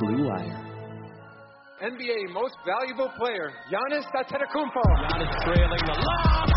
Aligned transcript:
Blue 0.00 0.28
Wire. 0.28 0.56
NBA 1.82 2.32
Most 2.32 2.56
Valuable 2.64 3.12
Player, 3.18 3.52
Giannis 3.70 4.04
Antetokounmpo. 4.16 4.82
Giannis 4.96 5.44
trailing 5.44 5.84
the 5.84 5.92
lob. 5.92 6.48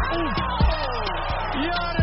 Giannis 1.51 2.02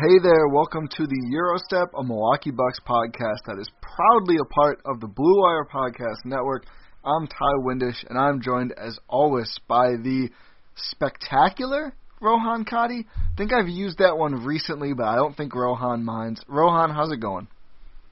Hey 0.00 0.18
there, 0.22 0.46
welcome 0.48 0.86
to 0.96 1.06
the 1.06 1.28
Gyro 1.32 1.56
Step, 1.58 1.88
a 1.98 2.04
Milwaukee 2.04 2.52
Bucks 2.52 2.78
podcast 2.86 3.40
that 3.46 3.58
is 3.60 3.68
proudly 3.80 4.36
a 4.36 4.44
part 4.44 4.80
of 4.84 5.00
the 5.00 5.08
Blue 5.08 5.40
Wire 5.42 5.64
Podcast 5.64 6.24
Network. 6.24 6.66
I'm 7.04 7.26
Ti 7.26 7.54
Windisch, 7.64 8.04
and 8.08 8.16
I'm 8.18 8.40
joined 8.40 8.72
as 8.78 8.96
always 9.08 9.58
by 9.66 9.96
the 9.96 10.28
spectacular 10.76 11.94
Rohan 12.20 12.64
Kadi. 12.64 13.06
I 13.08 13.36
think 13.36 13.52
I've 13.52 13.68
used 13.68 13.98
that 13.98 14.16
one 14.16 14.44
recently, 14.44 14.92
but 14.94 15.06
I 15.06 15.16
don't 15.16 15.36
think 15.36 15.54
Rohan 15.54 16.04
minds. 16.04 16.42
Rohan, 16.46 16.90
how's 16.90 17.10
it 17.10 17.20
going? 17.20 17.48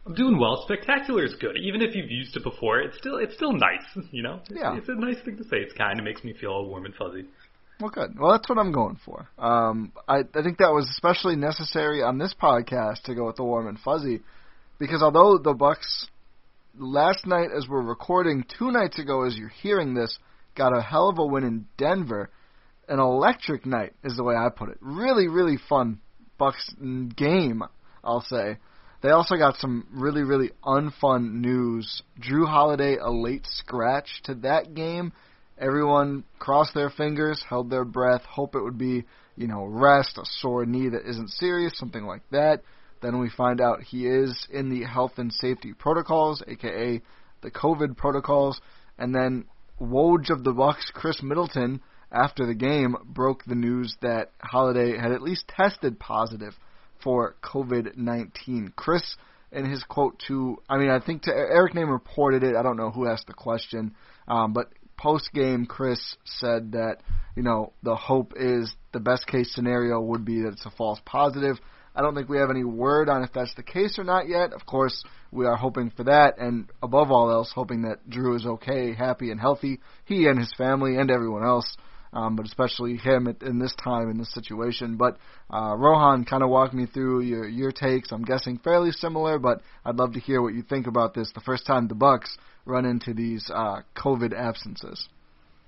I'm 0.06 0.14
doing 0.14 0.38
well. 0.38 0.62
Spectacular 0.64 1.24
is 1.24 1.34
good. 1.40 1.56
Even 1.56 1.82
if 1.82 1.94
you've 1.94 2.10
used 2.10 2.36
it 2.36 2.42
before, 2.42 2.80
it's 2.80 2.96
still 2.98 3.18
it's 3.18 3.34
still 3.34 3.52
nice. 3.52 3.82
You 4.12 4.22
know, 4.22 4.40
it's, 4.48 4.58
Yeah. 4.60 4.76
it's 4.76 4.88
a 4.88 4.94
nice 4.94 5.20
thing 5.24 5.36
to 5.36 5.44
say. 5.44 5.58
It's 5.58 5.74
kind 5.74 5.98
of 6.00 6.04
makes 6.04 6.24
me 6.24 6.32
feel 6.40 6.50
all 6.50 6.68
warm 6.68 6.84
and 6.86 6.94
fuzzy. 6.94 7.26
Well, 7.78 7.90
good. 7.90 8.18
Well, 8.18 8.32
that's 8.32 8.48
what 8.48 8.58
I'm 8.58 8.72
going 8.72 8.98
for. 9.04 9.28
Um, 9.38 9.92
I, 10.08 10.20
I 10.34 10.42
think 10.42 10.58
that 10.58 10.72
was 10.72 10.88
especially 10.90 11.36
necessary 11.36 12.02
on 12.02 12.16
this 12.16 12.34
podcast 12.40 13.02
to 13.04 13.14
go 13.14 13.26
with 13.26 13.36
the 13.36 13.44
warm 13.44 13.66
and 13.66 13.78
fuzzy, 13.78 14.22
because 14.78 15.02
although 15.02 15.36
the 15.36 15.52
Bucks 15.52 16.06
last 16.78 17.26
night, 17.26 17.48
as 17.56 17.66
we're 17.68 17.82
recording, 17.82 18.44
two 18.58 18.70
nights 18.70 18.98
ago, 18.98 19.24
as 19.24 19.36
you're 19.36 19.48
hearing 19.48 19.94
this, 19.94 20.18
got 20.54 20.76
a 20.76 20.80
hell 20.80 21.10
of 21.10 21.18
a 21.18 21.26
win 21.26 21.44
in 21.44 21.66
Denver, 21.76 22.30
an 22.88 22.98
electric 22.98 23.66
night 23.66 23.92
is 24.04 24.16
the 24.16 24.24
way 24.24 24.34
I 24.34 24.48
put 24.48 24.70
it. 24.70 24.78
Really, 24.80 25.28
really 25.28 25.58
fun 25.68 26.00
Bucks 26.38 26.74
game, 27.14 27.62
I'll 28.02 28.22
say. 28.22 28.56
They 29.02 29.10
also 29.10 29.36
got 29.36 29.56
some 29.56 29.86
really, 29.92 30.22
really 30.22 30.50
unfun 30.64 31.40
news. 31.40 32.02
Jrue 32.20 32.46
Holiday 32.46 32.96
a 32.96 33.10
late 33.10 33.46
scratch 33.46 34.22
to 34.24 34.34
that 34.36 34.74
game. 34.74 35.12
Everyone 35.58 36.24
crossed 36.38 36.74
their 36.74 36.90
fingers, 36.90 37.42
held 37.48 37.70
their 37.70 37.84
breath, 37.84 38.22
hope 38.24 38.54
it 38.54 38.62
would 38.62 38.78
be, 38.78 39.04
you 39.36 39.46
know, 39.46 39.64
rest, 39.64 40.18
a 40.18 40.24
sore 40.24 40.66
knee 40.66 40.88
that 40.88 41.08
isn't 41.08 41.30
serious, 41.30 41.72
something 41.76 42.04
like 42.04 42.22
that. 42.30 42.62
Then 43.02 43.18
we 43.18 43.30
find 43.30 43.60
out 43.60 43.82
he 43.82 44.06
is 44.06 44.46
in 44.50 44.68
the 44.68 44.84
health 44.84 45.12
and 45.16 45.32
safety 45.32 45.72
protocols, 45.72 46.42
aka 46.46 47.00
the 47.42 47.50
COVID 47.50 47.96
protocols. 47.96 48.60
And 48.98 49.14
then 49.14 49.44
Woj 49.80 50.30
of 50.30 50.44
the 50.44 50.52
Bucks, 50.52 50.90
Khris 50.94 51.22
Middleton, 51.22 51.80
after 52.10 52.46
the 52.46 52.54
game, 52.54 52.96
broke 53.04 53.44
the 53.44 53.54
news 53.54 53.94
that 54.00 54.32
Holiday 54.40 54.96
had 54.96 55.12
at 55.12 55.22
least 55.22 55.48
tested 55.48 55.98
positive 55.98 56.54
for 57.02 57.36
COVID 57.42 57.96
19. 57.96 58.72
Khris, 58.76 59.16
in 59.52 59.70
his 59.70 59.82
quote 59.84 60.20
to, 60.28 60.58
I 60.68 60.78
mean, 60.78 60.90
I 60.90 61.00
think 61.00 61.22
to 61.22 61.32
Eric 61.32 61.74
Nehm 61.74 61.90
reported 61.90 62.42
it. 62.42 62.56
I 62.56 62.62
don't 62.62 62.76
know 62.76 62.90
who 62.90 63.06
asked 63.06 63.26
the 63.26 63.34
question, 63.34 63.94
um, 64.28 64.52
but 64.52 64.70
post 64.96 65.30
game, 65.32 65.66
Khris 65.66 66.16
said 66.24 66.72
that 66.72 66.98
you 67.34 67.42
know 67.42 67.72
the 67.82 67.96
hope 67.96 68.32
is 68.36 68.74
the 68.92 69.00
best 69.00 69.26
case 69.26 69.54
scenario 69.54 70.00
would 70.00 70.24
be 70.24 70.42
that 70.42 70.52
it's 70.52 70.66
a 70.66 70.70
false 70.70 71.00
positive. 71.04 71.58
I 71.94 72.02
don't 72.02 72.14
think 72.14 72.28
we 72.28 72.38
have 72.38 72.50
any 72.50 72.64
word 72.64 73.08
on 73.08 73.22
if 73.22 73.32
that's 73.32 73.54
the 73.54 73.62
case 73.62 73.98
or 73.98 74.04
not 74.04 74.28
yet. 74.28 74.52
Of 74.52 74.66
course, 74.66 75.02
we 75.32 75.46
are 75.46 75.56
hoping 75.56 75.90
for 75.90 76.04
that, 76.04 76.38
and 76.38 76.70
above 76.82 77.10
all 77.10 77.30
else, 77.30 77.52
hoping 77.54 77.82
that 77.82 78.08
Jrue 78.08 78.36
is 78.36 78.46
okay, 78.46 78.94
happy, 78.94 79.30
and 79.30 79.40
healthy. 79.40 79.80
He 80.04 80.26
and 80.26 80.38
his 80.38 80.52
family 80.58 80.96
and 80.98 81.10
everyone 81.10 81.44
else, 81.44 81.76
um, 82.12 82.36
but 82.36 82.44
especially 82.44 82.96
him 82.96 83.26
at, 83.26 83.42
in 83.42 83.58
this 83.58 83.74
time 83.82 84.10
in 84.10 84.18
this 84.18 84.32
situation. 84.32 84.96
But 84.96 85.16
uh, 85.50 85.74
Rohan 85.76 86.24
kind 86.24 86.42
of 86.42 86.50
walked 86.50 86.74
me 86.74 86.86
through 86.86 87.20
your 87.20 87.48
your 87.48 87.72
takes. 87.72 88.12
I'm 88.12 88.24
guessing 88.24 88.58
fairly 88.58 88.92
similar, 88.92 89.38
but 89.38 89.62
I'd 89.84 89.96
love 89.96 90.12
to 90.14 90.20
hear 90.20 90.42
what 90.42 90.54
you 90.54 90.62
think 90.62 90.86
about 90.86 91.14
this. 91.14 91.32
The 91.34 91.40
first 91.40 91.66
time 91.66 91.88
the 91.88 91.94
Bucks 91.94 92.36
run 92.66 92.84
into 92.84 93.14
these 93.14 93.50
uh, 93.54 93.80
COVID 93.96 94.34
absences. 94.36 95.08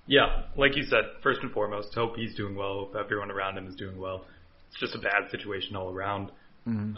Yeah, 0.06 0.42
like 0.56 0.76
you 0.76 0.84
said, 0.84 1.04
first 1.22 1.40
and 1.42 1.52
foremost, 1.52 1.94
hope 1.94 2.16
he's 2.16 2.34
doing 2.34 2.56
well. 2.56 2.86
Hope 2.86 2.96
everyone 2.98 3.30
around 3.30 3.56
him 3.56 3.66
is 3.66 3.76
doing 3.76 3.98
well. 3.98 4.24
It's 4.70 4.80
just 4.80 4.94
a 4.94 4.98
bad 4.98 5.30
situation 5.30 5.76
all 5.76 5.90
around. 5.94 6.30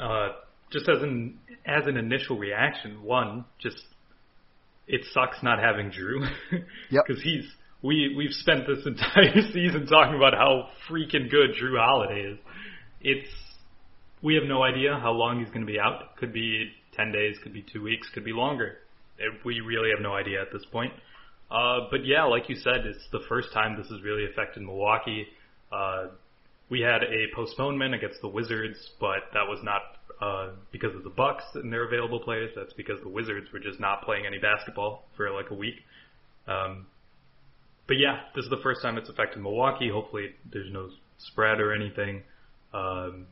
Uh, 0.00 0.28
just 0.72 0.88
as 0.88 1.02
an 1.02 1.38
as 1.66 1.86
an 1.86 1.96
initial 1.96 2.38
reaction, 2.38 3.02
one, 3.02 3.44
just 3.60 3.82
it 4.86 5.02
sucks 5.12 5.42
not 5.42 5.58
having 5.58 5.90
Jrue. 5.90 6.28
Yep. 6.90 7.04
Because 7.06 7.22
he's 7.22 7.44
we 7.82 8.14
we've 8.16 8.32
spent 8.32 8.66
this 8.66 8.78
entire 8.86 9.42
season 9.52 9.86
talking 9.86 10.16
about 10.16 10.34
how 10.34 10.68
freaking 10.88 11.30
good 11.30 11.50
Jrue 11.60 11.78
Holiday 11.78 12.32
is. 12.32 12.38
It's 13.00 13.30
we 14.22 14.34
have 14.34 14.44
no 14.44 14.62
idea 14.62 14.98
how 15.00 15.12
long 15.12 15.40
he's 15.40 15.48
going 15.48 15.66
to 15.66 15.72
be 15.72 15.78
out. 15.78 16.16
Could 16.16 16.32
be 16.32 16.70
ten 16.96 17.12
days, 17.12 17.36
could 17.42 17.52
be 17.52 17.64
two 17.72 17.82
weeks, 17.82 18.08
could 18.12 18.24
be 18.24 18.32
longer. 18.32 18.78
We 19.44 19.60
really 19.60 19.90
have 19.90 20.02
no 20.02 20.14
idea 20.14 20.40
at 20.40 20.52
this 20.52 20.64
point. 20.70 20.92
Uh, 21.50 21.88
but 21.90 22.06
yeah, 22.06 22.24
like 22.24 22.48
you 22.48 22.56
said, 22.56 22.86
it's 22.86 23.04
the 23.10 23.20
first 23.28 23.52
time 23.52 23.76
this 23.76 23.88
has 23.88 24.02
really 24.02 24.24
affected 24.30 24.62
Milwaukee. 24.62 25.26
Uh, 25.72 26.08
we 26.68 26.80
had 26.80 27.02
a 27.02 27.26
postponement 27.34 27.94
against 27.94 28.20
the 28.22 28.28
Wizards, 28.28 28.78
but 29.00 29.24
that 29.34 29.46
was 29.46 29.58
not 29.62 29.82
uh, 30.20 30.50
because 30.70 30.94
of 30.94 31.02
the 31.02 31.10
Bucks 31.10 31.42
and 31.54 31.72
their 31.72 31.84
available 31.86 32.20
players. 32.20 32.50
That's 32.54 32.72
because 32.74 33.00
the 33.02 33.08
Wizards 33.08 33.48
were 33.52 33.58
just 33.58 33.80
not 33.80 34.02
playing 34.02 34.26
any 34.26 34.38
basketball 34.38 35.06
for 35.16 35.30
like 35.32 35.50
a 35.50 35.54
week. 35.54 35.76
Um, 36.46 36.86
but 37.88 37.98
yeah, 37.98 38.20
this 38.36 38.44
is 38.44 38.50
the 38.50 38.60
first 38.62 38.82
time 38.82 38.96
it's 38.98 39.08
affected 39.08 39.42
Milwaukee. 39.42 39.90
Hopefully, 39.90 40.30
there's 40.52 40.70
no 40.70 40.90
spread 41.18 41.60
or 41.60 41.74
anything. 41.74 42.22
Um, 42.72 43.26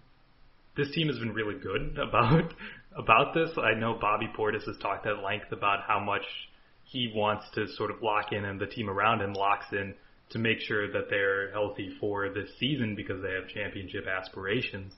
this 0.77 0.91
team 0.93 1.09
has 1.09 1.19
been 1.19 1.33
really 1.33 1.59
good 1.61 1.97
about 2.09 2.53
about 2.99 3.33
this. 3.33 3.51
I 3.57 3.79
know 3.79 3.97
Bobby 4.01 4.29
Portis 4.37 4.65
has 4.67 4.77
talked 4.83 5.07
at 5.07 5.23
length 5.23 5.53
about 5.53 5.81
how 5.87 6.01
much 6.01 6.25
he 6.85 7.13
wants 7.15 7.45
to 7.55 7.67
sort 7.77 7.91
of 7.91 8.03
lock 8.03 8.33
in, 8.33 8.45
and 8.45 8.61
the 8.61 8.67
team 8.67 8.91
around 8.91 9.21
him 9.21 9.33
locks 9.33 9.67
in 9.73 9.95
to 10.31 10.39
make 10.39 10.59
sure 10.61 10.91
that 10.93 11.09
they're 11.09 11.51
healthy 11.53 11.95
for 12.01 12.29
this 12.29 12.51
season 12.59 12.95
because 12.95 13.23
they 13.23 13.33
have 13.33 13.49
championship 13.49 14.07
aspirations. 14.07 14.93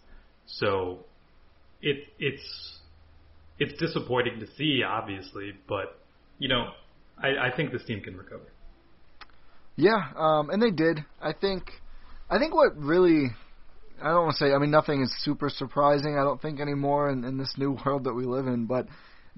So 0.46 1.04
it 1.82 2.08
it's 2.18 2.78
it's 3.58 3.78
disappointing 3.78 4.40
to 4.40 4.46
see, 4.56 4.82
obviously, 4.82 5.52
but 5.68 6.00
you 6.38 6.48
know, 6.48 6.70
I, 7.18 7.48
I 7.48 7.56
think 7.56 7.72
this 7.72 7.84
team 7.84 8.00
can 8.00 8.16
recover. 8.16 8.50
Yeah, 9.76 10.02
um, 10.16 10.50
and 10.50 10.60
they 10.60 10.70
did. 10.70 11.04
I 11.20 11.32
think. 11.32 11.70
I 12.30 12.38
think 12.38 12.54
what 12.54 12.76
really, 12.76 13.30
I 14.02 14.08
don't 14.08 14.24
want 14.24 14.36
to 14.36 14.44
say. 14.44 14.52
I 14.52 14.58
mean, 14.58 14.70
nothing 14.70 15.02
is 15.02 15.14
super 15.22 15.48
surprising. 15.50 16.16
I 16.18 16.22
don't 16.22 16.40
think 16.40 16.60
anymore 16.60 17.10
in, 17.10 17.24
in 17.24 17.38
this 17.38 17.54
new 17.56 17.76
world 17.84 18.04
that 18.04 18.14
we 18.14 18.24
live 18.24 18.46
in. 18.46 18.66
But 18.66 18.86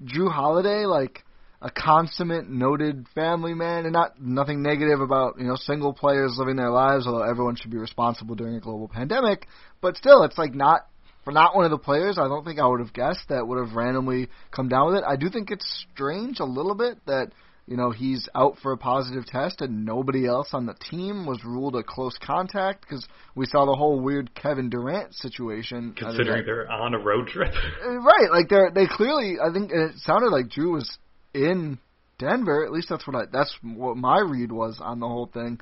Jrue 0.03 0.31
Holiday, 0.31 0.85
like 0.85 1.23
a 1.61 1.69
consummate, 1.69 2.49
noted 2.49 3.07
family 3.15 3.53
man, 3.53 3.85
and 3.85 3.93
not 3.93 4.21
nothing 4.21 4.61
negative 4.61 4.99
about 4.99 5.39
you 5.39 5.45
know 5.45 5.55
single 5.55 5.93
players 5.93 6.35
living 6.37 6.55
their 6.55 6.71
lives. 6.71 7.07
Although 7.07 7.23
everyone 7.23 7.55
should 7.55 7.71
be 7.71 7.77
responsible 7.77 8.35
during 8.35 8.55
a 8.55 8.59
global 8.59 8.87
pandemic, 8.87 9.47
but 9.81 9.97
still, 9.97 10.23
it's 10.23 10.37
like 10.37 10.53
not 10.53 10.87
for 11.23 11.31
not 11.31 11.55
one 11.55 11.65
of 11.65 11.71
the 11.71 11.77
players. 11.77 12.17
I 12.17 12.27
don't 12.27 12.43
think 12.43 12.59
I 12.59 12.67
would 12.67 12.79
have 12.81 12.93
guessed 12.93 13.29
that 13.29 13.47
would 13.47 13.65
have 13.65 13.75
randomly 13.75 14.29
come 14.51 14.67
down 14.67 14.87
with 14.87 14.97
it. 14.97 15.03
I 15.07 15.15
do 15.15 15.29
think 15.29 15.51
it's 15.51 15.85
strange 15.91 16.39
a 16.39 16.45
little 16.45 16.75
bit 16.75 16.97
that 17.05 17.31
you 17.65 17.77
know, 17.77 17.91
he's 17.91 18.27
out 18.35 18.57
for 18.61 18.73
a 18.73 18.77
positive 18.77 19.25
test 19.25 19.61
and 19.61 19.85
nobody 19.85 20.27
else 20.27 20.49
on 20.53 20.65
the 20.65 20.73
team 20.73 21.25
was 21.25 21.43
ruled 21.45 21.75
a 21.75 21.83
close 21.83 22.17
contact 22.21 22.81
because 22.81 23.07
we 23.35 23.45
saw 23.45 23.65
the 23.65 23.75
whole 23.75 24.01
weird 24.01 24.35
Kevin 24.35 24.69
Durant 24.69 25.13
situation. 25.15 25.95
Considering 25.97 26.45
they're 26.45 26.69
on 26.69 26.93
a 26.93 26.99
road 26.99 27.27
trip. 27.27 27.53
Uh, 27.83 27.97
right, 27.97 28.29
like 28.31 28.49
they're 28.49 28.71
they 28.73 28.85
clearly 28.87 29.35
I 29.43 29.51
think 29.51 29.71
it 29.71 29.97
sounded 29.97 30.29
like 30.29 30.47
Jrue 30.47 30.73
was 30.73 30.97
in 31.33 31.77
Denver, 32.17 32.65
at 32.65 32.71
least 32.71 32.87
that's 32.89 33.05
what 33.07 33.15
I 33.15 33.23
that's 33.31 33.53
what 33.61 33.97
my 33.97 34.19
read 34.19 34.51
was 34.51 34.79
on 34.79 34.99
the 34.99 35.07
whole 35.07 35.29
thing. 35.33 35.59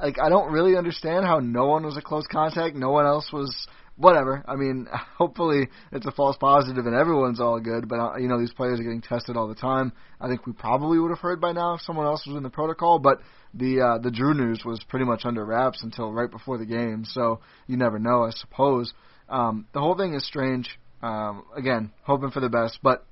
Like 0.00 0.16
I 0.22 0.28
don't 0.28 0.52
really 0.52 0.76
understand 0.76 1.26
how 1.26 1.40
no 1.40 1.66
one 1.66 1.84
was 1.84 1.96
a 1.96 2.02
close 2.02 2.26
contact, 2.26 2.76
no 2.76 2.90
one 2.90 3.06
else 3.06 3.30
was 3.32 3.66
whatever. 3.98 4.42
I 4.48 4.56
mean, 4.56 4.86
hopefully 5.18 5.68
it's 5.92 6.06
a 6.06 6.12
false 6.12 6.36
positive 6.38 6.86
and 6.86 6.94
everyone's 6.94 7.40
all 7.40 7.60
good. 7.60 7.88
But 7.88 7.98
uh, 7.98 8.16
you 8.16 8.28
know, 8.28 8.40
these 8.40 8.52
players 8.52 8.80
are 8.80 8.84
getting 8.84 9.02
tested 9.02 9.36
all 9.36 9.48
the 9.48 9.54
time. 9.54 9.92
I 10.20 10.28
think 10.28 10.46
we 10.46 10.52
probably 10.52 10.98
would 10.98 11.10
have 11.10 11.18
heard 11.18 11.40
by 11.40 11.52
now 11.52 11.74
if 11.74 11.82
someone 11.82 12.06
else 12.06 12.26
was 12.26 12.36
in 12.36 12.42
the 12.42 12.50
protocol. 12.50 12.98
But 12.98 13.20
the 13.52 13.80
uh, 13.80 13.98
the 13.98 14.10
Jrue 14.10 14.36
news 14.36 14.62
was 14.64 14.80
pretty 14.88 15.04
much 15.04 15.22
under 15.24 15.44
wraps 15.44 15.82
until 15.82 16.12
right 16.12 16.30
before 16.30 16.58
the 16.58 16.66
game, 16.66 17.04
so 17.04 17.40
you 17.66 17.76
never 17.76 17.98
know, 17.98 18.24
I 18.24 18.30
suppose. 18.30 18.92
Um, 19.28 19.66
the 19.74 19.80
whole 19.80 19.96
thing 19.96 20.14
is 20.14 20.26
strange. 20.26 20.78
Um, 21.02 21.44
again, 21.56 21.92
hoping 22.02 22.30
for 22.30 22.40
the 22.40 22.48
best, 22.48 22.78
but 22.82 23.04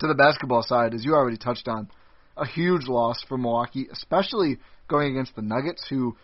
to 0.00 0.06
the 0.06 0.14
basketball 0.14 0.62
side, 0.62 0.94
as 0.94 1.04
you 1.04 1.14
already 1.14 1.36
touched 1.36 1.66
on, 1.66 1.90
a 2.36 2.46
huge 2.46 2.86
loss 2.86 3.22
for 3.28 3.36
Milwaukee, 3.36 3.88
especially 3.92 4.58
going 4.88 5.10
against 5.10 5.34
the 5.36 5.42
Nuggets, 5.42 5.86
who 5.88 6.16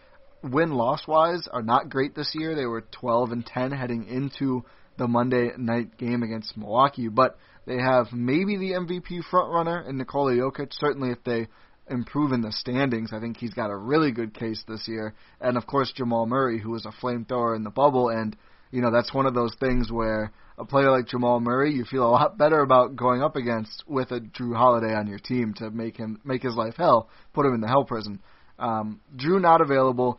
win 0.52 0.72
loss 0.72 1.06
wise 1.06 1.48
are 1.50 1.62
not 1.62 1.90
great 1.90 2.14
this 2.14 2.32
year. 2.34 2.54
They 2.54 2.66
were 2.66 2.82
12 2.92 3.32
and 3.32 3.46
10 3.46 3.72
heading 3.72 4.06
into 4.08 4.64
the 4.98 5.08
Monday 5.08 5.50
night 5.56 5.98
game 5.98 6.22
against 6.22 6.56
Milwaukee, 6.56 7.08
but 7.08 7.38
they 7.66 7.78
have 7.78 8.12
maybe 8.12 8.56
the 8.56 8.72
MVP 8.72 9.24
front 9.30 9.52
runner 9.52 9.84
in 9.88 9.98
Nikola 9.98 10.32
Jokic. 10.32 10.72
Certainly, 10.72 11.10
if 11.10 11.22
they 11.24 11.48
improve 11.88 12.32
in 12.32 12.40
the 12.40 12.52
standings, 12.52 13.12
I 13.12 13.20
think 13.20 13.36
he's 13.36 13.54
got 13.54 13.70
a 13.70 13.76
really 13.76 14.12
good 14.12 14.34
case 14.34 14.62
this 14.66 14.88
year. 14.88 15.14
And 15.40 15.56
of 15.56 15.66
course, 15.66 15.92
Jamal 15.94 16.26
Murray, 16.26 16.60
who 16.60 16.70
was 16.70 16.86
a 16.86 17.04
flamethrower 17.04 17.56
in 17.56 17.64
the 17.64 17.70
bubble, 17.70 18.08
and 18.08 18.36
you 18.70 18.82
know 18.82 18.90
that's 18.90 19.14
one 19.14 19.26
of 19.26 19.34
those 19.34 19.54
things 19.60 19.90
where 19.90 20.32
a 20.58 20.64
player 20.64 20.90
like 20.90 21.06
Jamal 21.06 21.40
Murray, 21.40 21.72
you 21.72 21.84
feel 21.84 22.06
a 22.06 22.10
lot 22.10 22.38
better 22.38 22.60
about 22.60 22.96
going 22.96 23.22
up 23.22 23.36
against 23.36 23.84
with 23.86 24.10
a 24.10 24.20
Jrue 24.20 24.56
Holiday 24.56 24.94
on 24.94 25.06
your 25.06 25.18
team 25.18 25.54
to 25.58 25.70
make 25.70 25.96
him 25.96 26.20
make 26.24 26.42
his 26.42 26.54
life 26.54 26.74
hell, 26.76 27.08
put 27.34 27.46
him 27.46 27.54
in 27.54 27.60
the 27.60 27.68
hell 27.68 27.84
prison. 27.84 28.20
Um, 28.58 29.00
Jrue 29.16 29.40
not 29.40 29.60
available. 29.60 30.18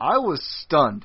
I 0.00 0.18
was 0.18 0.40
stunned 0.62 1.04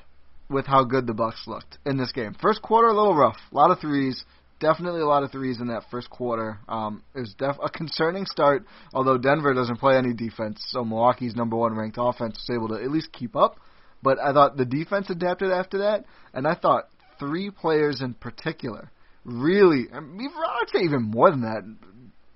with 0.50 0.65
how 0.65 0.83
good 0.83 1.07
the 1.07 1.13
Bucks 1.13 1.44
looked 1.47 1.77
in 1.86 1.97
this 1.97 2.12
game. 2.12 2.36
First 2.42 2.62
quarter 2.62 2.88
a 2.88 2.95
little 2.95 3.15
rough, 3.15 3.38
a 3.51 3.56
lot 3.56 3.71
of 3.71 3.80
threes, 3.80 4.24
definitely 4.59 5.01
a 5.01 5.07
lot 5.07 5.24
of 5.24 5.31
threes 5.31 5.59
in 5.59 5.68
that 5.68 5.83
first 5.92 6.09
quarter. 6.09 6.59
Um, 6.69 7.03
it 7.13 7.19
was 7.21 7.33
def- 7.38 7.57
a 7.63 7.69
concerning 7.69 8.25
start, 8.25 8.65
although 8.94 9.18
Denver 9.18 9.53
doesn't 9.53 9.80
play 9.80 9.97
any 9.97 10.13
defense, 10.13 10.63
so 10.69 10.86
Milwaukee's 10.86 11.36
number 11.36 11.56
one 11.57 11.75
ranked 11.75 11.97
offense 12.00 12.36
was 12.47 12.56
able 12.56 12.69
to 12.69 12.83
at 12.83 12.92
least 12.92 13.12
keep 13.12 13.36
up. 13.36 13.59
But 14.03 14.19
I 14.19 14.33
thought 14.33 14.56
the 14.56 14.65
defense 14.65 15.09
adapted 15.09 15.51
after 15.51 15.80
that, 15.80 16.06
and 16.33 16.47
I 16.47 16.53
thought 16.56 16.89
three 17.19 17.50
players 17.50 18.01
in 18.01 18.13
particular 18.13 18.92
really, 19.25 19.88
I 19.92 20.00
mean, 20.00 20.30
I'd 20.30 20.69
say 20.71 20.83
even 20.83 21.03
more 21.03 21.31
than 21.31 21.42
that. 21.42 21.63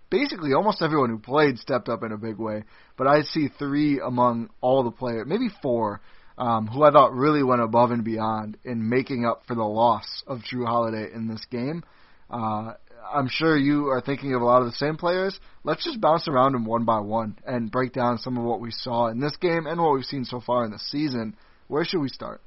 Basically, 0.09 0.53
almost 0.53 0.81
everyone 0.81 1.11
who 1.11 1.19
played 1.19 1.59
stepped 1.59 1.88
up 1.88 2.03
in 2.03 2.11
a 2.11 2.17
big 2.17 2.38
way. 2.38 2.63
But 2.97 3.07
I 3.07 3.21
see 3.21 3.47
three 3.59 4.01
among 4.03 4.50
all 4.59 4.83
the 4.83 4.91
players, 4.91 5.25
maybe 5.27 5.50
four, 5.61 6.01
um, 6.39 6.68
who 6.68 6.83
I 6.83 6.91
thought 6.91 7.13
really 7.13 7.44
went 7.44 7.62
above 7.62 7.91
and 7.91 8.03
beyond 8.03 8.57
in 8.63 8.88
making 8.89 9.25
up 9.25 9.44
for 9.45 9.56
the 9.56 9.63
loss 9.63 10.24
of 10.25 10.39
Jrue 10.39 10.65
Holiday 10.65 11.07
in 11.13 11.27
this 11.27 11.45
game. 11.51 11.83
Uh, 12.30 12.74
I'm 13.13 13.27
sure 13.27 13.57
you 13.57 13.89
are 13.89 14.01
thinking 14.01 14.33
of 14.33 14.41
a 14.41 14.45
lot 14.45 14.62
of 14.62 14.68
the 14.68 14.74
same 14.74 14.95
players. 14.95 15.38
Let's 15.65 15.83
just 15.83 16.00
bounce 16.00 16.30
around 16.30 16.53
them 16.53 16.65
one 16.65 16.86
by 16.86 17.00
one 17.00 17.38
and 17.45 17.69
break 17.69 17.91
down 17.91 18.19
some 18.19 18.38
of 18.38 18.45
what 18.45 18.62
we 18.62 18.71
saw 18.71 19.07
in 19.07 19.19
this 19.19 19.36
game 19.36 19.68
and 19.68 19.81
what 19.81 19.94
we've 19.94 20.06
seen 20.06 20.24
so 20.24 20.39
far 20.39 20.63
in 20.63 20.71
the 20.71 20.80
season. 20.80 21.36
Where 21.68 21.83
should 21.83 22.00
we 22.00 22.09
start? 22.09 22.39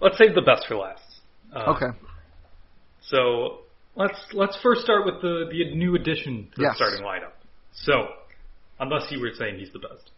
Let's 0.00 0.16
save 0.16 0.34
the 0.34 0.42
best 0.42 0.66
for 0.68 0.76
last. 0.76 1.02
Uh, 1.54 1.74
okay. 1.74 1.98
So 3.08 3.62
let's 3.96 4.18
let's 4.32 4.56
first 4.62 4.82
start 4.82 5.04
with 5.06 5.20
the 5.22 5.48
the 5.50 5.74
new 5.74 5.96
addition 5.96 6.48
to 6.54 6.62
yes. 6.62 6.78
the 6.78 6.84
starting 6.84 7.04
lineup. 7.04 7.32
So, 7.72 8.08
unless 8.78 9.10
you 9.10 9.20
were 9.20 9.32
saying 9.36 9.58
he's 9.58 9.72
the 9.72 9.80
best. 9.80 10.11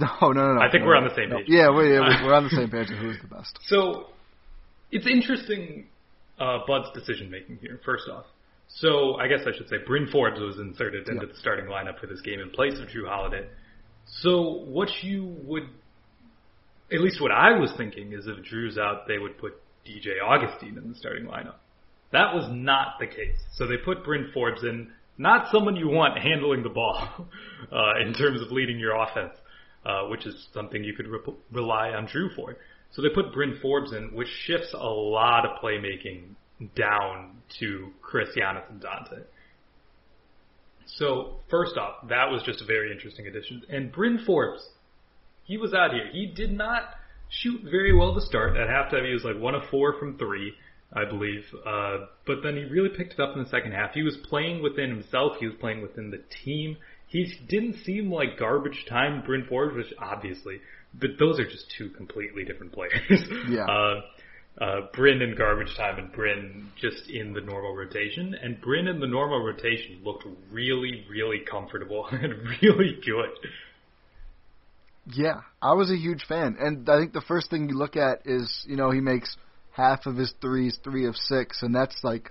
No, 0.00 0.32
no, 0.32 0.32
no, 0.32 0.54
no. 0.54 0.60
I 0.60 0.70
think 0.70 0.82
no, 0.82 0.88
we're 0.88 0.96
on 0.96 1.04
the 1.04 1.14
same 1.14 1.30
page. 1.30 1.46
Yeah, 1.46 1.68
we're, 1.68 1.92
yeah, 1.94 2.24
we're 2.24 2.34
on 2.34 2.44
the 2.44 2.50
same 2.50 2.70
page 2.76 2.90
of 2.90 2.98
who's 2.98 3.16
the 3.20 3.28
best. 3.28 3.58
So, 3.66 4.06
it's 4.90 5.06
interesting, 5.06 5.86
uh, 6.38 6.60
Bud's 6.66 6.88
decision 6.94 7.30
making 7.30 7.58
here. 7.60 7.80
First 7.84 8.08
off, 8.08 8.24
so 8.68 9.16
I 9.16 9.28
guess 9.28 9.40
I 9.46 9.56
should 9.56 9.68
say 9.68 9.76
Bryn 9.86 10.08
Forbes 10.10 10.40
was 10.40 10.58
inserted 10.58 11.08
into 11.08 11.26
Yep. 11.26 11.32
the 11.34 11.38
starting 11.38 11.66
lineup 11.66 11.98
for 12.00 12.06
this 12.06 12.20
game 12.22 12.40
in 12.40 12.50
place 12.50 12.78
of 12.78 12.88
Jrue 12.88 13.06
Holiday. 13.08 13.46
So, 14.22 14.64
what 14.64 14.88
you 15.02 15.36
would, 15.44 15.64
at 16.92 17.00
least 17.00 17.20
what 17.20 17.32
I 17.32 17.58
was 17.58 17.72
thinking, 17.76 18.12
is 18.12 18.26
if 18.26 18.38
Jrue's 18.50 18.78
out, 18.78 19.06
they 19.06 19.18
would 19.18 19.38
put 19.38 19.52
DJ 19.86 20.20
Augustin 20.24 20.78
in 20.78 20.88
the 20.88 20.94
starting 20.94 21.26
lineup. 21.26 21.56
That 22.12 22.34
was 22.34 22.48
not 22.50 22.98
the 22.98 23.06
case. 23.06 23.38
So 23.54 23.66
they 23.66 23.76
put 23.76 24.04
Bryn 24.04 24.30
Forbes 24.34 24.62
in, 24.64 24.90
not 25.16 25.50
someone 25.52 25.76
you 25.76 25.88
want 25.88 26.18
handling 26.18 26.62
the 26.62 26.68
ball 26.70 27.08
uh, 27.72 28.00
in 28.04 28.14
terms 28.14 28.40
of 28.42 28.50
leading 28.50 28.78
your 28.78 28.96
offense, 29.00 29.32
uh, 29.84 30.04
which 30.08 30.26
is 30.26 30.48
something 30.52 30.84
you 30.84 30.94
could 30.94 31.08
re- 31.08 31.34
rely 31.52 31.90
on 31.90 32.06
Jrue 32.06 32.34
for. 32.34 32.56
So 32.92 33.02
they 33.02 33.08
put 33.08 33.32
Bryn 33.32 33.58
Forbes 33.62 33.92
in, 33.92 34.10
which 34.14 34.28
shifts 34.46 34.74
a 34.74 34.78
lot 34.78 35.44
of 35.44 35.62
playmaking 35.62 36.34
down 36.74 37.36
to 37.60 37.90
Khris, 38.02 38.28
Giannis, 38.36 38.68
and 38.68 38.80
Donte. 38.80 39.22
So 40.86 41.36
first 41.48 41.76
off, 41.76 42.08
that 42.08 42.30
was 42.30 42.42
just 42.42 42.60
a 42.60 42.64
very 42.64 42.90
interesting 42.90 43.26
addition. 43.26 43.62
And 43.68 43.92
Bryn 43.92 44.22
Forbes, 44.26 44.68
he 45.44 45.56
was 45.56 45.72
out 45.72 45.92
here. 45.92 46.08
He 46.12 46.26
did 46.26 46.52
not 46.52 46.82
shoot 47.28 47.62
very 47.62 47.96
well 47.96 48.14
to 48.14 48.20
start. 48.20 48.56
At 48.56 48.68
halftime, 48.68 49.06
he 49.06 49.14
was 49.14 49.24
like 49.24 49.38
one 49.38 49.54
of 49.54 49.62
four 49.70 49.98
from 49.98 50.18
three, 50.18 50.52
I 50.92 51.04
believe. 51.04 51.44
Uh, 51.64 52.06
but 52.26 52.38
then 52.42 52.56
he 52.56 52.64
really 52.64 52.88
picked 52.88 53.14
it 53.14 53.20
up 53.20 53.36
in 53.36 53.42
the 53.42 53.48
second 53.48 53.72
half. 53.72 53.92
He 53.94 54.02
was 54.02 54.16
playing 54.28 54.62
within 54.62 54.90
himself. 54.90 55.36
He 55.38 55.46
was 55.46 55.54
playing 55.60 55.80
within 55.80 56.10
the 56.10 56.22
team. 56.44 56.76
He 57.10 57.34
didn't 57.48 57.84
seem 57.84 58.10
like 58.10 58.38
garbage 58.38 58.86
time 58.88 59.22
Bryn 59.26 59.44
Forbes, 59.48 59.74
which 59.74 59.92
obviously, 59.98 60.60
but 60.94 61.10
those 61.18 61.40
are 61.40 61.44
just 61.44 61.66
two 61.76 61.90
completely 61.90 62.44
different 62.44 62.72
players. 62.72 63.00
Yeah. 63.48 63.64
Uh, 63.64 64.00
uh, 64.60 64.80
Bryn 64.92 65.20
in 65.22 65.36
garbage 65.36 65.74
time 65.76 65.98
and 65.98 66.12
Bryn 66.12 66.70
just 66.80 67.08
in 67.08 67.32
the 67.32 67.40
normal 67.40 67.74
rotation. 67.74 68.34
And 68.34 68.60
Bryn 68.60 68.86
in 68.86 69.00
the 69.00 69.06
normal 69.06 69.44
rotation 69.44 70.00
looked 70.04 70.24
really, 70.52 71.04
really 71.10 71.40
comfortable 71.40 72.06
and 72.10 72.34
really 72.62 72.98
good. 73.04 73.30
Yeah, 75.06 75.40
I 75.60 75.72
was 75.72 75.90
a 75.90 75.96
huge 75.96 76.24
fan, 76.26 76.56
and 76.60 76.88
I 76.88 76.98
think 77.00 77.12
the 77.12 77.22
first 77.22 77.50
thing 77.50 77.68
you 77.68 77.76
look 77.76 77.96
at 77.96 78.20
is 78.26 78.64
you 78.68 78.76
know 78.76 78.90
he 78.92 79.00
makes 79.00 79.36
half 79.72 80.06
of 80.06 80.16
his 80.16 80.32
threes 80.40 80.78
three 80.84 81.06
of 81.06 81.16
six, 81.16 81.62
and 81.62 81.74
that's 81.74 82.04
like 82.04 82.30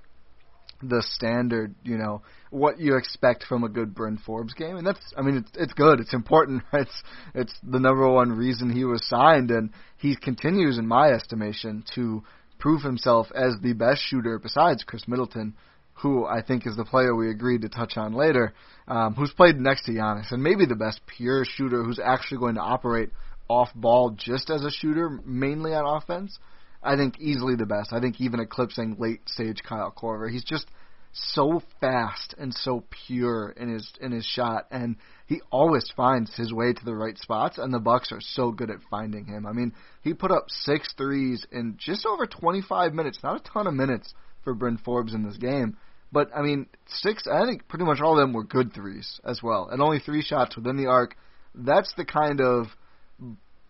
the 0.81 1.03
standard, 1.15 1.75
you 1.83 1.98
know, 1.98 2.21
what 2.51 2.79
you 2.79 2.95
expect 2.95 3.43
from 3.43 3.63
a 3.63 3.69
good 3.69 3.93
Bryn 3.93 4.17
Forbes 4.17 4.53
game, 4.53 4.77
and 4.77 4.88
that's 4.88 5.13
I 5.17 5.21
mean 5.21 5.38
it's 5.38 5.51
it's 5.55 5.74
good, 5.74 6.00
it's 6.00 6.13
important, 6.13 6.63
it's 6.74 7.03
it's 7.33 7.53
the 7.63 7.79
number 7.79 8.09
one 8.09 8.31
reason 8.31 8.71
he 8.71 8.86
was 8.86 9.07
signed, 9.07 9.51
and 9.51 9.71
he 9.98 10.15
continues 10.15 10.77
in 10.77 10.88
my 10.88 11.09
estimation 11.09 11.83
to 11.95 12.24
prove 12.59 12.81
himself 12.81 13.27
as 13.33 13.55
the 13.62 13.74
best 13.74 14.01
shooter 14.01 14.38
besides 14.39 14.83
Khris 14.83 15.07
Middleton 15.07 15.55
who 16.01 16.25
I 16.25 16.41
think 16.41 16.65
is 16.65 16.77
the 16.77 16.86
player 16.86 17.13
we 17.13 17.29
agreed 17.29 17.62
to 17.62 17.69
touch 17.69 17.98
on 17.98 18.13
later, 18.13 18.53
um, 18.88 19.15
who's 19.15 19.31
played 19.31 19.57
next 19.57 19.86
to 19.86 19.91
Giannis, 19.91 20.31
and 20.31 20.41
maybe 20.41 20.65
the 20.65 20.75
best 20.75 21.01
pure 21.05 21.43
shooter 21.45 21.83
who's 21.83 22.00
actually 22.00 22.39
going 22.39 22.55
to 22.55 22.62
operate 22.62 23.09
off 23.50 23.69
ball 23.75 24.12
just 24.12 24.50
as 24.50 24.63
a 24.63 24.71
shooter, 24.71 25.19
mainly 25.25 25.74
on 25.74 25.86
offense. 25.86 26.39
I 26.81 26.95
think 26.95 27.19
easily 27.19 27.55
the 27.55 27.65
best. 27.65 27.91
I 27.91 28.00
think 28.00 28.19
even 28.21 28.39
eclipsing 28.39 28.95
late 29.00 29.27
stage 29.27 29.62
Kyle 29.63 29.93
Korver. 29.95 30.31
He's 30.31 30.43
just 30.43 30.67
so 31.12 31.62
fast 31.81 32.36
and 32.38 32.53
so 32.53 32.83
pure 33.07 33.50
in 33.50 33.74
his 33.74 33.91
in 34.00 34.12
his 34.12 34.25
shot, 34.25 34.67
and 34.71 34.95
he 35.27 35.41
always 35.51 35.91
finds 35.95 36.36
his 36.36 36.53
way 36.53 36.74
to 36.74 36.86
the 36.86 36.95
right 36.95 37.17
spots. 37.17 37.57
And 37.57 37.74
the 37.74 37.79
Bucks 37.79 38.12
are 38.12 38.21
so 38.21 38.51
good 38.51 38.69
at 38.69 38.77
finding 38.89 39.25
him. 39.25 39.45
I 39.45 39.51
mean, 39.51 39.74
he 40.01 40.13
put 40.13 40.31
up 40.31 40.45
six 40.48 40.93
threes 40.98 41.45
in 41.51 41.75
just 41.77 42.05
over 42.05 42.25
25 42.25 42.93
minutes. 42.93 43.19
Not 43.24 43.41
a 43.41 43.43
ton 43.43 43.67
of 43.67 43.74
minutes 43.74 44.13
for 44.43 44.53
Bryn 44.53 44.77
Forbes 44.77 45.13
in 45.13 45.24
this 45.24 45.38
game. 45.38 45.77
But 46.12 46.29
I 46.36 46.41
mean, 46.41 46.67
six. 46.88 47.27
I 47.27 47.45
think 47.45 47.67
pretty 47.67 47.86
much 47.86 48.00
all 48.01 48.13
of 48.13 48.19
them 48.19 48.33
were 48.33 48.43
good 48.43 48.74
threes 48.74 49.19
as 49.24 49.41
well, 49.43 49.69
and 49.69 49.81
only 49.81 50.00
three 50.00 50.21
shots 50.21 50.55
within 50.55 50.77
the 50.77 50.88
arc. 50.88 51.15
That's 51.53 51.93
the 51.98 52.05
kind 52.05 52.41
of 52.41 52.67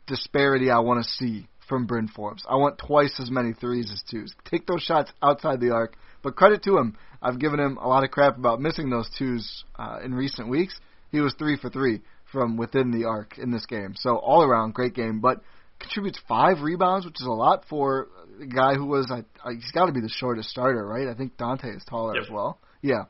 disparity 0.07 0.69
I 0.69 0.79
want 0.79 1.03
to 1.03 1.09
see 1.09 1.47
from 1.69 1.85
Bryn 1.85 2.07
Forbes. 2.07 2.43
I 2.49 2.55
want 2.55 2.77
twice 2.79 3.17
as 3.21 3.29
many 3.31 3.53
threes 3.53 3.89
as 3.93 4.03
twos. 4.09 4.35
Take 4.49 4.65
those 4.67 4.81
shots 4.81 5.11
outside 5.23 5.61
the 5.61 5.71
arc. 5.71 5.95
But 6.21 6.35
credit 6.35 6.63
to 6.63 6.77
him, 6.77 6.97
I've 7.21 7.39
given 7.39 7.59
him 7.59 7.77
a 7.77 7.87
lot 7.87 8.03
of 8.03 8.11
crap 8.11 8.37
about 8.37 8.59
missing 8.59 8.89
those 8.89 9.09
twos 9.17 9.63
uh, 9.77 9.99
in 10.03 10.13
recent 10.13 10.49
weeks. 10.49 10.77
He 11.11 11.21
was 11.21 11.33
three 11.39 11.55
for 11.57 11.69
three 11.69 12.01
from 12.31 12.57
within 12.57 12.91
the 12.91 13.05
arc 13.05 13.37
in 13.37 13.51
this 13.51 13.65
game. 13.65 13.93
So 13.95 14.17
all 14.17 14.43
around, 14.43 14.73
great 14.73 14.93
game. 14.93 15.21
But 15.21 15.41
contributes 15.79 16.19
five 16.27 16.61
rebounds, 16.61 17.05
which 17.05 17.21
is 17.21 17.25
a 17.27 17.31
lot 17.31 17.63
for 17.69 18.07
a 18.41 18.45
guy 18.45 18.73
who 18.75 18.85
was 18.85 19.09
I, 19.11 19.23
I, 19.47 19.53
he's 19.53 19.71
got 19.71 19.85
to 19.85 19.91
be 19.93 20.01
the 20.01 20.09
shortest 20.09 20.49
starter, 20.49 20.85
right? 20.85 21.07
I 21.07 21.13
think 21.13 21.37
Donte 21.37 21.75
is 21.75 21.83
taller 21.89 22.15
Yep. 22.15 22.23
as 22.25 22.29
well. 22.29 22.59
Yeah, 22.81 23.03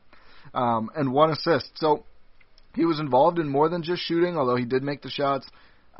um, 0.54 0.90
and 0.94 1.12
one 1.12 1.30
assist. 1.30 1.70
So 1.76 2.04
he 2.74 2.84
was 2.84 3.00
involved 3.00 3.38
in 3.38 3.48
more 3.48 3.68
than 3.68 3.82
just 3.82 4.02
shooting, 4.02 4.36
although 4.36 4.56
he 4.56 4.64
did 4.64 4.82
make 4.82 5.02
the 5.02 5.10
shots. 5.10 5.48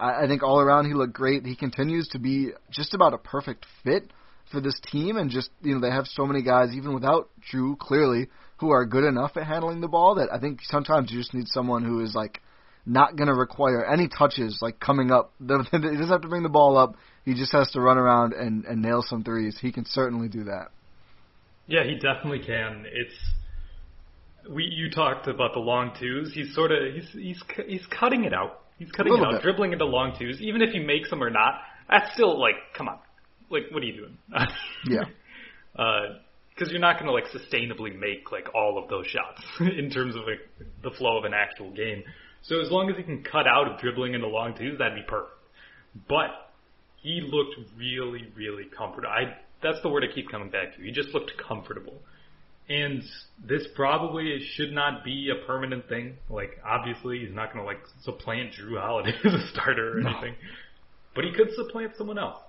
I, 0.00 0.24
I 0.24 0.26
think 0.26 0.42
all 0.42 0.60
around 0.60 0.86
he 0.86 0.94
looked 0.94 1.12
great. 1.12 1.44
He 1.44 1.54
continues 1.54 2.08
to 2.08 2.18
be 2.18 2.50
just 2.70 2.94
about 2.94 3.14
a 3.14 3.18
perfect 3.18 3.66
fit 3.84 4.12
for 4.50 4.60
this 4.60 4.80
team, 4.90 5.16
and 5.16 5.30
just 5.30 5.50
you 5.62 5.74
know 5.74 5.80
they 5.80 5.94
have 5.94 6.06
so 6.06 6.26
many 6.26 6.42
guys, 6.42 6.70
even 6.74 6.94
without 6.94 7.30
Jrue, 7.52 7.78
clearly, 7.78 8.28
who 8.58 8.70
are 8.70 8.84
good 8.84 9.04
enough 9.04 9.36
at 9.36 9.46
handling 9.46 9.80
the 9.80 9.88
ball 9.88 10.16
that 10.16 10.28
I 10.32 10.38
think 10.38 10.60
sometimes 10.62 11.10
you 11.10 11.18
just 11.18 11.34
need 11.34 11.48
someone 11.48 11.84
who 11.84 12.02
is 12.02 12.14
like 12.14 12.40
not 12.86 13.16
going 13.16 13.28
to 13.28 13.34
require 13.34 13.84
any 13.84 14.08
touches 14.08 14.58
like 14.60 14.80
coming 14.80 15.10
up. 15.10 15.32
he 15.40 15.46
doesn't 15.46 16.08
have 16.08 16.22
to 16.22 16.28
bring 16.28 16.42
the 16.42 16.48
ball 16.48 16.76
up. 16.76 16.96
He 17.24 17.34
just 17.34 17.52
has 17.52 17.70
to 17.72 17.80
run 17.80 17.98
around 17.98 18.32
and, 18.32 18.64
and 18.64 18.82
nail 18.82 19.02
some 19.06 19.22
threes. 19.22 19.58
He 19.60 19.70
can 19.70 19.84
certainly 19.84 20.28
do 20.28 20.44
that. 20.44 20.68
Yeah, 21.66 21.84
he 21.84 21.94
definitely 21.94 22.40
can. 22.40 22.84
It's 22.92 23.14
we. 24.50 24.64
You 24.64 24.90
talked 24.90 25.28
about 25.28 25.52
the 25.52 25.60
long 25.60 25.92
twos. 25.98 26.32
He's 26.34 26.52
sort 26.54 26.72
of 26.72 26.78
he's 26.94 27.08
he's 27.12 27.42
he's 27.66 27.86
cutting 27.86 28.24
it 28.24 28.34
out. 28.34 28.59
He's 28.80 28.90
cutting 28.90 29.12
it 29.12 29.20
out, 29.20 29.32
bit. 29.32 29.42
dribbling 29.42 29.74
into 29.74 29.84
long 29.84 30.16
twos. 30.18 30.40
Even 30.40 30.62
if 30.62 30.70
he 30.70 30.78
makes 30.78 31.10
them 31.10 31.22
or 31.22 31.28
not, 31.28 31.60
that's 31.88 32.12
still 32.14 32.40
like, 32.40 32.54
come 32.74 32.88
on, 32.88 32.98
like 33.50 33.64
what 33.70 33.82
are 33.82 33.86
you 33.86 33.96
doing? 33.96 34.18
Yeah. 34.88 35.04
Uh, 35.78 36.18
because 36.50 36.72
you're 36.72 36.80
not 36.80 36.98
going 36.98 37.06
to 37.06 37.12
like 37.12 37.24
sustainably 37.26 37.96
make 37.96 38.32
like 38.32 38.52
all 38.56 38.76
of 38.76 38.90
those 38.90 39.06
shots 39.06 39.40
in 39.78 39.88
terms 39.88 40.16
of 40.16 40.22
like 40.22 40.40
the 40.82 40.90
flow 40.98 41.16
of 41.16 41.24
an 41.24 41.32
actual 41.32 41.70
game. 41.70 42.02
So 42.42 42.60
as 42.60 42.70
long 42.70 42.90
as 42.90 42.96
he 42.96 43.04
can 43.04 43.22
cut 43.22 43.46
out 43.46 43.70
of 43.70 43.78
dribbling 43.78 44.14
into 44.14 44.26
long 44.26 44.54
twos, 44.58 44.76
that'd 44.78 44.96
be 44.96 45.04
perfect. 45.06 45.32
But 46.08 46.50
he 46.96 47.22
looked 47.22 47.54
really, 47.78 48.32
really 48.36 48.64
comfortable. 48.76 49.08
I 49.08 49.36
that's 49.62 49.80
the 49.82 49.88
word 49.88 50.04
I 50.04 50.12
keep 50.12 50.28
coming 50.28 50.50
back 50.50 50.76
to. 50.76 50.82
He 50.82 50.90
just 50.90 51.10
looked 51.10 51.32
comfortable. 51.38 52.02
And 52.68 53.02
this 53.44 53.66
probably 53.74 54.38
should 54.54 54.72
not 54.72 55.04
be 55.04 55.30
a 55.30 55.46
permanent 55.46 55.88
thing. 55.88 56.16
Like 56.28 56.60
obviously 56.64 57.20
he's 57.20 57.34
not 57.34 57.52
gonna 57.52 57.64
like 57.64 57.80
supplant 58.02 58.52
Jrue 58.52 58.80
Holiday 58.80 59.12
as 59.24 59.34
a 59.34 59.46
starter 59.52 59.98
or 59.98 60.00
anything. 60.00 60.34
But 61.14 61.24
he 61.24 61.32
could 61.32 61.52
supplant 61.54 61.96
someone 61.96 62.18
else. 62.18 62.40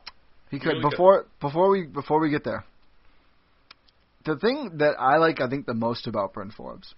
He 0.51 0.60
could 0.60 0.74
Really 0.77 0.89
before 0.89 1.25
before 1.39 1.70
we 1.70 1.88
before 1.88 2.20
we 2.20 2.30
get 2.30 2.44
there. 2.44 2.65
The 4.25 4.38
thing 4.38 4.77
that 4.77 4.96
I 5.00 5.18
like, 5.18 5.41
I 5.41 5.50
think, 5.50 5.65
the 5.65 5.74
most 5.74 6.06
about 6.06 6.34
Bryn 6.34 6.51
Forbes, 6.51 6.94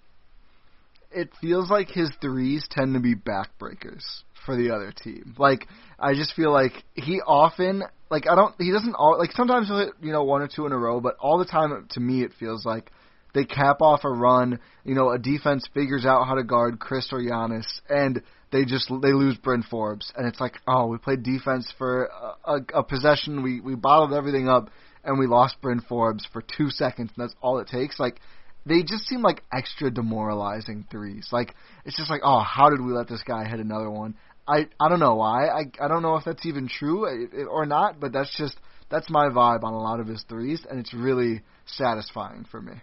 it 1.12 1.30
feels 1.40 1.70
like 1.70 1.90
his 1.90 2.12
threes 2.20 2.68
tend 2.70 2.96
to 2.96 3.00
be 3.00 3.16
backbreakers 3.16 4.04
for 4.46 4.58
the 4.58 4.72
other 4.72 4.92
team. 4.92 5.36
Like 5.38 5.68
I 6.00 6.16
just 6.16 6.34
feel 6.34 6.52
like 6.52 6.84
he 6.96 7.22
often, 7.22 7.84
like 8.10 8.28
I 8.30 8.36
don't, 8.36 8.56
he 8.60 8.72
doesn't 8.72 8.96
all 8.96 9.18
like 9.18 9.32
sometimes 9.32 9.68
he'll 9.68 9.80
hit 9.80 9.94
you 10.02 10.12
know 10.12 10.24
one 10.24 10.42
or 10.42 10.50
two 10.54 10.66
in 10.66 10.72
a 10.72 10.78
row, 10.78 11.00
but 11.00 11.16
all 11.20 11.38
the 11.38 11.46
time 11.46 11.88
to 11.92 12.00
me 12.00 12.24
it 12.24 12.32
feels 12.40 12.66
like 12.66 12.92
they 13.34 13.46
cap 13.46 13.82
off 13.82 14.04
a 14.04 14.10
run. 14.10 14.60
You 14.84 14.96
know, 14.96 15.12
a 15.12 15.18
defense 15.18 15.68
figures 15.74 16.06
out 16.06 16.26
how 16.26 16.36
to 16.36 16.44
guard 16.44 16.80
Khris 16.80 17.10
or 17.12 17.20
Giannis, 17.20 17.66
and 17.90 18.22
they 18.52 18.66
just 18.66 18.90
they 19.02 19.14
lose 19.14 19.38
Bryn 19.38 19.64
Forbes, 19.64 20.12
and 20.16 20.28
it's 20.28 20.40
like, 20.40 20.60
oh, 20.68 20.88
we 20.88 20.98
played 20.98 21.24
defense 21.24 21.72
for 21.78 22.06
a, 22.06 22.52
a, 22.52 22.60
a 22.76 22.84
possession, 22.84 23.42
we 23.44 23.60
we 23.60 23.76
bottled 23.76 24.14
everything 24.14 24.48
up, 24.48 24.70
and 25.04 25.20
we 25.20 25.28
lost 25.28 25.62
Bryn 25.62 25.82
Forbes 25.82 26.26
for 26.32 26.42
two 26.42 26.70
seconds, 26.70 27.12
and 27.16 27.24
that's 27.24 27.36
all 27.42 27.60
it 27.60 27.68
takes. 27.68 28.00
Like 28.00 28.20
they 28.66 28.84
just 28.84 29.08
seem 29.08 29.22
like 29.22 29.44
extra 29.52 29.92
demoralizing 29.92 30.86
threes. 30.90 31.28
Like 31.32 31.56
it's 31.86 31.98
just 31.98 32.10
like, 32.10 32.22
oh, 32.24 32.40
how 32.40 32.70
did 32.70 32.82
we 32.82 32.94
let 32.94 33.08
this 33.08 33.24
guy 33.24 33.46
hit 33.46 33.60
another 33.60 33.90
one? 33.90 34.16
I 34.48 34.68
I 34.80 34.90
don't 34.90 35.00
know 35.00 35.16
why. 35.16 35.48
I 35.48 35.64
I 35.82 35.88
don't 35.88 36.02
know 36.02 36.16
if 36.16 36.26
that's 36.26 36.46
even 36.46 36.68
true 36.68 37.08
eh, 37.08 37.42
eh, 37.42 37.44
or 37.46 37.66
not, 37.66 38.00
but 38.00 38.14
that's 38.14 38.36
just 38.38 38.58
that's 38.90 39.10
my 39.10 39.30
vibe 39.30 39.64
on 39.64 39.74
a 39.74 39.80
lot 39.80 40.00
of 40.00 40.08
his 40.08 40.24
threes, 40.30 40.66
and 40.70 40.80
it's 40.80 40.94
really 40.94 41.42
satisfying 41.66 42.46
for 42.52 42.62
me. 42.62 42.74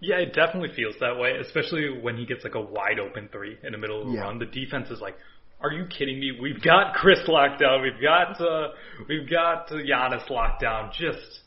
Yeah, 0.00 0.16
it 0.16 0.32
definitely 0.32 0.70
feels 0.74 0.94
that 1.00 1.18
way, 1.18 1.36
especially 1.36 2.00
when 2.00 2.16
he 2.16 2.24
gets 2.24 2.42
like 2.42 2.54
a 2.54 2.60
wide 2.60 2.98
open 2.98 3.28
three 3.30 3.58
in 3.62 3.72
the 3.72 3.78
middle 3.78 4.00
of 4.02 4.06
the 4.08 4.14
Yeah. 4.14 4.22
run. 4.22 4.38
The 4.38 4.46
defense 4.46 4.90
is 4.90 5.00
like, 5.00 5.16
"Are 5.60 5.70
you 5.70 5.84
kidding 5.86 6.18
me? 6.18 6.32
We've 6.40 6.60
got 6.62 6.94
Khris 6.94 7.28
locked 7.28 7.60
down. 7.60 7.82
We've 7.82 8.00
got 8.00 8.40
uh, 8.40 8.68
we've 9.08 9.28
got 9.28 9.68
Giannis 9.68 10.28
locked 10.30 10.60
down. 10.62 10.90
Just 10.92 11.42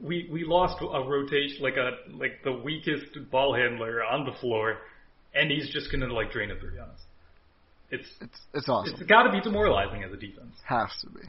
we 0.00 0.28
we 0.32 0.44
lost 0.44 0.76
a 0.80 1.00
rotation 1.02 1.62
like 1.62 1.76
a 1.76 1.92
like 2.16 2.42
the 2.44 2.52
weakest 2.52 3.06
ball 3.30 3.54
handler 3.54 4.04
on 4.04 4.24
the 4.24 4.32
floor, 4.40 4.78
and 5.34 5.50
he's 5.50 5.68
just 5.70 5.90
gonna 5.90 6.12
like 6.12 6.30
drain 6.32 6.50
a 6.50 6.56
three 6.56 6.78
on 6.78 6.88
us. 6.90 7.00
It's 7.90 8.08
It's 8.20 8.40
it's 8.54 8.68
awesome. 8.68 8.94
it's 8.94 9.02
got 9.02 9.24
to 9.24 9.32
be 9.32 9.40
demoralizing 9.40 10.02
as 10.02 10.12
a 10.12 10.16
defense. 10.16 10.54
Has 10.64 10.90
to 11.02 11.10
be. 11.10 11.20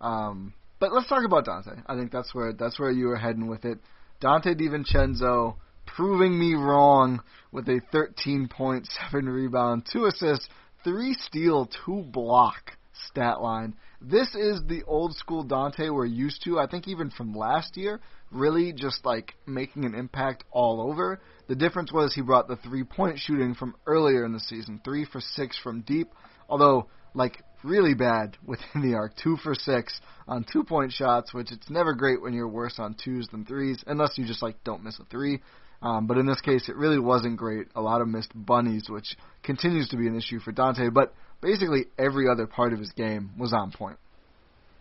Um, 0.00 0.52
but 0.78 0.92
let's 0.92 1.08
talk 1.08 1.24
about 1.24 1.44
Donte. 1.44 1.82
I 1.86 1.96
think 1.96 2.12
that's 2.12 2.34
where 2.34 2.52
that's 2.52 2.78
where 2.78 2.90
you 2.90 3.06
were 3.06 3.16
heading 3.16 3.46
with 3.48 3.64
it. 3.64 3.78
Donte 4.20 4.58
DiVincenzo 4.58 5.56
proving 5.86 6.38
me 6.38 6.54
wrong 6.54 7.20
with 7.52 7.68
a 7.68 7.80
13.7 7.94 8.86
rebound, 9.12 9.86
two 9.90 10.06
assists, 10.06 10.48
three 10.82 11.14
steal, 11.14 11.66
two 11.84 12.02
block 12.02 12.72
stat 13.06 13.40
line. 13.40 13.74
This 14.00 14.34
is 14.34 14.60
the 14.66 14.82
old 14.88 15.14
school 15.14 15.44
Donte 15.44 15.94
we're 15.94 16.04
used 16.04 16.42
to. 16.44 16.58
I 16.58 16.66
think 16.66 16.88
even 16.88 17.10
from 17.10 17.32
last 17.32 17.76
year, 17.76 18.00
really 18.32 18.72
just 18.72 19.04
like 19.04 19.34
making 19.46 19.84
an 19.84 19.94
impact 19.94 20.42
all 20.50 20.80
over. 20.80 21.20
The 21.46 21.54
difference 21.54 21.92
was 21.92 22.12
he 22.12 22.20
brought 22.20 22.48
the 22.48 22.56
three 22.56 22.84
point 22.84 23.20
shooting 23.20 23.54
from 23.54 23.76
earlier 23.86 24.24
in 24.24 24.32
the 24.32 24.40
season, 24.40 24.80
three 24.84 25.04
for 25.04 25.20
six 25.20 25.56
from 25.56 25.82
deep. 25.82 26.08
Although 26.48 26.88
like 27.14 27.42
really 27.62 27.94
bad 27.94 28.36
within 28.46 28.82
the 28.82 28.94
arc, 28.94 29.16
two 29.16 29.36
for 29.36 29.54
six 29.54 30.00
on 30.26 30.44
two 30.52 30.64
point 30.64 30.92
shots, 30.92 31.32
which 31.32 31.52
it's 31.52 31.70
never 31.70 31.94
great 31.94 32.20
when 32.20 32.32
you're 32.34 32.48
worse 32.48 32.78
on 32.78 32.94
twos 33.02 33.28
than 33.28 33.44
threes, 33.44 33.82
unless 33.86 34.16
you 34.16 34.26
just 34.26 34.42
like 34.42 34.62
don't 34.64 34.84
miss 34.84 34.98
a 34.98 35.04
three. 35.06 35.40
Um, 35.80 36.06
but 36.06 36.18
in 36.18 36.26
this 36.26 36.40
case, 36.40 36.68
it 36.68 36.76
really 36.76 36.98
wasn't 36.98 37.36
great. 37.36 37.68
A 37.76 37.80
lot 37.80 38.00
of 38.00 38.08
missed 38.08 38.32
bunnies, 38.34 38.88
which 38.88 39.16
continues 39.44 39.88
to 39.90 39.96
be 39.96 40.08
an 40.08 40.16
issue 40.16 40.40
for 40.40 40.52
Donte. 40.52 40.92
But 40.92 41.14
basically, 41.40 41.86
every 41.96 42.28
other 42.28 42.46
part 42.48 42.72
of 42.72 42.80
his 42.80 42.90
game 42.90 43.30
was 43.38 43.52
on 43.52 43.70
point. 43.70 43.96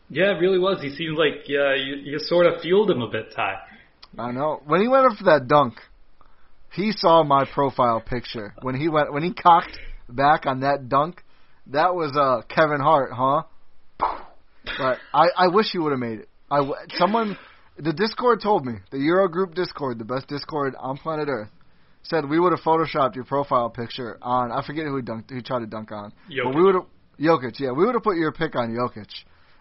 Yeah, 0.10 0.36
it 0.36 0.40
really 0.40 0.58
was. 0.58 0.82
He 0.82 0.96
seemed 0.96 1.18
like 1.18 1.48
yeah, 1.48 1.76
you, 1.76 1.96
you 1.96 2.20
sort 2.20 2.48
of 2.48 2.62
fueled 2.62 2.90
him 2.90 3.02
a 3.02 3.10
bit, 3.10 3.32
Ti. 3.36 3.42
I 4.18 4.32
know 4.32 4.62
when 4.66 4.82
he 4.82 4.88
went 4.88 5.06
up 5.06 5.18
for 5.18 5.26
that 5.26 5.48
dunk, 5.48 5.76
he 6.74 6.92
saw 6.92 7.24
my 7.24 7.46
profile 7.46 8.02
picture 8.02 8.54
when 8.62 8.76
he 8.76 8.88
went 8.88 9.12
when 9.12 9.24
he 9.24 9.34
cocked 9.34 9.78
back 10.10 10.46
on 10.46 10.62
that 10.62 10.90
dunk. 10.90 11.24
That 11.72 11.96
was 11.96 12.16
uh 12.16 12.42
Kevin 12.48 12.80
Hart, 12.80 13.12
huh? 13.14 13.44
But 14.78 14.98
I 15.14 15.30
I 15.38 15.48
wish 15.48 15.68
he 15.72 15.80
would 15.80 15.92
have 15.92 16.00
made 16.00 16.20
it. 16.20 16.30
I 16.50 16.58
w- 16.58 16.76
someone 16.98 17.38
the 17.78 17.94
Discord 17.94 18.42
told 18.42 18.66
me 18.66 18.74
the 18.92 18.98
Gyro 18.98 19.28
Group 19.28 19.54
Discord, 19.54 20.00
the 20.00 20.06
best 20.06 20.28
Discord 20.28 20.76
on 20.80 20.98
planet 20.98 21.28
Earth, 21.30 21.50
said 22.04 22.28
we 22.28 22.40
would 22.40 22.52
have 22.52 22.62
photoshopped 22.62 23.16
your 23.16 23.26
profile 23.26 23.70
picture 23.70 24.18
on 24.22 24.52
I 24.52 24.66
forget 24.66 24.86
who 24.86 24.98
he 24.98 25.02
dunked 25.04 25.30
who 25.30 25.42
tried 25.42 25.60
to 25.60 25.68
dunk 25.68 25.92
on, 25.92 26.14
but 26.44 26.56
we 26.56 26.64
would 26.64 26.76
have 26.76 26.86
Jokic. 27.20 27.60
Yeah, 27.60 27.72
we 27.72 27.86
would 27.86 27.96
have 27.96 28.04
put 28.04 28.18
your 28.18 28.32
pick 28.32 28.56
on 28.56 28.76
Jokic 28.76 29.10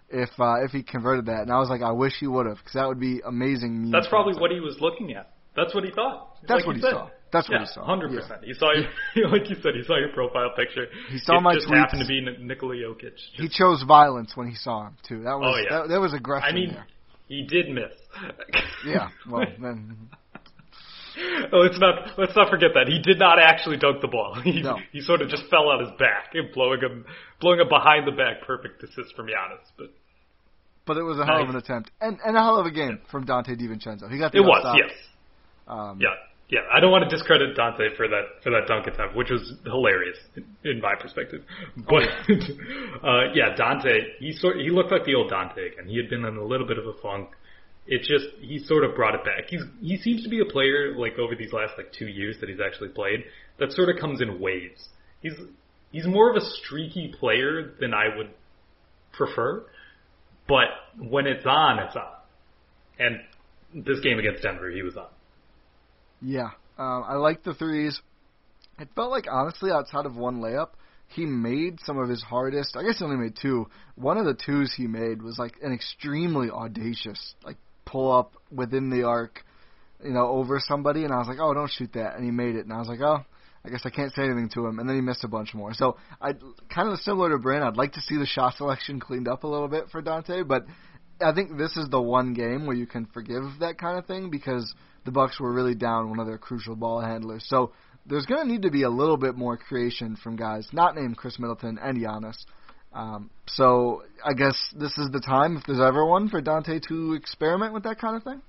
if 0.09 0.31
uh, 0.39 0.65
if 0.65 0.71
he 0.71 0.83
converted 0.83 1.27
that. 1.27 1.43
And 1.43 1.53
I 1.53 1.59
was 1.59 1.69
like, 1.69 1.83
I 1.83 1.93
wish 1.93 2.15
he 2.21 2.27
would 2.27 2.47
have 2.47 2.59
because 2.59 2.75
that 2.75 2.87
would 2.87 3.01
be 3.01 3.21
amazing. 3.27 3.91
That's 3.91 4.09
probably 4.09 4.35
content. 4.35 4.43
what 4.43 4.51
he 4.53 4.61
was 4.61 4.77
looking 4.81 5.13
at. 5.13 5.33
That's 5.57 5.75
what 5.75 5.85
he 5.85 5.91
thought. 5.91 6.37
That's 6.47 6.61
like 6.61 6.67
what 6.67 6.77
he 6.77 6.83
said. 6.83 6.93
saw. 6.93 7.11
That's 7.33 7.49
what 7.49 7.55
yeah, 7.61 7.67
he 7.67 7.73
saw. 7.73 7.85
Hundred 7.85 8.13
Yeah. 8.13 8.21
percent. 8.21 8.45
He 8.45 8.55
saw 8.55 8.73
your, 8.73 9.29
like 9.31 9.49
you 9.51 9.57
said, 9.63 9.75
he 9.75 9.83
saw 9.85 9.99
your 9.99 10.11
profile 10.15 10.51
picture. 10.57 10.87
He 11.11 11.19
saw 11.19 11.39
it 11.39 11.41
my 11.43 11.55
just 11.55 11.67
tweets. 11.69 11.77
happened 11.77 12.01
to 12.03 12.07
be 12.07 12.21
Nikola 12.41 12.75
Jokic. 12.77 13.17
He 13.35 13.49
chose 13.49 13.83
violence 13.83 14.33
when 14.37 14.49
he 14.49 14.55
saw 14.55 14.87
him 14.87 14.97
too. 15.07 15.23
That 15.25 15.39
was 15.39 15.55
Oh, 15.55 15.59
yeah. 15.63 15.81
that, 15.83 15.89
there 15.89 16.01
was 16.01 16.15
aggression 16.15 16.49
I 16.49 16.53
mean, 16.55 16.71
there. 16.73 16.87
he 17.29 17.43
did 17.47 17.69
miss. 17.71 17.93
Yeah, 18.87 19.09
well 19.29 19.45
then 19.61 20.09
oh, 21.53 21.59
let's 21.59 21.79
not 21.81 22.19
let's 22.19 22.37
not 22.37 22.51
forget 22.51 22.71
that 22.75 22.87
he 22.89 23.01
did 23.01 23.19
not 23.19 23.39
actually 23.41 23.77
dunk 23.79 24.01
the 24.01 24.09
ball. 24.09 24.35
He 24.43 24.63
No. 24.63 24.79
he 24.93 25.01
sort 25.01 25.21
of 25.23 25.29
just 25.29 25.45
fell 25.51 25.69
on 25.69 25.81
his 25.81 25.91
back 25.99 26.31
and 26.35 26.53
blowing 26.55 26.81
him 26.81 27.05
blowing 27.41 27.61
a 27.61 27.65
behind 27.65 28.07
the 28.07 28.13
back 28.13 28.43
perfect 28.47 28.83
assist 28.85 29.15
from 29.17 29.27
Giannis. 29.27 29.65
But 29.77 29.89
but 30.87 30.97
it 30.97 31.03
was 31.03 31.19
a 31.19 31.27
hell 31.27 31.43
of 31.43 31.49
an 31.49 31.57
attempt 31.57 31.91
and 32.01 32.19
and 32.25 32.37
a 32.37 32.41
hell 32.41 32.59
of 32.59 32.67
a 32.67 32.71
game 32.71 33.01
from 33.11 33.27
Donte 33.27 33.49
DiVincenzo. 33.61 34.11
He 34.11 34.19
got 34.19 34.33
the 34.33 34.39
it 34.39 34.43
was 34.43 34.63
outside. 34.65 34.79
yes, 34.87 34.93
Um, 35.67 35.99
yeah. 36.01 36.15
Yeah, 36.49 36.61
I 36.73 36.79
don't 36.79 36.93
want 36.93 37.09
to 37.09 37.11
discredit 37.11 37.57
Donte 37.57 37.97
for 37.97 38.07
that 38.07 38.43
for 38.45 38.51
that 38.51 38.69
dunk 38.69 38.87
attempt, 38.87 39.17
which 39.17 39.31
was 39.31 39.55
hilarious 39.65 40.17
in, 40.63 40.81
my 40.81 40.95
perspective. 40.95 41.43
But 41.77 42.05
uh, 43.03 43.33
yeah, 43.35 43.57
Donte, 43.59 43.99
he 44.21 44.33
sort 44.33 44.59
he 44.59 44.71
looked 44.71 44.93
like 44.93 45.05
the 45.05 45.17
old 45.17 45.33
Donte 45.33 45.73
again. 45.73 45.89
He 45.89 45.97
had 45.97 46.09
been 46.09 46.25
in 46.25 46.37
a 46.37 46.45
little 46.45 46.67
bit 46.67 46.79
of 46.79 46.87
a 46.87 46.93
funk. 47.03 47.31
It 47.89 48.03
just 48.03 48.27
he 48.41 48.61
sort 48.61 48.85
of 48.85 48.95
brought 48.95 49.17
it 49.17 49.25
back. 49.25 49.47
He's 49.49 49.63
he 49.81 49.97
seems 49.97 50.23
to 50.23 50.29
be 50.29 50.41
a 50.41 50.45
player 50.45 50.95
like 50.97 51.19
over 51.19 51.35
these 51.35 51.53
last 51.53 51.73
like 51.77 51.93
two 51.93 52.07
years 52.07 52.37
that 52.41 52.49
he's 52.49 52.61
actually 52.65 52.91
played 52.91 53.25
that 53.59 53.73
sort 53.73 53.89
of 53.89 54.01
comes 54.01 54.21
in 54.21 54.41
waves. 54.41 54.89
He's 55.23 55.35
he's 55.91 56.07
more 56.07 56.31
of 56.31 56.37
a 56.37 56.47
streaky 56.63 57.13
player 57.19 57.75
than 57.81 57.93
I 57.93 58.17
would 58.17 58.31
prefer, 59.13 59.65
but 60.47 60.69
when 60.97 61.27
it's 61.27 61.45
on, 61.45 61.81
it's 61.81 61.97
on. 61.97 62.13
And 62.99 63.85
this 63.85 63.99
game 64.01 64.19
against 64.19 64.43
Denver, 64.43 64.71
he 64.71 64.83
was 64.83 64.97
on. 64.97 65.09
Yeah, 66.21 66.51
um, 66.79 67.05
I 67.07 67.15
like 67.15 67.43
the 67.43 67.55
threes. 67.55 68.01
It 68.79 68.89
felt 68.95 69.11
like 69.11 69.27
honestly, 69.31 69.71
outside 69.71 70.07
of 70.07 70.17
one 70.17 70.41
layup, 70.41 70.71
he 71.09 71.25
made 71.25 71.79
some 71.85 71.99
of 71.99 72.09
his 72.09 72.23
hardest. 72.23 72.77
I 72.77 72.83
guess 72.83 72.99
he 72.99 73.05
only 73.05 73.17
made 73.17 73.37
two. 73.41 73.69
One 73.95 74.19
of 74.19 74.25
the 74.25 74.35
twos 74.35 74.75
he 74.75 74.87
made 74.87 75.23
was 75.23 75.39
like 75.39 75.55
an 75.63 75.73
extremely 75.73 76.51
audacious, 76.51 77.35
like 77.45 77.57
pull 77.85 78.13
up 78.13 78.33
within 78.51 78.91
the 78.91 79.05
arc, 79.05 79.45
you 80.05 80.11
know, 80.11 80.29
over 80.29 80.61
somebody, 80.61 81.05
and 81.05 81.13
I 81.13 81.19
was 81.19 81.29
like, 81.29 81.39
oh, 81.41 81.55
don't 81.55 81.71
shoot 81.71 81.93
that, 81.95 82.17
and 82.17 82.25
he 82.25 82.31
made 82.31 82.57
it, 82.57 82.65
and 82.65 82.73
I 82.73 82.79
was 82.79 82.89
like, 82.89 83.01
oh. 83.01 83.25
I 83.65 83.69
guess 83.69 83.83
I 83.85 83.91
can't 83.91 84.15
say 84.15 84.23
anything 84.23 84.49
to 84.55 84.65
him, 84.65 84.79
and 84.79 84.89
then 84.89 84.95
he 84.95 85.03
missed 85.03 85.25
a 85.25 85.29
bunch 85.29 85.53
more. 85.53 85.75
So 85.75 85.97
I 86.21 86.35
kind 86.73 86.89
of 86.89 87.01
similar 87.01 87.31
to 87.31 87.39
Bryn. 87.39 87.65
I'd 87.65 87.77
like 87.77 87.95
to 87.95 88.01
see 88.01 88.17
the 88.17 88.25
shot 88.25 88.55
selection 88.55 89.01
cleaned 89.01 89.27
up 89.27 89.43
a 89.43 89.49
little 89.49 89.67
bit 89.67 89.89
for 89.91 90.01
Donte, 90.01 90.47
but 90.47 90.67
I 91.21 91.33
think 91.33 91.57
this 91.57 91.77
is 91.77 91.89
the 91.89 92.01
one 92.01 92.35
game 92.35 92.67
where 92.67 92.77
you 92.77 92.87
can 92.87 93.07
forgive 93.07 93.43
that 93.61 93.79
kind 93.79 93.99
of 93.99 94.07
thing 94.07 94.31
because 94.31 94.75
the 95.05 95.11
Bucks 95.11 95.41
were 95.41 95.53
really 95.53 95.75
down 95.75 96.11
one 96.11 96.21
of 96.21 96.27
their 96.27 96.39
crucial 96.39 96.77
ball 96.77 97.01
handlers. 97.01 97.45
So 97.49 97.73
there's 98.05 98.27
going 98.27 98.47
to 98.47 98.53
need 98.53 98.63
to 98.63 98.71
be 98.71 98.83
a 98.83 98.91
little 98.91 99.17
bit 99.17 99.37
more 99.37 99.57
creation 99.57 100.17
from 100.17 100.37
guys 100.37 100.69
not 100.73 100.95
named 100.95 101.17
Khris 101.17 101.39
Middleton 101.39 101.79
and 101.81 101.99
Giannis. 101.99 102.37
Um, 102.93 103.31
so 103.47 104.03
I 104.25 104.33
guess 104.33 104.57
this 104.75 104.97
is 104.97 105.11
the 105.11 105.21
time, 105.21 105.57
if 105.57 105.65
there's 105.67 105.81
ever 105.81 106.05
one, 106.07 106.29
for 106.29 106.41
Donte 106.41 106.83
to 106.89 107.13
experiment 107.13 107.75
with 107.75 107.83
that 107.83 108.01
kind 108.01 108.17
of 108.17 108.23
thing. 108.23 108.41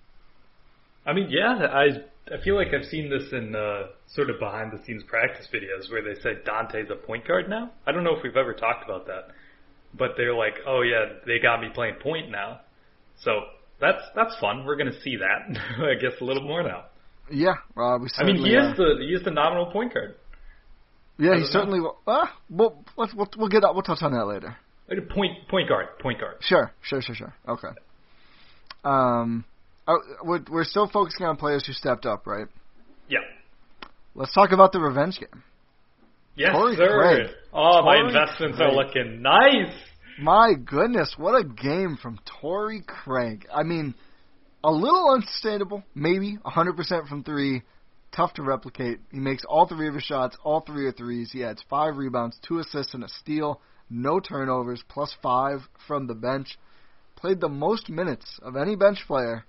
I 1.06 1.14
mean, 1.14 1.28
yeah, 1.30 1.68
I 1.72 1.86
I 2.34 2.42
feel 2.44 2.56
like 2.56 2.68
I've 2.74 2.86
seen 2.86 3.10
this 3.10 3.32
in 3.32 3.56
uh, 3.56 3.88
sort 4.08 4.30
of 4.30 4.40
behind 4.40 4.72
the 4.72 4.84
scenes 4.86 5.04
practice 5.08 5.48
videos 5.54 5.90
where 5.90 6.02
they 6.04 6.20
say 6.22 6.36
Donte's 6.46 6.92
a 6.92 6.96
point 6.96 7.28
guard 7.28 7.50
now. 7.50 7.72
I 7.86 7.92
don't 7.92 8.04
know 8.04 8.16
if 8.16 8.24
we've 8.24 8.36
ever 8.36 8.54
talked 8.54 8.84
about 8.84 9.06
that, 9.08 9.30
but 9.98 10.12
they're 10.18 10.36
like, 10.36 10.56
oh 10.66 10.82
yeah, 10.82 11.18
they 11.26 11.40
got 11.40 11.62
me 11.62 11.68
playing 11.74 11.96
point 12.02 12.30
now. 12.30 12.62
So 13.24 13.32
that's 13.80 14.02
that's 14.16 14.36
fun. 14.40 14.66
We're 14.66 14.76
gonna 14.76 15.00
see 15.02 15.18
that, 15.18 15.60
I 15.80 15.96
guess, 15.96 16.14
a 16.22 16.24
little 16.24 16.44
more 16.44 16.64
now. 16.64 16.86
Yeah, 17.30 17.56
uh, 17.76 17.98
we 18.00 18.10
I 18.18 18.24
mean, 18.24 18.38
he 18.38 18.56
are. 18.56 18.72
is 18.72 18.78
the 18.78 18.96
he 19.00 19.14
is 19.14 19.24
the 19.24 19.32
nominal 19.32 19.68
point 19.68 19.94
guard. 19.94 20.16
Yeah, 21.20 21.38
he 21.38 21.46
certainly. 21.46 21.80
Will. 21.80 21.98
Uh, 22.06 22.28
we'll, 22.50 22.84
we'll 22.96 23.28
we'll 23.38 23.50
get 23.50 23.62
that. 23.62 23.74
We'll 23.74 23.84
touch 23.84 24.02
on 24.02 24.14
that 24.14 24.26
later. 24.26 24.56
Point 25.10 25.48
point 25.50 25.68
guard, 25.68 25.88
point 26.00 26.20
guard. 26.20 26.38
Sure, 26.42 26.72
sure, 26.82 27.02
sure, 27.02 27.16
sure. 27.16 27.34
Okay. 27.48 27.68
Um, 28.86 29.44
oh, 29.88 30.00
we're 30.24 30.44
we're 30.50 30.64
still 30.64 30.88
focusing 30.88 31.26
on 31.26 31.36
players 31.36 31.66
who 31.66 31.74
stepped 31.74 32.06
up, 32.06 32.26
right? 32.26 32.48
Yeah. 33.10 33.20
Let's 34.16 34.34
talk 34.34 34.52
about 34.52 34.72
the 34.72 34.80
revenge 34.80 35.20
game. 35.20 35.44
Yes, 36.38 36.52
Torrey 36.52 36.76
sir. 36.76 37.00
Craig. 37.00 37.36
Oh, 37.52 37.82
my 37.84 37.96
Torrey 37.98 38.08
investments 38.08 38.60
are 38.62 38.72
looking 38.72 39.22
nice. 39.24 39.74
My 40.20 40.54
goodness, 40.54 41.16
what 41.18 41.34
a 41.34 41.44
game 41.44 41.98
from 42.02 42.20
Torrey 42.42 42.84
Craig. 42.86 43.48
I 43.54 43.64
mean, 43.64 43.96
a 44.64 44.72
little 44.72 45.12
unsustainable, 45.14 45.84
maybe 45.96 46.38
100% 46.46 47.08
from 47.08 47.24
three. 47.24 47.64
Tough 48.16 48.34
to 48.36 48.44
replicate. 48.44 49.00
He 49.12 49.20
makes 49.20 49.44
all 49.46 49.68
three 49.68 49.88
of 49.88 49.96
his 49.96 50.04
shots, 50.04 50.38
all 50.44 50.62
three 50.62 50.86
are 50.86 50.92
threes. 50.92 51.32
He 51.32 51.44
adds 51.44 51.64
five 51.70 51.98
rebounds, 51.98 52.38
two 52.48 52.60
assists, 52.60 52.94
and 52.94 53.04
a 53.04 53.10
steal. 53.10 53.62
No 53.90 54.20
turnovers, 54.20 54.84
plus 54.88 55.16
five 55.22 55.60
from 55.88 56.08
the 56.08 56.16
bench. 56.16 56.58
Played 57.16 57.42
the 57.42 57.50
most 57.50 57.90
minutes 57.90 58.40
of 58.42 58.56
any 58.56 58.76
bench 58.76 59.00
player. 59.08 59.46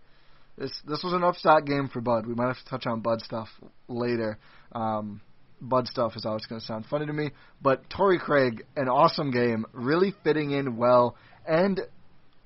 This 0.56 0.72
this 0.86 1.02
was 1.04 1.12
an 1.12 1.22
upset 1.22 1.66
game 1.66 1.88
for 1.88 2.00
Bud. 2.00 2.26
We 2.26 2.34
might 2.34 2.48
have 2.48 2.58
to 2.58 2.70
touch 2.70 2.86
on 2.86 3.00
Bud 3.00 3.20
stuff 3.20 3.48
later. 3.88 4.38
Um, 4.72 5.20
Bud 5.60 5.86
stuff 5.88 6.16
is 6.16 6.24
always 6.24 6.46
going 6.46 6.60
to 6.60 6.66
sound 6.66 6.86
funny 6.86 7.06
to 7.06 7.12
me. 7.12 7.30
But 7.62 7.88
Torrey 7.90 8.18
Craig, 8.18 8.64
an 8.76 8.88
awesome 8.88 9.30
game, 9.30 9.66
really 9.72 10.14
fitting 10.24 10.50
in 10.52 10.76
well. 10.76 11.16
And 11.46 11.80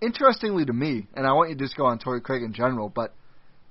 interestingly 0.01 0.65
to 0.65 0.73
me, 0.73 1.07
and 1.15 1.27
I 1.27 1.33
want 1.33 1.51
you 1.51 1.57
to 1.57 1.65
just 1.65 1.77
go 1.77 1.87
on 1.87 1.99
Torrey 1.99 2.21
Craig 2.21 2.43
in 2.43 2.53
general, 2.53 2.89
but 2.89 3.15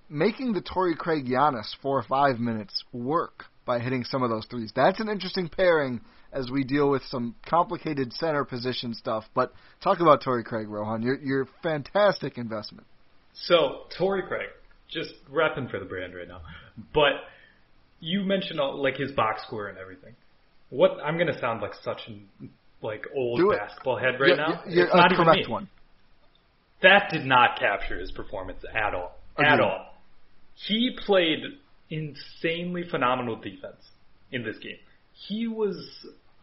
making 0.09 0.53
the 0.53 0.61
Torrey 0.61 0.95
Craig 0.95 1.25
Giannis 1.25 1.75
four 1.81 1.97
or 1.97 2.03
five 2.03 2.39
minutes 2.39 2.83
work 2.91 3.45
by 3.65 3.79
hitting 3.79 4.03
some 4.03 4.23
of 4.23 4.29
those 4.29 4.45
threes. 4.45 4.71
That's 4.75 4.99
an 4.99 5.07
interesting 5.07 5.49
pairing 5.49 6.01
as 6.33 6.49
we 6.49 6.63
deal 6.63 6.89
with 6.89 7.03
some 7.09 7.35
complicated 7.45 8.13
center 8.13 8.45
position 8.45 8.93
stuff. 8.93 9.25
But 9.33 9.53
talk 9.81 9.99
about 9.99 10.21
Torrey 10.21 10.43
Craig, 10.43 10.67
Rohan. 10.69 11.01
You're, 11.01 11.19
you're 11.19 11.47
fantastic 11.61 12.37
investment. 12.37 12.87
So, 13.33 13.83
Torrey 13.97 14.23
Craig, 14.27 14.49
just 14.89 15.13
repping 15.31 15.69
for 15.69 15.79
the 15.79 15.85
brand 15.85 16.13
right 16.13 16.27
now. 16.27 16.41
But 16.93 17.13
you 18.01 18.23
mentioned 18.23 18.59
all, 18.59 18.81
like 18.81 18.97
his 18.97 19.11
box 19.13 19.43
score 19.47 19.67
and 19.67 19.77
everything. 19.77 20.13
What 20.69 20.97
I'm 21.03 21.17
gonna 21.17 21.39
sound 21.39 21.61
like 21.61 21.73
such 21.83 22.01
an 22.07 22.27
like 22.81 23.05
old 23.15 23.39
Do 23.39 23.51
it. 23.51 23.59
basketball 23.59 23.97
head 23.97 24.19
right 24.19 24.29
You're- 24.29 24.37
now. 24.37 24.61
You're 24.67 24.85
it's 24.85 24.93
a 24.93 24.97
not 24.97 25.11
even 25.13 25.27
me. 25.29 25.45
one. 25.47 25.69
That 26.81 27.09
did 27.11 27.25
not 27.25 27.59
capture 27.59 27.99
his 27.99 28.11
performance 28.11 28.63
at 28.73 28.93
all. 28.95 29.15
At 29.37 29.53
Agreed. 29.53 29.63
all. 29.63 29.93
He 30.67 30.97
played 31.05 31.39
insanely 31.89 32.83
phenomenal 32.89 33.35
defense 33.35 33.89
in 34.31 34.43
this 34.43 34.57
game. 34.57 34.77
He 35.13 35.47
was. 35.47 35.77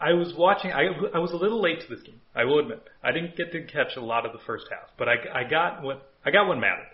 I 0.00 0.12
was 0.12 0.32
watching. 0.38 0.70
I, 0.72 0.84
I 1.12 1.18
was 1.18 1.32
a 1.32 1.36
little 1.36 1.60
late 1.60 1.80
to 1.80 1.88
this 1.92 2.02
game. 2.04 2.20
I 2.36 2.44
will 2.44 2.60
admit. 2.60 2.84
I 3.02 3.10
didn't 3.10 3.36
get 3.36 3.50
to 3.50 3.62
catch 3.64 3.96
a 3.96 4.00
lot 4.00 4.24
of 4.24 4.32
the 4.32 4.38
first 4.46 4.66
half, 4.70 4.90
but 4.96 5.08
I, 5.08 5.14
I 5.40 5.44
got 5.44 5.82
what 5.82 6.08
I 6.24 6.30
got 6.30 6.46
what 6.46 6.56
mattered. 6.58 6.86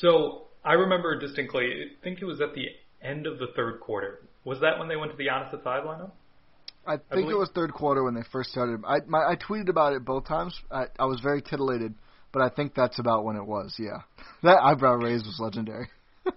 So 0.00 0.42
I 0.64 0.72
remember 0.72 1.18
distinctly. 1.18 1.64
I 1.66 2.02
think 2.04 2.20
it 2.20 2.24
was 2.24 2.40
at 2.40 2.54
the 2.54 2.66
end 3.02 3.26
of 3.26 3.38
the 3.38 3.48
third 3.54 3.80
quarter. 3.80 4.20
Was 4.44 4.60
that 4.60 4.78
when 4.78 4.88
they 4.88 4.96
went 4.96 5.10
to 5.12 5.16
the 5.16 5.28
at 5.28 5.50
five 5.64 5.84
lineup? 5.84 6.12
I 6.86 6.96
think 6.96 7.08
believe- 7.10 7.30
it 7.30 7.38
was 7.38 7.50
third 7.50 7.72
quarter 7.72 8.04
when 8.04 8.14
they 8.14 8.22
first 8.30 8.50
started. 8.50 8.82
I 8.86 9.00
my, 9.06 9.18
I 9.18 9.36
tweeted 9.36 9.68
about 9.68 9.92
it 9.92 10.04
both 10.04 10.26
times. 10.26 10.58
I, 10.70 10.84
I 10.98 11.06
was 11.06 11.20
very 11.20 11.42
titillated, 11.42 11.94
but 12.32 12.42
I 12.42 12.48
think 12.48 12.74
that's 12.74 12.98
about 12.98 13.24
when 13.24 13.36
it 13.36 13.44
was. 13.44 13.74
Yeah, 13.78 14.02
that 14.42 14.58
eyebrow 14.62 14.94
raise 14.94 15.24
was 15.24 15.38
legendary. 15.40 15.88
so 16.24 16.32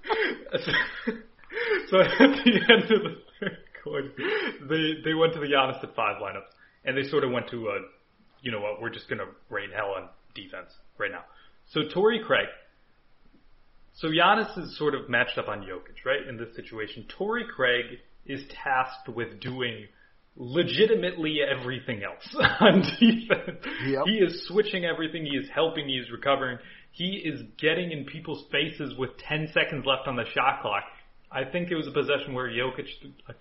at 2.01 2.17
the 2.17 2.61
end 2.69 2.83
of 2.83 3.03
the 3.03 3.15
third 3.39 3.57
quarter, 3.83 4.11
they 4.67 5.01
they 5.03 5.13
went 5.13 5.33
to 5.33 5.39
the 5.39 5.45
Giannis 5.45 5.83
at 5.83 5.95
five 5.95 6.21
lineup, 6.21 6.45
and 6.83 6.97
they 6.97 7.07
sort 7.07 7.23
of 7.23 7.31
went 7.31 7.49
to 7.51 7.67
a, 7.67 7.79
you 8.41 8.51
know 8.51 8.59
what, 8.59 8.81
we're 8.81 8.89
just 8.89 9.07
gonna 9.07 9.27
rain 9.49 9.69
hell 9.75 9.93
on 9.95 10.09
defense 10.33 10.71
right 10.97 11.11
now. 11.11 11.23
So 11.67 11.81
Torrey 11.93 12.21
Craig. 12.25 12.47
So 13.99 14.07
Giannis 14.07 14.57
is 14.57 14.77
sort 14.77 14.95
of 14.95 15.09
matched 15.09 15.37
up 15.37 15.49
on 15.49 15.59
Jokic, 15.59 16.05
right? 16.05 16.25
In 16.27 16.37
this 16.37 16.55
situation, 16.55 17.05
Torrey 17.17 17.45
Craig 17.53 17.99
is 18.25 18.41
tasked 18.63 19.09
with 19.13 19.41
doing 19.41 19.87
legitimately 20.37 21.39
everything 21.43 22.01
else 22.03 22.33
on 22.61 22.81
defense. 22.81 23.59
Yep. 23.85 24.03
He 24.05 24.13
is 24.19 24.47
switching 24.47 24.85
everything. 24.85 25.25
He 25.25 25.35
is 25.35 25.47
helping. 25.53 25.89
He 25.89 25.95
is 25.95 26.09
recovering. 26.11 26.59
He 26.91 27.21
is 27.25 27.41
getting 27.59 27.91
in 27.91 28.05
people's 28.05 28.45
faces 28.51 28.93
with 28.97 29.09
10 29.27 29.49
seconds 29.53 29.85
left 29.85 30.07
on 30.07 30.15
the 30.15 30.25
shot 30.33 30.61
clock. 30.61 30.83
I 31.29 31.43
think 31.43 31.69
it 31.69 31.75
was 31.75 31.87
a 31.87 31.91
possession 31.91 32.33
where 32.33 32.49
Jokic 32.49 32.87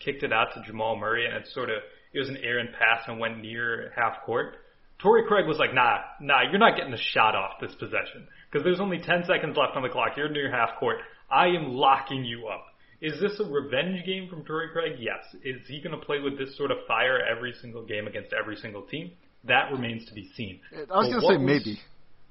kicked 0.01 0.25
it 0.25 0.33
out 0.33 0.49
to 0.55 0.63
Jamal 0.67 0.97
Murray, 0.97 1.25
and 1.25 1.37
it 1.37 1.49
sort 1.55 1.71
of 1.71 1.77
it 2.13 2.19
was 2.19 2.29
an 2.29 2.39
errant 2.43 2.71
pass 2.73 3.05
and 3.07 3.21
went 3.21 3.39
near 3.39 3.93
half 3.97 4.25
court. 4.27 4.57
Torrey 4.99 5.23
Craig 5.29 5.47
was 5.47 5.59
like, 5.59 5.73
"Nah, 5.75 5.99
nah, 6.21 6.43
you're 6.43 6.59
not 6.59 6.77
getting 6.77 6.93
a 6.93 6.99
shot 7.13 7.35
off 7.35 7.61
this 7.61 7.75
possession 7.75 8.27
because 8.51 8.65
there's 8.65 8.81
only 8.81 8.99
10 8.99 9.25
seconds 9.25 9.57
left 9.57 9.77
on 9.77 9.83
the 9.83 9.89
clock. 9.89 10.17
You're 10.17 10.29
near 10.29 10.51
half 10.51 10.79
court. 10.79 10.99
I 11.31 11.47
am 11.49 11.75
locking 11.75 12.25
you 12.25 12.49
up." 12.49 12.67
Is 13.01 13.21
this 13.21 13.39
a 13.39 13.45
revenge 13.45 14.05
game 14.05 14.29
from 14.29 14.45
Torrey 14.45 14.71
Craig? 14.73 14.97
Yes. 14.99 15.23
Is 15.45 15.65
he 15.69 15.81
going 15.81 15.99
to 15.99 16.05
play 16.05 16.19
with 16.19 16.37
this 16.37 16.57
sort 16.57 16.73
of 16.73 16.79
fire 16.89 17.21
every 17.25 17.53
single 17.61 17.85
game 17.85 18.09
against 18.09 18.33
every 18.33 18.57
single 18.57 18.83
team? 18.83 19.13
That 19.45 19.71
remains 19.71 20.05
to 20.07 20.15
be 20.15 20.29
seen. 20.35 20.59
I 20.75 20.99
was 20.99 21.09
going 21.09 21.21
to 21.21 21.27
say 21.29 21.37
maybe. 21.37 21.79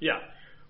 yeah. 0.02 0.20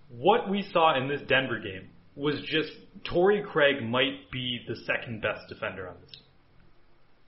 What 0.10 0.50
we 0.52 0.62
saw 0.72 0.96
in 0.96 1.08
this 1.08 1.22
Denver 1.28 1.60
game 1.60 1.90
was 2.16 2.40
just 2.46 2.72
Torrey 3.06 3.42
Craig 3.42 3.84
might 3.84 4.30
be 4.32 4.60
the 4.68 4.76
second 4.86 5.22
best 5.22 5.50
defender 5.50 5.90
on 5.90 5.96
this. 6.02 6.16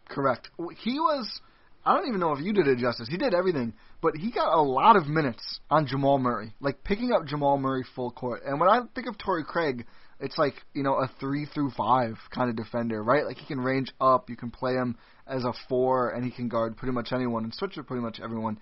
Correct. 0.07 0.49
He 0.83 0.99
was. 0.99 1.41
I 1.85 1.95
don't 1.95 2.07
even 2.07 2.19
know 2.19 2.33
if 2.33 2.43
you 2.43 2.53
did 2.53 2.67
it 2.67 2.77
justice. 2.77 3.07
He 3.09 3.17
did 3.17 3.33
everything, 3.33 3.73
but 4.01 4.15
he 4.15 4.31
got 4.31 4.53
a 4.53 4.61
lot 4.61 4.95
of 4.95 5.07
minutes 5.07 5.59
on 5.69 5.87
Jamal 5.87 6.19
Murray, 6.19 6.53
like 6.59 6.83
picking 6.83 7.11
up 7.11 7.25
Jamal 7.25 7.57
Murray 7.57 7.83
full 7.95 8.11
court. 8.11 8.41
And 8.45 8.59
when 8.59 8.69
I 8.69 8.81
think 8.93 9.07
of 9.07 9.17
Torrey 9.17 9.43
Craig, 9.43 9.85
it's 10.19 10.37
like 10.37 10.55
you 10.73 10.83
know 10.83 10.95
a 10.95 11.09
three 11.19 11.45
through 11.45 11.71
five 11.71 12.17
kind 12.33 12.49
of 12.49 12.55
defender, 12.55 13.01
right? 13.01 13.25
Like 13.25 13.37
he 13.37 13.45
can 13.45 13.61
range 13.61 13.91
up, 14.01 14.29
you 14.29 14.35
can 14.35 14.51
play 14.51 14.73
him 14.73 14.97
as 15.25 15.45
a 15.45 15.53
four, 15.69 16.09
and 16.09 16.25
he 16.25 16.31
can 16.31 16.49
guard 16.49 16.75
pretty 16.75 16.93
much 16.93 17.11
anyone 17.13 17.43
and 17.43 17.53
switch 17.53 17.77
with 17.77 17.87
pretty 17.87 18.03
much 18.03 18.19
everyone. 18.21 18.59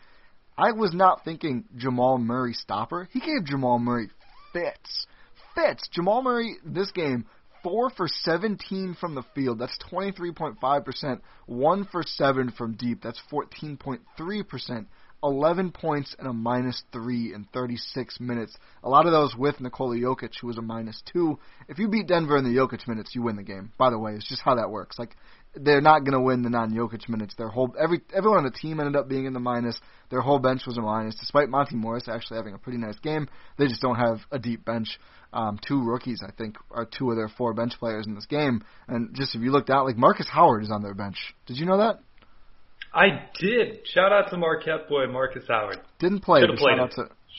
I 0.57 0.71
was 0.71 0.93
not 0.93 1.23
thinking 1.23 1.65
Jamal 1.75 2.17
Murray 2.17 2.53
stopper. 2.53 3.07
He 3.11 3.19
gave 3.19 3.45
Jamal 3.45 3.79
Murray 3.79 4.09
fits, 4.53 5.07
fits. 5.55 5.87
Jamal 5.91 6.23
Murray 6.23 6.55
this 6.65 6.91
game 6.91 7.25
four 7.67 7.89
for 7.89 8.07
17 8.07 8.95
from 8.99 9.13
the 9.13 9.23
field. 9.35 9.59
That's 9.59 9.77
23.5%. 9.91 11.19
One 11.47 11.85
for 11.91 12.01
seven 12.05 12.51
from 12.51 12.75
deep. 12.75 13.01
That's 13.03 13.21
14.3%. 13.29 14.85
11 15.23 15.71
points 15.71 16.15
and 16.19 16.27
a 16.27 16.33
minus 16.33 16.83
three 16.93 17.33
in 17.33 17.45
36 17.51 18.19
minutes. 18.19 18.55
A 18.83 18.89
lot 18.89 19.05
of 19.05 19.11
those 19.11 19.35
with 19.35 19.59
Nikola 19.59 19.95
Jokic, 19.95 20.33
who 20.39 20.47
was 20.47 20.57
a 20.57 20.61
minus 20.61 21.01
two. 21.11 21.39
If 21.67 21.79
you 21.79 21.89
beat 21.89 22.07
Denver 22.07 22.37
in 22.37 22.43
the 22.43 22.57
Jokic 22.57 22.87
minutes, 22.87 23.15
you 23.15 23.23
win 23.23 23.35
the 23.35 23.43
game. 23.43 23.73
By 23.77 23.89
the 23.89 23.99
way, 23.99 24.13
it's 24.13 24.29
just 24.29 24.43
how 24.43 24.55
that 24.55 24.69
works. 24.69 24.97
Like 24.97 25.17
they're 25.55 25.81
not 25.81 25.99
going 25.99 26.13
to 26.13 26.19
win 26.19 26.43
the 26.43 26.49
non-Jokic 26.49 27.09
minutes. 27.09 27.35
Their 27.37 27.49
whole 27.49 27.73
every 27.79 28.01
everyone 28.15 28.39
on 28.39 28.43
the 28.43 28.51
team 28.51 28.79
ended 28.79 28.95
up 28.95 29.07
being 29.07 29.25
in 29.25 29.33
the 29.33 29.39
minus. 29.39 29.79
Their 30.09 30.21
whole 30.21 30.39
bench 30.39 30.61
was 30.65 30.77
a 30.77 30.81
minus, 30.81 31.15
despite 31.15 31.49
Monte 31.49 31.75
Morris 31.75 32.07
actually 32.07 32.37
having 32.37 32.53
a 32.53 32.57
pretty 32.57 32.77
nice 32.77 32.99
game. 32.99 33.27
They 33.57 33.67
just 33.67 33.81
don't 33.81 33.95
have 33.95 34.19
a 34.31 34.39
deep 34.39 34.65
bench. 34.65 34.99
Um, 35.33 35.59
two 35.65 35.83
rookies, 35.83 36.21
I 36.25 36.31
think, 36.31 36.55
are 36.71 36.85
two 36.85 37.11
of 37.11 37.17
their 37.17 37.27
four 37.27 37.53
bench 37.53 37.73
players 37.79 38.07
in 38.07 38.15
this 38.15 38.25
game. 38.25 38.63
And 38.87 39.13
just 39.13 39.35
if 39.35 39.41
you 39.41 39.51
looked 39.51 39.69
out, 39.69 39.85
like 39.85 39.97
Marcus 39.97 40.27
Howard 40.31 40.63
is 40.63 40.71
on 40.71 40.81
their 40.81 40.93
bench. 40.93 41.17
Did 41.45 41.57
you 41.57 41.65
know 41.65 41.77
that? 41.77 41.99
I 42.93 43.27
did. 43.39 43.85
Shout 43.85 44.11
out 44.11 44.29
to 44.31 44.37
Marquette 44.37 44.87
boy 44.87 45.07
Marcus 45.07 45.43
Howard. 45.47 45.79
Didn't 45.99 46.21
play. 46.21 46.41
Should 46.41 46.51
have 46.51 46.59
played 46.59 46.79
him. 46.79 46.89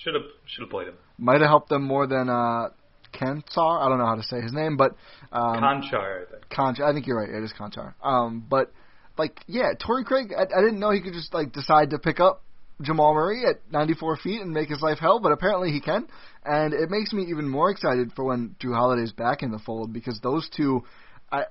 Should 0.02 0.14
have 0.14 0.22
should 0.46 0.62
have 0.62 0.70
played 0.70 0.88
him. 0.88 0.94
might 1.16 1.40
have 1.40 1.48
helped 1.48 1.68
them 1.70 1.82
more 1.82 2.06
than 2.06 2.28
uh 2.28 2.68
Kantar. 3.12 3.80
I 3.80 3.88
don't 3.88 3.98
know 3.98 4.06
how 4.06 4.16
to 4.16 4.22
say 4.22 4.40
his 4.40 4.52
name, 4.52 4.76
but 4.76 4.92
um, 5.32 5.60
Conchar, 5.62 6.26
I 6.26 6.30
think. 6.30 6.48
Conchar. 6.50 6.82
I 6.82 6.92
think 6.92 7.06
you're 7.06 7.18
right. 7.18 7.28
It 7.28 7.44
is 7.44 7.52
Conchar. 7.58 7.94
Um, 8.02 8.44
but 8.48 8.72
like, 9.16 9.40
yeah, 9.46 9.72
Torrey 9.78 10.04
Craig. 10.04 10.32
I, 10.36 10.42
I 10.42 10.60
didn't 10.60 10.78
know 10.78 10.90
he 10.90 11.00
could 11.00 11.14
just 11.14 11.34
like 11.34 11.52
decide 11.52 11.90
to 11.90 11.98
pick 11.98 12.20
up 12.20 12.42
Jamal 12.80 13.14
Murray 13.14 13.44
at 13.48 13.60
94 13.72 14.18
feet 14.18 14.40
and 14.40 14.52
make 14.52 14.68
his 14.68 14.80
life 14.80 14.98
hell, 14.98 15.20
but 15.20 15.32
apparently 15.32 15.70
he 15.70 15.80
can. 15.80 16.06
And 16.44 16.72
it 16.72 16.90
makes 16.90 17.12
me 17.12 17.24
even 17.24 17.48
more 17.48 17.70
excited 17.70 18.12
for 18.14 18.24
when 18.24 18.54
Jrue 18.62 18.74
Holiday's 18.74 19.12
back 19.12 19.42
in 19.42 19.50
the 19.50 19.58
fold 19.58 19.92
because 19.92 20.20
those 20.20 20.48
two, 20.56 20.84
I 21.30 21.44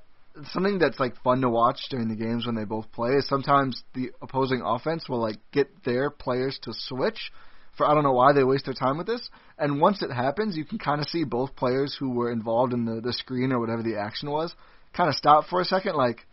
something 0.52 0.80
that's 0.80 1.00
like 1.00 1.16
fun 1.24 1.42
to 1.42 1.50
watch 1.50 1.80
during 1.90 2.10
the 2.10 2.16
games 2.16 2.46
when 2.46 2.56
they 2.56 2.64
both 2.64 2.92
play 2.92 3.12
is 3.14 3.28
sometimes 3.28 3.84
the 3.94 4.12
opposing 4.22 4.62
offense 4.64 5.10
will 5.10 5.20
like 5.20 5.38
get 5.52 5.84
their 5.84 6.10
players 6.10 6.60
to 6.64 6.72
switch. 6.74 7.32
For 7.78 7.86
I 7.86 7.94
don't 7.94 8.04
know 8.04 8.14
why 8.14 8.34
they 8.34 8.44
waste 8.44 8.66
their 8.66 8.74
time 8.74 8.98
with 8.98 9.08
this. 9.08 9.30
And 9.58 9.80
once 9.80 10.02
it 10.02 10.12
happens, 10.12 10.58
you 10.58 10.66
can 10.66 10.80
kind 10.80 11.00
of 11.00 11.08
see 11.08 11.24
both 11.24 11.56
players 11.56 11.96
who 12.00 12.10
were 12.10 12.32
involved 12.32 12.74
in 12.74 12.86
the 12.86 13.02
the 13.02 13.14
screen 13.14 13.52
or 13.52 13.60
whatever 13.60 13.84
the 13.84 13.98
action 13.98 14.32
was 14.32 14.56
kind 14.98 15.10
of 15.10 15.16
stop 15.16 15.46
for 15.48 15.62
a 15.62 15.66
second, 15.66 15.96
like. 15.96 16.26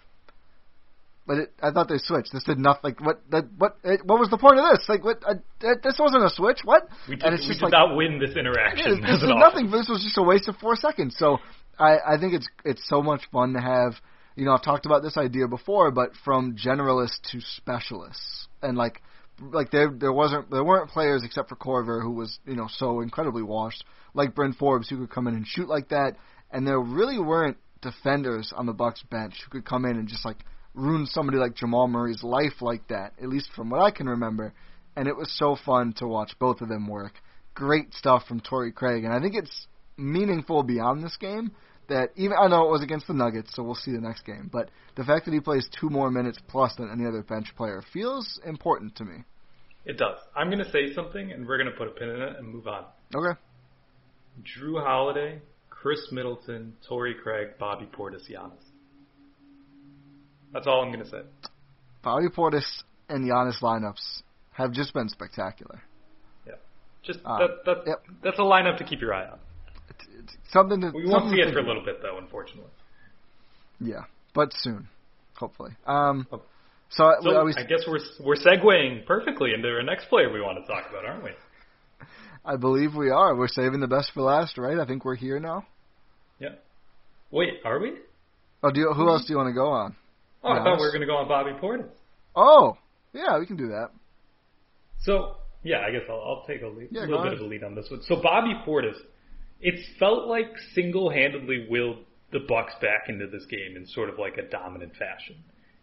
But 1.27 1.39
it, 1.39 1.53
I 1.63 1.71
thought 1.71 1.89
they 1.89 1.97
switched. 1.97 2.33
This 2.33 2.45
did 2.45 2.59
nothing. 2.59 2.81
Like 2.83 3.01
what? 3.01 3.23
That, 3.31 3.45
what? 3.57 3.79
It, 3.83 4.05
what 4.05 4.21
was 4.21 4.29
the 4.29 4.37
point 4.37 4.59
of 4.59 4.65
this? 4.71 4.87
Like 4.89 5.03
what? 5.03 5.23
Uh, 5.27 5.37
it, 5.63 5.83
this 5.83 5.97
wasn't 5.99 6.23
a 6.25 6.29
switch. 6.29 6.59
What? 6.65 6.87
We 7.09 7.17
did, 7.17 7.25
and 7.25 7.35
it's 7.35 7.45
we 7.45 7.49
just 7.49 7.61
did 7.61 7.67
like 7.67 7.73
not 7.73 7.97
win 7.97 8.19
this 8.19 8.33
yeah, 8.35 8.41
interaction. 8.41 9.01
this 9.01 9.11
as 9.11 9.23
is 9.23 9.31
nothing. 9.31 9.71
This 9.71 9.89
was 9.89 10.03
just 10.03 10.19
a 10.19 10.23
waste 10.23 10.49
of 10.49 10.57
four 10.57 10.77
seconds. 10.77 11.17
So 11.19 11.39
I, 11.79 11.97
I 12.07 12.19
think 12.21 12.35
it's 12.35 12.49
it's 12.65 12.87
so 12.89 13.03
much 13.03 13.23
fun 13.33 13.55
to 13.55 13.61
have. 13.61 13.95
You 14.37 14.45
know, 14.45 14.53
I've 14.53 14.65
talked 14.65 14.85
about 14.85 15.03
this 15.03 15.17
idea 15.17 15.47
before, 15.49 15.93
but 15.93 16.11
from 16.25 16.57
generalists 16.57 17.21
to 17.31 17.41
specialists, 17.41 18.49
and 18.61 18.77
like 18.77 19.01
like 19.41 19.71
there 19.71 19.91
there 19.91 20.13
wasn't 20.13 20.51
there 20.51 20.65
weren't 20.65 20.91
players 20.91 21.23
except 21.25 21.49
for 21.49 21.57
Korver 21.57 22.03
who 22.03 22.13
was 22.13 22.39
you 22.47 22.57
know 22.57 22.69
so 22.69 23.01
incredibly 23.01 23.43
washed, 23.43 23.85
like 24.15 24.35
Bryn 24.35 24.53
Forbes 24.53 24.89
who 24.89 24.99
could 24.99 25.11
come 25.11 25.27
in 25.27 25.35
and 25.35 25.47
shoot 25.47 25.69
like 25.69 25.89
that, 25.89 26.17
and 26.51 26.67
there 26.67 26.81
really 26.81 27.19
weren't 27.19 27.57
defenders 27.81 28.53
on 28.57 28.67
the 28.67 28.73
Bucks 28.73 29.03
bench 29.11 29.35
who 29.45 29.51
could 29.51 29.69
come 29.69 29.85
in 29.85 29.97
and 29.97 30.09
just 30.09 30.25
like 30.25 30.39
ruin 30.75 31.07
somebody 31.07 31.39
like 31.39 31.55
Jamal 31.55 31.87
Murray's 31.87 32.23
life 32.23 32.61
like 32.61 32.89
that, 32.89 33.13
at 33.23 33.29
least 33.29 33.51
from 33.55 33.71
what 33.71 33.81
I 33.81 33.91
can 33.91 34.09
remember. 34.09 34.53
And 34.97 35.09
it 35.09 35.17
was 35.17 35.33
so 35.37 35.57
fun 35.57 35.93
to 35.99 36.07
watch 36.07 36.33
both 36.39 36.61
of 36.61 36.69
them 36.69 36.87
work. 36.87 37.15
Great 37.55 37.93
stuff 37.95 38.27
from 38.27 38.41
Torrey 38.41 38.73
Craig, 38.73 39.05
and 39.05 39.13
I 39.13 39.21
think 39.21 39.35
it's 39.37 39.67
meaningful 39.97 40.63
beyond 40.63 41.05
this 41.05 41.17
game 41.17 41.53
that 41.89 42.11
even 42.17 42.37
I 42.39 42.49
know 42.49 42.67
it 42.67 42.71
was 42.71 42.83
against 42.83 43.07
the 43.07 43.15
Nuggets, 43.15 43.55
so 43.55 43.63
we'll 43.63 43.75
see 43.75 43.93
the 43.93 44.01
next 44.01 44.25
game. 44.25 44.51
But 44.53 44.71
the 44.97 45.05
fact 45.05 45.25
that 45.27 45.35
he 45.35 45.41
plays 45.41 45.69
two 45.81 45.89
more 45.89 46.11
minutes 46.11 46.39
plus 46.49 46.75
than 46.77 46.91
any 46.91 47.07
other 47.07 47.23
bench 47.23 47.55
player 47.57 47.83
feels 47.93 48.41
important 48.45 48.97
to 48.97 49.05
me. 49.05 49.25
It 49.85 49.99
does. 49.99 50.19
I'm 50.35 50.49
going 50.49 50.65
to 50.65 50.71
say 50.71 50.95
something, 50.95 51.33
and 51.33 51.47
we're 51.47 51.59
going 51.59 51.71
to 51.71 51.77
put 51.77 51.89
a 51.89 51.91
pin 51.91 52.09
in 52.09 52.23
it 52.23 52.37
and 52.39 52.49
move 52.49 52.67
on. 52.67 52.85
Okay. 53.15 53.39
Jrue 54.43 54.83
Holiday, 54.83 55.43
Khris 55.69 56.11
Middleton, 56.11 56.75
Torrey 56.89 57.15
Craig, 57.15 57.59
Bobby 57.59 57.87
Portis, 57.87 58.23
Giannis. 58.31 58.53
That's 60.53 60.67
all 60.67 60.83
I'm 60.83 60.91
going 60.91 61.05
to 61.05 61.11
say. 61.11 61.23
Bobby 62.03 62.29
Portis 62.29 62.65
and 63.09 63.31
Giannis 63.31 63.61
lineups 63.61 64.23
have 64.53 64.73
just 64.73 64.95
been 64.95 65.09
spectacular. 65.09 65.83
Yeah. 66.47 66.55
Just 67.03 67.21
Uh, 67.25 67.39
that, 67.39 67.49
that, 67.67 67.77
yep. 67.87 68.05
that's 68.23 68.39
a 68.39 68.43
lineup 68.43 68.79
to 68.79 68.85
keep 68.85 69.01
your 69.01 69.13
eye 69.13 69.29
on. 69.29 69.39
Something 70.51 70.81
to 70.81 70.91
We 70.95 71.07
won't 71.07 71.35
see 71.35 71.41
it 71.41 71.53
for 71.53 71.61
a 71.61 71.67
little 71.67 71.85
bit, 71.85 72.01
though, 72.03 72.19
unfortunately. 72.19 72.71
Yeah, 73.81 74.03
but 74.35 74.53
soon, 74.55 74.89
hopefully. 75.37 75.73
Um, 75.87 76.27
Oh. 76.33 76.43
so, 76.91 77.13
So 77.23 77.37
I, 77.37 77.43
was, 77.43 77.57
I 77.57 77.65
guess 77.65 77.85
we're 77.87 78.01
we're 78.25 78.37
segueing 78.37 79.05
perfectly 79.07 79.53
into 79.55 79.69
our 79.69 79.83
next 79.83 80.09
player 80.09 80.33
we 80.33 80.41
want 80.41 80.65
to 80.65 80.73
talk 80.73 80.85
about, 80.91 81.05
aren't 81.05 81.25
we? 81.25 81.31
I 82.45 82.57
believe 82.57 82.95
we 82.95 83.11
are. 83.11 83.35
We're 83.35 83.49
saving 83.49 83.81
the 83.81 83.89
best 83.89 84.13
for 84.15 84.23
last, 84.23 84.59
right? 84.59 84.79
I 84.79 84.87
think 84.87 85.05
we're 85.05 85.17
here 85.17 85.41
now. 85.41 85.65
Yeah. 86.39 86.51
Wait, 87.31 87.55
are 87.65 87.81
we? 87.81 87.95
Oh, 88.63 88.71
do 88.71 88.81
you, 88.81 88.93
who 88.95 89.09
else 89.09 89.25
do 89.27 89.33
you 89.33 89.37
want 89.37 89.49
to 89.49 89.55
go 89.55 89.69
on? 89.71 89.97
Oh, 90.43 90.51
I 90.53 90.59
thought 90.63 90.77
we 90.77 90.83
were 90.83 90.91
going 90.91 91.01
to 91.01 91.07
go 91.07 91.17
on 91.17 91.27
Bobby 91.29 91.53
Portis. 91.53 91.89
Oh, 92.37 92.77
yeah, 93.13 93.39
we 93.39 93.47
can 93.47 93.57
do 93.57 93.69
that. 93.69 93.91
So 95.03 95.37
yeah, 95.63 95.79
I 95.87 95.91
guess 95.91 96.03
I'll, 96.09 96.17
I'll 96.21 96.45
take 96.47 96.63
a 96.63 96.67
lead, 96.67 96.89
Yeah, 96.91 97.03
little 97.03 97.23
bit 97.23 97.33
of 97.33 97.41
a 97.41 97.45
lead 97.45 97.65
on 97.65 97.75
this 97.75 97.87
one. 97.91 98.03
So 98.03 98.21
Bobby 98.23 98.53
Portis, 98.67 98.97
it's 99.61 99.83
felt 99.99 100.27
like 100.27 100.47
single-handedly 100.75 101.67
willed 101.71 101.99
the 102.33 102.41
Bucks 102.41 102.75
back 102.81 103.09
into 103.09 103.27
this 103.27 103.45
game 103.47 103.77
in 103.77 103.87
sort 103.87 104.09
of 104.09 104.19
like 104.19 104.37
a 104.37 104.43
dominant 104.43 104.93
fashion. 104.97 105.37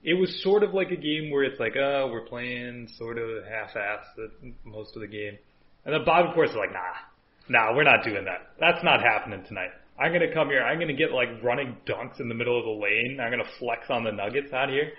It 0.04 0.16
was 0.16 0.42
sort 0.44 0.64
of 0.64 0.74
like 0.74 0.92
a 0.92 0.96
game 0.96 1.30
where 1.32 1.44
it's 1.44 1.60
like, 1.60 1.76
oh, 1.78 2.10
we're 2.12 2.26
playing 2.26 2.90
sort 2.98 3.18
of 3.18 3.44
half-assed 3.46 4.54
most 4.66 4.96
of 4.96 5.02
the 5.02 5.08
game, 5.08 5.38
and 5.86 5.94
then 5.94 6.04
Bobby 6.06 6.30
Portis, 6.36 6.52
is 6.52 6.56
like, 6.56 6.74
nah, 6.74 6.80
nah, 7.50 7.76
we're 7.76 7.84
not 7.84 8.04
doing 8.04 8.26
that. 8.26 8.50
That's 8.60 8.84
not 8.84 9.02
happening 9.02 9.44
tonight. 9.48 9.70
I'm 10.00 10.12
gonna 10.12 10.34
come 10.34 10.48
here. 10.50 10.64
I'm 10.64 10.80
gonna 10.80 10.94
get 10.94 11.12
like 11.12 11.30
running 11.44 11.78
dunks 11.86 12.20
in 12.20 12.28
the 12.28 12.34
middle 12.34 12.58
of 12.58 12.66
the 12.66 12.72
lane. 12.72 13.20
I'm 13.22 13.30
gonna 13.30 13.44
flex 13.60 13.90
on 13.90 14.04
the 14.04 14.12
Nuggets 14.12 14.52
out 14.52 14.70
here 14.70 14.92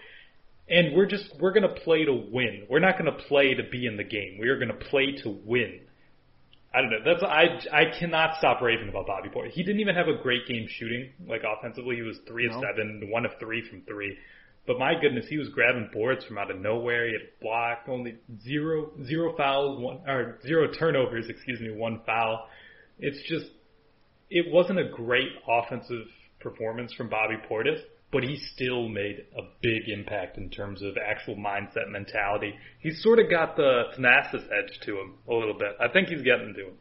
and 0.68 0.94
we're 0.94 1.06
just 1.06 1.24
we're 1.38 1.52
to 1.52 1.80
play 1.82 2.04
to 2.04 2.12
win. 2.12 2.66
We're 2.68 2.80
not 2.80 2.96
to 3.11 3.24
play 3.26 3.54
to 3.54 3.62
be 3.62 3.87
in 3.87 3.96
the 3.96 4.04
game. 4.04 4.38
We 4.40 4.48
are 4.48 4.58
to 4.70 4.87
play 4.87 5.12
to 5.22 5.38
win. 5.44 5.80
I 6.74 6.80
don't 6.80 6.90
know. 6.90 6.98
That's 7.04 7.22
I 7.22 7.58
I 7.72 7.85
cannot 7.98 8.37
stop 8.38 8.62
raving 8.62 8.88
about 8.88 9.06
Bobby 9.06 9.28
Portis. 9.28 9.50
He 9.52 9.62
didn't 9.62 9.80
even 9.80 9.94
have 9.94 10.08
a 10.08 10.16
great 10.22 10.46
game 10.46 10.66
shooting, 10.68 11.11
like 11.26 11.42
offensively. 11.44 11.96
He 11.96 12.02
was 12.02 12.18
three 12.26 12.46
of 12.46 12.52
No. 12.52 12.62
seven, 12.62 13.08
one 13.11 13.26
of 13.26 13.32
three 13.38 13.62
from 13.68 13.82
three. 13.82 14.16
But 14.66 14.78
my 14.78 14.94
goodness, 14.98 15.26
he 15.28 15.38
was 15.38 15.48
grabbing 15.48 15.90
boards 15.92 16.24
from 16.24 16.38
out 16.38 16.50
of 16.50 16.58
nowhere. 16.61 17.06
He 17.08 17.12
had 17.12 17.22
a 17.22 17.42
block, 17.42 17.80
only 17.88 18.16
zero 18.40 18.92
zero 19.04 19.37
fouls, 19.37 19.80
one 19.80 19.98
or 20.08 20.38
zero 20.46 20.68
turnovers. 20.72 21.28
Excuse 21.28 21.61
me, 21.61 21.70
one 21.72 22.00
foul. 22.06 22.48
It's 22.98 23.20
just 23.28 23.46
it 24.30 24.50
wasn't 24.50 24.78
a 24.78 24.88
great 24.88 25.30
offensive 25.46 26.06
performance 26.40 26.92
from 26.94 27.08
Bobby 27.11 27.37
Portis, 27.50 27.80
but 28.12 28.22
he 28.22 28.37
still 28.55 28.88
made 28.88 29.25
a 29.37 29.42
big 29.62 29.88
impact 29.88 30.37
in 30.37 30.51
terms 30.51 30.83
of 30.83 30.96
actual 30.98 31.35
mindset 31.35 31.90
mentality. 31.90 32.55
He's 32.79 33.03
sort 33.03 33.18
of 33.18 33.31
got 33.31 33.57
the 33.57 33.85
Thanasis 33.96 34.44
edge 34.44 34.79
to 34.83 35.01
him 35.01 35.14
a 35.29 35.35
little 35.35 35.55
bit. 35.55 35.75
I 35.81 35.88
think 35.88 36.09
he's 36.09 36.22
getting 36.22 36.55
to 36.55 36.66
him. 36.68 36.75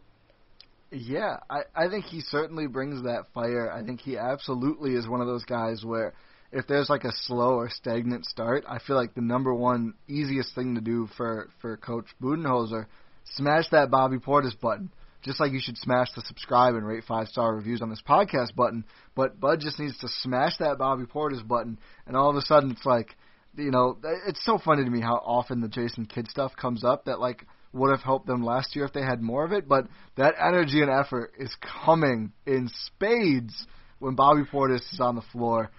Yeah, 0.91 1.38
I, 1.50 1.62
I 1.74 1.88
think 1.88 2.06
he 2.06 2.20
certainly 2.20 2.67
brings 2.67 3.04
that 3.04 3.28
fire. 3.34 3.72
I 3.72 3.82
think 3.82 4.02
he 4.02 4.17
absolutely 4.17 4.96
is 4.96 5.08
one 5.08 5.22
of 5.22 5.28
those 5.28 5.46
guys 5.46 5.86
where 5.86 6.13
if 6.52 6.67
there's 6.67 6.89
like 6.89 7.06
a 7.06 7.13
slow 7.24 7.54
or 7.54 7.70
stagnant 7.70 8.26
start, 8.26 8.65
I 8.67 8.80
feel 8.80 8.98
like 8.98 9.15
the 9.15 9.22
number 9.22 9.54
one 9.54 9.94
easiest 10.10 10.54
thing 10.54 10.76
to 10.76 10.82
do 10.82 11.08
for, 11.15 11.50
for 11.62 11.78
Coach 11.78 12.08
Budenholzer, 12.22 12.88
smash 13.36 13.70
that 13.72 13.89
Bobby 13.89 14.17
Portis 14.17 14.60
button. 14.60 14.91
Just 15.23 15.39
like 15.39 15.51
you 15.51 15.60
should 15.62 15.77
smash 15.77 16.07
the 16.15 16.21
subscribe 16.25 16.75
and 16.75 16.86
rate 16.86 17.03
five 17.07 17.27
star 17.27 17.55
reviews 17.55 17.81
on 17.81 17.89
this 17.89 18.01
podcast 18.07 18.55
button, 18.55 18.86
but 19.15 19.39
Bud 19.39 19.60
just 19.60 19.79
needs 19.79 19.97
to 19.99 20.07
smash 20.21 20.57
that 20.57 20.79
Bobby 20.79 21.03
Portis 21.03 21.47
button, 21.47 21.77
and 22.07 22.15
all 22.15 22.29
of 22.29 22.36
a 22.36 22.41
sudden 22.41 22.71
it's 22.71 22.86
like, 22.86 23.15
you 23.55 23.71
know, 23.71 23.97
it's 24.27 24.43
so 24.45 24.57
funny 24.57 24.84
to 24.84 24.89
me 24.89 25.01
how 25.01 25.15
often 25.15 25.62
the 25.62 25.67
Jason 25.67 26.05
Kidd 26.05 26.29
stuff 26.29 26.53
comes 26.55 26.84
up 26.84 27.05
that 27.05 27.19
like 27.19 27.45
would 27.73 27.91
have 27.91 28.01
helped 28.01 28.27
them 28.27 28.43
last 28.43 28.75
year 28.75 28.86
if 28.86 28.93
they 28.93 29.03
had 29.03 29.21
more 29.21 29.45
of 29.45 29.51
it, 29.51 29.67
but 29.67 29.88
that 30.17 30.36
energy 30.39 30.81
and 30.81 30.89
effort 30.89 31.34
is 31.38 31.55
coming 31.86 32.31
in 32.45 32.69
spades 32.86 33.65
when 33.99 34.15
Bobby 34.15 34.41
Portis 34.51 34.81
is 34.93 34.99
on 34.99 35.15
the 35.15 35.21
floor. 35.21 35.71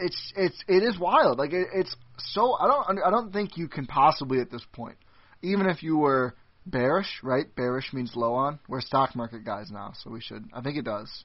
It's 0.00 0.32
it's 0.36 0.64
it 0.68 0.82
is 0.84 0.98
wild. 0.98 1.38
Like 1.38 1.52
it, 1.52 1.66
it's 1.74 1.94
so 2.18 2.54
I 2.54 2.68
don't 2.68 3.00
I 3.04 3.10
don't 3.10 3.32
think 3.32 3.56
you 3.56 3.66
can 3.66 3.86
possibly 3.86 4.40
at 4.40 4.50
this 4.50 4.64
point, 4.72 4.96
even 5.42 5.68
if 5.68 5.82
you 5.82 5.98
were 5.98 6.36
bearish, 6.70 7.20
right? 7.22 7.46
Bearish 7.54 7.92
means 7.92 8.12
low 8.14 8.34
on. 8.34 8.58
We're 8.68 8.80
stock 8.80 9.16
market 9.16 9.44
guys 9.44 9.70
now, 9.70 9.92
so 10.02 10.10
we 10.10 10.20
should. 10.20 10.44
I 10.52 10.60
think 10.60 10.76
it 10.76 10.84
does. 10.84 11.24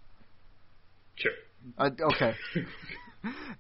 Sure. 1.16 1.32
I, 1.78 1.88
okay. 1.88 2.34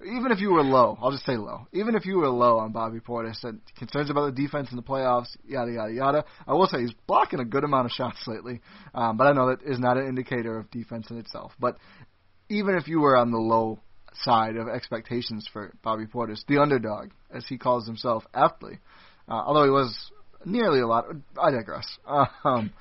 Even 0.01 0.31
if 0.31 0.41
you 0.41 0.51
were 0.51 0.63
low, 0.63 0.97
I'll 1.01 1.11
just 1.11 1.25
say 1.25 1.37
low. 1.37 1.67
Even 1.71 1.95
if 1.95 2.05
you 2.05 2.17
were 2.17 2.27
low 2.27 2.57
on 2.57 2.73
Bobby 2.73 2.99
Portis 2.99 3.43
and 3.43 3.61
concerns 3.77 4.09
about 4.09 4.35
the 4.35 4.41
defense 4.41 4.69
in 4.71 4.75
the 4.75 4.83
playoffs, 4.83 5.37
yada 5.45 5.71
yada 5.71 5.93
yada. 5.93 6.25
I 6.45 6.53
will 6.53 6.67
say 6.67 6.81
he's 6.81 6.93
blocking 7.07 7.39
a 7.39 7.45
good 7.45 7.63
amount 7.63 7.85
of 7.85 7.91
shots 7.91 8.27
lately, 8.27 8.61
um, 8.93 9.15
but 9.15 9.27
I 9.27 9.31
know 9.31 9.49
that 9.49 9.61
is 9.63 9.79
not 9.79 9.97
an 9.97 10.07
indicator 10.07 10.57
of 10.57 10.69
defense 10.69 11.09
in 11.11 11.17
itself. 11.17 11.53
But 11.59 11.77
even 12.49 12.75
if 12.75 12.89
you 12.89 12.99
were 12.99 13.15
on 13.15 13.31
the 13.31 13.37
low 13.37 13.79
side 14.13 14.57
of 14.57 14.67
expectations 14.67 15.49
for 15.51 15.73
Bobby 15.81 16.07
Portis, 16.07 16.43
the 16.45 16.57
underdog, 16.57 17.11
as 17.33 17.45
he 17.47 17.57
calls 17.57 17.87
himself 17.87 18.25
aptly, 18.33 18.79
uh, 19.29 19.43
although 19.45 19.63
he 19.63 19.69
was 19.69 20.11
nearly 20.45 20.79
a 20.79 20.87
lot. 20.87 21.05
I 21.41 21.51
digress. 21.51 21.85
Um, 22.45 22.71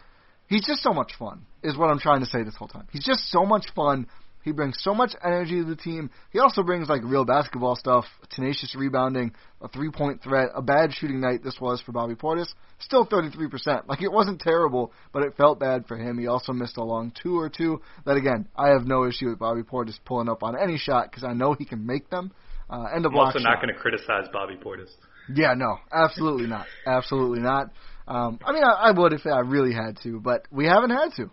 he's 0.49 0.67
just 0.67 0.83
so 0.83 0.93
much 0.93 1.13
fun, 1.19 1.47
is 1.63 1.77
what 1.77 1.91
I'm 1.91 1.99
trying 1.99 2.21
to 2.21 2.27
say 2.27 2.43
this 2.43 2.57
whole 2.57 2.69
time. 2.69 2.87
He's 2.91 3.05
just 3.05 3.31
so 3.31 3.45
much 3.45 3.67
fun. 3.75 4.07
He 4.43 4.51
brings 4.51 4.77
so 4.83 4.93
much 4.93 5.13
energy 5.25 5.61
to 5.61 5.65
the 5.65 5.77
team. 5.77 6.11
He 6.31 6.41
also 6.41 6.63
brings 6.63 6.89
like 6.89 7.03
real 7.05 7.25
basketball 7.25 7.77
stuff, 7.77 8.05
tenacious 8.31 8.75
rebounding, 8.75 9.33
a 9.61 9.69
three-point 9.69 10.23
threat. 10.23 10.51
A 10.55 10.61
bad 10.61 10.93
shooting 10.93 11.21
night 11.21 11.45
this 11.45 11.61
was 11.61 11.81
for 11.81 11.93
Bobby 11.93 12.15
Portis. 12.15 12.49
Still 12.81 13.07
33%. 13.07 13.87
Like 13.87 14.03
it 14.03 14.11
wasn't 14.11 14.41
terrible, 14.41 14.93
but 15.13 15.23
it 15.23 15.37
felt 15.37 15.61
bad 15.61 15.87
for 15.87 15.97
him. 15.97 16.19
He 16.19 16.27
also 16.27 16.53
missed 16.53 16.77
a 16.77 16.83
long 16.83 17.13
two 17.23 17.39
or 17.39 17.49
two. 17.49 17.81
That 18.05 18.17
again, 18.17 18.49
I 18.57 18.71
have 18.71 18.85
no 18.85 19.05
issue 19.05 19.29
with 19.29 19.39
Bobby 19.39 19.63
Portis 19.63 19.99
pulling 20.05 20.29
up 20.29 20.43
on 20.43 20.61
any 20.61 20.77
shot 20.77 21.11
because 21.11 21.25
I 21.25 21.35
know 21.35 21.55
he 21.55 21.65
can 21.65 21.87
make 21.87 22.11
them. 22.11 22.33
Uh, 22.69 22.87
and 22.93 23.05
a 23.05 23.09
I'm 23.09 23.17
also 23.17 23.39
not 23.39 23.63
going 23.63 23.73
to 23.73 23.79
criticize 23.81 24.27
Bobby 24.33 24.57
Portis. 24.57 24.91
Yeah, 25.35 25.55
no, 25.55 25.79
absolutely 25.93 26.47
not. 26.47 26.67
Absolutely 26.87 27.41
not. 27.41 27.73
Um, 28.07 28.39
I 28.45 28.53
mean, 28.53 28.65
I, 28.65 28.89
I 28.89 28.91
would 28.91 29.13
if 29.13 29.27
I 29.27 29.41
really 29.41 29.73
had 29.73 29.99
to, 30.03 30.21
but 30.21 30.47
we 30.51 30.67
haven't 30.67 30.91
had 30.91 31.11
to. 31.17 31.31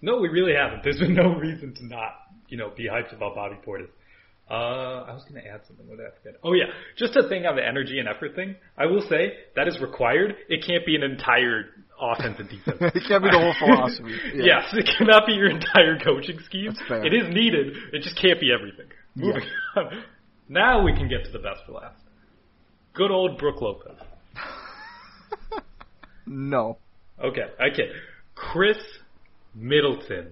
No, 0.00 0.18
we 0.18 0.28
really 0.28 0.54
haven't. 0.54 0.82
There's 0.82 0.98
been 0.98 1.14
no 1.14 1.34
reason 1.34 1.74
to 1.74 1.86
not, 1.86 2.12
you 2.48 2.56
know, 2.56 2.70
be 2.76 2.88
hyped 2.88 3.14
about 3.14 3.34
Bobby 3.34 3.56
Portis. 3.66 3.88
Uh, 4.50 5.06
I 5.08 5.14
was 5.14 5.24
going 5.28 5.40
to 5.40 5.48
add 5.48 5.60
something. 5.66 5.86
What 5.88 5.98
did 5.98 6.06
I 6.06 6.10
forget? 6.18 6.40
Oh 6.42 6.52
yeah, 6.52 6.64
just 6.98 7.16
a 7.16 7.28
thing 7.28 7.46
on 7.46 7.56
the 7.56 7.66
energy 7.66 7.98
and 7.98 8.08
effort 8.08 8.34
thing. 8.34 8.56
I 8.76 8.86
will 8.86 9.00
say 9.08 9.34
that 9.54 9.68
is 9.68 9.80
required. 9.80 10.34
It 10.48 10.66
can't 10.66 10.84
be 10.84 10.96
an 10.96 11.02
entire 11.02 11.66
offense 11.98 12.36
and 12.38 12.48
defense. 12.50 12.76
It 12.94 13.04
can't 13.06 13.22
be 13.22 13.30
the 13.30 13.38
whole 13.38 13.54
philosophy. 13.62 14.12
Yeah. 14.34 14.58
Yes, 14.60 14.74
it 14.74 14.90
cannot 14.98 15.26
be 15.26 15.34
your 15.34 15.48
entire 15.48 15.98
coaching 16.04 16.38
scheme. 16.44 16.74
It 16.90 17.14
is 17.14 17.32
needed. 17.32 17.76
It 17.92 18.02
just 18.02 18.20
can't 18.20 18.40
be 18.40 18.52
everything. 18.52 18.90
Yeah. 19.14 19.26
Moving 19.26 19.48
on. 19.76 20.04
Now 20.48 20.84
we 20.84 20.92
can 20.92 21.08
get 21.08 21.24
to 21.24 21.30
the 21.30 21.38
best 21.38 21.62
for 21.64 21.72
last. 21.72 22.01
Good 22.94 23.10
old 23.10 23.38
Brooke 23.38 23.60
Lopez. 23.60 23.96
No. 26.26 26.78
Okay, 27.22 27.46
okay. 27.60 27.90
Khris 28.34 28.78
Middleton. 29.54 30.28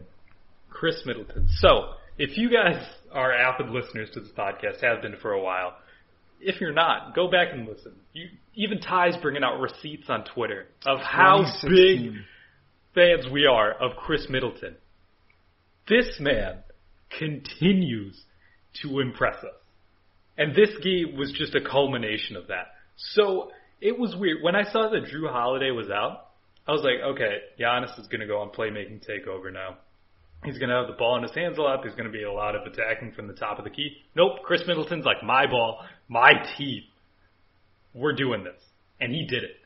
Khris 0.71 1.03
Middleton. 1.05 1.49
So, 1.59 1.95
if 2.17 2.39
you 2.39 2.51
guys 2.51 2.83
are 3.13 3.33
avid 3.33 3.71
listeners 3.71 4.09
to 4.15 4.21
this 4.21 4.31
podcast, 4.31 4.83
have 4.83 5.03
been 5.03 5.17
for 5.21 5.33
a 5.33 5.43
while, 5.43 5.75
if 6.41 6.61
you're 6.61 6.73
not, 6.73 7.15
go 7.15 7.31
back 7.31 7.49
and 7.53 7.69
listen. 7.69 7.93
You, 8.13 8.29
even 8.55 8.81
Ti's 8.81 9.17
bringing 9.21 9.45
out 9.45 9.61
receipts 9.61 10.09
on 10.09 10.25
Twitter 10.25 10.67
of 10.87 11.01
how 11.01 11.45
big 11.69 12.13
fans 12.95 13.27
we 13.31 13.47
are 13.47 13.73
of 13.73 13.97
Khris 13.97 14.29
Middleton. 14.31 14.77
This 15.89 16.19
man 16.19 16.59
continues 17.19 18.23
to 18.83 19.01
impress 19.01 19.37
us. 19.37 19.61
And 20.41 20.55
this 20.55 20.71
game 20.83 21.19
was 21.19 21.31
just 21.37 21.55
a 21.55 21.61
culmination 21.61 22.35
of 22.35 22.47
that. 22.47 22.73
So 22.97 23.51
it 23.79 23.99
was 23.99 24.17
weird. 24.17 24.39
When 24.43 24.57
I 24.57 24.63
saw 24.73 24.89
that 24.89 25.05
Jrue 25.05 25.31
Holiday 25.31 25.71
was 25.71 25.91
out, 25.91 26.29
I 26.67 26.73
was 26.73 26.81
like, 26.83 26.95
okay, 27.13 27.41
Giannis 27.61 28.01
is 28.01 28.07
going 28.07 28.23
to 28.23 28.27
go 28.27 28.39
on 28.41 28.49
playmaking 28.49 29.07
takeover 29.07 29.53
now. 29.53 29.77
He's 30.43 30.57
going 30.57 30.71
to 30.71 30.77
have 30.77 30.87
the 30.87 30.95
ball 30.95 31.19
in 31.19 31.25
his 31.25 31.35
hands 31.35 31.59
a 31.59 31.61
lot. 31.61 31.81
There's 31.83 31.95
going 31.95 32.11
to 32.11 32.13
be 32.13 32.23
a 32.23 32.33
lot 32.33 32.57
of 32.57 32.63
attacking 32.63 33.13
from 33.13 33.27
the 33.27 33.35
top 33.35 33.59
of 33.59 33.65
the 33.65 33.71
key. 33.71 33.99
Nope, 34.17 34.43
Khris 34.43 34.63
Middleton's 34.67 35.05
like, 35.05 35.23
my 35.23 35.47
ball, 35.47 35.85
my 36.09 36.33
team. 36.57 36.85
We're 37.93 38.15
doing 38.15 38.43
this. 38.43 38.63
And 38.99 39.13
he 39.13 39.27
did 39.27 39.45
it. 39.45 39.57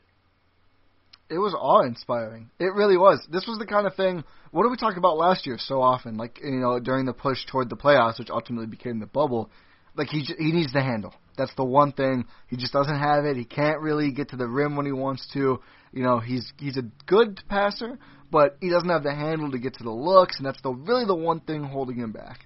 It 1.29 1.39
was 1.39 1.55
awe-inspiring. 1.57 2.49
It 2.59 2.73
really 2.73 2.97
was. 2.97 3.25
This 3.31 3.47
was 3.47 3.59
the 3.59 3.65
kind 3.65 3.87
of 3.87 3.95
thing. 3.95 4.25
What 4.51 4.63
did 4.63 4.71
we 4.71 4.77
talk 4.77 4.97
about 4.97 5.17
last 5.17 5.47
year 5.47 5.57
so 5.57 5.81
often? 5.81 6.17
Like 6.17 6.39
you 6.43 6.59
know, 6.59 6.79
during 6.79 7.05
the 7.05 7.13
push 7.13 7.45
toward 7.49 7.69
the 7.69 7.77
playoffs, 7.77 8.19
which 8.19 8.29
ultimately 8.29 8.67
became 8.67 8.99
the 8.99 9.07
bubble. 9.07 9.49
Like 9.95 10.09
he 10.09 10.21
he 10.21 10.51
needs 10.51 10.73
the 10.73 10.81
handle. 10.81 11.13
That's 11.37 11.53
the 11.55 11.65
one 11.65 11.91
thing 11.91 12.25
he 12.47 12.57
just 12.57 12.73
doesn't 12.73 12.97
have 12.97 13.25
it. 13.25 13.37
He 13.37 13.45
can't 13.45 13.81
really 13.81 14.11
get 14.11 14.29
to 14.29 14.37
the 14.37 14.47
rim 14.47 14.75
when 14.75 14.85
he 14.85 14.91
wants 14.91 15.27
to. 15.33 15.59
You 15.91 16.03
know, 16.03 16.19
he's 16.19 16.51
he's 16.57 16.77
a 16.77 16.83
good 17.05 17.41
passer, 17.49 17.97
but 18.31 18.57
he 18.61 18.69
doesn't 18.69 18.89
have 18.89 19.03
the 19.03 19.13
handle 19.13 19.51
to 19.51 19.59
get 19.59 19.75
to 19.75 19.83
the 19.83 19.91
looks, 19.91 20.37
and 20.37 20.45
that's 20.45 20.61
the 20.61 20.71
really 20.71 21.05
the 21.05 21.15
one 21.15 21.39
thing 21.39 21.63
holding 21.63 21.97
him 21.97 22.11
back. 22.11 22.45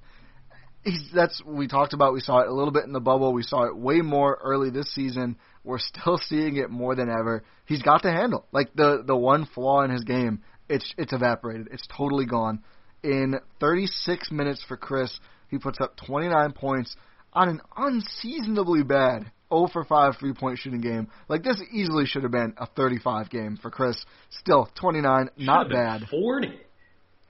He's 0.84 1.10
that's 1.14 1.42
we 1.46 1.68
talked 1.68 1.94
about. 1.94 2.14
We 2.14 2.22
saw 2.22 2.40
it 2.40 2.48
a 2.48 2.54
little 2.54 2.72
bit 2.72 2.86
in 2.86 2.94
the 2.94 3.00
bubble. 3.00 3.34
We 3.34 3.44
saw 3.44 3.64
it 3.64 3.76
way 3.76 4.02
more 4.02 4.38
early 4.44 4.70
this 4.70 4.94
season. 4.94 5.38
We're 5.64 5.80
still 5.80 6.18
seeing 6.30 6.58
it 6.58 6.70
more 6.70 6.96
than 6.96 7.10
ever. 7.10 7.44
He's 7.66 7.82
got 7.82 8.04
the 8.04 8.12
handle. 8.12 8.46
Like 8.52 8.74
the 8.76 9.04
the 9.06 9.16
one 9.16 9.46
flaw 9.46 9.82
in 9.82 9.92
his 9.92 10.04
game, 10.04 10.44
it's 10.70 10.94
it's 10.98 11.14
evaporated. 11.14 11.70
It's 11.72 11.88
totally 11.96 12.26
gone. 12.26 12.64
In 13.02 13.40
36 13.62 14.30
minutes 14.32 14.64
for 14.68 14.76
Khris, 14.76 15.20
he 15.48 15.58
puts 15.58 15.80
up 15.82 15.96
29 16.06 16.52
points 16.52 16.96
on 17.34 17.50
an 17.50 17.62
unseasonably 17.78 18.84
bad 18.84 19.32
0 19.52 19.68
for 19.72 19.84
5 19.84 20.18
three 20.20 20.34
point 20.34 20.60
shooting 20.60 20.82
game. 20.82 21.08
Like 21.28 21.44
this 21.44 21.62
easily 21.72 22.06
should 22.06 22.24
have 22.24 22.32
been 22.32 22.54
a 22.58 22.66
35 22.68 23.30
game 23.30 23.58
for 23.62 23.72
Khris. 23.72 24.04
Still 24.30 24.70
29, 24.80 25.30
not 25.38 25.64
Should've 25.66 25.70
been 25.70 25.78
bad. 25.78 26.08
40. 26.10 26.60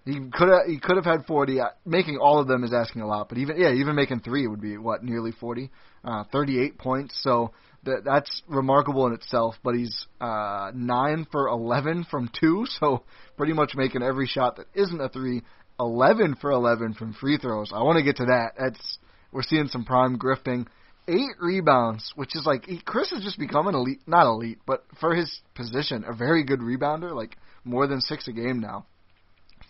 He 0.05 0.13
could 0.31 0.49
have 0.49 0.65
he 0.67 0.79
could 0.79 0.95
have 0.95 1.05
had 1.05 1.25
40. 1.25 1.59
Uh, 1.59 1.65
Making 1.85 2.17
all 2.17 2.39
of 2.39 2.47
them 2.47 2.63
is 2.63 2.73
asking 2.73 3.01
a 3.01 3.07
lot, 3.07 3.29
but 3.29 3.37
even 3.37 3.57
yeah, 3.59 3.71
even 3.73 3.95
making 3.95 4.21
three 4.21 4.47
would 4.47 4.61
be 4.61 4.77
what 4.77 5.03
nearly 5.03 5.31
40. 5.31 5.69
Uh, 6.03 6.23
38 6.31 6.77
points, 6.77 7.19
so 7.21 7.51
that 7.83 8.03
that's 8.05 8.41
remarkable 8.47 9.05
in 9.07 9.13
itself. 9.13 9.55
But 9.63 9.75
he's 9.75 10.07
uh, 10.21 10.71
nine 10.73 11.27
for 11.31 11.47
11 11.47 12.07
from 12.09 12.29
two, 12.39 12.65
so 12.79 13.03
pretty 13.37 13.53
much 13.53 13.73
making 13.75 14.01
every 14.01 14.27
shot 14.27 14.57
that 14.57 14.67
isn't 14.73 14.99
a 14.99 15.09
three. 15.09 15.43
11 15.81 16.35
for 16.41 16.51
11 16.51 16.93
from 16.95 17.13
free 17.13 17.37
throws. 17.37 17.71
I 17.73 17.83
want 17.83 17.97
to 17.97 18.03
get 18.03 18.17
to 18.17 18.25
that. 18.25 18.51
That's 18.59 18.97
we're 19.31 19.43
seeing 19.43 19.67
some 19.67 19.85
prime 19.85 20.17
grifting. 20.17 20.67
Eight 21.07 21.35
rebounds, 21.39 22.11
which 22.15 22.35
is 22.35 22.45
like 22.45 22.65
he, 22.65 22.79
Khris 22.79 23.09
has 23.11 23.23
just 23.23 23.39
become 23.39 23.67
an 23.67 23.73
elite, 23.75 24.01
not 24.05 24.27
elite, 24.27 24.59
but 24.67 24.85
for 24.99 25.15
his 25.15 25.41
position, 25.55 26.03
a 26.07 26.13
very 26.13 26.43
good 26.43 26.59
rebounder. 26.59 27.15
Like 27.15 27.35
more 27.63 27.87
than 27.87 27.99
six 28.01 28.27
a 28.27 28.31
game 28.31 28.59
now 28.59 28.85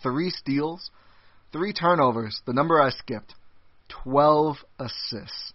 three 0.02 0.30
steals, 0.30 0.90
three 1.52 1.72
turnovers, 1.72 2.40
the 2.46 2.52
number 2.52 2.80
I 2.80 2.90
skipped, 2.90 3.34
12 4.04 4.56
assists. 4.78 5.52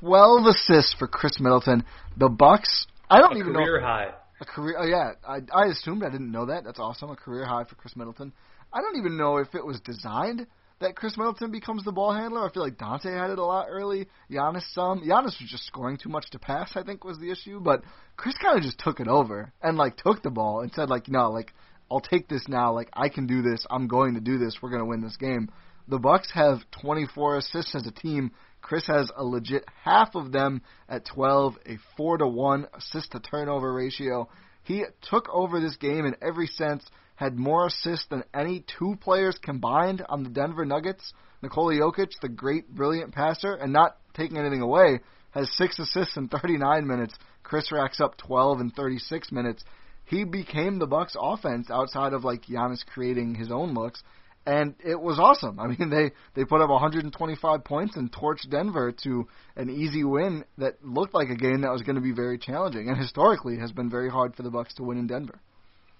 12 0.00 0.46
assists 0.46 0.94
for 0.98 1.06
Khris 1.06 1.38
Middleton. 1.40 1.84
The 2.16 2.28
Bucks, 2.28 2.86
I 3.08 3.20
don't 3.20 3.34
A 3.36 3.38
even 3.38 3.52
career 3.54 3.80
know 3.80 3.86
high. 3.86 4.10
a 4.40 4.44
career. 4.44 4.76
Oh 4.78 4.84
yeah, 4.86 5.12
I 5.26 5.38
I 5.54 5.66
assumed 5.66 6.02
I 6.02 6.10
didn't 6.10 6.32
know 6.32 6.46
that. 6.46 6.64
That's 6.64 6.80
awesome. 6.80 7.10
A 7.10 7.16
career 7.16 7.46
high 7.46 7.64
for 7.64 7.76
Khris 7.76 7.94
Middleton. 7.96 8.32
I 8.72 8.80
don't 8.80 8.96
even 8.96 9.16
know 9.16 9.36
if 9.36 9.54
it 9.54 9.64
was 9.64 9.80
designed 9.80 10.46
that 10.80 10.94
Khris 10.94 11.16
Middleton 11.16 11.50
becomes 11.50 11.84
the 11.84 11.92
ball 11.92 12.12
handler. 12.12 12.46
I 12.46 12.52
feel 12.52 12.62
like 12.62 12.76
Donte 12.76 13.04
had 13.04 13.30
it 13.30 13.38
a 13.38 13.44
lot 13.44 13.66
early. 13.68 14.08
Giannis 14.30 14.70
some. 14.72 15.00
Giannis 15.00 15.40
was 15.40 15.48
just 15.48 15.66
scoring 15.66 15.96
too 15.96 16.10
much 16.10 16.30
to 16.30 16.38
pass. 16.38 16.72
I 16.76 16.82
think 16.82 17.04
was 17.04 17.18
the 17.18 17.30
issue. 17.30 17.60
But 17.60 17.82
Khris 18.16 18.36
kind 18.40 18.56
of 18.58 18.62
just 18.62 18.78
took 18.78 19.00
it 19.00 19.08
over 19.08 19.52
and 19.62 19.78
like 19.78 19.96
took 19.96 20.22
the 20.22 20.30
ball 20.30 20.60
and 20.60 20.72
said 20.72 20.90
like 20.90 21.08
no 21.08 21.30
like 21.30 21.52
I'll 21.90 22.00
take 22.00 22.28
this 22.28 22.46
now. 22.48 22.72
Like 22.72 22.90
I 22.92 23.08
can 23.08 23.26
do 23.26 23.42
this. 23.42 23.64
I'm 23.70 23.88
going 23.88 24.14
to 24.14 24.20
do 24.20 24.38
this. 24.38 24.58
We're 24.60 24.70
to 24.82 24.84
win 24.84 25.02
this 25.02 25.16
game. 25.16 25.50
The 25.88 25.98
Bucks 25.98 26.30
have 26.34 26.58
24 26.82 27.38
assists 27.38 27.74
as 27.74 27.86
a 27.86 27.92
team. 27.92 28.32
Khris 28.60 28.88
has 28.88 29.10
a 29.16 29.24
legit 29.24 29.64
half 29.84 30.16
of 30.16 30.32
them 30.32 30.62
at 30.88 31.04
12, 31.06 31.54
a 31.64 31.78
4 31.96 32.18
to 32.18 32.26
1 32.26 32.66
assist 32.74 33.12
to 33.12 33.20
turnover 33.20 33.72
ratio. 33.72 34.28
He 34.64 34.84
took 35.08 35.28
over 35.32 35.60
this 35.60 35.76
game 35.76 36.04
in 36.04 36.16
every 36.20 36.48
sense, 36.48 36.84
had 37.16 37.38
more 37.38 37.66
assists 37.66 38.06
than 38.08 38.24
any 38.32 38.64
two 38.78 38.96
players 39.00 39.38
combined 39.38 40.04
on 40.08 40.22
the 40.22 40.30
Denver 40.30 40.64
Nuggets. 40.64 41.12
Nikola 41.42 41.74
Jokic, 41.74 42.12
the 42.22 42.28
great, 42.28 42.68
brilliant 42.74 43.14
passer, 43.14 43.54
and 43.54 43.72
not 43.72 43.96
taking 44.14 44.38
anything 44.38 44.62
away, 44.62 45.00
has 45.32 45.50
six 45.56 45.78
assists 45.78 46.16
in 46.16 46.28
39 46.28 46.86
minutes. 46.86 47.14
Khris 47.42 47.70
racks 47.70 48.00
up 48.00 48.16
12 48.16 48.60
in 48.60 48.70
36 48.70 49.32
minutes. 49.32 49.64
He 50.04 50.24
became 50.24 50.78
the 50.78 50.86
Bucks 50.86 51.16
offense 51.20 51.70
outside 51.70 52.12
of 52.12 52.24
like 52.24 52.46
Giannis 52.46 52.86
creating 52.86 53.34
his 53.34 53.50
own 53.50 53.74
looks 53.74 54.02
and 54.46 54.76
it 54.84 55.00
was 55.00 55.18
awesome. 55.18 55.58
I 55.60 55.66
mean, 55.66 55.90
they 55.90 56.12
they 56.34 56.44
put 56.44 56.60
up 56.60 56.70
125 56.70 57.64
points 57.64 57.96
and 57.96 58.12
torched 58.12 58.48
Denver 58.48 58.92
to 59.02 59.26
an 59.56 59.68
easy 59.68 60.04
win 60.04 60.44
that 60.58 60.82
looked 60.84 61.14
like 61.14 61.28
a 61.28 61.36
game 61.36 61.62
that 61.62 61.72
was 61.72 61.82
going 61.82 61.96
to 61.96 62.02
be 62.02 62.12
very 62.12 62.38
challenging, 62.38 62.88
and 62.88 62.96
historically 62.96 63.58
has 63.58 63.72
been 63.72 63.90
very 63.90 64.08
hard 64.08 64.36
for 64.36 64.42
the 64.42 64.50
Bucks 64.50 64.74
to 64.74 64.84
win 64.84 64.98
in 64.98 65.06
Denver. 65.06 65.40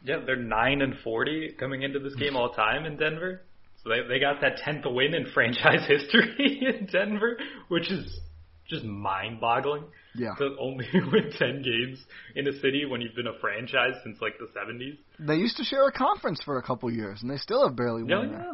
Yeah, 0.04 0.16
they're 0.24 0.36
nine 0.36 0.82
and 0.82 0.94
forty 1.02 1.52
coming 1.58 1.82
into 1.82 1.98
this 1.98 2.14
game 2.14 2.36
all 2.36 2.50
time 2.50 2.84
in 2.84 2.96
Denver. 2.96 3.42
So 3.82 3.90
they 3.90 4.06
they 4.08 4.18
got 4.20 4.40
that 4.40 4.58
tenth 4.58 4.84
win 4.86 5.14
in 5.14 5.26
franchise 5.32 5.84
history 5.88 6.60
in 6.78 6.86
Denver, 6.86 7.36
which 7.68 7.90
is 7.90 8.20
just 8.68 8.84
mind 8.84 9.40
boggling. 9.40 9.84
Yeah. 10.14 10.34
To 10.38 10.56
only 10.60 10.86
win 10.94 11.30
ten 11.38 11.62
games 11.62 12.04
in 12.34 12.46
a 12.48 12.52
city 12.60 12.84
when 12.88 13.00
you've 13.00 13.14
been 13.14 13.26
a 13.26 13.38
franchise 13.40 13.94
since 14.04 14.18
like 14.20 14.38
the 14.38 14.48
seventies. 14.54 14.96
They 15.18 15.36
used 15.36 15.56
to 15.58 15.64
share 15.64 15.86
a 15.88 15.92
conference 15.92 16.40
for 16.44 16.58
a 16.58 16.62
couple 16.62 16.90
years, 16.92 17.20
and 17.22 17.30
they 17.30 17.36
still 17.36 17.66
have 17.66 17.76
barely 17.76 18.02
Yeah, 18.08 18.18
won. 18.18 18.30
yeah. 18.30 18.36
there. 18.38 18.52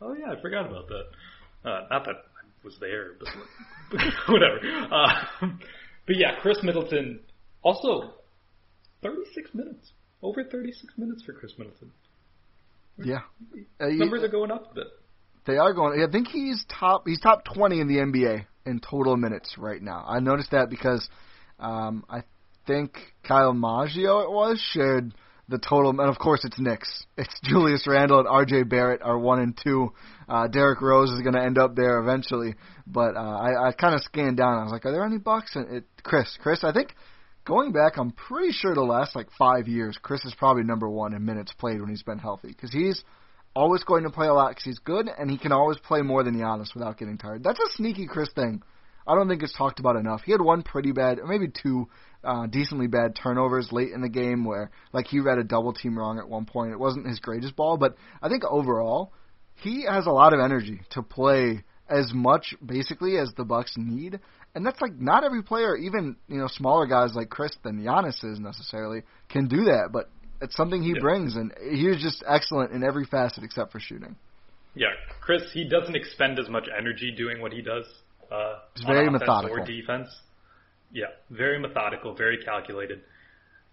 Oh 0.00 0.14
yeah, 0.14 0.32
I 0.36 0.40
forgot 0.40 0.66
about 0.66 0.88
that. 0.88 1.04
Uh, 1.70 1.86
not 1.90 2.04
that 2.06 2.14
I 2.16 2.64
was 2.64 2.74
there, 2.80 3.12
but 3.20 3.28
whatever. 4.28 4.58
Uh, 4.90 5.46
but 6.06 6.16
yeah, 6.16 6.40
Khris 6.40 6.58
Middleton 6.62 7.20
also 7.62 8.14
thirty 9.02 9.22
six 9.34 9.50
minutes. 9.54 9.92
Over 10.22 10.44
thirty 10.44 10.72
six 10.72 10.94
minutes 10.96 11.22
for 11.22 11.32
Khris 11.32 11.52
Middleton. 11.58 11.90
Yeah. 12.98 13.20
Uh, 13.80 13.86
Numbers 13.88 14.22
are 14.22 14.28
going 14.28 14.50
up 14.50 14.72
a 14.72 14.74
bit. 14.74 14.86
They 15.46 15.56
are 15.56 15.72
going. 15.72 16.00
I 16.06 16.10
think 16.10 16.28
he's 16.28 16.64
top. 16.68 17.06
He's 17.06 17.20
top 17.20 17.44
20 17.44 17.80
in 17.80 17.88
the 17.88 17.96
NBA 17.96 18.46
in 18.64 18.80
total 18.80 19.16
minutes 19.16 19.56
right 19.58 19.82
now. 19.82 20.04
I 20.06 20.20
noticed 20.20 20.52
that 20.52 20.70
because 20.70 21.08
um, 21.58 22.04
I 22.08 22.22
think 22.66 22.96
Kyle 23.24 23.52
Maggio 23.52 24.20
it 24.20 24.30
was 24.30 24.60
shared 24.72 25.12
the 25.48 25.58
total, 25.58 25.90
and 25.90 26.00
of 26.00 26.18
course 26.18 26.44
it's 26.44 26.58
Knicks. 26.60 27.04
It's 27.16 27.34
Julius 27.44 27.86
Randle 27.88 28.20
and 28.20 28.28
R.J. 28.28 28.64
Barrett 28.64 29.02
are 29.02 29.18
one 29.18 29.40
and 29.40 29.58
two. 29.62 29.92
Uh, 30.28 30.46
Derrick 30.46 30.80
Rose 30.80 31.10
is 31.10 31.20
going 31.22 31.34
to 31.34 31.42
end 31.42 31.58
up 31.58 31.74
there 31.74 31.98
eventually, 31.98 32.54
but 32.86 33.16
uh, 33.16 33.20
I, 33.20 33.68
I 33.68 33.72
kind 33.72 33.94
of 33.94 34.02
scanned 34.02 34.36
down. 34.36 34.58
I 34.58 34.62
was 34.62 34.72
like, 34.72 34.86
are 34.86 34.92
there 34.92 35.04
any 35.04 35.18
Bucks? 35.18 35.56
And 35.56 35.76
it, 35.76 35.84
Khris, 36.04 36.38
Khris, 36.40 36.62
I 36.62 36.72
think 36.72 36.94
going 37.44 37.72
back, 37.72 37.96
I'm 37.96 38.12
pretty 38.12 38.52
sure 38.52 38.74
the 38.74 38.82
last 38.82 39.16
like 39.16 39.28
five 39.38 39.68
years, 39.68 39.98
Khris 40.02 40.24
is 40.24 40.34
probably 40.34 40.64
number 40.64 40.88
one 40.88 41.14
in 41.14 41.24
minutes 41.24 41.52
played 41.52 41.80
when 41.80 41.90
he's 41.90 42.02
been 42.02 42.18
healthy 42.18 42.48
because 42.48 42.72
he's 42.72 43.02
always 43.54 43.84
going 43.84 44.04
to 44.04 44.10
play 44.10 44.28
a 44.28 44.34
lot 44.34 44.50
because 44.50 44.64
he's 44.64 44.78
good 44.78 45.08
and 45.08 45.30
he 45.30 45.38
can 45.38 45.52
always 45.52 45.78
play 45.78 46.02
more 46.02 46.22
than 46.22 46.34
Giannis 46.34 46.74
without 46.74 46.98
getting 46.98 47.18
tired. 47.18 47.44
That's 47.44 47.60
a 47.60 47.72
sneaky 47.76 48.06
Khris 48.06 48.32
thing. 48.34 48.62
I 49.06 49.14
don't 49.14 49.28
think 49.28 49.42
it's 49.42 49.56
talked 49.56 49.80
about 49.80 49.96
enough. 49.96 50.22
He 50.24 50.32
had 50.32 50.40
one 50.40 50.62
pretty 50.62 50.92
bad, 50.92 51.18
or 51.18 51.26
maybe 51.26 51.48
two 51.48 51.88
uh, 52.22 52.46
decently 52.46 52.86
bad 52.86 53.16
turnovers 53.16 53.72
late 53.72 53.90
in 53.90 54.00
the 54.00 54.08
game 54.08 54.44
where, 54.44 54.70
like, 54.92 55.08
he 55.08 55.18
read 55.18 55.38
a 55.38 55.44
double 55.44 55.72
team 55.72 55.98
wrong 55.98 56.20
at 56.20 56.28
one 56.28 56.44
point. 56.44 56.70
It 56.70 56.78
wasn't 56.78 57.08
his 57.08 57.18
greatest 57.18 57.56
ball, 57.56 57.76
but 57.76 57.96
I 58.22 58.28
think 58.28 58.44
overall, 58.44 59.12
he 59.56 59.86
has 59.88 60.06
a 60.06 60.12
lot 60.12 60.32
of 60.32 60.40
energy 60.40 60.82
to 60.90 61.02
play 61.02 61.64
as 61.88 62.12
much 62.14 62.54
basically 62.64 63.18
as 63.18 63.32
the 63.36 63.44
Bucks 63.44 63.74
need. 63.76 64.20
And 64.54 64.66
that's 64.66 64.80
like 64.80 64.94
not 65.00 65.24
every 65.24 65.42
player, 65.42 65.76
even 65.76 66.16
you 66.28 66.38
know 66.38 66.46
smaller 66.46 66.86
guys 66.86 67.14
like 67.14 67.30
Khris 67.30 67.52
than 67.64 67.82
Giannis 67.82 68.22
is 68.24 68.38
necessarily, 68.38 69.02
can 69.30 69.48
do 69.48 69.64
that. 69.64 69.90
But 69.92 70.10
it's 70.42 70.56
something 70.56 70.82
he 70.82 70.90
Yeah. 70.90 71.00
brings, 71.00 71.36
and 71.36 71.52
he 71.70 71.88
was 71.88 72.02
just 72.02 72.22
excellent 72.26 72.72
in 72.72 72.84
every 72.84 73.04
facet 73.06 73.44
except 73.44 73.72
for 73.72 73.80
shooting. 73.80 74.16
Yeah, 74.74 74.88
Khris, 75.20 75.50
he 75.52 75.68
doesn't 75.68 75.94
expend 75.94 76.38
as 76.38 76.48
much 76.48 76.66
energy 76.76 77.12
doing 77.16 77.40
what 77.40 77.52
he 77.52 77.62
does. 77.62 77.84
Uh, 78.30 78.58
He's 78.74 78.84
very 78.84 79.10
methodical. 79.10 79.60
Or 79.60 79.64
defense. 79.66 80.08
Yeah, 80.90 81.06
very 81.30 81.58
methodical, 81.58 82.14
very 82.14 82.38
calculated. 82.42 83.02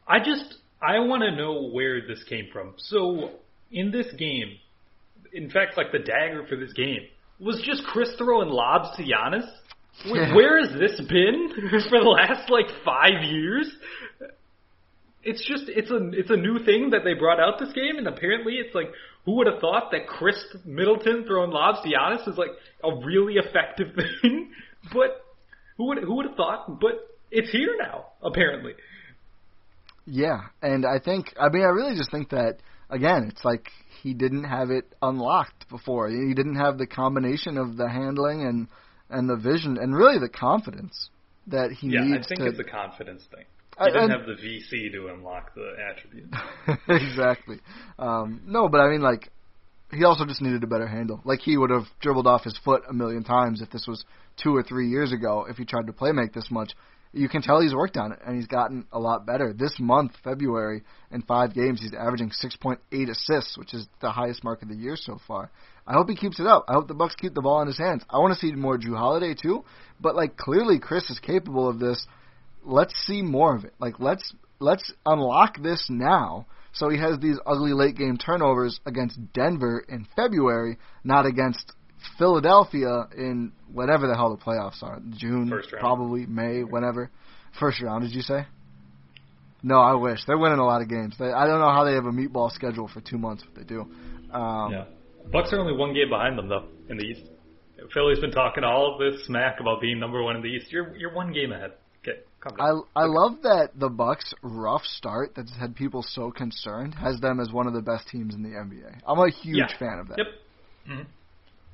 I 0.07 0.19
just, 0.19 0.55
I 0.81 0.99
want 0.99 1.23
to 1.23 1.31
know 1.35 1.69
where 1.69 2.05
this 2.05 2.23
came 2.23 2.47
from. 2.51 2.73
So, 2.77 3.31
in 3.71 3.91
this 3.91 4.07
game, 4.17 4.57
in 5.33 5.49
fact, 5.49 5.77
like 5.77 5.91
the 5.91 5.99
dagger 5.99 6.45
for 6.47 6.55
this 6.55 6.73
game 6.73 7.07
was 7.39 7.61
just 7.61 7.83
Khris 7.85 8.15
throwing 8.17 8.49
lobs 8.49 8.89
to 8.97 9.03
Giannis. 9.03 9.49
Yeah. 10.05 10.33
Where 10.35 10.65
has 10.65 10.77
this 10.79 10.99
been 11.07 11.49
for 11.89 11.99
the 11.99 12.09
last 12.09 12.49
like 12.49 12.67
five 12.85 13.23
years? 13.23 13.69
It's 15.23 15.45
just 15.45 15.63
it's 15.67 15.91
a 15.91 16.09
it's 16.13 16.29
a 16.29 16.38
new 16.38 16.63
thing 16.63 16.91
that 16.91 17.03
they 17.03 17.13
brought 17.13 17.39
out 17.39 17.59
this 17.59 17.73
game, 17.73 17.97
and 17.97 18.07
apparently 18.07 18.53
it's 18.53 18.73
like 18.73 18.91
who 19.25 19.35
would 19.35 19.47
have 19.47 19.59
thought 19.59 19.91
that 19.91 20.07
Khris 20.07 20.41
Middleton 20.65 21.25
throwing 21.27 21.51
lobs 21.51 21.79
to 21.83 21.89
Giannis 21.89 22.27
is 22.27 22.38
like 22.38 22.51
a 22.83 23.05
really 23.05 23.35
effective 23.35 23.88
thing? 24.21 24.51
but 24.93 25.25
who 25.77 25.88
would 25.88 25.99
who 25.99 26.15
would 26.15 26.25
have 26.25 26.35
thought? 26.35 26.79
But 26.79 27.05
it's 27.31 27.51
here 27.51 27.75
now, 27.77 28.07
apparently. 28.23 28.73
Yeah, 30.05 30.39
and 30.62 30.85
I 30.85 30.99
think 30.99 31.33
I 31.39 31.49
mean 31.49 31.63
I 31.63 31.69
really 31.69 31.95
just 31.95 32.12
think 32.12 32.29
that 32.29 32.59
again, 32.89 33.27
it's 33.29 33.43
like 33.43 33.69
he 34.01 34.13
didn't 34.13 34.45
have 34.45 34.71
it 34.71 34.93
unlocked 35.01 35.67
before. 35.69 36.09
He 36.09 36.33
didn't 36.33 36.55
have 36.55 36.77
the 36.77 36.88
combination 36.88 37.57
of 37.57 37.75
the 37.77 37.89
handling 37.89 38.41
and 38.41 38.67
and 39.10 39.30
the 39.30 39.36
vision 39.36 39.78
and 39.78 39.95
really 39.95 40.19
the 40.19 40.30
confidence 40.30 41.10
that 41.48 41.72
he 41.72 41.88
needs. 41.88 42.10
yeah, 42.10 42.15
I 42.17 42.28
think 42.28 42.39
to 42.41 42.45
it's 42.48 42.60
a 42.60 42.63
confidence 42.63 43.24
thing. 43.34 43.45
I- 43.78 43.86
He 43.86 43.91
didn't 43.91 44.12
and- 44.12 44.19
have 44.19 44.26
the 44.28 44.36
VC 44.41 44.91
to 44.91 45.08
unlock 45.13 45.54
the 45.56 45.74
attribute. 45.89 46.30
exactly. 46.88 47.60
Um, 47.98 48.41
no, 48.45 48.67
but 48.69 48.82
I 48.82 48.89
mean, 48.89 49.02
like, 49.02 49.32
he 49.91 50.04
also 50.04 50.26
just 50.26 50.41
needed 50.41 50.63
a 50.63 50.67
better 50.67 50.86
handle. 50.88 51.22
Like, 51.26 51.39
he 51.39 51.58
would 51.58 51.72
have 51.72 51.86
dribbled 52.00 52.28
off 52.28 52.43
his 52.43 52.58
foot 52.63 52.84
a 52.88 52.93
million 52.93 53.24
times 53.24 53.62
if 53.62 53.72
this 53.72 53.88
was 53.88 54.06
two 54.38 54.56
or 54.56 54.62
three 54.63 54.88
years 54.89 55.12
ago, 55.12 55.45
if 55.50 55.58
he 55.58 55.65
tried 55.65 55.88
to 55.88 55.93
play 55.93 56.12
make 56.12 56.34
this 56.34 56.52
much. 56.52 56.74
You 57.12 57.28
can 57.28 57.41
tell 57.41 57.60
he's 57.60 57.74
worked 57.74 57.98
on 57.98 58.12
it, 58.12 58.19
and 58.24 58.36
he's 58.36 58.45
gotten 58.45 58.86
a 58.91 59.00
lot 59.00 59.26
better. 59.26 59.52
This 59.52 59.74
month, 59.80 60.12
February, 60.24 60.84
in 61.10 61.24
five 61.24 61.56
games, 61.56 61.82
he's 61.82 61.93
averaging 61.95 62.30
6.8 62.30 63.10
assists, 63.10 63.58
which 63.58 63.74
is 63.74 63.88
the 64.00 64.12
highest 64.12 64.43
mark 64.43 64.62
of 64.62 64.67
the 64.69 64.76
year 64.76 64.95
so 64.95 65.19
far. 65.28 65.50
I 65.89 65.93
hope 65.93 66.10
he 66.10 66.15
keeps 66.15 66.39
it 66.39 66.45
up. 66.45 66.65
I 66.69 66.73
hope 66.73 66.88
the 66.88 66.93
Bucks 66.93 67.15
keep 67.15 67.34
the 67.34 67.41
ball 67.41 67.62
in 67.62 67.67
his 67.67 67.78
hands. 67.78 68.04
I 68.10 68.19
want 68.19 68.34
to 68.34 68.39
see 68.39 68.52
more 68.54 68.78
Jrue 68.78 68.95
Holiday 68.95 69.34
too, 69.34 69.65
but 69.99 70.15
like 70.15 70.38
clearly 70.38 70.80
Khris 70.80 71.10
is 71.10 71.19
capable 71.19 71.67
of 71.67 71.80
this. 71.80 72.06
Let's 72.63 72.93
see 73.06 73.21
more 73.21 73.56
of 73.56 73.65
it. 73.65 73.73
Like 73.80 73.99
let's 73.99 74.34
let's 74.60 74.93
unlock 75.06 75.62
this 75.62 75.88
now 75.89 76.45
so 76.73 76.89
he 76.89 76.97
has 76.99 77.19
these 77.19 77.38
ugly 77.45 77.73
late 77.73 77.97
game 77.97 78.17
turnovers 78.17 78.80
against 78.86 79.19
Denver 79.34 79.84
in 79.88 80.08
February, 80.15 80.78
not 81.04 81.25
against 81.25 81.73
Philadelphia 82.17 83.08
in 83.17 83.52
whatever 83.71 84.08
the 84.08 84.15
hell 84.15 84.36
the 84.36 84.43
playoffs 84.43 84.84
are. 84.84 85.02
June, 85.17 85.49
First 85.49 85.71
round. 85.73 85.82
probably 85.82 86.25
May, 86.25 86.63
whenever. 86.63 87.10
First 87.60 87.82
round, 87.82 88.04
did 88.04 88.13
you 88.13 88.21
say? 88.21 88.45
No, 89.62 89.80
I 89.80 89.95
wish. 89.95 90.19
They're 90.25 90.38
winning 90.38 90.60
a 90.60 90.65
lot 90.65 90.82
of 90.82 90.88
games. 90.88 91.15
They, 91.19 91.32
I 91.32 91.45
don't 91.45 91.60
know 91.60 91.71
how 91.71 91.84
they 91.84 91.93
have 91.93 92.06
a 92.06 92.12
meatball 92.12 92.52
schedule 92.52 92.88
for 92.88 93.02
two 93.02 93.17
months, 93.17 93.43
but 93.43 93.60
they 93.62 93.67
do. 93.67 93.82
Um, 94.32 94.71
yeah, 94.71 94.86
Bucks 95.32 95.53
are 95.53 95.60
only 95.60 95.73
one 95.75 95.93
game 95.93 96.10
behind 96.10 96.38
them 96.38 96.47
though 96.49 96.65
in 96.89 96.97
the 96.97 97.03
East. 97.03 97.21
Philly's 97.93 98.19
been 98.19 98.32
talking 98.32 98.63
all 98.63 98.93
of 98.93 98.99
this 98.99 99.25
smack 99.25 99.60
about 99.60 99.79
being 99.82 99.99
number 99.99 100.21
one 100.23 100.36
in 100.36 100.41
the 100.41 100.47
East. 100.49 100.71
You're 100.71 100.95
you're 100.97 101.13
one 101.13 101.32
game 101.34 101.51
ahead. 101.51 101.71
Okay, 102.03 102.19
calm 102.41 102.55
down. 102.58 102.84
I 102.95 103.01
I 103.01 103.05
love 103.05 103.41
that 103.43 103.69
the 103.75 103.89
Bucks' 103.89 104.34
rough 104.41 104.84
start 104.84 105.34
that's 105.36 105.55
had 105.55 105.75
people 105.75 106.03
so 106.03 106.32
concerned 106.32 106.95
has 106.95 107.19
them 107.19 107.39
as 107.39 107.51
one 107.51 107.67
of 107.67 107.73
the 107.73 107.82
best 107.82 108.08
teams 108.10 108.34
in 108.36 108.43
the 108.43 108.49
NBA. 108.49 109.01
I'm 109.08 109.19
a 109.19 109.29
huge 109.29 109.58
Yeah. 109.58 109.77
fan 109.77 109.99
of 109.99 110.08
that. 110.10 110.17
Yep. 110.17 110.27
hmm 110.88 111.01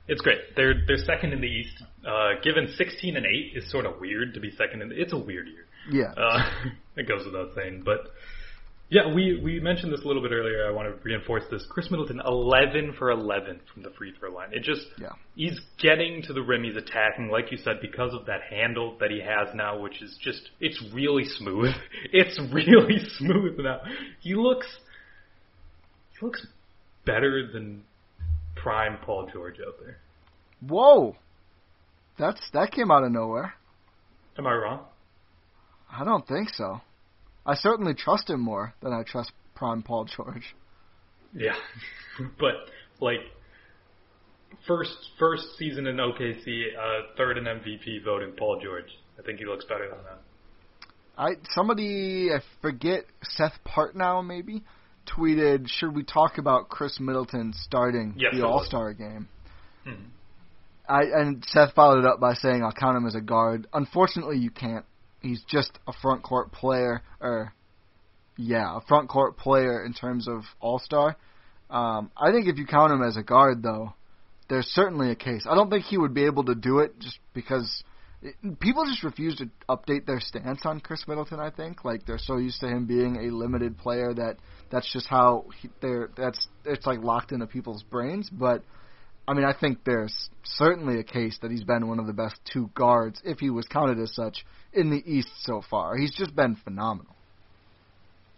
It's 0.07 0.21
great. 0.21 0.39
They're 0.55 0.75
they're 0.85 0.97
second 0.97 1.33
in 1.33 1.41
the 1.41 1.47
East. 1.47 1.81
Uh, 2.05 2.39
given 2.43 2.67
16 2.77 3.17
and 3.17 3.25
8 3.25 3.53
is 3.55 3.69
sort 3.71 3.85
of 3.87 3.99
weird 3.99 4.33
to 4.35 4.39
be 4.39 4.51
second 4.51 4.81
in. 4.83 4.89
The, 4.89 5.01
it's 5.01 5.13
a 5.13 5.17
weird 5.17 5.47
year. 5.47 5.65
Yeah. 5.91 6.13
Uh, 6.15 6.49
it 6.95 7.07
goes 7.07 7.25
without 7.25 7.49
saying, 7.55 7.81
but 7.83 8.11
yeah, 8.89 9.11
we 9.13 9.39
we 9.43 9.59
mentioned 9.59 9.91
this 9.91 10.01
a 10.03 10.07
little 10.07 10.21
bit 10.21 10.31
earlier. 10.31 10.67
I 10.67 10.71
want 10.71 10.87
to 10.87 11.01
reinforce 11.03 11.43
this. 11.49 11.65
Khris 11.69 11.89
Middleton, 11.89 12.21
11 12.25 12.93
for 12.99 13.09
11 13.09 13.61
from 13.73 13.81
the 13.83 13.89
free 13.91 14.13
throw 14.17 14.31
line. 14.31 14.49
It 14.53 14.63
just 14.63 14.85
Yeah. 14.99 15.09
he's 15.35 15.59
getting 15.79 16.21
to 16.23 16.33
the 16.33 16.41
rim. 16.41 16.63
He's 16.63 16.75
attacking, 16.77 17.29
like 17.29 17.51
you 17.51 17.57
said, 17.57 17.77
because 17.81 18.13
of 18.13 18.25
that 18.27 18.41
handle 18.49 18.95
that 18.99 19.09
he 19.09 19.19
has 19.21 19.53
now, 19.55 19.79
which 19.79 20.01
is 20.01 20.17
just 20.21 20.51
it's 20.59 20.81
really 20.93 21.25
smooth. 21.25 21.73
It's 22.13 22.39
really 22.53 22.99
smooth 23.17 23.57
now. 23.59 23.81
He 24.21 24.35
looks 24.35 24.67
he 26.19 26.25
looks 26.25 26.45
better 27.05 27.49
than 27.51 27.83
prime 28.55 28.97
Paul 29.03 29.29
George 29.33 29.55
out 29.65 29.75
there. 29.83 29.97
Whoa. 30.61 31.15
That's 32.17 32.39
that 32.53 32.71
came 32.71 32.91
out 32.91 33.03
of 33.03 33.11
nowhere. 33.11 33.55
Am 34.37 34.45
I 34.47 34.53
wrong? 34.53 34.85
I 35.91 36.03
don't 36.03 36.25
think 36.27 36.49
so. 36.53 36.81
I 37.45 37.55
certainly 37.55 37.93
trust 37.93 38.29
him 38.29 38.41
more 38.41 38.73
than 38.81 38.93
I 38.93 39.03
trust 39.03 39.31
Prime 39.53 39.83
Paul 39.83 40.05
George. 40.05 40.55
Yeah, 41.33 41.55
but 42.39 42.55
like 42.99 43.19
first 44.67 44.95
first 45.19 45.45
season 45.57 45.87
in 45.87 45.97
OKC, 45.97 46.75
uh, 46.77 47.07
third 47.17 47.37
in 47.37 47.45
MVP 47.45 48.03
voting 48.03 48.33
Paul 48.37 48.59
George. 48.61 48.89
I 49.19 49.21
think 49.21 49.39
he 49.39 49.45
looks 49.45 49.65
better 49.65 49.89
than 49.89 49.99
that. 50.03 50.19
I 51.17 51.29
somebody 51.53 52.29
I 52.33 52.41
forget 52.61 53.05
Seth 53.23 53.57
Partnow 53.65 54.25
maybe 54.25 54.63
tweeted, 55.07 55.67
"Should 55.69 55.95
we 55.95 56.03
talk 56.03 56.37
about 56.37 56.69
Khris 56.69 56.99
Middleton 56.99 57.53
starting 57.53 58.15
Yes, 58.17 58.33
the. 58.35 58.45
All 58.45 58.63
Star 58.63 58.93
game?" 58.93 59.29
Mhm. 59.85 60.09
I 60.87 61.03
and 61.03 61.43
Seth 61.45 61.73
followed 61.73 61.99
it 61.99 62.05
up 62.05 62.19
by 62.19 62.33
saying, 62.33 62.63
"I'll 62.63 62.73
count 62.73 62.97
him 62.97 63.05
as 63.05 63.15
a 63.15 63.21
guard." 63.21 63.67
Unfortunately, 63.73 64.37
you 64.37 64.51
can't. 64.51 64.85
He's 65.25 65.43
just 65.47 65.71
a 65.87 65.93
front 65.93 66.21
court 66.23 66.51
player, 66.51 67.01
or 67.19 67.53
yeah, 68.37 68.77
a 68.77 68.81
front 68.81 69.09
court 69.09 69.37
player 69.37 69.83
in 69.83 69.93
terms 69.93 70.27
of 70.27 70.43
All 70.59 70.79
Star. 70.79 71.17
Um, 71.69 72.11
I 72.15 72.31
think 72.31 72.47
if 72.47 72.57
you 72.57 72.65
count 72.65 72.91
him 72.91 73.01
as 73.01 73.17
a 73.17 73.23
guard, 73.23 73.63
though, 73.63 73.93
there's 74.49 74.67
certainly 74.67 75.09
a 75.09 75.15
case. 75.15 75.47
I 75.49 75.55
don't 75.55 75.69
think 75.69 75.85
he 75.85 75.97
would 75.97 76.13
be 76.13 76.25
able 76.25 76.43
to 76.45 76.55
do 76.55 76.79
it 76.79 76.99
just 76.99 77.17
because 77.33 77.83
it, 78.21 78.35
people 78.59 78.85
just 78.85 79.03
refuse 79.03 79.35
to 79.37 79.49
update 79.67 80.05
their 80.05 80.19
stance 80.19 80.61
on 80.65 80.79
Khris 80.79 81.07
Middleton. 81.07 81.39
I 81.39 81.49
think 81.49 81.83
like 81.83 82.05
they're 82.05 82.19
so 82.19 82.37
used 82.37 82.59
to 82.61 82.67
him 82.67 82.85
being 82.85 83.27
a 83.27 83.35
limited 83.35 83.77
player 83.77 84.13
that 84.13 84.37
that's 84.69 84.91
just 84.93 85.07
how 85.07 85.45
he, 85.59 85.69
they're 85.81 86.09
that's 86.15 86.47
it's 86.65 86.85
like 86.85 86.99
locked 86.99 87.31
into 87.31 87.47
people's 87.47 87.83
brains. 87.83 88.29
But 88.29 88.63
I 89.27 89.33
mean, 89.33 89.45
I 89.45 89.53
think 89.53 89.79
there's 89.85 90.29
certainly 90.43 90.99
a 90.99 91.03
case 91.03 91.37
that 91.41 91.49
he's 91.49 91.63
been 91.63 91.87
one 91.87 91.99
of 91.99 92.05
the 92.07 92.13
best 92.13 92.35
two 92.51 92.69
guards, 92.75 93.21
if 93.25 93.39
he 93.39 93.49
was 93.49 93.65
counted 93.65 93.99
as 93.99 94.13
such, 94.13 94.45
in 94.73 94.91
the 94.91 95.01
East 95.05 95.29
so 95.41 95.63
far. 95.67 95.97
He's 95.97 96.13
just 96.13 96.35
been 96.35 96.55
phenomenal. 96.63 97.15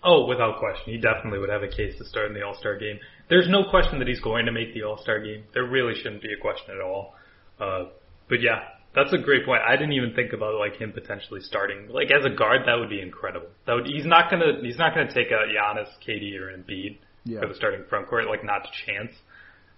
Oh, 0.03 0.25
without 0.27 0.59
question, 0.59 0.93
he 0.93 0.97
definitely 0.97 1.39
would 1.39 1.49
have 1.49 1.63
a 1.63 1.67
case 1.67 1.97
to 1.97 2.05
start 2.05 2.27
in 2.27 2.33
the 2.33 2.43
All 2.43 2.55
Star 2.57 2.77
game. 2.77 2.99
There's 3.29 3.49
no 3.49 3.65
question 3.69 3.99
that 3.99 4.07
he's 4.07 4.21
going 4.21 4.45
to 4.45 4.51
make 4.51 4.73
the 4.73 4.83
All 4.83 4.97
Star 4.97 5.19
game. 5.19 5.43
There 5.53 5.65
really 5.65 5.95
shouldn't 5.95 6.21
be 6.21 6.31
a 6.31 6.39
question 6.39 6.75
at 6.75 6.81
all. 6.81 7.15
Uh, 7.59 7.85
but 8.29 8.41
yeah, 8.41 8.59
that's 8.95 9.11
a 9.11 9.17
great 9.17 9.45
point. 9.45 9.61
I 9.67 9.75
didn't 9.75 9.93
even 9.93 10.13
think 10.13 10.33
about 10.33 10.55
like 10.59 10.77
him 10.77 10.93
potentially 10.93 11.41
starting 11.41 11.89
like 11.89 12.09
as 12.11 12.25
a 12.25 12.29
guard. 12.29 12.61
That 12.65 12.75
would 12.75 12.89
be 12.89 13.01
incredible. 13.01 13.47
That 13.65 13.73
would 13.73 13.87
he's 13.87 14.05
not 14.05 14.29
gonna 14.31 14.61
he's 14.61 14.77
not 14.77 14.93
gonna 14.93 15.11
take 15.13 15.27
a 15.31 15.45
Giannis, 15.51 15.89
KD, 16.07 16.39
or 16.39 16.55
Embiid 16.55 16.97
Yeah. 17.25 17.41
for 17.41 17.47
the 17.47 17.55
starting 17.55 17.83
front 17.89 18.07
court. 18.07 18.27
Like 18.27 18.43
not 18.45 18.65
a 18.65 18.85
chance. 18.85 19.11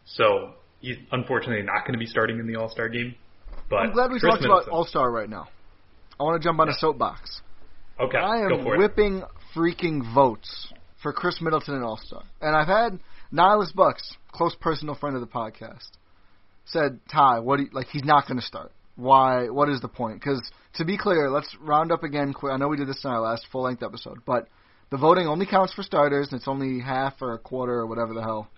So 0.05 0.53
He's 0.79 0.97
unfortunately 1.11 1.63
not 1.63 1.81
going 1.81 1.93
to 1.93 1.99
be 1.99 2.05
starting 2.05 2.39
in 2.39 2.47
the 2.47 2.55
All 2.55 2.69
Star 2.69 2.89
game. 2.89 3.15
But 3.69 3.77
I'm 3.77 3.91
glad 3.91 4.11
we 4.11 4.19
Khris 4.19 4.31
talked 4.31 4.41
Middleton, 4.41 4.69
about 4.69 4.75
All 4.75 4.85
Star 4.85 5.11
right 5.11 5.29
now. 5.29 5.47
I 6.19 6.23
want 6.23 6.41
to 6.41 6.45
jump 6.45 6.59
on 6.59 6.69
a 6.69 6.73
soapbox. 6.73 7.41
Okay, 7.99 8.17
I 8.17 8.47
go 8.47 8.57
am 8.57 8.63
for 8.63 8.75
it. 8.75 8.77
whipping 8.79 9.23
freaking 9.55 10.13
votes 10.13 10.71
for 11.01 11.13
Khris 11.13 11.41
Middleton 11.41 11.75
and 11.75 11.83
All 11.83 11.97
Star. 11.97 12.23
And 12.41 12.55
I've 12.55 12.67
had 12.67 12.99
Nihilus 13.31 13.73
Bucks, 13.73 14.15
close 14.31 14.55
personal 14.59 14.95
friend 14.95 15.15
of 15.15 15.21
the 15.21 15.27
podcast, 15.27 15.89
said, 16.65 16.99
Ti, 17.09 17.41
what 17.41 17.57
do 17.57 17.63
you, 17.63 17.69
like 17.71 17.87
he's 17.87 18.03
not 18.03 18.27
going 18.27 18.39
to 18.39 18.45
start. 18.45 18.71
Why? 18.95 19.49
What 19.49 19.69
is 19.69 19.81
the 19.81 19.87
point? 19.87 20.19
Because 20.19 20.41
to 20.75 20.85
be 20.85 20.97
clear, 20.97 21.29
let's 21.29 21.55
round 21.61 21.91
up 21.91 22.03
again. 22.03 22.33
I 22.43 22.57
know 22.57 22.67
we 22.67 22.77
did 22.77 22.87
this 22.87 23.03
in 23.03 23.09
our 23.09 23.21
last 23.21 23.45
full 23.51 23.63
length 23.63 23.83
episode, 23.83 24.19
but 24.25 24.47
the 24.91 24.97
voting 24.97 25.27
only 25.27 25.45
counts 25.45 25.73
for 25.73 25.83
starters, 25.83 26.29
and 26.31 26.39
it's 26.39 26.47
only 26.47 26.79
half 26.79 27.21
or 27.21 27.33
a 27.33 27.39
quarter 27.39 27.73
or 27.73 27.87
whatever 27.87 28.13
the 28.13 28.21
hell. 28.21 28.49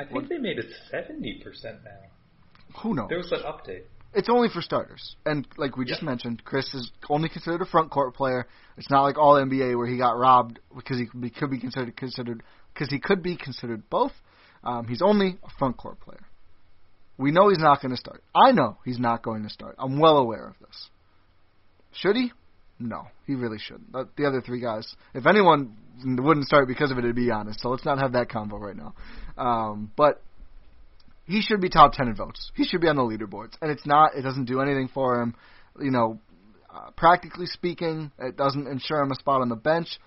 I 0.00 0.04
think 0.04 0.28
they 0.28 0.38
made 0.38 0.58
it 0.58 0.66
seventy 0.90 1.40
percent 1.44 1.78
now. 1.84 2.80
Who 2.82 2.94
knows? 2.94 3.08
There 3.08 3.18
was 3.18 3.32
an 3.32 3.40
update. 3.40 3.82
It's 4.14 4.28
only 4.28 4.48
for 4.48 4.60
starters. 4.62 5.16
And 5.26 5.46
like 5.56 5.76
we 5.76 5.84
just 5.84 6.02
Yeah. 6.02 6.06
mentioned, 6.06 6.44
Khris 6.44 6.72
is 6.74 6.90
only 7.08 7.28
considered 7.28 7.62
a 7.62 7.66
front 7.66 7.90
court 7.90 8.14
player. 8.14 8.46
It's 8.76 8.90
not 8.90 9.02
like 9.02 9.18
all 9.18 9.34
NBA 9.34 9.76
where 9.76 9.86
he 9.86 9.98
got 9.98 10.18
robbed 10.18 10.58
because 10.74 10.98
he 10.98 11.06
could 11.06 11.20
be, 11.20 11.30
could 11.30 11.50
be 11.50 11.58
considered 11.60 11.96
considered 11.96 12.42
because 12.72 12.88
he 12.90 12.98
could 12.98 13.22
be 13.22 13.36
considered 13.36 13.88
both. 13.90 14.12
Um, 14.64 14.86
he's 14.88 15.02
only 15.02 15.38
a 15.44 15.50
front 15.58 15.76
court 15.76 16.00
player. 16.00 16.24
We 17.18 17.30
know 17.30 17.50
he's 17.50 17.58
not 17.58 17.82
going 17.82 17.90
to 17.90 17.96
start. 17.98 18.22
I 18.34 18.52
know 18.52 18.78
he's 18.84 18.98
not 18.98 19.22
going 19.22 19.42
to 19.42 19.50
start. 19.50 19.74
I'm 19.78 19.98
well 19.98 20.16
aware 20.16 20.46
of 20.48 20.54
this. 20.60 20.88
Should 21.92 22.16
he? 22.16 22.32
No, 22.80 23.08
he 23.26 23.34
really 23.34 23.58
shouldn't. 23.58 23.92
The 23.92 24.26
other 24.26 24.40
three 24.40 24.60
guys, 24.60 24.96
if 25.12 25.26
anyone 25.26 25.76
wouldn't 26.02 26.46
start 26.46 26.66
because 26.66 26.90
of 26.90 26.96
it, 26.96 27.04
it'd 27.04 27.14
be 27.14 27.30
honest. 27.30 27.60
So 27.60 27.68
let's 27.68 27.84
not 27.84 27.98
have 27.98 28.12
that 28.12 28.30
convo 28.30 28.58
right 28.58 28.74
now. 28.74 28.94
Um, 29.36 29.92
but 29.96 30.22
he 31.26 31.42
should 31.42 31.60
be 31.60 31.68
top 31.68 31.92
10 31.92 32.08
in 32.08 32.14
votes. 32.14 32.50
He 32.54 32.64
should 32.64 32.80
be 32.80 32.88
on 32.88 32.96
the 32.96 33.02
leaderboards. 33.02 33.52
And 33.60 33.70
it's 33.70 33.86
not, 33.86 34.14
it 34.16 34.22
doesn't 34.22 34.46
do 34.46 34.60
anything 34.60 34.88
for 34.92 35.20
him. 35.20 35.34
You 35.78 35.90
know, 35.90 36.18
uh, 36.74 36.90
practically 36.96 37.46
speaking, 37.46 38.10
it 38.18 38.38
doesn't 38.38 38.66
ensure 38.66 39.02
him 39.02 39.12
a 39.12 39.14
spot 39.14 39.42
on 39.42 39.50
the 39.50 39.56
bench. 39.56 39.98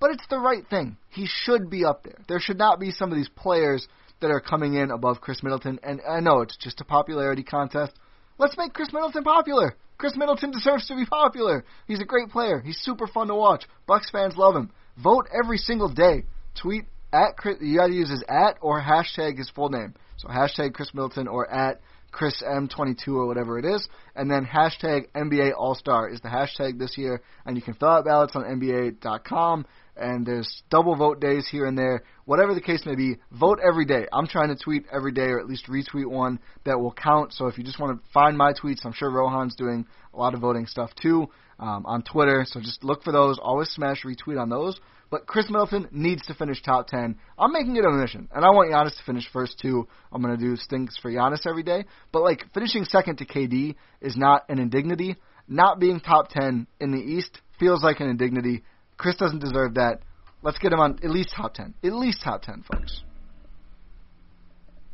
But 0.00 0.10
it's 0.10 0.26
the 0.28 0.38
right 0.38 0.68
thing. 0.68 0.96
He 1.10 1.26
should 1.26 1.70
be 1.70 1.84
up 1.84 2.02
there. 2.02 2.18
There 2.28 2.40
should 2.40 2.58
not 2.58 2.80
be 2.80 2.90
some 2.90 3.12
of 3.12 3.16
these 3.16 3.30
players 3.30 3.86
that 4.20 4.30
are 4.30 4.40
coming 4.40 4.74
in 4.74 4.90
above 4.90 5.20
Khris 5.20 5.42
Middleton. 5.42 5.78
And 5.82 6.00
I 6.06 6.20
know 6.20 6.40
it's 6.40 6.56
just 6.56 6.80
a 6.80 6.84
popularity 6.84 7.44
contest. 7.44 7.92
Let's 8.36 8.56
make 8.58 8.72
Khris 8.72 8.92
Middleton 8.92 9.22
popular. 9.22 9.76
Khris 9.98 10.16
Middleton 10.16 10.50
deserves 10.50 10.86
to 10.88 10.96
be 10.96 11.06
popular. 11.06 11.64
He's 11.86 12.00
a 12.00 12.04
great 12.04 12.30
player. 12.30 12.60
He's 12.60 12.78
super 12.78 13.06
fun 13.06 13.28
to 13.28 13.34
watch. 13.34 13.64
Bucks 13.86 14.10
fans 14.10 14.36
love 14.36 14.54
him. 14.54 14.70
Vote 15.02 15.28
every 15.32 15.58
single 15.58 15.88
day. 15.92 16.24
Tweet 16.60 16.84
at 17.12 17.36
Khris. 17.36 17.58
You 17.60 17.78
got 17.78 17.88
to 17.88 17.94
use 17.94 18.10
his 18.10 18.24
at 18.28 18.58
or 18.60 18.80
hashtag 18.80 19.38
his 19.38 19.50
full 19.50 19.70
name. 19.70 19.94
So 20.18 20.28
hashtag 20.28 20.74
Khris 20.74 20.92
Middleton 20.94 21.28
or 21.28 21.50
at 21.50 21.80
Khris 22.16 22.42
M22 22.42 23.08
or 23.08 23.26
whatever 23.26 23.58
it 23.58 23.64
is, 23.64 23.86
and 24.14 24.30
then 24.30 24.46
hashtag 24.46 25.08
NBA 25.14 25.52
All 25.56 25.74
Star 25.74 26.08
is 26.08 26.20
the 26.20 26.28
hashtag 26.28 26.78
this 26.78 26.96
year, 26.96 27.20
and 27.44 27.56
you 27.56 27.62
can 27.62 27.74
fill 27.74 27.88
out 27.88 28.04
ballots 28.06 28.34
on 28.34 28.42
NBA.com. 28.42 29.66
And 29.96 30.26
there's 30.26 30.62
double 30.70 30.94
vote 30.94 31.20
days 31.20 31.48
here 31.50 31.66
and 31.66 31.76
there. 31.76 32.04
Whatever 32.24 32.54
the 32.54 32.60
case 32.60 32.84
may 32.84 32.94
be, 32.94 33.16
vote 33.32 33.58
every 33.66 33.84
day. 33.84 34.06
I'm 34.12 34.26
trying 34.26 34.48
to 34.48 34.56
tweet 34.56 34.84
every 34.92 35.12
day 35.12 35.28
or 35.28 35.40
at 35.40 35.46
least 35.46 35.66
retweet 35.68 36.06
one 36.06 36.38
that 36.64 36.78
will 36.78 36.92
count. 36.92 37.32
So 37.32 37.46
if 37.46 37.56
you 37.56 37.64
just 37.64 37.80
want 37.80 37.98
to 38.02 38.10
find 38.12 38.36
my 38.36 38.52
tweets, 38.52 38.84
I'm 38.84 38.92
sure 38.92 39.10
Rohan's 39.10 39.54
doing 39.54 39.86
a 40.12 40.18
lot 40.18 40.34
of 40.34 40.40
voting 40.40 40.66
stuff 40.66 40.90
too 41.00 41.28
um, 41.58 41.86
on 41.86 42.02
Twitter. 42.02 42.44
So 42.46 42.60
just 42.60 42.84
look 42.84 43.02
for 43.02 43.12
those. 43.12 43.38
Always 43.40 43.70
smash 43.70 44.04
retweet 44.04 44.40
on 44.40 44.48
those. 44.48 44.78
But 45.08 45.26
Khris 45.26 45.48
Middleton 45.48 45.88
needs 45.92 46.26
to 46.26 46.34
finish 46.34 46.60
top 46.62 46.88
10. 46.88 47.16
I'm 47.38 47.52
making 47.52 47.76
it 47.76 47.84
a 47.84 47.90
mission. 47.90 48.28
And 48.34 48.44
I 48.44 48.50
want 48.50 48.72
Giannis 48.72 48.96
to 48.96 49.04
finish 49.04 49.28
first, 49.32 49.58
too. 49.60 49.86
I'm 50.12 50.20
going 50.20 50.36
to 50.36 50.44
do 50.44 50.56
stinks 50.56 50.98
for 50.98 51.10
Giannis 51.10 51.46
every 51.46 51.62
day. 51.62 51.84
But, 52.12 52.22
like, 52.22 52.44
finishing 52.52 52.84
second 52.84 53.18
to 53.18 53.24
KD 53.24 53.76
is 54.00 54.16
not 54.16 54.44
an 54.48 54.58
indignity. 54.58 55.16
Not 55.48 55.78
being 55.78 56.00
top 56.00 56.28
10 56.30 56.66
in 56.80 56.90
the 56.90 56.98
East 56.98 57.38
feels 57.60 57.84
like 57.84 58.00
an 58.00 58.08
indignity. 58.08 58.64
Khris 58.96 59.16
doesn't 59.16 59.40
deserve 59.40 59.74
that. 59.74 60.00
Let's 60.42 60.58
get 60.58 60.72
him 60.72 60.80
on 60.80 60.98
at 61.02 61.10
least 61.10 61.30
top 61.36 61.54
10. 61.54 61.74
At 61.82 61.92
least 61.92 62.22
top 62.22 62.42
10, 62.42 62.64
folks. 62.70 63.02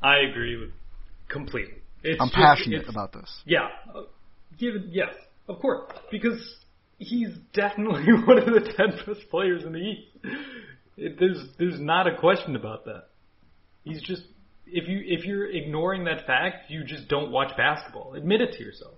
I 0.02 0.16
agree 0.18 0.56
with 0.56 0.70
completely. 1.28 1.74
It's 2.02 2.20
I'm 2.20 2.28
just- 2.28 2.36
passionate 2.36 2.88
about 2.88 3.12
this. 3.12 3.30
Yeah, 3.46 3.68
uh, 3.94 4.02
given 4.58 4.88
yes, 4.90 5.14
of 5.48 5.60
course, 5.60 5.92
because 6.10 6.40
he's 6.98 7.28
definitely 7.52 8.06
one 8.26 8.38
of 8.38 8.46
the 8.46 8.72
ten 8.76 8.96
best 9.06 9.28
players 9.30 9.62
in 9.64 9.72
the 9.72 9.78
East. 9.78 10.08
It, 10.96 11.18
there's 11.20 11.46
there's 11.58 11.80
not 11.80 12.06
a 12.06 12.16
question 12.16 12.56
about 12.56 12.84
that. 12.86 13.04
He's 13.84 14.02
just 14.02 14.22
if 14.66 14.88
you 14.88 15.00
if 15.04 15.24
you're 15.24 15.48
ignoring 15.48 16.04
that 16.04 16.26
fact, 16.26 16.70
you 16.70 16.84
just 16.84 17.08
don't 17.08 17.30
watch 17.30 17.56
basketball. 17.56 18.14
Admit 18.14 18.40
it 18.40 18.52
to 18.54 18.64
yourself. 18.64 18.94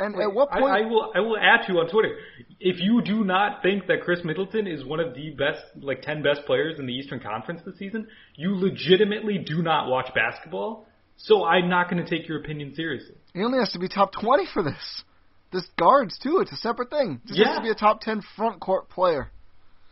And 0.00 0.14
at 0.20 0.32
what 0.32 0.50
point? 0.50 0.64
I 0.64 0.80
will 0.80 1.12
I 1.14 1.20
will 1.20 1.36
at 1.36 1.68
you 1.68 1.78
on 1.78 1.88
Twitter. 1.90 2.16
If 2.58 2.80
you 2.80 3.02
do 3.02 3.22
not 3.22 3.62
think 3.62 3.86
that 3.86 4.02
Khris 4.02 4.24
Middleton 4.24 4.66
is 4.66 4.84
one 4.84 4.98
of 4.98 5.14
the 5.14 5.30
best 5.30 5.62
like 5.80 6.02
ten 6.02 6.22
best 6.22 6.46
players 6.46 6.78
in 6.78 6.86
the 6.86 6.92
Eastern 6.92 7.20
Conference 7.20 7.60
this 7.64 7.78
season, 7.78 8.08
you 8.34 8.56
legitimately 8.56 9.38
do 9.38 9.62
not 9.62 9.88
watch 9.88 10.08
basketball. 10.14 10.86
So 11.16 11.44
I'm 11.44 11.68
not 11.68 11.90
going 11.90 12.02
to 12.02 12.08
take 12.08 12.26
your 12.26 12.40
opinion 12.40 12.74
seriously. 12.74 13.14
He 13.34 13.42
only 13.42 13.58
has 13.58 13.70
to 13.72 13.78
be 13.78 13.88
top 13.88 14.12
20 14.12 14.46
for 14.54 14.62
this. 14.62 15.02
This 15.52 15.68
guards, 15.78 16.18
too. 16.18 16.38
It's 16.40 16.52
a 16.52 16.56
separate 16.56 16.90
thing. 16.90 17.20
Just 17.26 17.40
has 17.40 17.56
to 17.56 17.62
be 17.62 17.68
a 17.68 17.74
top 17.74 18.00
10 18.00 18.22
front 18.36 18.60
court 18.60 18.88
player. 18.88 19.30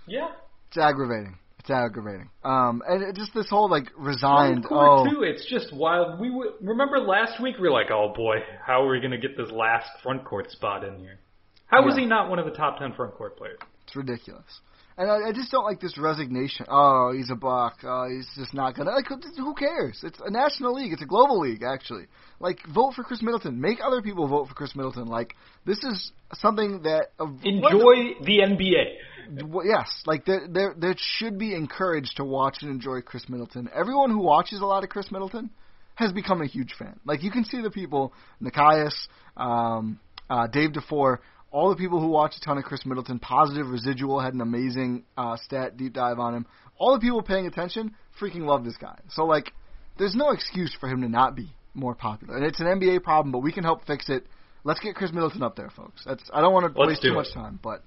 Yeah. 0.06 0.28
It's 0.68 0.78
aggravating. 0.78 1.36
It's 1.58 1.70
aggravating. 1.70 2.30
Um, 2.44 2.82
and 2.86 3.02
it, 3.02 3.16
just 3.16 3.34
this 3.34 3.48
whole 3.50 3.68
like 3.68 3.88
resigned. 3.96 4.66
Oh, 4.70 5.04
too. 5.10 5.22
It's 5.22 5.44
just 5.46 5.72
wild. 5.72 6.20
We 6.20 6.28
w- 6.28 6.52
remember 6.60 6.98
last 6.98 7.42
week 7.42 7.56
we 7.56 7.62
were 7.62 7.72
like, 7.72 7.90
oh 7.90 8.12
boy, 8.14 8.36
how 8.64 8.82
are 8.82 8.90
we 8.90 9.00
going 9.00 9.10
to 9.10 9.18
get 9.18 9.36
this 9.36 9.50
last 9.50 9.88
front 10.02 10.24
court 10.24 10.50
spot 10.50 10.84
in 10.84 10.98
here? 10.98 11.18
How 11.66 11.84
was 11.84 11.96
he 11.96 12.06
not 12.06 12.30
one 12.30 12.38
of 12.38 12.46
the 12.46 12.52
top 12.52 12.78
ten 12.78 12.94
front 12.94 13.14
court 13.14 13.36
players? 13.36 13.58
it's 13.86 13.96
ridiculous. 13.96 14.60
And 14.98 15.08
I, 15.08 15.28
I 15.28 15.32
just 15.32 15.52
don't 15.52 15.64
like 15.64 15.80
this 15.80 15.96
resignation. 15.96 16.66
Oh, 16.68 17.12
he's 17.16 17.30
a 17.30 17.36
buck. 17.36 17.78
Oh, 17.84 18.08
he's 18.10 18.28
just 18.34 18.52
not 18.52 18.74
gonna. 18.74 18.90
Like, 18.90 19.06
who 19.06 19.54
cares? 19.54 20.00
It's 20.02 20.18
a 20.24 20.28
national 20.28 20.74
league. 20.74 20.92
It's 20.92 21.02
a 21.02 21.06
global 21.06 21.38
league, 21.38 21.62
actually. 21.62 22.06
Like, 22.40 22.58
vote 22.66 22.94
for 22.94 23.04
Khris 23.04 23.22
Middleton. 23.22 23.60
Make 23.60 23.78
other 23.82 24.02
people 24.02 24.26
vote 24.26 24.48
for 24.48 24.54
Khris 24.54 24.74
Middleton. 24.74 25.06
Like, 25.06 25.36
this 25.64 25.78
is 25.84 26.10
something 26.34 26.82
that 26.82 27.12
uh, 27.20 27.26
Enjoy 27.44 28.16
the 28.24 28.40
NBA. 28.40 29.44
Well, 29.46 29.64
yes, 29.64 29.88
like 30.06 30.24
there, 30.24 30.48
there, 30.50 30.74
there 30.76 30.94
should 30.96 31.38
be 31.38 31.54
encouraged 31.54 32.16
to 32.16 32.24
watch 32.24 32.58
and 32.62 32.70
enjoy 32.70 33.00
Khris 33.02 33.28
Middleton. 33.28 33.68
Everyone 33.72 34.10
who 34.10 34.20
watches 34.20 34.60
a 34.60 34.64
lot 34.64 34.82
of 34.82 34.90
Khris 34.90 35.12
Middleton 35.12 35.50
has 35.94 36.12
become 36.12 36.40
a 36.40 36.46
huge 36.46 36.74
fan. 36.78 36.98
Like 37.04 37.22
you 37.22 37.30
can 37.30 37.44
see 37.44 37.60
the 37.60 37.70
people, 37.70 38.12
Nikias, 38.42 38.94
um, 39.36 40.00
uh, 40.30 40.46
Dave 40.46 40.70
DeFore, 40.70 41.18
all 41.50 41.70
the 41.70 41.76
people 41.76 42.00
who 42.00 42.08
watch 42.08 42.34
a 42.36 42.40
ton 42.40 42.58
of 42.58 42.64
Khris 42.64 42.84
Middleton. 42.84 43.18
Positive 43.18 43.66
Residual 43.66 44.20
had 44.20 44.34
an 44.34 44.40
amazing 44.40 45.04
uh, 45.16 45.36
stat 45.36 45.76
deep 45.76 45.94
dive 45.94 46.18
on 46.18 46.34
him. 46.34 46.46
All 46.78 46.94
the 46.94 47.00
people 47.00 47.22
paying 47.22 47.46
attention 47.46 47.94
freaking 48.20 48.42
love 48.42 48.64
this 48.64 48.76
guy. 48.76 48.98
So 49.10 49.24
like, 49.24 49.52
there's 49.98 50.14
no 50.14 50.30
excuse 50.30 50.76
for 50.78 50.88
him 50.88 51.02
to 51.02 51.08
not 51.08 51.34
be 51.34 51.52
more 51.74 51.94
popular. 51.94 52.36
And 52.36 52.44
it's 52.44 52.60
an 52.60 52.66
NBA 52.66 53.02
problem, 53.02 53.32
but 53.32 53.38
we 53.38 53.52
can 53.52 53.64
help 53.64 53.86
fix 53.86 54.08
it. 54.08 54.26
Let's 54.64 54.80
get 54.80 54.94
Khris 54.94 55.12
Middleton 55.12 55.42
up 55.42 55.56
there, 55.56 55.70
folks. 55.70 56.02
That's 56.04 56.22
I 56.32 56.40
don't 56.40 56.52
want 56.52 56.72
to 56.72 56.78
Let's 56.78 56.90
waste 56.90 57.02
too 57.02 57.12
it. 57.12 57.14
much 57.14 57.32
time, 57.32 57.58
but 57.62 57.82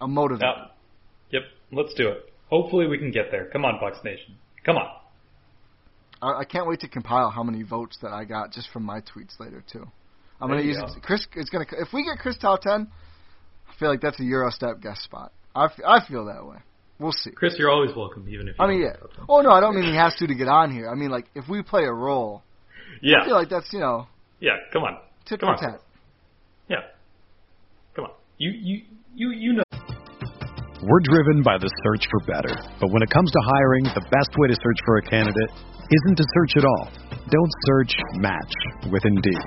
I'm 0.00 0.12
motivated. 0.12 0.54
Yep. 1.30 1.42
Let's 1.72 1.94
do 1.94 2.08
it. 2.08 2.32
Hopefully 2.50 2.86
we 2.86 2.98
can 2.98 3.10
get 3.10 3.30
there. 3.30 3.46
Come 3.46 3.64
on, 3.64 3.80
Bucks 3.80 3.98
Nation. 4.04 4.36
Come 4.64 4.76
on. 4.76 4.88
I, 6.20 6.40
I 6.40 6.44
can't 6.44 6.66
wait 6.68 6.80
to 6.80 6.88
compile 6.88 7.30
how 7.30 7.42
many 7.42 7.62
votes 7.62 7.98
that 8.02 8.12
I 8.12 8.24
got 8.24 8.52
just 8.52 8.68
from 8.70 8.84
my 8.84 9.00
tweets 9.00 9.40
later 9.40 9.64
too. 9.72 9.86
I'm 10.42 10.48
gonna 10.48 10.62
use 10.62 10.76
go. 10.76 10.86
Khris. 11.02 11.26
It's 11.36 11.50
gonna 11.50 11.64
if 11.78 11.92
we 11.92 12.04
get 12.04 12.18
Khris 12.18 12.36
top 12.38 12.60
ten, 12.62 12.88
I 13.70 13.72
feel 13.78 13.88
like 13.88 14.00
that's 14.00 14.18
a 14.20 14.24
Gyro 14.24 14.50
Step 14.50 14.80
guest 14.80 15.02
spot. 15.02 15.32
I, 15.54 15.66
f- 15.66 15.80
I 15.86 16.06
feel 16.08 16.24
that 16.26 16.44
way. 16.44 16.56
We'll 16.98 17.12
see. 17.12 17.30
Khris, 17.30 17.54
you're 17.58 17.70
always 17.70 17.94
welcome, 17.96 18.26
even 18.28 18.48
if 18.48 18.56
you 18.58 18.64
I 18.64 18.68
mean, 18.68 18.80
yeah. 18.82 18.92
get. 18.92 19.24
Oh 19.28 19.40
no, 19.40 19.50
I 19.50 19.60
don't 19.60 19.74
mean 19.74 19.84
he 19.84 19.94
has 19.96 20.14
to 20.16 20.26
to 20.26 20.34
get 20.34 20.48
on 20.48 20.70
here. 20.72 20.88
I 20.90 20.94
mean 20.94 21.10
like 21.10 21.26
if 21.34 21.48
we 21.48 21.62
play 21.62 21.84
a 21.84 21.92
role, 21.92 22.42
Yeah. 23.00 23.22
I 23.22 23.24
feel 23.24 23.34
like 23.34 23.48
that's 23.48 23.72
you 23.72 23.80
know 23.80 24.06
Yeah. 24.40 24.56
Come 24.72 24.82
on. 24.84 24.98
tit 25.26 25.40
Come 25.40 25.50
on. 25.50 25.58
tat. 25.58 25.80
Yeah. 26.68 26.76
Come 27.96 28.06
on. 28.06 28.10
You 28.38 28.50
you 28.50 28.82
you 29.14 29.30
you 29.30 29.52
know. 29.54 29.62
We're 30.82 31.00
driven 31.04 31.42
by 31.44 31.58
the 31.58 31.70
search 31.84 32.06
for 32.10 32.20
better. 32.26 32.54
But 32.80 32.90
when 32.90 33.02
it 33.02 33.10
comes 33.10 33.30
to 33.30 33.38
hiring, 33.54 33.84
the 33.84 34.02
best 34.10 34.30
way 34.38 34.48
to 34.48 34.54
search 34.54 34.78
for 34.84 34.96
a 34.98 35.02
candidate 35.02 35.50
isn't 35.90 36.16
to 36.16 36.24
search 36.34 36.56
at 36.58 36.64
all. 36.64 36.90
Don't 37.30 37.52
search, 37.66 37.94
match 38.18 38.54
with 38.90 39.04
Indeed. 39.04 39.46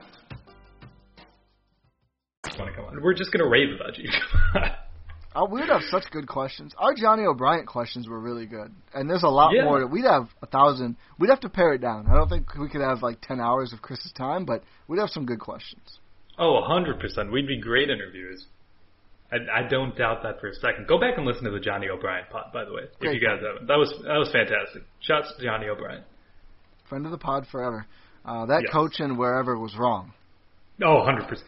Want 2.61 2.69
to 2.75 2.75
come 2.75 2.85
on? 2.85 3.01
We're 3.01 3.13
just 3.13 3.31
gonna 3.31 3.47
rave 3.49 3.69
about 3.75 3.97
you. 3.97 4.09
Oh, 5.33 5.45
we 5.45 5.61
would 5.61 5.69
have 5.69 5.83
such 5.89 6.03
good 6.11 6.27
questions. 6.27 6.73
Our 6.77 6.93
Johnny 6.93 7.23
O'Brien 7.23 7.65
questions 7.65 8.05
were 8.05 8.19
really 8.19 8.45
good, 8.45 8.69
and 8.93 9.09
there's 9.09 9.23
a 9.23 9.29
lot 9.29 9.53
Yeah. 9.55 9.63
more. 9.63 9.87
We'd 9.87 10.03
have 10.03 10.27
a 10.41 10.45
thousand. 10.45 10.97
We'd 11.19 11.29
have 11.29 11.39
to 11.39 11.49
pare 11.49 11.73
it 11.73 11.79
down. 11.79 12.05
I 12.11 12.15
don't 12.15 12.27
think 12.27 12.53
we 12.59 12.67
could 12.67 12.81
have 12.81 13.01
like 13.01 13.21
ten 13.21 13.39
hours 13.39 13.71
of 13.71 13.81
Khris's 13.81 14.11
time, 14.11 14.43
but 14.43 14.61
we'd 14.89 14.99
have 14.99 15.09
some 15.09 15.25
good 15.25 15.39
questions. 15.39 15.99
oh, 16.37 16.57
a 16.57 16.65
hundred 16.67 16.99
percent. 16.99 17.31
We'd 17.31 17.47
be 17.47 17.61
great 17.61 17.89
interviewers. 17.89 18.45
I, 19.31 19.37
I 19.63 19.67
don't 19.69 19.95
doubt 19.95 20.21
that 20.23 20.41
for 20.41 20.47
a 20.47 20.53
second. 20.55 20.85
Go 20.89 20.99
back 20.99 21.13
and 21.17 21.25
listen 21.25 21.45
to 21.45 21.51
the 21.51 21.61
Johnny 21.61 21.87
O'Brien 21.87 22.25
pod, 22.29 22.51
by 22.51 22.65
the 22.65 22.73
way, 22.73 22.81
if 22.91 22.99
Great 22.99 23.21
you 23.21 23.25
guys 23.25 23.39
haven't. 23.41 23.67
That 23.67 23.77
was 23.77 23.89
that 24.03 24.17
was 24.17 24.29
fantastic. 24.33 24.83
Shouts 24.99 25.31
to 25.37 25.45
Johnny 25.45 25.69
O'Brien. 25.69 26.03
Friend 26.89 27.05
of 27.05 27.11
the 27.13 27.17
pod 27.17 27.47
forever. 27.49 27.85
Uh, 28.25 28.47
that 28.47 28.63
Yes. 28.63 28.73
coach 28.73 28.99
in 28.99 29.15
wherever 29.15 29.57
was 29.57 29.77
wrong. 29.77 30.11
Oh, 30.83 30.97
100 30.97 31.29
percent. 31.29 31.47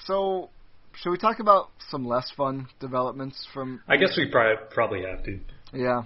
so, 0.00 0.48
should 0.96 1.10
we 1.10 1.18
talk 1.18 1.38
about 1.40 1.70
some 1.90 2.06
less 2.06 2.30
fun 2.36 2.68
developments 2.80 3.46
from? 3.52 3.80
I 3.88 3.96
guess 3.96 4.16
we 4.16 4.30
probably 4.30 4.56
probably 4.70 5.02
have 5.02 5.22
to. 5.24 5.38
Yeah. 5.72 6.02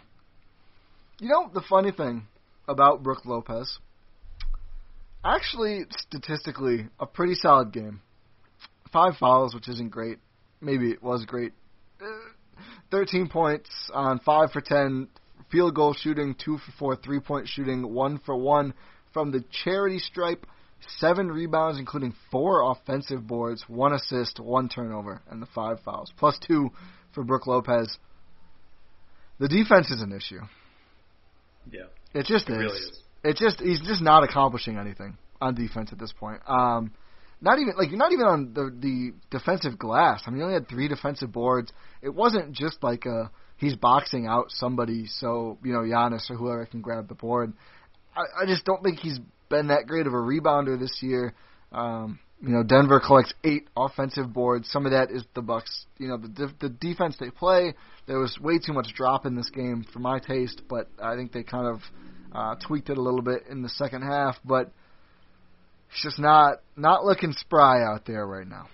You 1.21 1.29
know 1.29 1.51
the 1.55 1.63
funny 1.69 1.93
thing 1.93 2.27
about 2.67 3.03
Brook 3.03 3.25
Lopez? 3.25 3.79
Actually, 5.25 5.85
statistically, 5.97 6.89
a 6.99 7.07
pretty 7.07 7.35
solid 7.35 7.73
game. 7.73 8.01
Five 8.93 9.15
fouls, 9.21 9.55
which 9.55 9.69
isn't 9.69 9.91
great. 9.91 10.19
Maybe 10.61 10.91
it 10.91 11.03
was 11.03 11.25
great. 11.25 11.53
Uh, 12.01 12.07
Thirteen 12.91 13.29
points 13.29 13.71
on 13.95 14.19
five 14.19 14.51
for 14.53 14.61
ten 14.61 15.09
field 15.53 15.75
goal 15.75 15.93
shooting, 15.95 16.35
two 16.43 16.59
for 16.59 16.73
four 16.79 16.97
three 16.97 17.21
point 17.21 17.47
shooting, 17.47 17.93
one 17.93 18.19
for 18.25 18.35
one 18.37 18.75
from 19.13 19.31
the 19.31 19.45
charity 19.65 19.99
stripe. 19.99 20.47
Seven 20.99 21.29
rebounds, 21.31 21.79
including 21.79 22.13
four 22.33 22.69
offensive 22.73 23.25
boards, 23.25 23.65
one 23.69 23.93
assist, 23.93 24.41
one 24.41 24.69
turnover, 24.69 25.23
and 25.31 25.41
the 25.41 25.47
five 25.55 25.79
fouls, 25.85 26.13
plus 26.19 26.37
two 26.45 26.71
for 27.15 27.23
Brook 27.23 27.47
Lopez. 27.47 27.97
The 29.39 29.47
defense 29.47 29.91
is 29.93 30.01
an 30.03 30.11
issue. 30.13 30.41
Yeah, 31.71 31.83
It 32.15 32.27
just 32.27 32.49
it 32.49 32.55
is. 32.55 32.59
really 32.59 32.79
is. 32.79 33.03
It 33.25 33.37
just 33.37 33.61
he's 33.61 33.81
just 33.83 34.03
not 34.03 34.25
accomplishing 34.25 34.77
anything 34.77 35.17
on 35.41 35.55
defense 35.55 35.91
at 35.93 35.99
this 36.01 36.13
point. 36.13 36.41
Um, 36.49 36.93
not 37.41 37.59
even 37.61 37.75
like 37.77 37.91
you're 37.91 37.99
not 37.99 38.13
even 38.13 38.27
on 38.27 38.53
the 38.53 38.75
the 38.77 39.13
defensive 39.31 39.79
glass. 39.79 40.23
I 40.27 40.31
mean, 40.31 40.39
he 40.39 40.43
only 40.43 40.55
had 40.55 40.69
three 40.69 40.89
defensive 40.89 41.31
boards. 41.33 41.73
It 42.03 42.13
wasn't 42.13 42.53
just 42.53 42.83
like 42.83 43.07
a 43.07 43.31
he's 43.63 43.77
boxing 43.77 44.27
out 44.27 44.47
somebody 44.49 45.07
so 45.07 45.57
you 45.65 45.73
know 45.73 45.81
Giannis 45.81 46.29
or 46.31 46.37
whoever 46.37 46.67
can 46.67 46.83
grab 46.83 47.09
the 47.09 47.15
board. 47.15 47.53
I, 48.15 48.43
I 48.43 48.47
just 48.47 48.65
don't 48.65 48.83
think 48.83 48.99
he's 48.99 49.19
been 49.49 49.69
that 49.69 49.87
great 49.87 50.07
of 50.07 50.13
a 50.13 50.17
rebounder 50.17 50.79
this 50.79 50.99
year. 51.01 51.35
Um, 51.71 52.19
you 52.43 52.49
know, 52.49 52.65
Denver 52.65 53.01
collects 53.01 53.33
eight 53.45 53.69
offensive 53.77 54.33
boards. 54.33 54.69
Some 54.71 54.85
of 54.85 54.93
that 54.93 55.13
is 55.13 55.25
the 55.35 55.43
Bucks. 55.43 55.87
You 55.99 56.09
know, 56.09 56.17
the 56.19 56.53
the 56.61 56.69
defense 56.69 57.17
they 57.19 57.31
play. 57.31 57.75
There 58.07 58.19
was 58.19 58.37
way 58.41 58.59
too 58.59 58.73
much 58.73 58.89
drop 58.95 59.27
in 59.27 59.37
this 59.37 59.49
game 59.49 59.87
for 59.93 60.01
my 60.01 60.19
taste, 60.19 60.63
but 60.69 60.89
I 61.01 61.15
think 61.15 61.33
they 61.33 61.45
kind 61.45 61.69
of 61.69 61.81
uh, 62.35 62.57
tweaked 62.67 62.91
it 62.91 62.99
a 62.99 63.01
little 63.01 63.23
bit 63.23 63.45
in 63.49 63.63
the 63.63 63.69
second 63.69 64.03
half. 64.03 64.37
But 64.45 64.73
it's 65.91 66.03
just 66.03 66.19
not 66.19 66.59
not 66.77 67.05
looking 67.05 67.33
spry 67.33 67.85
out 67.85 68.07
there 68.07 68.27
right 68.27 68.47
now. 68.47 68.67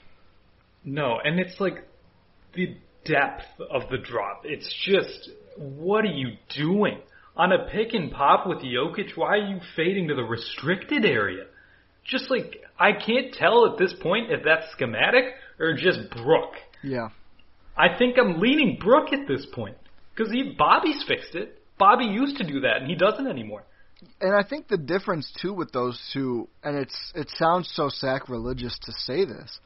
No, 0.83 1.19
and 1.23 1.39
it's 1.39 1.61
like 1.61 1.87
the 2.55 2.79
depth 3.09 3.45
of 3.71 3.83
the 3.91 3.99
drop. 3.99 4.43
It's 4.45 4.73
just, 4.85 5.31
what 5.57 6.05
are 6.05 6.15
you 6.15 6.37
doing? 6.57 6.99
On 7.37 7.53
a 7.53 7.69
pick 7.71 7.95
and 7.95 8.11
pop 8.11 8.47
with 8.47 8.59
Jokic, 8.59 9.17
why 9.17 9.37
are 9.37 9.49
you 9.49 9.61
fading 9.77 10.09
to 10.09 10.15
the 10.15 10.25
restricted 10.25 11.05
area? 11.05 11.45
Just 12.05 12.31
like, 12.31 12.57
I 12.79 12.93
can't 12.93 13.33
tell 13.33 13.67
at 13.71 13.79
this 13.79 13.95
point 14.03 14.31
if 14.31 14.45
that's 14.45 14.71
schematic 14.73 15.25
or 15.59 15.75
just 15.75 16.11
Brook. 16.11 16.55
Yeah. 16.83 17.09
I 17.77 17.97
think 17.97 18.17
I'm 18.19 18.41
leaning 18.41 18.79
Brook 18.81 19.13
at 19.13 19.29
this 19.29 19.47
point. 19.53 19.77
Because 20.15 20.35
Bobby's 20.59 21.05
fixed 21.07 21.37
it. 21.37 21.63
Bobby 21.79 22.07
used 22.07 22.39
to 22.39 22.45
do 22.45 22.61
that, 22.61 22.79
and 22.79 22.89
he 22.89 22.97
doesn't 22.97 23.29
anymore. 23.29 23.63
And 24.21 24.35
I 24.35 24.49
think 24.49 24.67
the 24.67 24.77
difference 24.77 25.33
too 25.41 25.53
with 25.53 25.73
those 25.73 26.01
two, 26.13 26.49
and 26.63 26.77
it's 26.77 27.13
it 27.15 27.31
sounds 27.37 27.71
so 27.73 27.89
sacrilegious 27.89 28.77
to 28.83 28.93
say 28.93 29.25
this, 29.25 29.61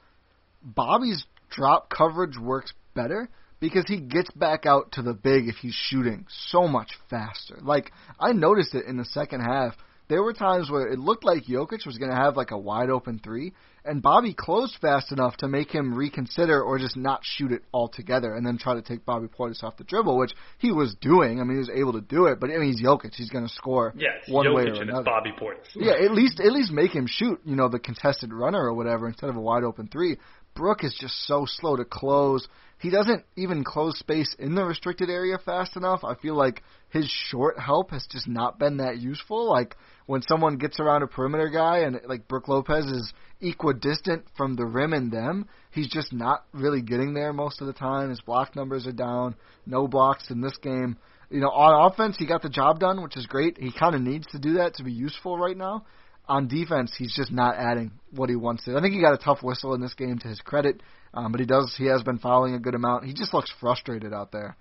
Bobby's 0.62 1.24
drop 1.50 1.90
coverage 1.90 2.38
works 2.38 2.72
better 2.94 3.28
because 3.60 3.84
he 3.86 4.00
gets 4.00 4.30
back 4.32 4.66
out 4.66 4.92
to 4.92 5.02
the 5.02 5.14
big 5.14 5.48
if 5.48 5.56
he's 5.56 5.74
shooting 5.74 6.26
so 6.50 6.66
much 6.66 6.90
faster. 7.08 7.58
Like 7.62 7.92
I 8.18 8.32
noticed 8.32 8.74
it 8.74 8.86
in 8.86 8.96
the 8.96 9.04
second 9.04 9.40
half. 9.40 9.74
There 10.08 10.22
were 10.22 10.34
times 10.34 10.68
where 10.68 10.88
it 10.88 10.98
looked 10.98 11.24
like 11.24 11.44
Jokic 11.44 11.86
was 11.86 11.96
going 11.96 12.10
to 12.10 12.16
have 12.16 12.36
like 12.36 12.50
a 12.50 12.58
wide 12.58 12.90
open 12.90 13.18
three, 13.22 13.54
and 13.82 14.02
Bobby 14.02 14.34
closed 14.34 14.76
fast 14.80 15.10
enough 15.10 15.36
to 15.38 15.48
make 15.48 15.70
him 15.70 15.94
reconsider 15.94 16.60
or 16.60 16.78
just 16.78 16.96
not 16.98 17.20
shoot 17.22 17.50
it 17.50 17.62
altogether, 17.72 18.34
and 18.34 18.44
then 18.44 18.58
try 18.58 18.74
to 18.74 18.82
take 18.82 19.06
Bobby 19.06 19.28
Portis 19.28 19.62
off 19.62 19.78
the 19.78 19.84
dribble, 19.84 20.18
which 20.18 20.32
he 20.58 20.70
was 20.70 20.94
doing. 21.00 21.40
I 21.40 21.44
mean, 21.44 21.54
he 21.54 21.58
was 21.60 21.70
able 21.70 21.92
to 21.94 22.02
do 22.02 22.26
it, 22.26 22.40
but 22.40 22.50
I 22.50 22.58
mean, 22.58 22.72
he's 22.72 22.82
Jokic; 22.82 23.14
he's 23.14 23.30
going 23.30 23.46
to 23.46 23.54
score 23.54 23.94
Yeah, 23.96 24.08
it's 24.20 24.28
one 24.28 24.52
way 24.52 24.64
Jokic 24.64 24.78
or 24.78 24.80
and 24.82 24.90
another. 24.90 25.00
it's 25.00 25.06
Bobby 25.06 25.32
Portis. 25.40 25.68
Yeah, 25.76 26.04
at 26.04 26.10
least 26.10 26.40
at 26.40 26.52
least 26.52 26.72
make 26.72 26.90
him 26.90 27.06
shoot, 27.08 27.40
you 27.46 27.56
know, 27.56 27.68
the 27.68 27.78
contested 27.78 28.34
runner 28.34 28.60
or 28.60 28.74
whatever 28.74 29.06
instead 29.08 29.30
of 29.30 29.36
a 29.36 29.40
wide 29.40 29.62
open 29.64 29.88
three. 29.88 30.18
Brook 30.54 30.84
is 30.84 30.94
just 31.00 31.26
so 31.26 31.46
slow 31.46 31.76
to 31.76 31.84
close. 31.86 32.46
He 32.82 32.90
doesn't 32.90 33.24
even 33.36 33.62
close 33.62 33.96
space 33.96 34.34
in 34.40 34.56
the 34.56 34.64
restricted 34.64 35.08
area 35.08 35.38
fast 35.38 35.76
enough. 35.76 36.02
I 36.02 36.16
feel 36.16 36.34
like 36.34 36.64
his 36.90 37.08
short 37.08 37.56
help 37.56 37.92
has 37.92 38.04
just 38.10 38.26
not 38.26 38.58
been 38.58 38.78
that 38.78 38.98
useful. 38.98 39.48
Like 39.48 39.76
when 40.06 40.20
someone 40.22 40.58
gets 40.58 40.80
around 40.80 41.04
a 41.04 41.06
perimeter 41.06 41.48
guy 41.48 41.78
and 41.78 42.00
like 42.08 42.26
Brook 42.26 42.48
Lopez 42.48 42.86
is 42.86 43.12
equidistant 43.40 44.24
from 44.36 44.56
the 44.56 44.66
rim 44.66 44.94
and 44.94 45.12
them, 45.12 45.46
he's 45.70 45.88
just 45.88 46.12
not 46.12 46.44
really 46.52 46.82
getting 46.82 47.14
there 47.14 47.32
most 47.32 47.60
of 47.60 47.68
the 47.68 47.72
time. 47.72 48.10
His 48.10 48.20
block 48.20 48.56
numbers 48.56 48.84
are 48.88 48.92
down. 48.92 49.36
No 49.64 49.86
blocks 49.86 50.28
in 50.30 50.40
this 50.40 50.56
game. 50.56 50.96
You 51.30 51.38
know, 51.38 51.50
on 51.50 51.92
offense 51.92 52.16
he 52.18 52.26
got 52.26 52.42
the 52.42 52.48
job 52.48 52.80
done, 52.80 53.00
which 53.00 53.16
is 53.16 53.26
great. 53.26 53.58
He 53.58 53.70
kind 53.70 53.94
of 53.94 54.00
needs 54.00 54.26
to 54.32 54.40
do 54.40 54.54
that 54.54 54.74
to 54.74 54.82
be 54.82 54.92
useful 54.92 55.38
right 55.38 55.56
now 55.56 55.84
on 56.28 56.48
defense, 56.48 56.94
he's 56.96 57.14
just 57.14 57.32
not 57.32 57.56
adding 57.56 57.90
what 58.10 58.30
he 58.30 58.36
wants 58.36 58.64
to. 58.64 58.76
I 58.76 58.80
think 58.80 58.94
he 58.94 59.00
got 59.00 59.14
a 59.14 59.18
tough 59.18 59.42
whistle 59.42 59.74
in 59.74 59.80
this 59.80 59.94
game 59.94 60.18
to 60.18 60.28
his 60.28 60.40
credit, 60.40 60.80
um, 61.14 61.32
but 61.32 61.40
he 61.40 61.46
does 61.46 61.74
he 61.76 61.86
has 61.86 62.02
been 62.02 62.18
fouling 62.18 62.54
a 62.54 62.58
good 62.58 62.74
amount. 62.74 63.04
He 63.04 63.12
just 63.12 63.34
looks 63.34 63.52
frustrated 63.60 64.12
out 64.12 64.32
there, 64.32 64.56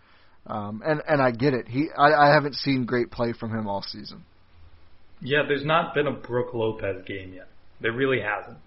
um, 0.48 0.82
and 0.86 1.02
and 1.08 1.22
I 1.22 1.32
get 1.32 1.54
it. 1.54 1.68
He 1.68 1.88
I, 1.98 2.30
I 2.30 2.34
haven't 2.34 2.56
seen 2.56 2.86
great 2.86 3.12
play 3.12 3.34
from 3.34 3.52
him 3.52 3.68
all 3.68 3.82
season. 3.82 4.24
Yeah, 5.22 5.44
there's 5.48 5.66
not 5.66 5.94
been 5.94 6.08
a 6.08 6.12
Brook 6.12 6.54
Lopez 6.54 7.04
game 7.06 7.34
yet. 7.34 7.48
There 7.80 7.94
really 7.94 8.22
hasn't. 8.22 8.58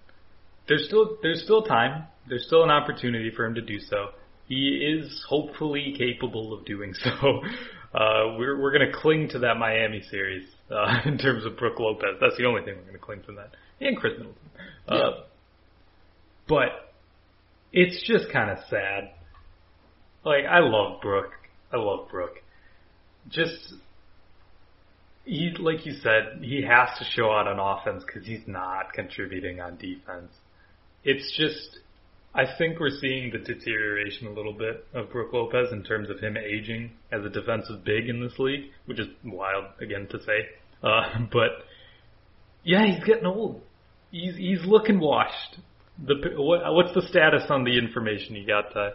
There's 0.67 0.85
still 0.87 1.17
there's 1.21 1.43
still 1.43 1.63
time. 1.63 2.05
There's 2.27 2.45
still 2.47 2.63
an 2.63 2.71
opportunity 2.71 3.31
for 3.35 3.45
him 3.45 3.55
to 3.55 3.61
do 3.61 3.79
so. 3.79 4.09
he 4.47 4.97
is 4.99 5.23
hopefully 5.29 5.93
capable 5.97 6.53
of 6.53 6.65
doing 6.65 6.93
so. 7.03 7.41
Uh, 7.93 8.35
we're 8.37 8.59
we're 8.59 8.71
going 8.77 8.91
to 8.91 8.97
cling 8.97 9.29
to 9.29 9.39
that 9.39 9.57
Miami 9.57 10.01
series 10.09 10.47
uh, 10.71 11.01
in 11.05 11.17
terms 11.17 11.45
of 11.45 11.57
Brook 11.57 11.79
Lopez. 11.79 12.17
That's 12.19 12.37
the 12.37 12.45
only 12.45 12.61
thing 12.63 12.75
we're 12.75 12.81
going 12.81 12.93
to 12.93 12.99
cling 12.99 13.21
to 13.27 13.33
that, 13.33 13.51
and 13.79 13.95
Khris 13.97 14.13
Middleton. 14.17 14.49
Uh, 14.87 14.95
Yeah. 14.95 15.09
But 16.47 16.94
it's 17.75 18.01
just 18.07 18.31
kind 18.31 18.49
of 18.49 18.57
sad. 18.69 19.11
Like 20.23 20.45
I 20.49 20.59
love 20.59 21.01
Brook. 21.01 21.31
I 21.71 21.77
love 21.77 22.09
Brook. 22.09 22.37
Just 23.29 23.73
he, 25.25 25.51
like 25.59 25.85
you 25.85 25.93
said, 26.01 26.41
he 26.41 26.63
has 26.63 26.97
to 26.99 27.05
show 27.15 27.31
out 27.31 27.47
on 27.47 27.59
offense 27.59 28.03
because 28.05 28.25
he's 28.25 28.47
not 28.47 28.93
contributing 28.93 29.59
on 29.59 29.77
defense. 29.77 30.31
It's 31.03 31.35
just, 31.37 31.79
I 32.33 32.43
think 32.57 32.79
we're 32.79 32.97
seeing 33.01 33.31
the 33.31 33.39
deterioration 33.39 34.27
a 34.27 34.31
little 34.31 34.53
bit 34.53 34.85
of 34.93 35.11
Brook 35.11 35.33
Lopez 35.33 35.71
in 35.71 35.83
terms 35.83 36.09
of 36.09 36.19
him 36.19 36.37
aging 36.37 36.91
as 37.11 37.25
a 37.25 37.29
defensive 37.29 37.83
big 37.83 38.07
in 38.07 38.21
this 38.21 38.37
league, 38.39 38.65
which 38.85 38.99
is 38.99 39.07
wild 39.25 39.65
again 39.81 40.07
to 40.11 40.19
say. 40.19 40.47
Uh, 40.83 41.25
but 41.31 41.65
yeah, 42.63 42.85
he's 42.85 43.03
getting 43.03 43.25
old. 43.25 43.61
He's 44.11 44.35
he's 44.37 44.63
looking 44.65 44.99
washed. 44.99 45.57
The 46.03 46.33
what, 46.37 46.73
what's 46.73 46.93
the 46.93 47.03
status 47.09 47.43
on 47.49 47.63
the 47.63 47.77
information 47.77 48.35
you 48.35 48.45
got? 48.45 48.75
Uh, 48.75 48.91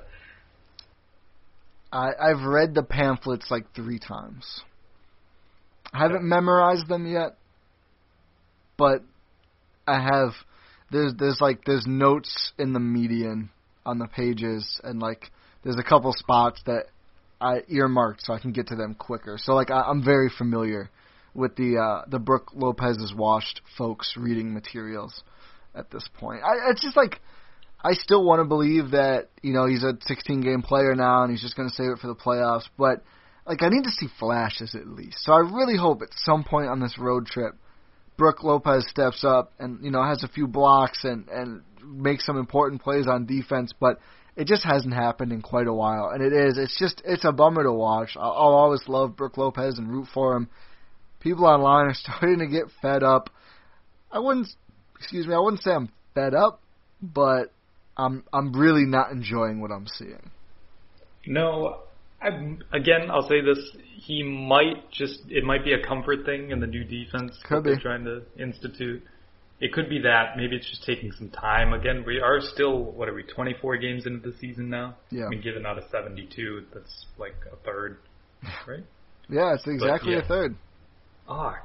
I, 1.93 2.11
I've 2.21 2.43
read 2.43 2.75
the 2.75 2.83
pamphlets 2.83 3.51
like 3.51 3.75
three 3.75 3.99
times. 3.99 4.63
I 5.93 5.99
haven't 5.99 6.23
memorized 6.23 6.89
them 6.89 7.11
yet, 7.11 7.37
but 8.77 9.03
I 9.87 10.01
have. 10.01 10.31
There's 10.91 11.15
there's 11.19 11.41
like 11.41 11.65
there's 11.65 11.87
notes 11.87 12.53
in 12.59 12.73
the 12.73 12.81
median 12.81 13.51
on 13.87 13.99
the 13.99 14.07
pages, 14.07 14.81
and 14.85 15.01
like 15.01 15.31
there's 15.65 15.79
a 15.79 15.89
couple 15.89 16.13
spots 16.13 16.61
that 16.67 16.87
I 17.41 17.63
earmarked 17.69 18.23
so 18.25 18.35
I 18.35 18.39
can 18.39 18.53
get 18.53 18.69
to 18.69 18.77
them 18.77 18.95
quicker. 18.95 19.39
So 19.39 19.55
like 19.55 19.71
I, 19.71 19.83
I'm 19.83 20.05
very 20.05 20.31
familiar 20.37 20.91
with 21.35 21.57
the 21.57 21.79
uh, 21.79 22.09
the 22.09 22.19
Brook 22.19 22.53
Lopez's 22.55 23.15
washed 23.17 23.63
folks 23.79 24.15
reading 24.17 24.53
materials 24.53 25.23
at 25.75 25.91
this 25.91 26.09
point. 26.19 26.43
I, 26.43 26.71
it's 26.71 26.83
just 26.83 26.97
like 26.97 27.21
I 27.83 27.93
still 27.93 28.25
want 28.25 28.41
to 28.41 28.45
believe 28.45 28.91
that 28.93 29.29
you 29.43 29.53
know 29.53 29.67
he's 29.67 29.83
a 29.83 29.97
16 30.01 30.41
game 30.43 30.63
player 30.63 30.95
now 30.95 31.23
and 31.23 31.31
he's 31.31 31.43
just 31.43 31.57
going 31.57 31.69
to 31.69 31.75
save 31.75 31.93
it 31.93 31.99
for 31.99 32.09
the 32.09 32.15
playoffs. 32.15 32.69
But 32.79 33.03
like 33.47 33.63
I 33.63 33.69
need 33.69 33.85
to 33.85 33.91
see 33.91 34.09
flashes 34.19 34.75
at 34.75 34.87
least. 34.87 35.25
So 35.25 35.33
I 35.33 35.39
really 35.39 35.77
hope 35.77 36.03
at 36.03 36.09
some 36.15 36.45
point 36.45 36.69
on 36.69 36.81
this 36.81 36.99
road 36.99 37.27
trip, 37.27 37.55
Brook 38.17 38.43
Lopez 38.43 38.87
steps 38.89 39.25
up 39.25 39.53
and 39.59 39.85
you 39.85 39.91
know 39.91 40.05
has 40.05 40.23
a 40.25 40.29
few 40.29 40.47
blocks 40.47 41.05
and 41.05 41.29
and 41.29 41.63
makes 41.83 42.27
some 42.27 42.37
important 42.37 42.83
plays 42.83 43.07
on 43.07 43.27
defense. 43.27 43.73
But 43.79 43.99
it 44.37 44.47
just 44.47 44.65
hasn't 44.65 44.95
happened 44.95 45.33
in 45.33 45.43
quite 45.43 45.67
a 45.67 45.73
while, 45.73 46.11
and 46.13 46.23
it 46.23 46.33
is. 46.33 46.57
It's 46.57 46.79
just 46.79 47.03
it's 47.05 47.25
a 47.25 47.33
bummer 47.33 47.63
to 47.65 47.73
watch. 47.73 48.17
I'll, 48.17 48.55
always 48.55 48.83
love 48.87 49.17
Brook 49.17 49.37
Lopez 49.37 49.79
and 49.79 49.91
root 49.91 50.09
for 50.15 50.37
him. 50.37 50.49
People 51.21 51.47
online 51.47 51.87
are 51.87 51.95
starting 51.95 52.39
to 52.39 52.47
get 52.47 52.65
fed 52.81 53.03
up. 53.03 53.31
I 54.13 54.19
wouldn't, 54.19 54.49
excuse 55.01 55.27
me, 55.27 55.35
I 55.35 55.39
wouldn't 55.39 55.63
say 55.63 55.73
I'm 55.73 55.89
fed 56.15 56.35
up, 56.35 56.61
but 57.03 57.53
I'm 57.97 58.25
I'm 58.33 58.53
really 58.53 58.85
not 58.85 59.11
enjoying 59.11 59.61
what 59.61 59.71
I'm 59.71 59.87
seeing. 59.87 60.31
No, 61.27 61.81
I'm, 62.21 62.63
again, 62.73 63.11
I'll 63.11 63.29
say 63.29 63.41
this: 63.41 63.59
he 63.97 64.23
might 64.23 64.91
just 64.93 65.21
it 65.29 65.45
might 65.45 65.65
be 65.65 65.73
a 65.73 65.83
comfort 65.87 66.25
thing 66.25 66.51
in 66.51 66.61
the 66.61 66.67
new 66.67 66.85
defense 66.85 67.39
Could 67.45 67.59
that 67.59 67.65
they're 67.65 67.81
trying 67.81 68.05
to 68.05 68.23
institute. 68.39 69.03
It 69.61 69.75
could 69.75 69.91
be 69.91 70.01
that 70.01 70.39
maybe 70.39 70.57
it's 70.57 70.69
just 70.71 70.85
taking 70.85 71.13
some 71.13 71.29
time. 71.29 71.75
Again, 71.75 72.05
we 72.07 72.19
are 72.19 72.41
still 72.41 72.83
what 72.83 73.09
are 73.09 73.15
we 73.15 73.23
24 73.23 73.77
games 73.77 74.07
into 74.07 74.31
the 74.31 74.37
season 74.39 74.71
now? 74.71 74.97
Yeah. 75.11 75.27
I 75.27 75.29
mean, 75.29 75.43
given 75.43 75.67
out 75.67 75.77
of 75.77 75.85
72, 75.91 76.65
that's 76.73 77.07
like 77.19 77.37
a 77.53 77.57
third, 77.57 77.99
right? 78.67 78.85
Yeah, 79.29 79.55
it's 79.55 79.67
exactly 79.67 80.13
yeah. 80.13 80.21
a 80.21 80.29
third. 80.29 80.57
Ah, 81.29 81.57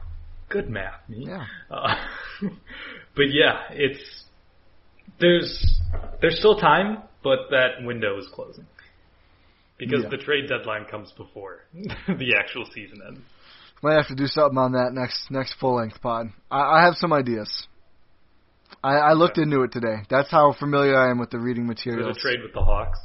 good 0.50 0.70
math, 0.70 1.08
me. 1.08 1.26
Yeah. 1.28 1.46
Uh, 1.72 1.96
but 3.16 3.26
yeah, 3.32 3.62
it's 3.72 4.26
there's 5.20 5.80
there's 6.22 6.38
still 6.40 6.58
time, 6.58 7.00
but 7.24 7.40
that 7.52 7.84
window 7.84 8.18
is 8.18 8.28
closing 8.34 8.66
because 9.78 10.04
Yeah. 10.04 10.10
the 10.10 10.18
trade 10.18 10.48
deadline 10.48 10.86
comes 10.86 11.12
before 11.12 11.62
the 11.74 12.36
actual 12.38 12.66
season 12.74 13.02
ends. 13.08 13.22
Might 13.82 13.96
have 13.96 14.08
to 14.08 14.16
do 14.16 14.26
something 14.28 14.58
on 14.58 14.72
that 14.74 14.94
next 14.94 15.30
next 15.30 15.54
full 15.60 15.76
length 15.76 16.02
pod. 16.02 16.28
I, 16.50 16.80
I 16.80 16.86
have 16.86 16.96
some 16.96 17.14
ideas. 17.14 17.68
I, 18.84 18.96
I 18.96 19.14
looked 19.14 19.38
into 19.38 19.62
it 19.64 19.72
today. 19.72 19.98
That's 20.10 20.32
how 20.32 20.54
familiar 20.58 20.98
I 20.98 21.12
am 21.12 21.20
with 21.20 21.30
the 21.30 21.40
reading 21.40 21.68
the 22.14 22.20
trade 22.20 22.42
with 22.42 22.54
the 22.54 22.62
Hawks. 22.64 23.00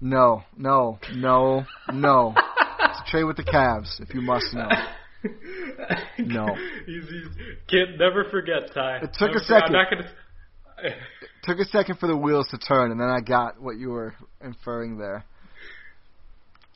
No, 0.00 0.44
no, 0.56 0.98
no, 1.14 1.64
no. 1.92 2.34
it's 2.36 3.00
a 3.00 3.10
trade 3.10 3.24
with 3.24 3.36
the 3.36 3.42
Cavs, 3.44 4.00
if 4.00 4.14
you 4.14 4.20
must 4.20 4.52
know. 4.52 4.68
No. 6.18 6.46
he's, 6.86 7.04
he's 7.04 7.28
can't 7.68 7.98
never 7.98 8.24
forget 8.30 8.72
Ti. 8.72 9.04
It 9.04 9.10
took 9.18 9.28
Never 9.28 9.38
a 9.38 9.44
second. 9.44 9.62
I'm 9.66 9.72
not 9.72 9.90
gonna. 9.90 10.10
Took 11.44 11.58
a 11.58 11.64
second 11.66 11.98
for 11.98 12.06
the 12.06 12.16
wheels 12.16 12.48
to 12.50 12.58
turn, 12.58 12.90
and 12.90 13.00
then 13.00 13.08
I 13.08 13.20
got 13.20 13.60
what 13.60 13.76
you 13.76 13.90
were 13.90 14.14
inferring 14.42 14.98
there. 14.98 15.24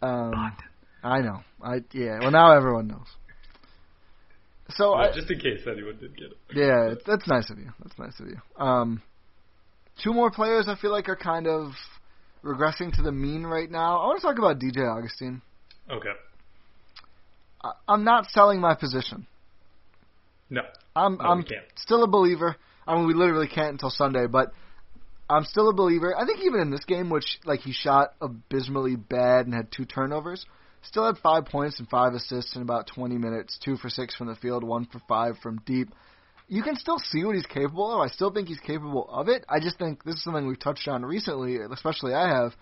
Um, 0.00 0.52
I 1.02 1.20
know. 1.20 1.40
I 1.62 1.80
yeah. 1.92 2.18
Well, 2.20 2.30
now 2.30 2.56
everyone 2.56 2.86
knows. 2.86 3.06
So 4.70 4.92
Well, 4.92 5.10
I, 5.10 5.12
just 5.12 5.30
in 5.30 5.38
case 5.38 5.60
anyone 5.66 5.98
did 5.98 6.16
get 6.16 6.28
it. 6.30 6.38
Yeah, 6.54 6.94
that's 7.06 7.26
nice 7.26 7.50
of 7.50 7.58
you. 7.58 7.72
That's 7.82 7.98
nice 7.98 8.18
of 8.20 8.28
you. 8.28 8.40
Um, 8.56 9.02
two 10.02 10.14
more 10.14 10.30
players 10.30 10.66
I 10.68 10.76
feel 10.76 10.92
like 10.92 11.08
are 11.08 11.16
kind 11.16 11.46
of 11.46 11.72
regressing 12.44 12.94
to 12.94 13.02
the 13.02 13.12
mean 13.12 13.42
right 13.44 13.70
now. 13.70 14.00
I 14.00 14.06
want 14.06 14.20
to 14.20 14.26
talk 14.26 14.38
about 14.38 14.58
DJ 14.58 14.88
Augustin. 14.88 15.42
Okay. 15.90 16.12
I'm 17.88 18.04
not 18.04 18.30
selling 18.30 18.60
my 18.60 18.74
position. 18.74 19.26
No. 20.48 20.62
I'm 20.96 21.18
No, 21.18 21.24
I'm 21.24 21.44
still 21.76 22.02
a 22.02 22.08
believer. 22.08 22.56
I 22.86 22.96
mean, 22.96 23.06
we 23.06 23.14
literally 23.14 23.48
can't 23.48 23.72
until 23.72 23.90
Sunday, 23.90 24.26
but 24.26 24.52
I'm 25.28 25.44
still 25.44 25.68
a 25.68 25.74
believer. 25.74 26.14
I 26.16 26.26
think 26.26 26.40
even 26.40 26.60
in 26.60 26.70
this 26.70 26.84
game, 26.84 27.08
which 27.08 27.38
like 27.44 27.60
he 27.60 27.72
shot 27.72 28.14
abysmally 28.20 28.96
bad 28.96 29.46
and 29.46 29.54
had 29.54 29.70
two 29.70 29.84
turnovers, 29.84 30.44
still 30.82 31.06
had 31.06 31.18
five 31.18 31.46
points 31.46 31.78
and 31.78 31.88
five 31.88 32.14
assists 32.14 32.56
in 32.56 32.62
about 32.62 32.88
20 32.88 33.16
minutes, 33.16 33.58
two 33.62 33.76
for 33.76 33.88
six 33.88 34.16
from 34.16 34.26
the 34.26 34.34
field, 34.34 34.64
one 34.64 34.86
for 34.86 35.00
five 35.08 35.38
from 35.42 35.60
deep. 35.64 35.88
You 36.48 36.64
can 36.64 36.74
still 36.74 36.98
see 36.98 37.24
what 37.24 37.36
he's 37.36 37.46
capable 37.46 37.92
of. 37.92 38.00
I 38.00 38.08
still 38.08 38.32
think 38.32 38.48
he's 38.48 38.58
capable 38.58 39.08
of 39.08 39.28
it. 39.28 39.44
I 39.48 39.60
just 39.60 39.78
think 39.78 40.02
this 40.02 40.16
is 40.16 40.24
something 40.24 40.48
we've 40.48 40.58
touched 40.58 40.88
on 40.88 41.04
recently, 41.04 41.58
especially 41.58 42.12
I 42.12 42.28
have. 42.28 42.56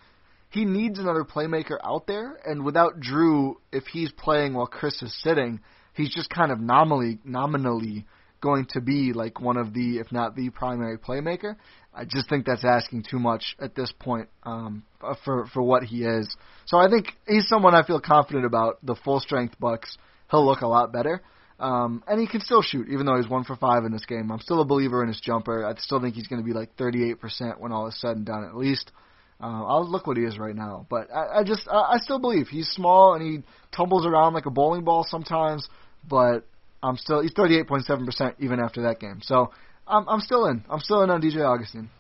He 0.51 0.65
needs 0.65 0.99
another 0.99 1.25
playmaker 1.25 1.79
out 1.85 2.07
there, 2.07 2.39
and 2.45 2.65
without 2.65 3.01
Jrue, 3.01 3.57
if 3.71 3.85
he's 3.87 4.11
playing 4.13 4.55
while 4.55 4.67
Khris 4.67 5.03
is 5.03 5.15
sitting, 5.23 5.61
he's 5.95 6.13
just 6.15 6.31
kind 6.31 6.51
of 6.51 6.59
nominally 6.59 7.19
nominally 7.25 8.07
going 8.41 8.67
to 8.71 8.81
be 8.81 9.13
like 9.13 9.41
one 9.41 9.57
of 9.57 9.75
the, 9.75 9.99
if 9.99 10.13
not 10.13 10.37
the 10.37 10.49
primary 10.51 10.97
playmaker. 10.97 11.57
I 11.93 12.05
just 12.05 12.29
think 12.29 12.47
that's 12.47 12.65
asking 12.65 13.05
too 13.11 13.19
much 13.19 13.57
at 13.61 13.75
this 13.75 13.93
point 13.99 14.29
um, 14.45 14.85
for 15.25 15.47
for 15.47 15.63
what 15.63 15.83
he 15.83 16.05
is. 16.05 16.35
So 16.67 16.79
I 16.79 16.89
think 16.89 17.09
he's 17.27 17.49
someone 17.49 17.75
I 17.75 17.83
feel 17.83 18.01
confident 18.01 18.47
about. 18.47 18.79
The 18.85 18.95
full 18.95 19.21
strength 19.21 19.59
Bucks, 19.59 19.99
he'll 20.31 20.47
look 20.47 20.61
a 20.61 20.69
lot 20.69 20.93
better. 20.93 21.23
Um, 21.59 22.05
and 22.07 22.21
he 22.21 22.29
can 22.29 22.41
still 22.41 22.63
shoot, 22.63 22.89
even 22.89 23.05
though 23.05 23.17
he's 23.17 23.29
one 23.29 23.43
for 23.43 23.57
five 23.57 23.85
in 23.85 23.91
this 23.91 24.05
game. 24.07 24.31
I'm 24.31 24.39
still 24.39 24.61
a 24.61 24.65
believer 24.65 25.03
in 25.03 25.09
his 25.09 25.21
jumper. 25.21 25.67
I 25.67 25.75
still 25.79 26.01
think 26.01 26.15
he's 26.15 26.29
going 26.29 26.41
to 26.41 26.47
be 26.47 26.53
like 26.53 26.77
38% 26.77 27.59
when 27.59 27.73
all 27.73 27.89
is 27.89 28.01
said 28.01 28.17
and 28.17 28.25
done, 28.25 28.45
at 28.45 28.57
least. 28.57 28.93
Uh, 29.41 29.65
I'll 29.65 29.89
look 29.89 30.07
what 30.07 30.17
he 30.17 30.25
is 30.25 30.37
right 30.37 30.55
now, 30.55 30.87
but 30.91 31.09
I, 31.15 31.41
I 31.41 31.45
just 31.45 31.69
I, 31.71 31.95
I 31.95 31.99
still 31.99 32.19
believe 32.19 32.49
he's 32.49 32.69
small 32.69 33.15
and 33.15 33.23
he 33.23 33.43
tumbles 33.75 34.05
around 34.05 34.35
like 34.35 34.47
a 34.47 34.51
bowling 34.51 34.85
ball 34.85 35.07
sometimes. 35.09 35.69
But 36.09 36.45
I'm 36.83 36.97
still 36.97 37.23
he's 37.23 37.35
38.7% 37.35 38.35
even 38.41 38.59
after 38.59 38.83
that 38.83 38.99
game. 38.99 39.21
So 39.23 39.53
I'm 39.87 40.09
I'm 40.09 40.21
still 40.21 40.47
in. 40.47 40.65
I'm 40.69 40.81
still 40.81 41.03
in 41.03 41.11
on 41.11 41.23
DJ 41.23 41.47
Augustin. 41.47 41.91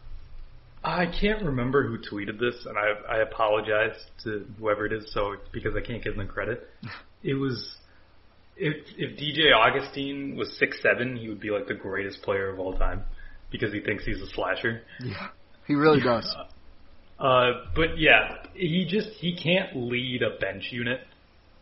I 0.83 1.07
can't 1.07 1.45
remember 1.45 1.87
who 1.87 1.99
tweeted 1.99 2.39
this, 2.39 2.55
and 2.67 2.77
I 2.77 3.17
I 3.17 3.23
apologize 3.23 3.97
to 4.25 4.47
whoever 4.59 4.87
it 4.87 4.93
is, 4.93 5.13
so 5.13 5.37
because 5.53 5.75
I 5.77 5.81
can't 5.81 6.03
give 6.03 6.17
them 6.17 6.27
credit. 6.27 6.69
It 7.23 7.35
was 7.35 7.77
if 8.57 8.75
if 8.97 9.19
DJ 9.19 9.55
Augustin 9.55 10.37
was 10.37 10.57
six 10.59 10.81
seven, 10.83 11.17
he 11.17 11.29
would 11.29 11.41
be 11.41 11.51
like 11.51 11.67
the 11.67 11.75
greatest 11.75 12.23
player 12.23 12.49
of 12.49 12.59
all 12.59 12.77
time 12.77 13.05
because 13.51 13.73
he 13.73 13.81
thinks 13.81 14.05
he's 14.05 14.21
a 14.21 14.29
slasher. 14.29 14.83
Yeah, 15.01 15.29
he 15.67 15.75
really 15.75 16.01
does. 16.01 16.33
Uh, 17.19 17.65
but 17.75 17.99
yeah, 17.99 18.37
he 18.55 18.87
just 18.89 19.09
he 19.19 19.37
can't 19.37 19.77
lead 19.77 20.23
a 20.23 20.39
bench 20.39 20.69
unit 20.71 21.01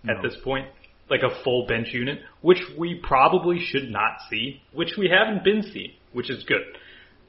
at 0.08 0.22
this 0.22 0.36
point, 0.44 0.68
like 1.08 1.22
a 1.22 1.42
full 1.42 1.66
bench 1.66 1.88
unit, 1.92 2.18
which 2.42 2.60
we 2.78 3.00
probably 3.02 3.58
should 3.58 3.90
not 3.90 4.18
see, 4.30 4.60
which 4.72 4.92
we 4.98 5.08
haven't 5.08 5.42
been 5.44 5.62
seeing, 5.72 5.92
which 6.12 6.30
is 6.30 6.44
good. 6.44 6.62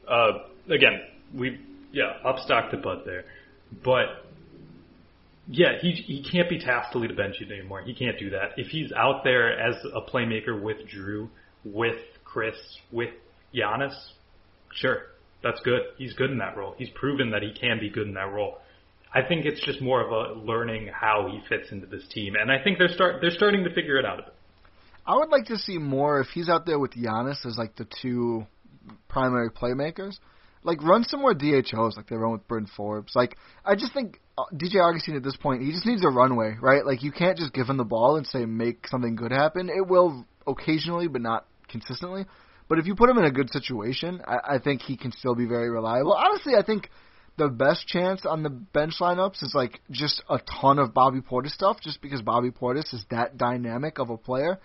Uh, 0.07 0.39
again, 0.69 1.01
we 1.34 1.59
yeah 1.91 2.13
upstock 2.25 2.71
the 2.71 2.78
butt 2.78 3.05
there, 3.05 3.23
but 3.84 4.25
yeah, 5.49 5.78
he 5.82 5.91
he 5.91 6.23
can't 6.30 6.49
be 6.49 6.59
tasked 6.59 6.91
to 6.93 6.99
lead 6.99 7.11
a 7.11 7.15
bench 7.15 7.36
unit 7.39 7.59
anymore. 7.59 7.82
He 7.82 7.93
can't 7.93 8.19
do 8.19 8.30
that. 8.32 8.51
If 8.57 8.67
he's 8.67 8.91
out 8.91 9.23
there 9.23 9.57
as 9.57 9.75
a 9.95 10.01
playmaker 10.01 10.61
with 10.61 10.78
Jrue, 10.93 11.30
with 11.63 11.99
Khris, 12.25 12.57
with 12.91 13.11
Giannis, 13.55 13.95
sure, 14.73 15.03
that's 15.43 15.59
good. 15.61 15.81
He's 15.97 16.13
good 16.13 16.31
in 16.31 16.38
that 16.39 16.57
role. 16.57 16.75
He's 16.77 16.89
proven 16.95 17.31
that 17.31 17.41
he 17.41 17.53
can 17.53 17.79
be 17.79 17.89
good 17.89 18.07
in 18.07 18.13
that 18.15 18.31
role. 18.31 18.57
I 19.13 19.21
think 19.21 19.45
it's 19.45 19.63
just 19.65 19.81
more 19.81 20.01
of 20.01 20.11
a 20.11 20.39
learning 20.39 20.89
how 20.93 21.29
he 21.31 21.41
fits 21.47 21.71
into 21.71 21.88
this 21.88 22.05
team, 22.13 22.35
and 22.35 22.51
I 22.51 22.61
think 22.63 22.77
they're 22.77 22.89
start 22.89 23.21
they're 23.21 23.31
starting 23.31 23.63
to 23.63 23.73
figure 23.73 23.97
it 23.97 24.05
out 24.05 24.19
a 24.19 24.23
bit. 24.23 24.33
I 25.05 25.15
would 25.15 25.29
like 25.29 25.45
to 25.45 25.57
see 25.57 25.77
more 25.77 26.19
if 26.19 26.27
he's 26.27 26.49
out 26.49 26.65
there 26.65 26.77
with 26.77 26.91
Giannis 26.91 27.45
as 27.45 27.57
like 27.57 27.75
the 27.77 27.88
two 28.01 28.45
primary 29.07 29.49
playmakers. 29.49 30.17
Like 30.63 30.83
run 30.83 31.03
some 31.03 31.21
more 31.21 31.33
DHOs 31.33 31.95
like 31.95 32.07
they 32.09 32.17
run 32.17 32.33
with 32.33 32.47
Bryn 32.47 32.67
Forbes. 32.75 33.13
Like 33.15 33.38
I 33.63 33.75
just 33.75 33.93
think 33.93 34.19
uh, 34.38 34.43
DJ 34.53 34.75
Augustin 34.83 35.15
at 35.15 35.23
this 35.23 35.38
point 35.38 35.61
he 35.61 35.71
just 35.71 35.85
needs 35.85 36.03
a 36.03 36.09
runway, 36.09 36.57
right? 36.59 36.85
Like 36.85 37.03
you 37.03 37.13
can't 37.13 37.38
just 37.38 37.53
give 37.53 37.67
him 37.67 37.77
the 37.77 37.85
ball 37.85 38.17
and 38.17 38.27
say 38.27 38.45
make 38.45 38.88
something 38.88 39.15
good 39.15 39.31
happen. 39.31 39.69
It 39.69 39.88
will 39.88 40.25
occasionally, 40.45 41.07
but 41.07 41.21
not 41.21 41.45
consistently. 41.69 42.25
But 42.68 42.80
if 42.80 42.86
you 42.86 42.95
put 42.95 43.09
him 43.09 43.18
in 43.18 43.26
a 43.26 43.32
good 43.32 43.51
situation, 43.51 44.22
I, 44.26 44.55
I 44.55 44.59
think 44.59 44.82
he 44.82 44.97
can 44.97 45.11
still 45.11 45.36
be 45.36 45.45
very 45.45 45.70
reliable. 45.70 46.13
Honestly, 46.13 46.53
I 46.57 46.63
think 46.63 46.89
the 47.38 47.47
best 47.47 47.88
chance 47.88 48.26
on 48.26 48.43
the 48.43 48.49
bench 48.49 48.95
lineups 48.99 49.43
is 49.43 49.53
like 49.53 49.80
just 49.91 50.24
a 50.30 50.39
ton 50.39 50.80
of 50.80 50.93
Bobby 50.93 51.22
Portis 51.22 51.51
stuff, 51.51 51.80
just 51.82 52.01
because 52.01 52.22
Bobby 52.22 52.49
Portis 52.49 52.93
is 52.93 53.05
that 53.11 53.38
dynamic 53.38 53.99
of 53.99 54.09
a 54.09 54.18
player. 54.18 54.59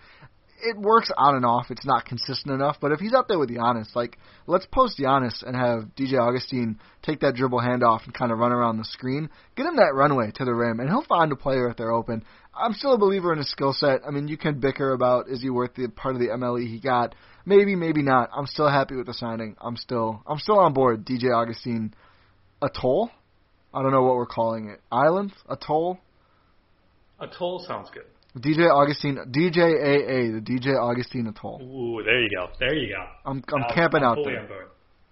It 0.65 0.77
works 0.77 1.11
on 1.17 1.35
and 1.35 1.45
off. 1.45 1.71
It's 1.71 1.85
not 1.85 2.05
consistent 2.05 2.53
enough, 2.53 2.77
but 2.79 2.93
if 2.93 2.99
he's 2.99 3.13
out 3.13 3.27
there 3.27 3.37
with 3.37 3.49
Giannis, 3.49 3.93
like 3.95 4.17
let's 4.47 4.65
post 4.65 4.97
Giannis 4.97 5.43
and 5.45 5.55
have 5.55 5.89
DJ 5.95 6.13
Augustin 6.13 6.79
take 7.01 7.19
that 7.19 7.35
dribble 7.35 7.59
handoff 7.59 8.05
and 8.05 8.13
kind 8.13 8.31
of 8.31 8.37
run 8.37 8.53
around 8.53 8.77
the 8.77 8.85
screen, 8.85 9.29
get 9.57 9.65
him 9.65 9.75
that 9.75 9.93
runway 9.93 10.31
to 10.35 10.45
the 10.45 10.53
rim, 10.53 10.79
and 10.79 10.89
he'll 10.89 11.03
find 11.03 11.31
a 11.33 11.35
player 11.35 11.69
if 11.69 11.75
they're 11.75 11.91
open. 11.91 12.23
I'm 12.55 12.73
still 12.73 12.93
a 12.93 12.97
believer 12.97 13.33
in 13.33 13.39
his 13.39 13.51
skill 13.51 13.73
set. 13.73 14.01
I 14.07 14.11
mean, 14.11 14.27
you 14.27 14.37
can 14.37 14.59
bicker 14.59 14.93
about 14.93 15.27
is 15.27 15.41
he 15.41 15.49
worth 15.49 15.73
the 15.75 15.87
part 15.89 16.15
of 16.15 16.21
the 16.21 16.27
MLE 16.27 16.67
he 16.67 16.79
got? 16.79 17.13
Maybe, 17.45 17.75
maybe 17.75 18.01
not. 18.01 18.29
I'm 18.33 18.45
still 18.45 18.69
happy 18.69 18.95
with 18.95 19.07
the 19.07 19.13
signing. 19.13 19.57
I'm 19.59 19.75
still, 19.75 20.23
I'm 20.25 20.37
still 20.37 20.59
on 20.59 20.73
board. 20.73 21.05
DJ 21.05 21.35
Augustin, 21.35 21.93
atoll. 22.61 23.11
I 23.73 23.81
don't 23.81 23.91
know 23.91 24.03
what 24.03 24.15
we're 24.15 24.27
calling 24.27 24.69
it. 24.69 24.79
Island, 24.91 25.33
atoll. 25.49 25.99
Atoll 27.19 27.65
sounds 27.67 27.89
good. 27.93 28.05
DJ 28.39 28.69
Augustin, 28.69 29.17
DJ 29.31 29.53
DJAA, 29.53 30.33
the 30.33 30.51
DJ 30.51 30.75
Augustin 30.79 31.27
Atoll. 31.27 31.61
Ooh, 31.61 32.03
there 32.03 32.21
you 32.21 32.29
go. 32.29 32.47
There 32.59 32.73
you 32.73 32.93
go. 32.95 33.03
I'm, 33.25 33.43
I'm 33.53 33.63
I'll- 33.63 33.73
camping 33.75 34.03
I'm 34.03 34.17
out 34.17 34.17
there. 34.25 34.47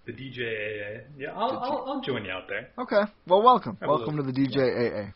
The 0.04 0.12
DJAA. 0.12 1.02
Yeah, 1.16 1.28
I'll, 1.32 1.56
I'll, 1.58 1.84
I'll 1.86 2.00
join 2.00 2.24
you 2.24 2.32
out 2.32 2.48
there. 2.48 2.70
Okay. 2.76 3.10
Well, 3.28 3.42
welcome. 3.42 3.76
Have 3.80 3.88
welcome 3.88 4.16
to 4.16 4.22
little- 4.22 4.32
the 4.32 4.48
DJAA. 4.48 5.12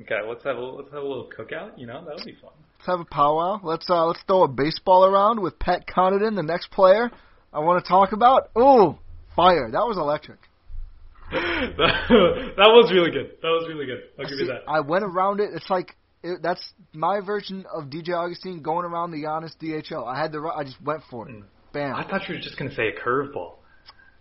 Okay, 0.00 0.28
let's 0.28 0.42
have 0.42 0.56
a 0.56 0.60
let's 0.60 0.90
have 0.90 1.02
a 1.04 1.06
little 1.06 1.30
cookout. 1.30 1.78
You 1.78 1.86
know, 1.86 2.04
that'll 2.04 2.24
be 2.24 2.32
fun. 2.42 2.50
Let's 2.78 2.86
have 2.86 2.98
a 2.98 3.04
powwow. 3.04 3.60
Let's 3.62 3.88
uh, 3.88 4.06
let's 4.06 4.20
throw 4.26 4.42
a 4.42 4.48
baseball 4.48 5.04
around 5.04 5.40
with 5.40 5.56
Pat 5.60 5.86
Connaughton, 5.86 6.34
the 6.34 6.42
next 6.42 6.72
player 6.72 7.12
I 7.52 7.60
want 7.60 7.84
to 7.84 7.88
talk 7.88 8.10
about. 8.10 8.50
Ooh, 8.58 8.98
fire! 9.36 9.70
That 9.70 9.86
was 9.86 9.96
electric. 9.96 10.40
that, 11.30 12.54
that 12.56 12.68
was 12.68 12.90
really 12.92 13.12
good. 13.12 13.36
That 13.40 13.48
was 13.48 13.66
really 13.68 13.86
good. 13.86 14.02
I'll 14.18 14.24
give 14.28 14.38
you 14.38 14.46
that. 14.48 14.62
I 14.66 14.80
went 14.80 15.04
around 15.04 15.38
it. 15.38 15.50
It's 15.54 15.70
like 15.70 15.94
it, 16.24 16.42
that's 16.42 16.72
my 16.94 17.20
version 17.20 17.66
of 17.72 17.84
DJ 17.84 18.10
Augustin 18.10 18.62
going 18.62 18.86
around 18.86 19.10
the 19.10 19.18
Giannis 19.18 19.52
DHL. 19.62 20.06
I 20.06 20.18
had 20.18 20.32
the 20.32 20.40
I 20.40 20.64
just 20.64 20.82
went 20.82 21.02
for 21.10 21.28
it. 21.28 21.34
Mm. 21.36 21.44
Bam. 21.72 21.94
I 21.94 22.08
thought 22.08 22.28
you 22.28 22.36
were 22.36 22.40
just 22.40 22.58
gonna 22.58 22.74
say 22.74 22.88
a 22.88 22.98
curveball. 22.98 23.56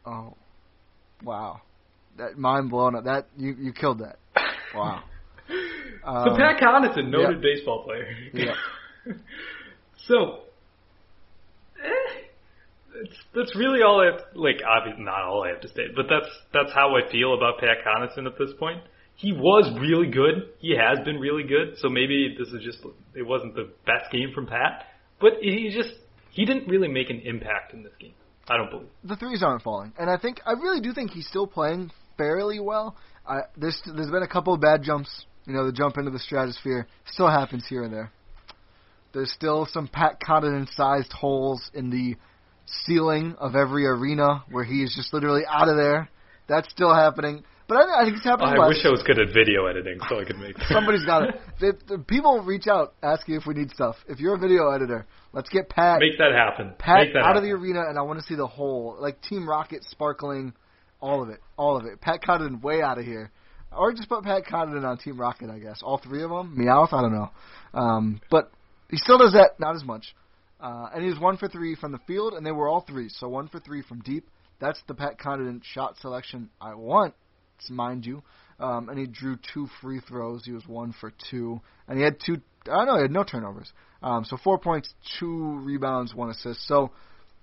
Oh, 0.06 0.36
wow. 1.24 1.62
That 2.18 2.38
mind 2.38 2.70
blown 2.70 2.96
up. 2.96 3.06
That 3.06 3.28
you 3.38 3.56
you 3.58 3.74
killed 3.74 4.00
that. 4.00 4.18
Wow. 4.76 5.04
So 6.06 6.10
Um, 6.10 6.38
Pat 6.38 6.60
Connaughton, 6.62 7.10
noted 7.10 7.42
yeah. 7.42 7.54
baseball 7.56 7.84
player. 7.86 8.08
Yeah. 8.34 8.56
so, 10.08 10.40
eh, 11.82 12.24
that's 12.94 13.18
that's 13.34 13.56
really 13.56 13.82
all 13.82 14.02
I 14.02 14.12
have. 14.12 14.22
Like, 14.36 14.62
obviously 14.68 15.04
not 15.04 15.24
all 15.24 15.44
I 15.46 15.50
have 15.50 15.62
to 15.62 15.70
say, 15.70 15.88
but 15.96 16.08
that's 16.10 16.28
that's 16.54 16.74
how 16.74 16.98
I 16.98 17.10
feel 17.10 17.34
about 17.36 17.60
Pat 17.60 17.78
Connaughton 17.88 18.26
at 18.26 18.38
this 18.38 18.50
point. 18.60 18.82
He 19.16 19.32
was 19.32 19.72
really 19.80 20.10
good. 20.10 20.50
He 20.60 20.76
has 20.76 21.04
been 21.06 21.20
really 21.20 21.44
good. 21.44 21.78
So 21.78 21.90
maybe 21.90 22.36
this 22.38 22.50
is 22.50 22.64
just 22.64 22.80
it 23.16 23.26
wasn't 23.26 23.56
the 23.56 23.72
best 23.86 24.12
game 24.12 24.32
from 24.34 24.48
Pat, 24.48 24.86
but 25.22 25.34
he 25.42 25.72
just 25.74 25.94
he 26.32 26.46
didn't 26.46 26.68
really 26.68 26.88
make 26.88 27.10
an 27.10 27.22
impact 27.24 27.74
in 27.74 27.84
this 27.84 27.94
game. 28.00 28.14
I 28.50 28.58
don't 28.58 28.70
believe. 28.70 28.90
the 29.06 29.16
threes 29.16 29.42
aren't 29.42 29.62
falling, 29.62 29.94
and 29.98 30.10
I 30.10 30.18
think 30.18 30.42
I 30.46 30.52
really 30.52 30.82
do 30.82 30.94
think 30.94 31.12
he's 31.12 31.28
still 31.28 31.48
playing 31.48 31.92
fairly 32.18 32.60
well. 32.60 32.98
I, 33.26 33.42
there's 33.56 33.82
there's 33.86 34.12
been 34.12 34.24
a 34.24 34.28
couple 34.28 34.54
of 34.54 34.60
bad 34.60 34.84
jumps. 34.84 35.26
You 35.46 35.54
know, 35.54 35.66
the 35.66 35.72
jump 35.72 35.98
into 35.98 36.12
the 36.12 36.20
stratosphere 36.20 36.88
still 37.06 37.30
happens 37.30 37.66
here 37.68 37.84
and 37.84 37.94
there. 37.94 38.12
There's 39.14 39.32
still 39.32 39.68
some 39.72 39.88
Pat 39.88 40.20
Connaughton-sized 40.28 41.12
holes 41.14 41.70
in 41.74 41.90
the 41.90 42.16
ceiling 42.66 43.36
of 43.40 43.56
every 43.56 43.86
arena 43.86 44.44
where 44.50 44.64
he 44.64 44.84
is 44.84 44.94
just 44.96 45.14
literally 45.14 45.44
out 45.48 45.68
of 45.70 45.76
there. 45.76 46.10
That's 46.48 46.70
still 46.70 46.94
happening, 46.94 47.44
but 47.68 47.76
I, 47.78 48.02
I 48.02 48.04
think 48.06 48.18
it's 48.18 48.26
Oh, 48.26 48.30
happening 48.32 48.60
I 48.62 48.68
wish 48.68 48.86
I 48.86 48.90
was 48.90 49.04
good 49.04 49.20
at 49.20 49.34
video 49.34 49.66
editing 49.68 49.98
so 50.10 50.20
I 50.20 50.26
could 50.26 50.38
make. 50.38 50.56
Somebody's 50.70 51.06
got 51.06 51.24
it. 51.30 51.36
The, 51.60 51.78
the 51.88 51.98
people 52.00 52.42
reach 52.44 52.68
out 52.68 52.96
asking 53.02 53.36
if 53.36 53.46
we 53.46 53.54
need 53.54 53.72
stuff. 53.72 53.96
If 54.08 54.20
you're 54.20 54.36
a 54.36 54.40
video 54.40 54.70
editor, 54.72 55.06
let's 55.32 55.48
get 55.50 55.70
Pat 55.70 56.00
make 56.00 56.18
that 56.18 56.34
happen. 56.34 56.74
Pat 56.78 57.06
make 57.06 57.14
that 57.14 57.24
out 57.24 57.38
of 57.38 57.44
the 57.44 57.52
arena, 57.52 57.82
and 57.88 57.98
I 57.98 58.02
want 58.02 58.20
to 58.20 58.26
see 58.26 58.36
the 58.36 58.48
whole 58.48 58.98
like 59.00 59.22
Team 59.22 59.48
Rocket 59.48 59.84
sparkling, 59.86 60.54
all 61.00 61.24
of 61.24 61.30
it, 61.30 61.40
all 61.58 61.78
of 61.78 61.86
it. 61.86 62.02
Pat 62.02 62.22
Connaughton 62.22 62.62
way 62.62 62.82
out 62.82 62.98
of 62.98 63.06
here, 63.06 63.32
or 63.72 63.94
just 63.94 64.10
put 64.10 64.24
Pat 64.24 64.44
Connaughton 64.46 64.84
on 64.84 64.98
Team 64.98 65.20
Rocket, 65.20 65.50
I 65.50 65.60
guess. 65.60 65.80
All 65.84 66.00
three 66.00 66.24
of 66.24 66.30
them, 66.32 66.56
Meowth, 66.60 66.92
I 66.92 67.02
don't 67.02 67.14
know, 67.14 67.30
um, 67.74 68.20
but 68.30 68.52
he 68.90 68.98
still 68.98 69.18
does 69.18 69.34
that, 69.34 69.52
not 69.60 69.76
as 69.76 69.84
much. 69.86 70.16
Uh, 70.60 70.90
and 70.94 71.04
he 71.04 71.10
was 71.10 71.20
one 71.20 71.38
for 71.38 71.48
three 71.48 71.76
from 71.76 71.92
the 71.92 72.00
field, 72.08 72.34
and 72.34 72.46
they 72.46 72.52
were 72.52 72.68
all 72.68 72.82
three. 72.82 73.10
so 73.10 73.28
one 73.30 73.48
for 73.48 73.60
three 73.60 73.82
from 73.82 74.00
deep. 74.02 74.28
That's 74.60 74.82
the 74.88 74.94
Pat 74.94 75.18
Connaughton 75.20 75.62
shot 75.64 75.98
selection 76.00 76.50
I 76.60 76.74
want, 76.76 77.14
mind 77.70 78.06
you. 78.06 78.24
Um, 78.60 78.90
and 78.90 78.98
he 78.98 79.08
drew 79.08 79.38
two 79.54 79.68
free 79.82 80.00
throws. 80.00 80.46
He 80.46 80.52
was 80.52 80.66
one 80.68 80.94
for 81.00 81.12
two, 81.30 81.60
and 81.88 81.98
he 81.98 82.04
had 82.04 82.18
two. 82.24 82.38
I 82.72 82.86
know, 82.86 82.96
he 82.96 83.02
had 83.02 83.12
no 83.12 83.24
turnovers. 83.24 83.72
Um, 84.02 84.26
so 84.26 84.38
four 84.38 84.58
points, 84.58 84.94
two 85.20 85.60
rebounds, 85.60 86.14
one 86.14 86.30
assist. 86.30 86.68
So 86.68 86.92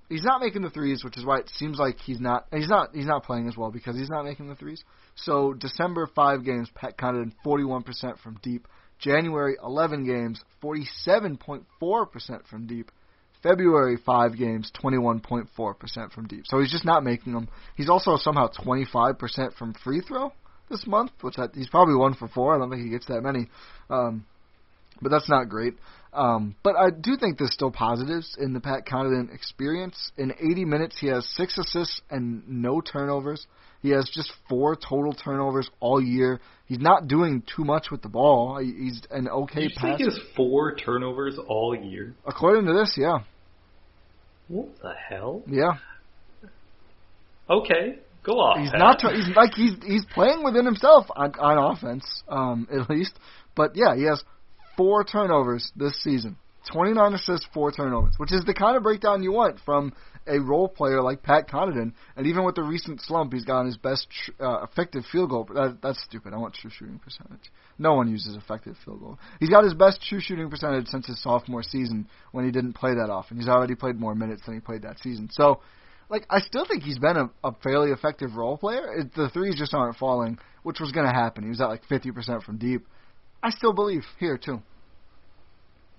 he's 0.08 0.22
not 0.22 0.40
making 0.40 0.62
the 0.62 0.70
threes, 0.70 1.02
which 1.02 1.16
is 1.16 1.24
why 1.24 1.38
it 1.38 1.50
seems 1.56 1.78
like 1.78 1.98
he's 1.98 2.20
not. 2.20 2.46
He's 2.52 2.68
not. 2.68 2.94
He's 2.94 3.06
not 3.06 3.24
playing 3.24 3.48
as 3.48 3.56
well 3.56 3.70
because 3.70 3.96
he's 3.96 4.08
not 4.08 4.24
making 4.24 4.48
the 4.48 4.54
threes. 4.54 4.82
So 5.14 5.52
December 5.52 6.08
five 6.14 6.44
games, 6.44 6.70
Pat 6.74 6.94
one 7.02 7.82
percent 7.82 8.18
from 8.22 8.38
deep. 8.42 8.68
January 8.98 9.56
eleven 9.62 10.04
games, 10.04 10.40
forty 10.60 10.86
seven 11.02 11.36
point 11.36 11.64
four 11.78 12.06
percent 12.06 12.46
from 12.48 12.66
deep. 12.66 12.90
February 13.42 13.96
five 14.04 14.36
games, 14.36 14.70
twenty 14.78 14.98
one 14.98 15.20
point 15.20 15.48
four 15.56 15.74
percent 15.74 16.12
from 16.12 16.26
deep. 16.26 16.44
So 16.46 16.60
he's 16.60 16.70
just 16.70 16.84
not 16.84 17.02
making 17.02 17.32
them. 17.32 17.48
He's 17.76 17.88
also 17.88 18.16
somehow 18.16 18.48
twenty 18.48 18.84
five 18.84 19.18
percent 19.18 19.54
from 19.54 19.74
free 19.84 20.00
throw 20.00 20.32
this 20.68 20.86
month, 20.86 21.10
which 21.20 21.38
I, 21.38 21.46
he's 21.54 21.68
probably 21.68 21.94
one 21.94 22.14
for 22.14 22.28
four. 22.28 22.54
I 22.54 22.58
don't 22.58 22.70
think 22.70 22.82
he 22.82 22.90
gets 22.90 23.06
that 23.06 23.22
many. 23.22 23.48
Um, 23.88 24.24
but 25.02 25.10
that's 25.10 25.28
not 25.28 25.48
great. 25.48 25.74
Um, 26.12 26.56
but 26.62 26.76
I 26.76 26.90
do 26.90 27.16
think 27.16 27.38
there's 27.38 27.52
still 27.52 27.70
positives 27.70 28.36
in 28.38 28.52
the 28.52 28.60
Pat 28.60 28.86
Connaughton 28.86 29.32
experience. 29.32 30.10
In 30.16 30.32
80 30.32 30.64
minutes, 30.64 30.96
he 30.98 31.06
has 31.06 31.26
six 31.36 31.56
assists 31.56 32.00
and 32.10 32.42
no 32.48 32.80
turnovers. 32.80 33.46
He 33.82 33.90
has 33.90 34.10
just 34.12 34.32
four 34.48 34.76
total 34.76 35.12
turnovers 35.14 35.70
all 35.80 36.02
year. 36.02 36.40
He's 36.66 36.78
not 36.80 37.08
doing 37.08 37.42
too 37.56 37.64
much 37.64 37.90
with 37.90 38.02
the 38.02 38.08
ball. 38.08 38.58
He's 38.58 39.00
an 39.10 39.26
okay 39.28 39.62
Did 39.62 39.70
you 39.72 39.76
passer. 39.78 39.96
he 39.96 40.04
has 40.04 40.18
four 40.36 40.74
turnovers 40.76 41.38
all 41.48 41.74
year? 41.74 42.14
According 42.26 42.66
to 42.66 42.72
this, 42.74 42.94
yeah, 42.96 43.20
What 44.48 44.68
the 44.82 44.92
hell? 45.08 45.42
yeah. 45.46 45.72
Okay, 47.48 47.98
go 48.22 48.32
off. 48.34 48.58
He's 48.60 48.70
Pat. 48.70 48.78
not. 48.78 48.98
Tr- 49.00 49.08
he's 49.08 49.28
like 49.34 49.54
he's 49.54 49.72
he's 49.84 50.04
playing 50.14 50.44
within 50.44 50.64
himself 50.64 51.06
on 51.16 51.32
on 51.40 51.72
offense, 51.76 52.22
um, 52.28 52.68
at 52.72 52.88
least. 52.88 53.12
But 53.56 53.72
yeah, 53.74 53.96
he 53.96 54.04
has 54.04 54.22
four 54.76 55.02
turnovers 55.04 55.72
this 55.74 56.00
season. 56.02 56.36
29 56.72 57.14
assists, 57.14 57.46
four 57.52 57.72
turnovers, 57.72 58.14
which 58.18 58.32
is 58.32 58.44
the 58.44 58.54
kind 58.54 58.76
of 58.76 58.82
breakdown 58.82 59.22
you 59.22 59.32
want 59.32 59.58
from 59.64 59.92
a 60.26 60.38
role 60.38 60.68
player 60.68 61.02
like 61.02 61.22
Pat 61.22 61.48
Connaughton. 61.48 61.92
And 62.16 62.26
even 62.26 62.44
with 62.44 62.54
the 62.54 62.62
recent 62.62 63.00
slump, 63.00 63.32
he's 63.32 63.44
gotten 63.44 63.66
his 63.66 63.76
best 63.76 64.06
uh, 64.38 64.62
effective 64.62 65.04
field 65.10 65.30
goal. 65.30 65.48
That, 65.54 65.78
that's 65.82 66.02
stupid. 66.04 66.34
I 66.34 66.36
want 66.36 66.54
true 66.54 66.70
shooting 66.70 66.98
percentage. 66.98 67.50
No 67.78 67.94
one 67.94 68.08
uses 68.08 68.36
effective 68.36 68.76
field 68.84 69.00
goal. 69.00 69.18
He's 69.38 69.48
got 69.48 69.64
his 69.64 69.74
best 69.74 70.02
true 70.02 70.20
shooting 70.20 70.50
percentage 70.50 70.88
since 70.88 71.06
his 71.06 71.22
sophomore 71.22 71.62
season 71.62 72.08
when 72.32 72.44
he 72.44 72.50
didn't 72.50 72.74
play 72.74 72.94
that 72.94 73.10
often. 73.10 73.38
He's 73.38 73.48
already 73.48 73.74
played 73.74 73.98
more 73.98 74.14
minutes 74.14 74.42
than 74.44 74.54
he 74.54 74.60
played 74.60 74.82
that 74.82 74.98
season. 75.00 75.28
So, 75.32 75.60
like, 76.08 76.26
I 76.28 76.40
still 76.40 76.66
think 76.66 76.82
he's 76.82 76.98
been 76.98 77.16
a, 77.16 77.30
a 77.42 77.54
fairly 77.62 77.90
effective 77.90 78.36
role 78.36 78.58
player. 78.58 78.92
It, 78.92 79.14
the 79.14 79.30
threes 79.30 79.54
just 79.56 79.72
aren't 79.72 79.96
falling, 79.96 80.38
which 80.62 80.80
was 80.80 80.92
going 80.92 81.06
to 81.06 81.12
happen. 81.12 81.44
He 81.44 81.50
was 81.50 81.60
at 81.60 81.68
like 81.68 81.86
50% 81.88 82.42
from 82.42 82.58
deep. 82.58 82.86
I 83.42 83.50
still 83.50 83.72
believe 83.72 84.04
here 84.18 84.36
too. 84.36 84.60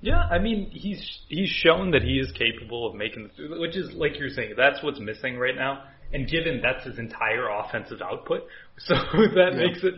Yeah, 0.01 0.23
I 0.31 0.39
mean 0.39 0.69
he's 0.71 1.01
he's 1.27 1.49
shown 1.49 1.91
that 1.91 2.01
he 2.01 2.17
is 2.19 2.31
capable 2.31 2.87
of 2.87 2.95
making 2.95 3.29
the 3.37 3.59
which 3.59 3.75
is 3.75 3.91
like 3.93 4.17
you're 4.17 4.29
saying 4.29 4.53
that's 4.57 4.81
what's 4.83 4.99
missing 4.99 5.37
right 5.37 5.55
now. 5.55 5.83
And 6.13 6.27
given 6.27 6.59
that's 6.61 6.83
his 6.85 6.99
entire 6.99 7.47
offensive 7.49 8.01
output, 8.01 8.41
so 8.79 8.95
that 8.95 9.51
Yeah. 9.53 9.59
makes 9.65 9.83
it 9.83 9.93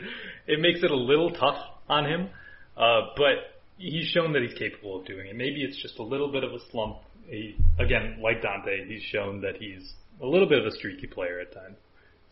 it 0.48 0.60
makes 0.60 0.84
it 0.84 0.92
a 0.92 0.96
little 0.96 1.32
tough 1.32 1.58
on 1.90 2.06
him. 2.06 2.30
Uh, 2.78 3.02
but 3.16 3.62
he's 3.78 4.06
shown 4.08 4.34
that 4.34 4.42
he's 4.42 4.58
capable 4.58 5.00
of 5.00 5.06
doing 5.06 5.28
it. 5.28 5.36
Maybe 5.36 5.64
it's 5.64 5.82
just 5.82 6.00
a 6.00 6.04
little 6.04 6.32
bit 6.32 6.44
of 6.44 6.52
a 6.54 6.60
slump. 6.72 6.98
He, 7.28 7.56
again, 7.80 8.18
like 8.22 8.42
Donte, 8.42 8.88
he's 8.88 9.02
shown 9.04 9.42
that 9.42 9.56
he's 9.58 9.94
a 10.22 10.26
little 10.26 10.48
bit 10.50 10.60
of 10.60 10.66
a 10.66 10.72
streaky 10.72 11.08
player 11.08 11.40
at 11.40 11.54
times. 11.54 11.78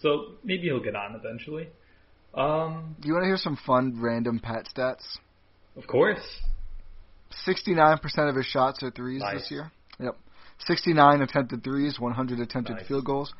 So 0.01 0.33
maybe 0.43 0.63
he'll 0.63 0.83
get 0.83 0.95
on 0.95 1.15
eventually. 1.15 1.69
Um, 2.33 2.95
Do 2.99 3.07
you 3.07 3.13
want 3.13 3.23
to 3.23 3.27
hear 3.27 3.37
some 3.37 3.57
fun 3.65 3.99
random 4.01 4.39
Pat 4.39 4.65
stats? 4.75 5.03
of 5.77 5.85
course. 5.87 6.41
69% 7.47 8.29
of 8.29 8.35
his 8.35 8.45
shots 8.45 8.83
are 8.83 8.91
threes 8.91 9.21
Nice. 9.21 9.39
this 9.41 9.51
year. 9.51 9.71
Yep. 9.99 10.17
69 10.67 11.21
attempted 11.21 11.63
threes, 11.63 11.99
100 11.99 12.39
attempted 12.39 12.77
Nice. 12.77 12.87
field 12.87 13.05
goals. 13.05 13.33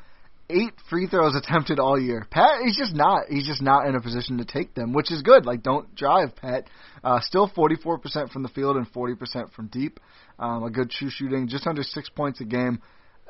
Eight 0.50 0.72
free 0.90 1.06
throws 1.06 1.34
attempted 1.36 1.78
all 1.78 1.98
year. 1.98 2.26
Pat, 2.30 2.62
he's 2.64 2.76
just 2.76 2.94
not. 2.94 3.28
He's 3.28 3.46
just 3.46 3.62
not 3.62 3.86
in 3.86 3.94
a 3.94 4.00
position 4.00 4.38
to 4.38 4.44
take 4.44 4.74
them, 4.74 4.92
which 4.92 5.10
is 5.10 5.22
good. 5.22 5.46
Like, 5.46 5.62
don't 5.62 5.94
drive, 5.94 6.34
Pat. 6.36 6.68
Uh, 7.02 7.20
still 7.20 7.48
44% 7.48 8.30
from 8.30 8.42
the 8.42 8.48
field 8.48 8.76
and 8.76 8.92
40% 8.92 9.52
from 9.52 9.68
deep. 9.68 10.00
Um, 10.38 10.64
a 10.64 10.70
good 10.70 10.90
true 10.90 11.10
shooting, 11.10 11.48
just 11.48 11.66
under 11.66 11.82
six 11.82 12.08
points 12.08 12.40
a 12.40 12.44
game. 12.44 12.82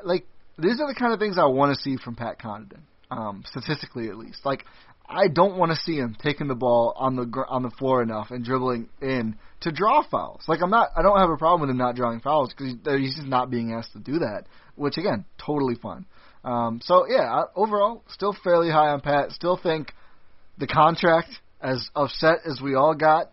Like, 0.03 0.25
these 0.57 0.81
are 0.81 0.87
the 0.87 0.95
kind 0.95 1.13
of 1.13 1.19
things 1.19 1.37
I 1.37 1.45
want 1.45 1.73
to 1.75 1.81
see 1.81 1.97
from 1.97 2.15
Pat 2.15 2.39
Connaughton, 2.39 2.81
um, 3.11 3.43
statistically 3.45 4.09
at 4.09 4.17
least. 4.17 4.45
Like, 4.45 4.65
I 5.13 5.27
don't 5.27 5.57
want 5.57 5.71
to 5.71 5.77
see 5.77 5.97
him 5.97 6.15
taking 6.21 6.47
the 6.47 6.55
ball 6.55 6.93
on 6.95 7.15
the 7.15 7.25
gr- 7.25 7.45
on 7.47 7.63
the 7.63 7.69
floor 7.69 8.01
enough 8.01 8.31
and 8.31 8.43
dribbling 8.43 8.89
in 9.01 9.37
to 9.61 9.71
draw 9.71 10.03
fouls. 10.03 10.41
Like 10.47 10.61
I'm 10.61 10.69
not, 10.69 10.89
I 10.95 11.01
don't 11.01 11.19
have 11.19 11.29
a 11.29 11.37
problem 11.37 11.61
with 11.61 11.69
him 11.69 11.77
not 11.77 11.95
drawing 11.95 12.19
fouls 12.19 12.53
because 12.53 12.75
he's 12.99 13.15
just 13.15 13.27
not 13.27 13.49
being 13.49 13.73
asked 13.73 13.93
to 13.93 13.99
do 13.99 14.19
that. 14.19 14.45
Which 14.75 14.97
again, 14.97 15.25
totally 15.43 15.75
fine. 15.75 16.05
Um, 16.43 16.81
so 16.83 17.05
yeah, 17.07 17.43
overall, 17.55 18.03
still 18.09 18.35
fairly 18.43 18.69
high 18.69 18.89
on 18.89 19.01
Pat. 19.01 19.31
Still 19.31 19.57
think 19.57 19.93
the 20.57 20.67
contract, 20.67 21.29
as 21.61 21.89
upset 21.95 22.39
as 22.45 22.59
we 22.61 22.75
all 22.75 22.93
got, 22.93 23.31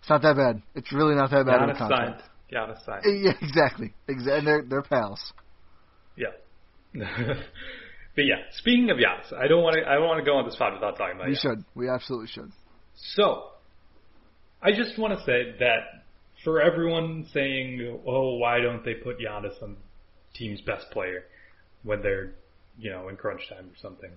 it's 0.00 0.10
not 0.10 0.22
that 0.22 0.36
bad. 0.36 0.62
It's 0.74 0.92
really 0.92 1.14
not 1.14 1.30
that 1.30 1.46
bad 1.46 1.62
of 1.62 1.70
a 1.70 1.72
Giannis 1.72 1.78
contract. 1.78 2.20
signed. 2.20 2.30
Giannis 2.52 2.84
signed. 2.84 3.04
Yeah, 3.24 3.32
exactly. 3.40 3.94
Exactly. 4.08 4.38
And 4.38 4.46
they're 4.46 4.62
they're 4.62 4.82
pals. 4.82 5.32
Yeah. 6.16 6.28
but 8.14 8.24
yeah, 8.24 8.36
speaking 8.56 8.90
of 8.90 8.96
Giannis, 8.98 9.32
I 9.32 9.46
don't 9.48 9.62
want 9.62 9.76
to. 9.76 9.88
I 9.88 9.94
don't 9.94 10.06
want 10.06 10.18
to 10.20 10.24
go 10.24 10.36
on 10.36 10.44
this 10.44 10.54
spot 10.54 10.72
without 10.74 10.96
talking 10.96 11.16
about 11.16 11.28
We 11.28 11.34
Giannis. 11.34 11.40
should. 11.42 11.64
We 11.74 11.88
absolutely 11.88 12.28
should. 12.28 12.52
So, 12.94 13.50
I 14.62 14.72
just 14.72 14.98
want 14.98 15.18
to 15.18 15.24
say 15.24 15.54
that 15.60 16.04
for 16.44 16.60
everyone 16.60 17.26
saying, 17.32 18.00
"Oh, 18.06 18.36
why 18.36 18.60
don't 18.60 18.84
they 18.84 18.94
put 18.94 19.18
Giannis 19.18 19.62
on 19.62 19.76
team's 20.34 20.60
best 20.60 20.90
player 20.90 21.24
when 21.82 22.02
they're, 22.02 22.32
you 22.78 22.90
know, 22.90 23.08
in 23.08 23.16
crunch 23.16 23.48
time 23.48 23.66
or 23.72 23.76
something?" 23.80 24.10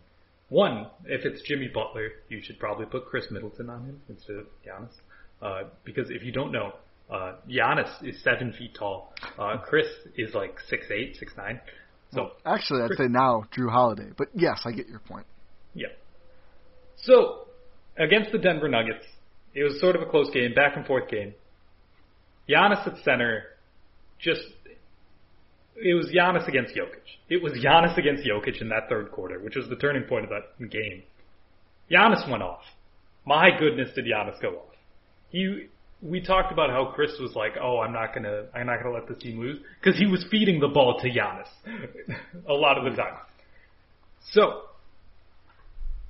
One, 0.50 0.88
if 1.06 1.26
it's 1.26 1.42
Jimmy 1.42 1.70
Butler, 1.74 2.10
you 2.30 2.42
should 2.42 2.60
probably 2.60 2.86
put 2.86 3.08
Khris 3.08 3.32
Middleton 3.32 3.70
on 3.70 3.86
him 3.86 4.02
instead 4.10 4.36
of 4.36 4.46
Giannis, 4.66 4.94
uh, 5.42 5.70
because 5.84 6.10
if 6.12 6.22
you 6.22 6.32
don't 6.32 6.52
know, 6.52 6.74
uh, 7.10 7.36
Giannis 7.50 7.92
is 8.04 8.22
seven 8.24 8.54
feet 8.54 8.76
tall. 8.78 9.14
Uh, 9.40 9.58
Khris 9.58 9.88
is 10.18 10.36
like 10.36 10.60
six 10.70 10.86
eight, 10.92 11.16
six 11.18 11.34
nine. 11.38 11.60
So 12.16 12.32
actually, 12.46 12.82
I'd 12.84 12.98
say 12.98 13.08
now 13.08 13.44
Jrue 13.56 13.70
Holiday. 13.70 14.10
But 14.18 14.30
yes, 14.34 14.62
I 14.66 14.72
get 14.72 14.88
your 14.88 15.00
point. 15.00 15.26
Yeah. 15.74 15.90
So, 16.96 17.48
against 17.98 18.32
the 18.32 18.38
Denver 18.38 18.70
Nuggets, 18.70 19.06
it 19.54 19.64
was 19.64 19.80
sort 19.80 19.96
of 19.96 20.02
a 20.02 20.06
close 20.06 20.30
game, 20.32 20.54
back 20.54 20.76
and 20.76 20.86
forth 20.86 21.10
game. 21.10 21.34
Giannis 22.50 22.86
at 22.88 23.04
center, 23.04 23.44
just, 24.20 24.42
it 25.76 25.94
was 25.94 26.08
Giannis 26.16 26.48
against 26.48 26.76
Jokic. 26.76 27.04
It 27.30 27.42
was 27.42 27.54
Giannis 27.54 27.98
against 27.98 28.24
Jokic 28.24 28.62
in 28.62 28.70
that 28.70 28.88
third 28.90 29.12
quarter, 29.12 29.40
which 29.40 29.56
was 29.56 29.68
the 29.68 29.76
turning 29.76 30.04
point 30.04 30.26
of 30.26 30.30
that 30.30 30.70
game. 30.70 31.04
Giannis 31.92 32.30
went 32.30 32.44
off. 32.44 32.64
My 33.26 33.50
goodness, 33.60 33.90
did 33.96 34.06
Giannis 34.06 34.42
go 34.42 34.50
off. 34.50 34.76
He, 35.30 35.68
we 36.06 36.22
talked 36.22 36.52
about 36.52 36.70
how 36.70 36.94
Khris 36.96 37.18
was 37.20 37.36
like, 37.36 37.54
"Oh, 37.62 37.80
I'm 37.80 37.92
not 37.94 38.14
gonna, 38.14 38.46
I'm 38.54 38.68
not 38.68 38.78
gonna 38.82 38.94
let 38.94 39.08
this 39.08 39.18
team 39.18 39.40
lose," 39.40 39.58
because 39.82 39.98
he 40.00 40.06
was 40.06 40.24
feeding 40.30 40.60
the 40.60 40.68
ball 40.68 41.00
to 41.02 41.10
Giannis 41.10 41.48
a 42.48 42.54
lot 42.54 42.78
of 42.78 42.84
the 42.86 42.96
time. 43.02 43.16
So, 44.32 44.62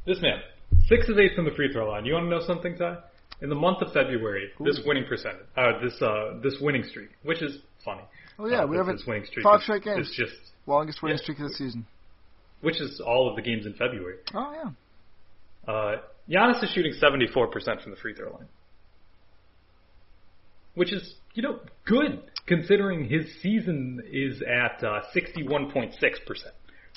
this 0.05 0.21
man, 0.21 0.39
six 0.87 1.09
of 1.09 1.17
eight 1.17 1.31
from 1.35 1.45
the 1.45 1.51
free 1.51 1.71
throw 1.71 1.89
line. 1.89 2.05
You 2.05 2.13
want 2.13 2.25
to 2.25 2.29
know 2.29 2.45
something, 2.45 2.77
Ti? 2.77 2.93
In 3.41 3.49
the 3.49 3.55
month 3.55 3.81
of 3.81 3.91
February, 3.91 4.49
this 4.63 4.79
winning 4.85 5.05
percentage, 5.07 5.41
uh, 5.57 5.79
this 5.83 6.01
uh, 6.01 6.37
this 6.41 6.55
winning 6.61 6.83
streak, 6.83 7.09
which 7.23 7.41
is 7.41 7.57
funny. 7.83 8.03
Oh 8.39 8.47
yeah, 8.47 8.63
uh, 8.63 8.67
we 8.67 8.77
haven't 8.77 8.97
this 8.97 9.05
winning 9.07 9.25
streak 9.25 9.43
five 9.43 9.57
is- 9.59 9.63
straight 9.63 9.83
games. 9.83 10.07
is 10.09 10.15
just, 10.15 10.33
Longest 10.67 11.01
winning 11.01 11.17
Yeah. 11.17 11.23
streak 11.23 11.39
of 11.39 11.49
the 11.49 11.53
season. 11.55 11.85
which 12.61 12.79
is 12.81 12.99
all 13.05 13.29
of 13.29 13.35
the 13.35 13.41
games 13.41 13.65
in 13.65 13.73
February. 13.73 14.17
Oh 14.33 14.53
yeah. 14.53 15.71
Uh, 15.71 15.97
Giannis 16.29 16.63
is 16.63 16.69
shooting 16.71 16.93
74% 16.93 17.81
from 17.81 17.91
the 17.91 17.97
free 17.97 18.13
throw 18.13 18.31
line. 18.33 18.47
Which 20.75 20.91
is, 20.93 21.15
you 21.33 21.41
know, 21.43 21.59
good 21.85 22.21
considering 22.47 23.07
his 23.09 23.25
season 23.41 24.01
is 24.11 24.41
at 24.41 24.83
uh, 24.83 25.01
61.6%, 25.15 25.93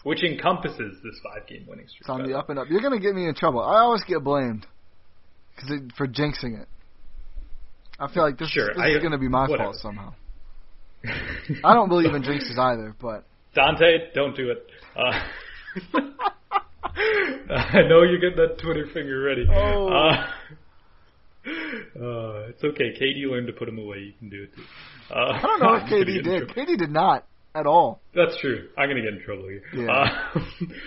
which 0.02 0.22
encompasses 0.24 0.98
this 1.02 1.14
five 1.24 1.46
game 1.48 1.64
winning 1.68 1.86
streak. 1.88 2.00
It's 2.02 2.10
on 2.10 2.28
the 2.28 2.36
up 2.36 2.50
and 2.50 2.58
up. 2.58 2.66
You're 2.68 2.80
gonna 2.82 2.98
get 3.00 3.14
me 3.14 3.26
in 3.28 3.34
trouble. 3.34 3.60
I 3.62 3.78
always 3.80 4.02
get 4.04 4.22
blamed 4.22 4.66
cause 5.60 5.70
it, 5.70 5.92
for 5.96 6.06
jinxing 6.06 6.60
it. 6.60 6.68
I 8.00 8.12
feel 8.12 8.22
like 8.22 8.38
this, 8.38 8.48
Sure, 8.50 8.70
is, 8.70 8.76
this 8.76 8.84
I- 8.84 8.88
is 8.90 9.02
gonna 9.02 9.18
be 9.18 9.28
my 9.28 9.42
whatever. 9.48 9.64
fault 9.72 9.76
somehow. 9.76 10.12
I 11.64 11.74
don't 11.74 11.88
believe 11.88 12.12
in 12.14 12.22
jinxes 12.22 12.58
either, 12.58 12.94
but 13.00 13.24
Donte, 13.56 14.12
don't 14.14 14.36
do 14.36 14.50
it. 14.50 14.66
Uh, 14.96 15.20
I 17.50 17.82
know 17.88 18.02
you're 18.02 18.18
getting 18.20 18.36
that 18.36 18.58
Twitter 18.62 18.86
finger 18.92 19.20
ready. 19.22 19.46
Oh. 19.50 19.88
Uh, 19.88 20.26
uh, 21.96 22.48
it's 22.48 22.62
okay. 22.62 22.94
KD 23.00 23.30
learned 23.30 23.46
to 23.46 23.52
put 23.52 23.68
him 23.68 23.78
away. 23.78 23.98
You 23.98 24.12
can 24.18 24.28
do 24.28 24.44
it 24.44 24.54
too. 24.54 24.62
Uh, 25.10 25.32
I 25.32 25.40
don't 25.42 25.60
know 25.60 25.74
if 25.80 25.82
KD 25.84 26.22
did. 26.22 26.48
KD 26.48 26.78
did 26.78 26.90
not 26.90 27.26
at 27.54 27.66
all. 27.66 28.00
That's 28.14 28.38
true. 28.40 28.68
I'm 28.76 28.88
gonna 28.88 29.02
get 29.02 29.14
in 29.14 29.22
trouble 29.24 29.48
here. 29.48 29.62
Yeah. 29.74 29.92
Uh, 29.92 30.40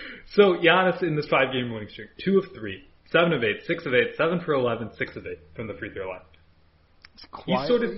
so 0.34 0.42
Giannis 0.56 1.02
in 1.02 1.16
this 1.16 1.26
five 1.28 1.52
game 1.52 1.72
winning 1.72 1.88
streak, 1.88 2.10
two 2.24 2.38
of 2.38 2.44
three, 2.54 2.84
seven 3.10 3.32
of 3.32 3.42
eight, 3.42 3.60
six 3.66 3.84
of 3.86 3.94
eight, 3.94 4.16
seven 4.16 4.40
for 4.40 4.54
eleven, 4.54 4.90
six 4.96 5.16
of 5.16 5.26
eight 5.26 5.40
from 5.54 5.66
the 5.66 5.74
free 5.74 5.92
throw 5.92 6.08
line. 6.08 6.20
It's 7.14 7.26
He's 7.46 7.68
sort 7.68 7.82
of 7.82 7.90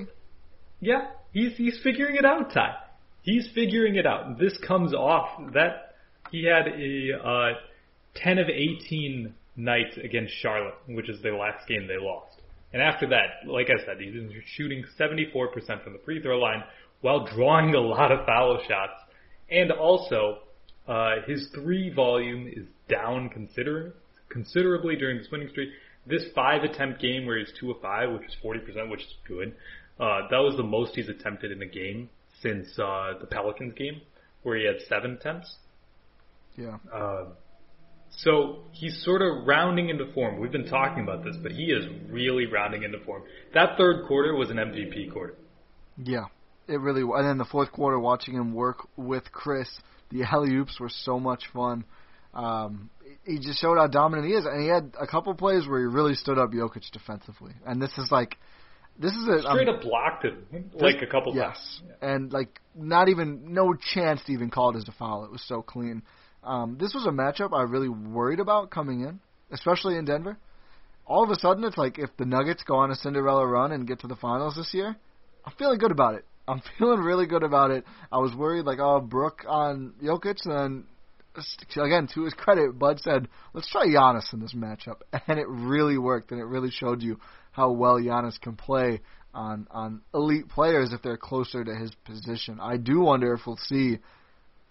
yeah, 0.81 1.07
he's 1.33 1.57
he's 1.57 1.79
figuring 1.83 2.17
it 2.17 2.25
out, 2.25 2.51
Ti. 2.53 2.61
He's 3.23 3.49
figuring 3.55 3.97
it 3.97 4.07
out. 4.07 4.39
This 4.39 4.59
comes 4.67 4.93
off 4.93 5.29
that 5.55 5.95
he 6.31 6.45
had 6.45 6.69
a 6.69 7.27
uh, 7.27 7.53
ten 8.15 8.39
of 8.39 8.49
eighteen 8.49 9.35
night 9.57 9.97
against 10.03 10.35
Charlotte, 10.35 10.75
which 10.89 11.09
is 11.09 11.23
the 11.23 11.31
last 11.31 11.67
game 11.69 11.87
they 11.87 11.97
lost. 11.99 12.34
And 12.75 12.83
after 12.83 13.07
that, 13.11 13.47
like 13.49 13.69
I 13.71 13.87
said, 13.87 14.01
he's 14.01 14.13
shooting 14.57 14.85
74% 14.99 15.31
from 15.85 15.93
the 15.93 16.01
free 16.05 16.21
throw 16.21 16.41
line 16.41 16.65
while 17.03 17.25
drawing 17.25 17.73
a 17.73 17.81
lot 17.81 18.11
of 18.11 18.27
foul 18.27 18.61
shots. 18.67 18.95
And 19.49 19.71
also, 19.71 20.41
uh, 20.89 21.23
his 21.25 21.49
three 21.55 21.91
volume 21.95 22.49
is 22.49 22.67
down 22.89 23.29
consider- 23.29 23.95
considerably 24.29 24.97
during 24.97 25.19
this 25.19 25.31
winning 25.31 25.49
streak. 25.51 25.71
This 26.05 26.25
five 26.35 26.65
attempt 26.65 27.01
game 27.01 27.27
where 27.27 27.39
he's 27.39 27.53
two 27.61 27.71
of 27.71 27.81
five, 27.81 28.11
which 28.11 28.27
is 28.27 28.35
40%, 28.43 28.91
which 28.91 29.03
is 29.03 29.15
good. 29.29 29.55
Uh, 30.01 30.27
that 30.29 30.39
was 30.39 30.57
the 30.57 30.65
most 30.65 30.97
he's 30.97 31.09
attempted 31.09 31.53
in 31.53 31.63
a 31.63 31.67
game 31.67 32.11
since 32.43 32.77
uh, 32.81 33.13
the 33.21 33.27
Pelicans 33.27 33.75
game, 33.75 34.01
where 34.43 34.57
he 34.57 34.65
had 34.65 34.81
seven 34.89 35.13
attempts. 35.13 35.59
Yeah. 36.57 36.79
Uh, 36.93 37.27
so 38.17 38.59
he's 38.73 39.03
sort 39.05 39.23
of 39.23 39.47
rounding 39.47 39.89
into 39.89 40.13
form. 40.13 40.39
We've 40.41 40.53
been 40.53 40.69
talking 40.69 41.03
about 41.03 41.25
this, 41.25 41.37
but 41.43 41.53
he 41.53 41.65
is 41.73 41.85
really 42.09 42.47
rounding 42.47 42.83
into 42.85 42.99
form. 43.01 43.23
That 43.55 43.77
third 43.77 44.07
quarter 44.07 44.35
was 44.35 44.51
an 44.51 44.57
MVP 44.57 45.13
quarter. 45.13 45.35
Yeah, 45.97 46.25
it 46.69 46.81
really. 46.81 47.05
wa- 47.05 47.17
And 47.19 47.27
then 47.29 47.39
the 47.39 47.45
fourth 47.45 47.73
quarter, 47.73 47.99
watching 47.99 48.35
him 48.35 48.55
work 48.55 48.87
with 48.97 49.25
Khris, 49.33 49.69
the 50.11 50.23
alley 50.25 50.55
oops 50.55 50.79
were 50.79 50.91
so 50.91 51.19
much 51.19 51.45
fun. 51.53 51.85
Um, 52.33 52.91
he 53.25 53.39
just 53.39 53.61
showed 53.61 53.79
how 53.79 53.87
dominant 53.87 54.29
he 54.29 54.35
is, 54.35 54.45
and 54.45 54.61
he 54.61 54.69
had 54.69 54.93
a 55.01 55.07
couple 55.07 55.33
plays 55.35 55.67
where 55.67 55.81
he 55.81 55.87
really 55.87 56.15
stood 56.15 56.39
up 56.39 56.51
Jokic 56.53 56.91
defensively. 56.93 57.53
And 57.67 57.81
this 57.81 57.97
is 57.97 58.11
like, 58.11 58.37
this 58.99 59.13
is 59.13 59.27
a 59.29 59.41
Straight 59.43 59.69
um, 59.69 59.77
up 59.77 59.83
blocked 59.83 60.25
him 60.25 60.45
like 60.75 61.01
a 61.03 61.07
couple 61.07 61.35
yes, 61.35 61.57
times. 61.81 61.93
and 62.03 62.33
like 62.33 62.61
not 62.75 63.09
even 63.09 63.53
no 63.55 63.75
chance 63.95 64.21
to 64.27 64.33
even 64.33 64.51
call 64.51 64.71
it 64.75 64.77
as 64.79 64.89
a 64.89 64.93
foul. 64.93 65.25
It 65.25 65.31
was 65.33 65.43
so 65.47 65.63
clean. 65.63 66.03
Um, 66.45 66.77
this 66.79 66.95
was 66.95 67.07
a 67.07 67.11
matchup 67.11 67.57
I 67.57 67.63
really 67.63 67.89
worried 67.89 68.41
about 68.41 68.71
coming 68.71 69.01
in, 69.01 69.21
especially 69.51 69.97
in 69.97 70.05
Denver. 70.05 70.37
All 71.07 71.23
of 71.23 71.31
a 71.31 71.37
sudden, 71.37 71.65
it's 71.65 71.77
like 71.77 71.99
if 71.99 72.11
the 72.17 72.25
Nuggets 72.25 72.63
go 72.63 72.77
on 72.77 72.91
a 72.91 72.95
Cinderella 72.95 73.47
run 73.47 73.73
and 73.73 73.87
get 73.87 74.01
to 74.01 74.07
the 74.07 74.17
finals 74.17 74.57
this 74.57 74.73
year, 74.73 74.97
I'm 75.45 75.53
feeling 75.59 75.79
good 75.79 75.91
about 75.91 76.15
it. 76.15 76.25
I'm 76.47 76.63
feeling 76.79 77.01
really 77.01 77.27
good 77.27 77.43
about 77.43 77.71
it. 77.71 77.85
I 78.13 78.19
was 78.19 78.35
worried 78.35 78.65
like, 78.65 78.79
oh, 78.81 79.01
Brook 79.01 79.45
on 79.47 79.95
Jokic, 80.03 80.45
and 80.45 80.55
then 80.55 80.85
again, 81.83 82.09
to 82.15 82.25
his 82.25 82.35
credit, 82.35 82.79
Bud 82.79 83.01
said, 83.01 83.29
let's 83.53 83.71
try 83.71 83.87
Giannis 83.87 84.33
in 84.33 84.41
this 84.41 84.55
matchup, 84.55 85.01
and 85.29 85.39
it 85.39 85.49
really 85.49 85.99
worked, 85.99 86.31
and 86.31 86.41
it 86.41 86.45
really 86.45 86.71
showed 86.71 87.03
you 87.03 87.19
how 87.53 87.71
well 87.71 87.97
Giannis 87.97 88.41
can 88.41 88.57
play 88.57 89.01
on 89.33 89.67
on 89.73 90.01
elite 90.15 90.49
players 90.49 90.93
if 90.93 91.03
they're 91.03 91.17
closer 91.17 91.65
to 91.65 91.75
his 91.75 91.93
position. 92.05 92.61
I 92.61 92.77
do 92.77 93.01
wonder 93.01 93.35
if 93.35 93.41
we'll 93.47 93.57
see 93.57 93.99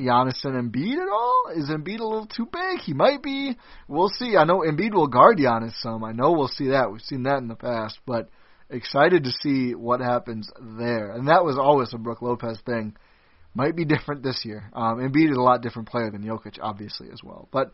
Giannis 0.04 0.44
and 0.44 0.72
Embiid 0.72 0.94
at 1.02 1.10
all. 1.10 1.44
Is 1.56 1.70
Embiid 1.70 2.00
a 2.00 2.06
little 2.06 2.28
too 2.28 2.48
big? 2.52 2.80
He 2.80 2.94
might 2.94 3.24
be. 3.24 3.58
We'll 3.88 4.10
see. 4.10 4.36
I 4.38 4.44
know 4.44 4.60
Embiid 4.60 4.94
will 4.94 5.08
guard 5.08 5.38
Giannis 5.38 5.80
some. 5.82 6.04
I 6.04 6.12
know 6.12 6.32
we'll 6.32 6.48
see 6.48 6.70
that. 6.70 6.92
We've 6.92 7.02
seen 7.02 7.24
that 7.24 7.38
in 7.40 7.48
the 7.48 7.56
past, 7.56 8.00
but 8.06 8.30
excited 8.70 9.24
to 9.24 9.32
see 9.32 9.76
what 9.76 10.00
happens 10.00 10.50
there. 10.60 11.12
And 11.12 11.28
that 11.28 11.44
was 11.46 11.58
always 11.58 11.94
a 11.94 11.98
Brook 11.98 12.22
Lopez 12.22 12.60
thing. 12.66 12.96
Might 13.56 13.76
be 13.76 13.86
different 13.86 14.24
this 14.24 14.44
year. 14.46 14.70
Um, 14.74 14.98
Embiid 14.98 15.32
is 15.32 15.38
a 15.38 15.42
lot 15.42 15.62
different 15.62 15.90
player 15.90 16.10
than 16.10 16.24
Jokic, 16.24 16.58
obviously 16.62 17.08
as 17.12 17.22
well. 17.24 17.48
But 17.52 17.72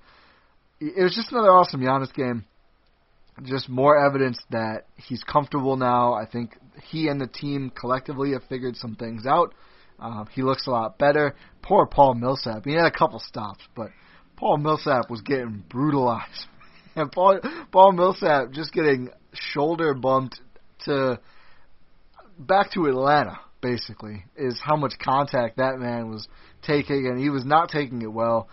it 0.82 1.02
was 1.02 1.16
just 1.16 1.32
another 1.32 1.52
awesome 1.52 1.82
Giannis 1.82 2.14
game. 2.14 2.46
just 3.44 3.70
more 3.70 3.98
evidence 4.06 4.40
that 4.52 4.88
he's 4.96 5.24
comfortable 5.24 5.78
now. 5.78 6.14
I 6.14 6.26
think 6.26 6.58
he 6.84 7.08
and 7.08 7.20
the 7.20 7.28
team 7.28 7.72
collectively 7.74 8.34
have 8.34 8.44
figured 8.50 8.76
some 8.76 8.96
things 8.96 9.26
out. 9.26 9.54
Um, 10.02 10.28
he 10.32 10.42
looks 10.42 10.68
a 10.68 10.72
lot 10.72 10.98
better. 10.98 11.36
Poor 11.62 11.86
Paul 11.86 12.16
Millsap. 12.16 12.66
He 12.66 12.74
had 12.74 12.86
a 12.86 12.92
couple 12.92 13.20
stops, 13.20 13.64
but 13.76 13.90
Paul 14.38 14.58
Millsap 14.58 15.10
was 15.10 15.22
getting 15.22 15.64
brutalized. 15.70 16.46
And 16.96 17.12
Paul 17.12 17.40
Paul 17.72 17.94
Millsap 17.94 18.52
just 18.52 18.74
getting 18.74 19.10
shoulder 19.32 19.94
bumped 19.94 20.42
to 20.86 21.20
back 22.38 22.72
to 22.72 22.88
Atlanta 22.88 23.40
basically 23.62 24.26
is 24.36 24.60
how 24.62 24.76
much 24.76 24.94
contact 25.00 25.58
that 25.58 25.78
man 25.78 26.10
was 26.10 26.28
taking 26.64 27.06
and 27.08 27.20
he 27.20 27.30
was 27.30 27.46
not 27.46 27.70
taking 27.70 28.02
it 28.02 28.12
well. 28.12 28.50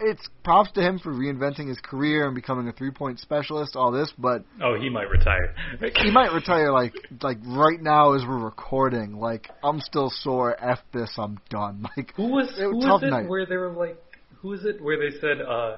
It's 0.00 0.28
props 0.44 0.70
to 0.72 0.80
him 0.82 0.98
for 0.98 1.12
reinventing 1.12 1.68
his 1.68 1.78
career 1.80 2.26
and 2.26 2.34
becoming 2.34 2.68
a 2.68 2.72
three 2.72 2.90
point 2.90 3.18
specialist, 3.20 3.76
all 3.76 3.90
this, 3.90 4.12
but 4.18 4.44
Oh, 4.62 4.74
he 4.78 4.88
might 4.88 5.08
retire. 5.08 5.54
he 6.02 6.10
might 6.10 6.32
retire 6.32 6.70
like 6.72 6.94
like 7.22 7.38
right 7.46 7.80
now 7.80 8.12
as 8.12 8.22
we're 8.26 8.38
recording. 8.44 9.18
Like 9.18 9.48
I'm 9.64 9.80
still 9.80 10.10
sore. 10.10 10.56
F 10.62 10.80
this. 10.92 11.10
I'm 11.16 11.38
done. 11.50 11.86
Like 11.96 12.12
Who 12.16 12.28
was 12.28 12.48
it 12.58 12.62
who 12.64 12.76
was 12.76 12.84
was 12.86 13.02
it 13.04 13.10
night. 13.10 13.28
where 13.28 13.46
they 13.46 13.56
were 13.56 13.72
like 13.72 13.96
who 14.42 14.48
was 14.48 14.64
it 14.64 14.80
where 14.82 14.98
they 14.98 15.16
said 15.18 15.40
uh 15.40 15.76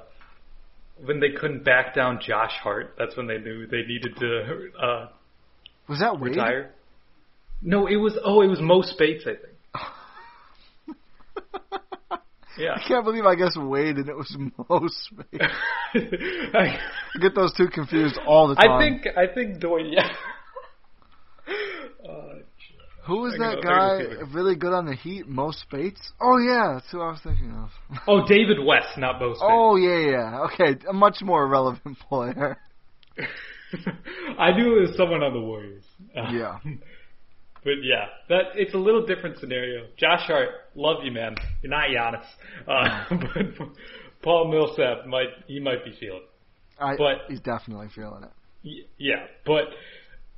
when 1.05 1.21
they 1.21 1.31
couldn't 1.31 1.65
back 1.65 1.95
down 1.95 2.19
Josh 2.21 2.55
Hart, 2.63 2.95
that's 2.99 3.17
when 3.17 3.29
they 3.29 3.39
knew 3.39 3.67
they 3.69 3.83
needed 3.83 4.17
to 4.17 4.69
uh 4.83 5.09
was 5.89 6.01
that 6.01 6.19
Wade? 6.21 6.33
retire. 6.33 6.73
No, 7.63 7.87
it 7.87 7.97
was 7.97 8.17
oh, 8.25 8.43
it 8.43 8.47
was 8.49 8.61
Mo 8.61 8.83
Speights, 8.83 9.25
I 9.27 9.35
think. 9.35 9.55
Yeah. 12.59 12.75
I 12.75 12.83
can't 12.87 13.05
believe 13.05 13.25
I 13.25 13.35
guess 13.35 13.57
Wade 13.57 13.97
and 13.97 14.09
it 14.09 14.17
was 14.17 14.35
Mo 14.39 14.89
Speights. 14.89 15.45
I, 16.55 16.59
I 16.59 16.79
get 17.21 17.35
those 17.35 17.53
two 17.55 17.69
confused 17.69 18.19
all 18.27 18.49
the 18.49 18.55
time. 18.57 18.71
I 18.71 18.79
think 18.79 19.07
I 19.17 19.27
think 19.33 19.61
Doy 19.61 19.83
yeah. 19.91 20.07
uh, 22.09 22.35
Who 23.07 23.21
was 23.21 23.35
that 23.39 23.63
guy 23.63 23.99
can 23.99 24.07
see 24.17 24.21
it. 24.23 24.35
really 24.35 24.57
good 24.57 24.73
on 24.73 24.87
the 24.87 24.95
Heat? 24.95 25.29
Mo 25.29 25.51
Speights? 25.53 26.13
Oh 26.21 26.39
yeah, 26.39 26.75
that's 26.75 26.91
who 26.91 27.01
I 27.01 27.11
was 27.11 27.21
thinking 27.23 27.53
of. 27.53 27.71
Oh, 28.07 28.27
David 28.27 28.59
West, 28.65 28.99
not 28.99 29.21
Mo 29.21 29.35
Speights. 29.35 29.43
Oh 29.45 29.77
yeah, 29.77 29.99
yeah. 29.99 30.41
Okay, 30.53 30.79
a 30.89 30.93
much 30.93 31.19
more 31.23 31.47
relevant 31.47 31.99
player. 32.09 32.59
I 34.39 34.53
knew 34.53 34.79
it 34.79 34.89
was 34.89 34.97
someone 34.97 35.23
on 35.23 35.33
the 35.33 35.41
Warriors. 35.41 35.85
Yeah. 36.15 36.59
But 37.65 37.83
yeah, 37.83 38.07
that 38.29 38.45
it's 38.55 38.75
a 38.75 38.79
little 38.79 39.05
different 39.05 39.39
scenario. 39.39 39.87
Josh 39.97 40.23
Hart, 40.27 40.49
love 40.75 40.99
you, 41.05 41.13
man. 41.13 41.35
You're 41.63 41.71
not 41.71 41.89
Giannis, 41.89 42.25
uh, 42.67 43.05
but 43.59 43.69
Paul 44.23 44.51
Millsap 44.51 45.07
might 45.07 45.29
he 45.47 45.61
might 45.61 45.85
be 45.85 45.93
feeling. 45.99 46.23
it. 46.23 46.83
I, 46.83 46.97
But- 46.97 47.23
he's 47.29 47.41
definitely 47.41 47.89
feeling 47.95 48.23
it. 48.25 48.31
Yeah, 48.99 49.27
but 49.47 49.65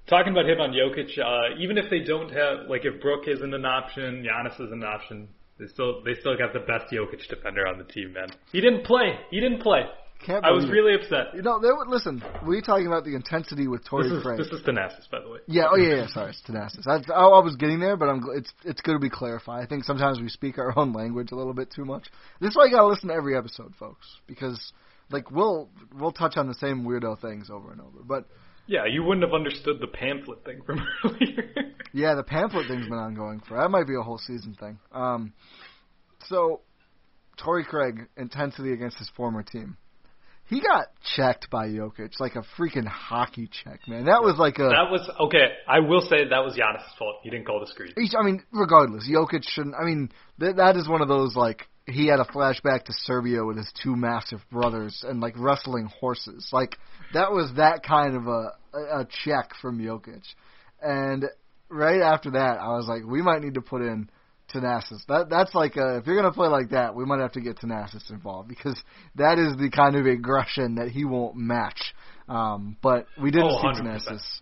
talking 0.07 0.33
about 0.33 0.49
him 0.49 0.61
on 0.61 0.73
Jokic, 0.73 1.19
uh, 1.19 1.59
even 1.59 1.79
if 1.79 1.89
they 1.91 2.01
don't 2.01 2.31
have 2.31 2.69
like 2.69 2.85
if 2.85 3.01
Brook 3.01 3.25
isn't 3.27 3.53
an 3.55 3.65
option, 3.65 4.25
Giannis 4.25 4.61
is 4.61 4.71
an 4.73 4.85
option. 4.85 5.29
They 5.59 5.67
still 5.67 6.03
they 6.05 6.15
still 6.21 6.37
got 6.37 6.53
the 6.53 6.61
best 6.61 6.93
Jokic 6.93 7.27
defender 7.29 7.67
on 7.67 7.79
the 7.79 7.85
team, 7.85 8.13
man. 8.15 8.29
He 8.53 8.61
didn't 8.61 8.85
play. 8.85 9.19
He 9.31 9.41
didn't 9.41 9.61
play. 9.63 9.83
Can't 10.25 10.45
I 10.45 10.51
was 10.51 10.65
it. 10.65 10.69
really 10.71 10.95
upset. 10.95 11.35
You 11.35 11.41
know, 11.43 11.59
they 11.61 11.69
would 11.71 11.89
listen. 11.89 12.23
We 12.47 12.61
talking 12.61 12.87
about 12.87 13.05
the 13.05 13.15
intensity 13.15 13.67
with 13.69 13.85
Torrey 13.87 14.09
This 14.11 14.19
is 14.19 14.23
Craig. 14.23 14.39
this 14.39 14.49
is 14.49 14.61
Thanasis, 14.67 15.11
by 15.11 15.21
the 15.21 15.31
way. 15.31 15.39
Yeah. 15.47 15.69
Oh 15.71 15.77
yeah. 15.77 15.95
Yeah. 15.97 16.07
Sorry, 16.09 16.31
it's 16.31 16.43
Thanasis. 16.47 16.87
I, 16.87 16.97
I, 17.13 17.25
I 17.25 17.43
was 17.43 17.57
getting 17.57 17.81
there, 17.81 17.97
but 17.97 18.09
I'm. 18.09 18.23
It's 18.35 18.53
it's 18.65 18.81
good 18.83 18.93
to 18.93 18.99
be 18.99 19.09
clarified. 19.11 19.63
I 19.63 19.67
think 19.67 19.85
sometimes 19.85 20.21
we 20.21 20.29
speak 20.29 20.59
our 20.59 20.79
own 20.79 20.93
language 20.93 21.33
a 21.33 21.37
little 21.37 21.55
bit 21.55 21.71
too 21.75 21.85
much. 21.87 22.09
This 22.41 22.51
is 22.51 22.57
why 22.57 22.67
you 22.67 22.73
gotta 22.73 22.87
listen 22.87 23.09
to 23.09 23.15
every 23.15 23.37
episode, 23.37 23.75
folks, 23.79 24.07
because 24.27 24.73
like 25.11 25.31
we'll 25.31 25.71
we'll 25.99 26.13
touch 26.13 26.37
on 26.37 26.47
the 26.49 26.55
same 26.55 26.85
weirdo 26.85 27.19
things 27.21 27.49
over 27.51 27.73
and 27.73 27.81
over. 27.81 28.01
But 28.05 28.27
Yeah, 28.67 28.85
you 28.85 29.03
wouldn't 29.03 29.25
have 29.25 29.35
understood 29.35 29.81
the 29.81 29.87
pamphlet 29.89 30.45
thing 30.45 30.61
from 30.67 30.81
earlier. 31.05 31.73
yeah, 31.95 32.15
the 32.15 32.23
pamphlet 32.23 32.67
thing's 32.69 32.85
been 32.89 32.99
ongoing 32.99 33.41
for 33.49 33.57
that 33.57 33.71
might 33.71 33.87
be 33.87 33.95
a 33.99 34.03
whole 34.03 34.19
season 34.19 34.55
thing. 34.61 34.79
Um, 34.93 35.33
so 36.29 36.61
Torrey 37.39 37.65
Craig 37.65 38.07
intensity 38.19 38.73
against 38.75 38.99
his 38.99 39.09
former 39.17 39.43
team. 39.43 39.79
He 40.51 40.61
got 40.61 40.89
checked 41.15 41.49
by 41.49 41.69
Jokic 41.69 42.19
like 42.19 42.35
a 42.35 42.43
freaking 42.59 42.85
hockey 42.85 43.49
check, 43.63 43.87
man. 43.87 44.07
That 44.07 44.21
was 44.21 44.37
like 44.37 44.59
a. 44.59 44.65
that 44.65 44.91
was 44.91 45.09
okay. 45.29 45.47
I 45.69 45.79
will 45.79 46.01
say 46.01 46.29
that 46.29 46.45
was 46.45 46.55
Giannis' 46.57 46.83
fault. 46.99 47.21
He 47.23 47.31
didn't 47.31 47.47
call 47.47 47.61
the 47.61 47.69
screen. 47.69 47.93
I 47.97 48.25
mean, 48.25 48.43
regardless, 48.51 49.09
Jokic 49.09 49.45
shouldn't. 49.49 49.77
I 49.81 49.85
mean, 49.85 50.11
th- 50.41 50.57
that 50.57 50.77
is 50.77 50.89
one 50.89 51.03
of 51.03 51.09
those 51.09 51.37
like 51.37 51.69
he 51.87 52.09
had 52.09 52.19
a 52.19 52.25
flashback 52.25 52.85
to 52.87 52.93
Serbia 53.05 53.45
with 53.45 53.59
his 53.59 53.73
two 53.81 53.95
massive 53.95 54.41
brothers 54.51 55.05
and 55.07 55.21
like 55.21 55.35
wrestling 55.37 55.87
horses. 55.87 56.49
Like 56.53 56.77
that 57.15 57.31
was 57.31 57.53
that 57.57 57.85
kind 57.85 58.17
of 58.17 58.27
a 58.27 58.51
a 58.75 59.01
a 59.03 59.09
check 59.25 59.53
from 59.63 59.79
Jokic. 59.79 60.25
And 60.83 61.27
right 61.69 62.01
after 62.01 62.33
that, 62.33 62.59
I 62.59 62.71
was 62.77 62.87
like, 62.89 63.05
we 63.07 63.23
might 63.23 63.41
need 63.41 63.55
to 63.55 63.63
put 63.63 63.83
in 63.83 64.11
Thanasis. 64.55 65.05
That 65.09 65.29
that's 65.31 65.55
like 65.55 65.77
a, 65.77 65.97
if 65.99 66.07
you're 66.07 66.17
gonna 66.17 66.33
play 66.33 66.49
like 66.49 66.71
that, 66.71 66.95
we 66.95 67.05
might 67.05 67.21
have 67.21 67.33
to 67.33 67.41
get 67.41 67.57
Thanasis 67.59 68.11
involved 68.11 68.49
because 68.49 68.81
that 69.17 69.39
is 69.39 69.57
the 69.59 69.71
kind 69.71 69.97
of 69.97 70.07
aggression 70.07 70.77
that 70.77 70.89
he 70.89 71.05
won't 71.05 71.37
match. 71.37 71.95
Um, 72.29 72.77
but 72.83 73.07
we 73.21 73.31
didn't 73.31 73.47
Oh, 73.51 73.61
see 73.75 73.81
100%. 73.81 73.83
Thanasis. 73.83 74.41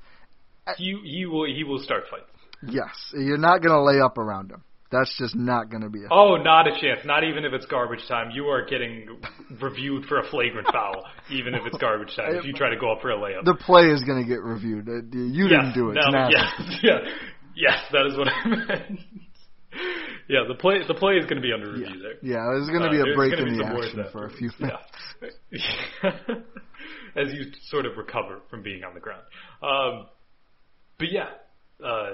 He 0.77 1.01
he 1.05 1.27
will 1.27 1.47
he 1.47 1.65
will 1.65 1.79
start 1.79 2.05
fights. 2.11 2.25
Yes, 2.63 2.91
you're 3.15 3.39
not 3.39 3.63
gonna 3.63 3.83
lay 3.83 4.01
up 4.01 4.19
around 4.19 4.51
him. 4.51 4.63
That's 4.91 5.15
just 5.19 5.37
not 5.37 5.71
gonna 5.71 5.91
be 5.91 6.01
a 6.05 6.09
Oh, 6.11 6.37
not 6.37 6.67
a 6.67 6.71
chance. 6.73 7.01
Not 7.05 7.23
even 7.23 7.45
if 7.45 7.53
it's 7.53 7.67
garbage 7.67 8.07
time. 8.09 8.31
You 8.33 8.47
are 8.47 8.65
getting 8.65 9.21
reviewed 9.61 10.07
for 10.07 10.19
a 10.19 10.29
flagrant 10.31 10.67
foul, 10.73 11.05
even 11.31 11.55
if 11.55 11.63
it's 11.67 11.77
garbage 11.79 12.15
time. 12.17 12.35
If 12.37 12.45
you 12.47 12.53
try 12.55 12.71
to 12.71 12.77
go 12.79 12.93
up 12.93 13.03
for 13.03 13.11
a 13.11 13.17
layup. 13.17 13.45
the 13.45 13.55
play 13.55 13.91
is 13.91 14.03
going 14.05 14.23
to 14.23 14.27
get 14.29 14.43
reviewed. 14.43 14.89
Uh, 14.89 15.03
You 15.15 15.49
didn't 15.49 15.67
yes, 15.67 15.75
do 15.75 15.91
it. 15.91 15.99
No, 16.11 16.29
yes, 16.31 16.79
yeah, 16.83 16.99
yes, 17.55 17.85
that 17.93 18.07
is 18.07 18.17
what 18.17 18.29
I 18.29 18.49
meant. 18.49 19.01
Yeah, 20.31 20.41
the 20.47 20.57
play 20.57 20.87
the 20.87 20.93
play 20.93 21.15
is 21.15 21.25
going 21.25 21.37
to 21.37 21.43
be 21.43 21.55
under 21.55 21.73
review 21.73 22.03
there. 22.03 22.17
Yeah, 22.21 22.45
there's 22.53 22.69
going 22.69 22.83
to 22.83 22.89
Uh, 22.89 22.91
be 22.91 23.01
a 23.01 23.05
there's 23.05 23.17
break 23.17 23.33
in 23.39 23.57
the 23.57 23.65
action 23.65 24.05
for 24.13 24.27
a 24.27 24.31
few 24.31 24.51
minutes. 24.61 25.33
Yeah. 25.51 26.11
As 27.17 27.33
you 27.33 27.47
sort 27.71 27.87
of 27.87 27.97
recover 27.97 28.41
from 28.51 28.63
being 28.63 28.85
on 28.85 28.93
the 28.93 29.01
ground. 29.01 29.23
Um, 29.63 30.07
but 30.99 31.11
yeah, 31.11 31.29
uh, 31.83 32.11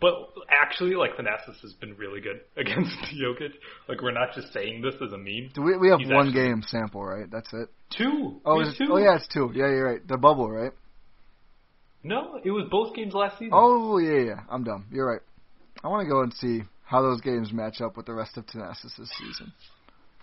but 0.00 0.14
actually, 0.48 0.94
like 0.94 1.10
Thanasis 1.18 1.60
has 1.60 1.74
been 1.74 1.94
really 1.98 2.22
good 2.22 2.40
against 2.56 2.96
Jokic. 3.12 3.52
Like 3.88 4.00
we're 4.00 4.12
not 4.12 4.32
just 4.34 4.50
saying 4.54 4.80
this 4.80 4.94
as 5.06 5.12
a 5.12 5.18
meme. 5.18 5.50
Do 5.54 5.60
we 5.60 5.76
we 5.76 5.90
have 5.90 5.98
He's 6.00 6.08
one 6.08 6.28
actually- 6.28 6.42
game 6.48 6.62
sample, 6.66 7.04
right? 7.04 7.30
That's 7.30 7.52
it. 7.52 7.68
Two. 7.96 8.40
Oh, 8.46 8.60
it- 8.60 8.74
two. 8.78 8.86
oh 8.90 8.96
yeah, 8.96 9.16
it's 9.16 9.28
two. 9.28 9.50
Yeah, 9.54 9.68
you're 9.68 9.84
right. 9.92 10.08
The 10.08 10.16
bubble, 10.16 10.50
right? 10.50 10.72
No, 12.02 12.40
it 12.42 12.50
was 12.50 12.66
both 12.70 12.96
games 12.96 13.12
last 13.12 13.34
season. 13.38 13.52
Oh 13.52 13.98
yeah, 13.98 14.20
yeah. 14.24 14.40
I'm 14.50 14.64
dumb. 14.64 14.86
You're 14.90 15.06
right. 15.06 15.20
I 15.84 15.88
want 15.88 16.04
to 16.06 16.10
go 16.10 16.22
and 16.22 16.32
see 16.34 16.62
how 16.84 17.02
those 17.02 17.20
games 17.20 17.52
match 17.52 17.80
up 17.80 17.96
with 17.96 18.06
the 18.06 18.14
rest 18.14 18.36
of 18.36 18.46
Thanasis 18.46 18.96
this 18.98 19.10
season. 19.18 19.52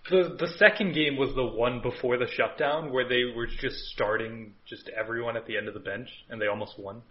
The 0.10 0.36
the 0.40 0.48
second 0.58 0.94
game 0.94 1.18
was 1.18 1.36
the 1.36 1.46
one 1.46 1.82
before 1.82 2.18
the 2.18 2.28
shutdown 2.28 2.92
where 2.92 3.08
they 3.08 3.26
were 3.36 3.48
just 3.48 3.76
starting 3.94 4.54
just 4.68 4.90
everyone 4.98 5.36
at 5.38 5.46
the 5.46 5.58
end 5.58 5.68
of 5.68 5.74
the 5.74 5.80
bench 5.80 6.10
and 6.30 6.42
they 6.42 6.48
almost 6.48 6.80
won. 6.80 7.02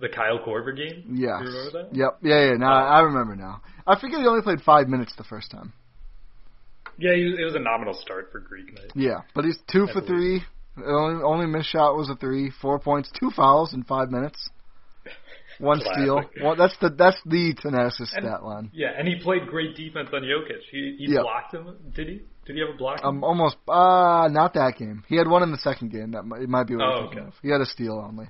The 0.00 0.08
Kyle 0.08 0.38
Korver 0.38 0.76
game. 0.76 1.16
Yeah. 1.16 1.40
You 1.40 1.46
remember 1.46 1.70
that? 1.82 1.88
Yep. 1.96 2.18
Yeah, 2.22 2.50
yeah. 2.50 2.56
Now 2.56 2.72
I 2.86 3.00
remember 3.00 3.34
now. 3.34 3.62
I 3.84 3.98
forget 3.98 4.20
he 4.20 4.26
only 4.26 4.42
played 4.42 4.60
five 4.60 4.86
minutes 4.88 5.12
the 5.16 5.24
first 5.24 5.50
time. 5.50 5.72
Yeah, 6.98 7.14
he 7.16 7.24
was, 7.24 7.34
it 7.40 7.44
was 7.44 7.54
a 7.56 7.60
nominal 7.60 7.94
start 7.94 8.28
for 8.30 8.38
Greek 8.38 8.72
night. 8.74 8.92
Yeah, 8.94 9.22
but 9.34 9.44
he's 9.44 9.58
two 9.70 9.88
I 9.88 9.92
for 9.92 10.00
believe. 10.00 10.42
three. 10.76 10.84
Only 10.86 11.22
only 11.24 11.46
missed 11.46 11.70
shot 11.70 11.96
was 11.96 12.08
a 12.10 12.14
three. 12.14 12.52
Four 12.62 12.78
points, 12.78 13.10
two 13.18 13.30
fouls 13.30 13.74
in 13.74 13.82
five 13.82 14.10
minutes. 14.10 14.48
One 15.58 15.80
Classic. 15.80 16.02
steal. 16.02 16.22
One, 16.44 16.56
that's 16.58 16.76
the 16.80 16.90
that's 16.90 17.20
the 17.26 17.54
Thanasis 17.54 18.00
And- 18.14 18.24
stat 18.24 18.44
line. 18.44 18.70
Yeah, 18.72 18.92
and 18.96 19.08
he 19.08 19.16
played 19.16 19.46
great 19.48 19.74
defense 19.76 20.08
on 20.12 20.22
Jokic. 20.22 20.60
He 20.70 20.96
he 20.98 21.12
Yeah. 21.12 21.22
blocked 21.22 21.54
him. 21.54 21.76
Did 21.94 22.08
he? 22.08 22.22
Did 22.46 22.54
he 22.56 22.60
have 22.60 22.70
a 22.74 22.78
block? 22.78 23.00
Um, 23.04 23.22
almost. 23.24 23.56
Uh, 23.68 24.28
not 24.30 24.54
that 24.54 24.76
game. 24.78 25.04
He 25.08 25.16
had 25.16 25.26
one 25.28 25.42
in 25.42 25.50
the 25.52 25.58
second 25.58 25.90
game. 25.90 26.12
That 26.12 26.24
might, 26.24 26.42
it 26.42 26.48
might 26.48 26.66
be 26.66 26.76
what 26.76 26.84
Oh, 26.86 26.92
I'm 26.92 27.02
thinking 27.04 27.18
okay. 27.20 27.28
of. 27.28 27.34
He 27.42 27.48
had 27.50 27.60
a 27.60 27.66
steal 27.66 27.98
only. 27.98 28.28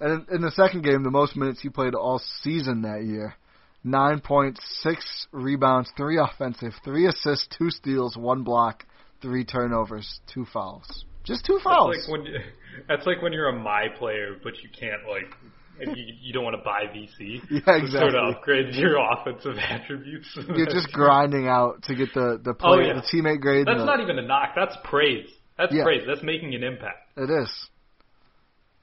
And 0.00 0.26
in, 0.28 0.36
in 0.36 0.40
the 0.42 0.50
second 0.52 0.82
game, 0.82 1.02
the 1.02 1.10
most 1.10 1.36
minutes 1.36 1.60
he 1.60 1.68
played 1.68 1.94
all 1.94 2.20
season 2.42 2.82
that 2.82 3.04
year. 3.04 3.34
Nine 3.82 4.20
points, 4.20 4.60
six 4.82 5.26
rebounds, 5.32 5.90
three 5.96 6.18
offensive, 6.18 6.74
three 6.84 7.06
assists, 7.06 7.48
two 7.56 7.70
steals, 7.70 8.16
one 8.16 8.42
block, 8.44 8.84
three 9.22 9.44
turnovers, 9.44 10.20
two 10.26 10.44
fouls. 10.44 11.04
Just 11.24 11.44
two 11.46 11.58
fouls. 11.64 11.94
That's 11.96 12.08
like 12.08 12.18
when 12.18 12.26
you, 12.26 12.38
that's 12.88 13.06
like 13.06 13.22
when 13.22 13.32
you're 13.32 13.48
a 13.48 13.52
my 13.58 13.88
player, 13.98 14.36
but 14.42 14.62
you 14.62 14.68
can't 14.78 15.08
like. 15.08 15.34
And 15.80 15.96
You, 15.96 16.04
you 16.20 16.32
don't 16.32 16.44
want 16.44 16.56
to 16.56 16.62
buy 16.62 16.84
VC. 16.94 17.40
Yeah, 17.50 17.60
to 17.60 17.64
Sort 17.64 17.82
exactly. 17.82 18.18
of 18.18 18.34
upgrade 18.36 18.74
your 18.74 18.96
offensive 19.12 19.56
attributes. 19.58 20.28
You're 20.54 20.66
just 20.66 20.92
grinding 20.92 21.48
out 21.48 21.82
to 21.84 21.94
get 21.94 22.12
the 22.14 22.40
the 22.42 22.54
play, 22.54 22.70
Oh, 22.70 22.80
yeah. 22.80 22.94
the 22.94 23.02
teammate 23.02 23.40
grade. 23.40 23.66
That's 23.66 23.78
the, 23.80 23.84
not 23.84 24.00
even 24.00 24.18
a 24.18 24.22
knock. 24.22 24.50
That's 24.54 24.76
praise. 24.84 25.28
That's 25.58 25.72
Yeah. 25.74 25.84
praise. 25.84 26.02
That's 26.06 26.22
making 26.22 26.54
an 26.54 26.62
impact. 26.62 27.08
It 27.16 27.30
is. 27.30 27.50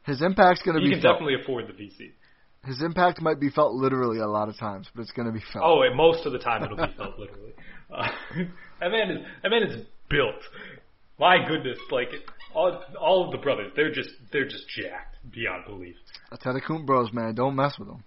His 0.04 0.22
impact's 0.22 0.62
going 0.64 0.76
to 0.76 0.82
be. 0.82 0.88
You 0.88 0.94
can 0.94 1.02
felt. 1.02 1.16
definitely 1.16 1.42
afford 1.42 1.68
the 1.68 1.74
VC. 1.74 2.12
His 2.66 2.82
impact 2.82 3.22
might 3.22 3.40
be 3.40 3.50
felt 3.50 3.74
literally 3.74 4.20
a 4.20 4.28
lot 4.28 4.50
of 4.50 4.58
times, 4.58 4.88
but 4.94 5.02
it's 5.02 5.12
going 5.12 5.28
to 5.28 5.32
be 5.34 5.44
felt. 5.54 5.64
Oh, 5.66 5.82
and 5.84 5.96
most 5.96 6.26
of 6.26 6.32
the 6.34 6.40
time 6.40 6.64
it'll 6.64 6.78
be 6.78 6.94
felt 6.98 7.18
literally. 7.20 7.54
Uh, 7.90 8.06
that 8.82 8.92
man 8.92 9.10
is 9.12 9.18
that 9.44 9.50
man 9.50 9.64
is 9.64 9.86
built. 10.10 10.36
My 11.18 11.38
goodness, 11.48 11.78
like 11.90 12.10
All, 12.54 12.84
all 13.00 13.26
of 13.26 13.32
the 13.32 13.38
brothers, 13.38 13.72
they're 13.76 13.94
just 13.94 14.10
they're 14.32 14.48
just 14.48 14.68
jacked 14.70 15.18
beyond 15.32 15.66
belief. 15.66 15.96
Atletico 16.32 16.86
Bros, 16.86 17.12
man, 17.14 17.36
don't 17.36 17.56
mess 17.56 17.78
with 17.78 17.88
them. 17.88 18.04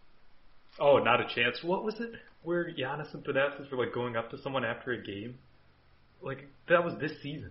Oh, 0.78 0.98
not 0.98 1.20
a 1.20 1.26
chance. 1.34 1.58
What 1.62 1.84
was 1.84 2.00
it? 2.00 2.12
Where 2.42 2.72
Giannis 2.72 3.12
and 3.12 3.22
Thanasis 3.24 3.70
were 3.70 3.84
like 3.84 3.94
going 3.94 4.16
up 4.16 4.30
to 4.30 4.38
someone 4.42 4.64
after 4.64 4.92
a 4.92 5.02
game? 5.02 5.38
Like 6.22 6.48
that 6.68 6.84
was 6.84 6.94
this 7.00 7.12
season. 7.22 7.50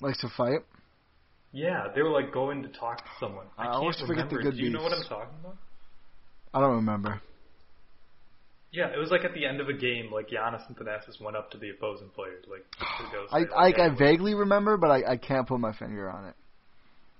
Likes 0.00 0.20
to 0.20 0.28
fight. 0.36 0.60
Yeah, 1.52 1.86
they 1.94 2.02
were 2.02 2.10
like 2.10 2.32
going 2.32 2.62
to 2.62 2.68
talk 2.68 2.98
to 2.98 3.10
someone. 3.18 3.46
I, 3.56 3.62
I 3.62 3.64
can't 3.66 3.76
always 3.76 4.00
forget 4.00 4.28
the 4.28 4.36
remember. 4.36 4.42
good 4.42 4.56
Do 4.58 4.64
you 4.64 4.70
know 4.70 4.82
what 4.82 4.92
I'm 4.92 5.04
talking 5.04 5.34
about? 5.40 5.56
I 6.52 6.60
don't 6.60 6.76
remember. 6.76 7.20
Yeah, 8.70 8.88
it 8.94 8.98
was 8.98 9.10
like 9.10 9.24
at 9.24 9.32
the 9.32 9.46
end 9.46 9.60
of 9.60 9.68
a 9.68 9.72
game, 9.72 10.12
like 10.12 10.28
Giannis 10.28 10.66
and 10.68 10.76
Thanasis 10.76 11.20
went 11.20 11.36
up 11.36 11.50
to 11.52 11.58
the 11.58 11.70
opposing 11.70 12.08
players, 12.10 12.44
like 12.50 12.64
I 13.32 13.38
I, 13.38 13.62
like, 13.62 13.78
I 13.78 13.88
hey, 13.88 13.94
vaguely 13.96 14.34
remember, 14.34 14.76
but 14.76 14.90
I, 14.90 15.12
I 15.12 15.16
can't 15.16 15.46
put 15.48 15.58
my 15.60 15.72
finger 15.72 16.10
on 16.10 16.26
it. 16.26 16.34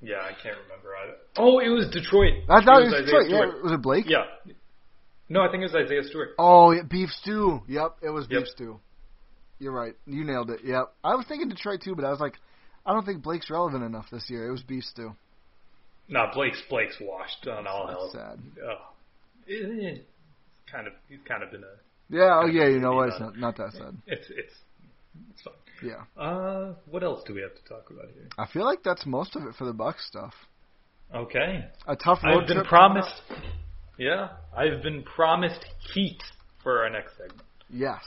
Yeah, 0.00 0.16
I 0.20 0.30
can't 0.42 0.56
remember 0.64 0.94
either. 1.02 1.16
Oh, 1.38 1.58
it 1.58 1.70
was 1.70 1.88
Detroit. 1.90 2.44
I 2.48 2.62
thought 2.64 2.82
it 2.82 2.84
was 2.84 2.94
Isaiah 2.94 3.04
Detroit. 3.24 3.30
Yeah, 3.30 3.62
was 3.62 3.72
it 3.72 3.82
Blake? 3.82 4.04
Yeah. 4.08 4.24
No, 5.28 5.40
I 5.40 5.50
think 5.50 5.62
it 5.62 5.72
was 5.72 5.74
Isaiah 5.74 6.04
Stewart. 6.04 6.30
Oh, 6.38 6.70
yeah, 6.70 6.82
beef 6.88 7.08
stew. 7.10 7.62
Yep, 7.66 7.96
it 8.02 8.10
was 8.10 8.26
Yep. 8.30 8.40
beef 8.44 8.48
stew. 8.48 8.80
You're 9.58 9.72
right. 9.72 9.94
You 10.06 10.24
nailed 10.24 10.50
it. 10.50 10.60
Yep. 10.64 10.92
I 11.02 11.16
was 11.16 11.26
thinking 11.26 11.48
Detroit 11.48 11.80
too, 11.82 11.96
but 11.96 12.04
I 12.04 12.10
was 12.10 12.20
like, 12.20 12.34
I 12.86 12.92
don't 12.92 13.04
think 13.04 13.22
Blake's 13.22 13.50
relevant 13.50 13.82
enough 13.82 14.06
this 14.12 14.30
year. 14.30 14.48
It 14.48 14.52
was 14.52 14.62
beef 14.62 14.84
stew. 14.84 15.14
Nah, 16.08 16.32
Blake's 16.32 16.62
Blake's 16.70 16.96
washed 17.00 17.46
on 17.48 17.66
all 17.66 17.86
That's 17.88 17.98
hell. 17.98 18.10
sad. 18.12 18.38
Oh. 18.64 18.84
Kind 20.70 20.86
of 20.86 20.92
he's 21.08 21.18
kind 21.26 21.42
of 21.42 21.50
been 21.50 21.62
a 21.62 21.74
Yeah. 22.08 22.40
Oh 22.42 22.46
yeah. 22.46 22.66
You 22.68 22.80
know 22.80 22.92
what? 22.92 23.08
It's 23.10 23.20
not, 23.20 23.36
not 23.38 23.56
that 23.56 23.72
sad. 23.72 23.96
it's 24.06 24.28
it's 24.30 24.52
it's. 25.30 25.48
Yeah. 25.82 26.04
Uh, 26.20 26.74
what 26.90 27.04
else 27.04 27.22
do 27.26 27.34
we 27.34 27.40
have 27.40 27.54
to 27.54 27.62
talk 27.68 27.90
about 27.90 28.06
here? 28.12 28.28
I 28.36 28.46
feel 28.52 28.64
like 28.64 28.82
that's 28.82 29.06
most 29.06 29.36
of 29.36 29.44
it 29.44 29.54
for 29.54 29.64
the 29.64 29.72
Bucks 29.72 30.04
stuff. 30.08 30.34
Okay, 31.14 31.64
A 31.86 31.96
tough 31.96 32.18
road 32.22 32.42
I've 32.42 32.48
been 32.48 32.64
promised. 32.64 33.14
Yeah, 33.96 34.28
I've 34.54 34.82
been 34.82 35.02
promised 35.04 35.64
heat 35.94 36.22
for 36.62 36.82
our 36.82 36.90
next 36.90 37.12
segment. 37.16 37.42
Yes. 37.70 38.02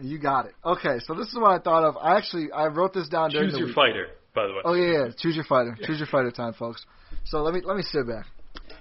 You 0.00 0.18
got 0.18 0.46
it. 0.46 0.54
Okay, 0.64 0.98
so 1.06 1.14
this 1.14 1.28
is 1.28 1.34
what 1.36 1.52
I 1.52 1.58
thought 1.58 1.84
of. 1.84 1.96
I 1.96 2.16
actually 2.16 2.50
I 2.52 2.66
wrote 2.66 2.92
this 2.92 3.08
down 3.08 3.30
during 3.30 3.48
Choose 3.48 3.52
the 3.54 3.58
your 3.60 3.66
week. 3.68 3.76
fighter, 3.76 4.06
by 4.34 4.46
the 4.46 4.52
way. 4.54 4.60
Oh 4.64 4.74
yeah, 4.74 4.92
yeah. 5.04 5.08
Choose 5.16 5.36
your 5.36 5.44
fighter. 5.44 5.76
Choose 5.84 5.98
your 5.98 6.08
fighter 6.08 6.30
time, 6.30 6.52
folks. 6.54 6.84
So 7.24 7.42
let 7.42 7.54
me 7.54 7.60
let 7.64 7.76
me 7.76 7.82
sit 7.82 8.06
back. 8.06 8.26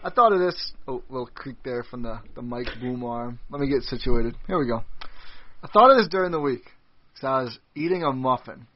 I 0.06 0.12
thought 0.12 0.34
of 0.34 0.40
this. 0.40 0.74
Oh, 0.88 1.02
little 1.10 1.26
creak 1.34 1.56
there 1.64 1.84
from 1.84 2.04
the 2.04 2.20
the 2.36 2.42
mic 2.44 2.68
boom 2.80 3.04
arm. 3.04 3.40
Let 3.50 3.60
me 3.60 3.68
get 3.68 3.82
situated. 3.82 4.36
Here 4.46 4.60
we 4.60 4.68
go. 4.68 4.84
I 5.64 5.68
thought 5.74 5.90
of 5.90 5.98
this 5.98 6.08
during 6.10 6.32
the 6.32 6.40
week 6.40 6.66
because 7.14 7.28
I 7.28 7.42
was 7.44 7.60
eating 7.76 8.04
a 8.04 8.12
muffin, 8.14 8.68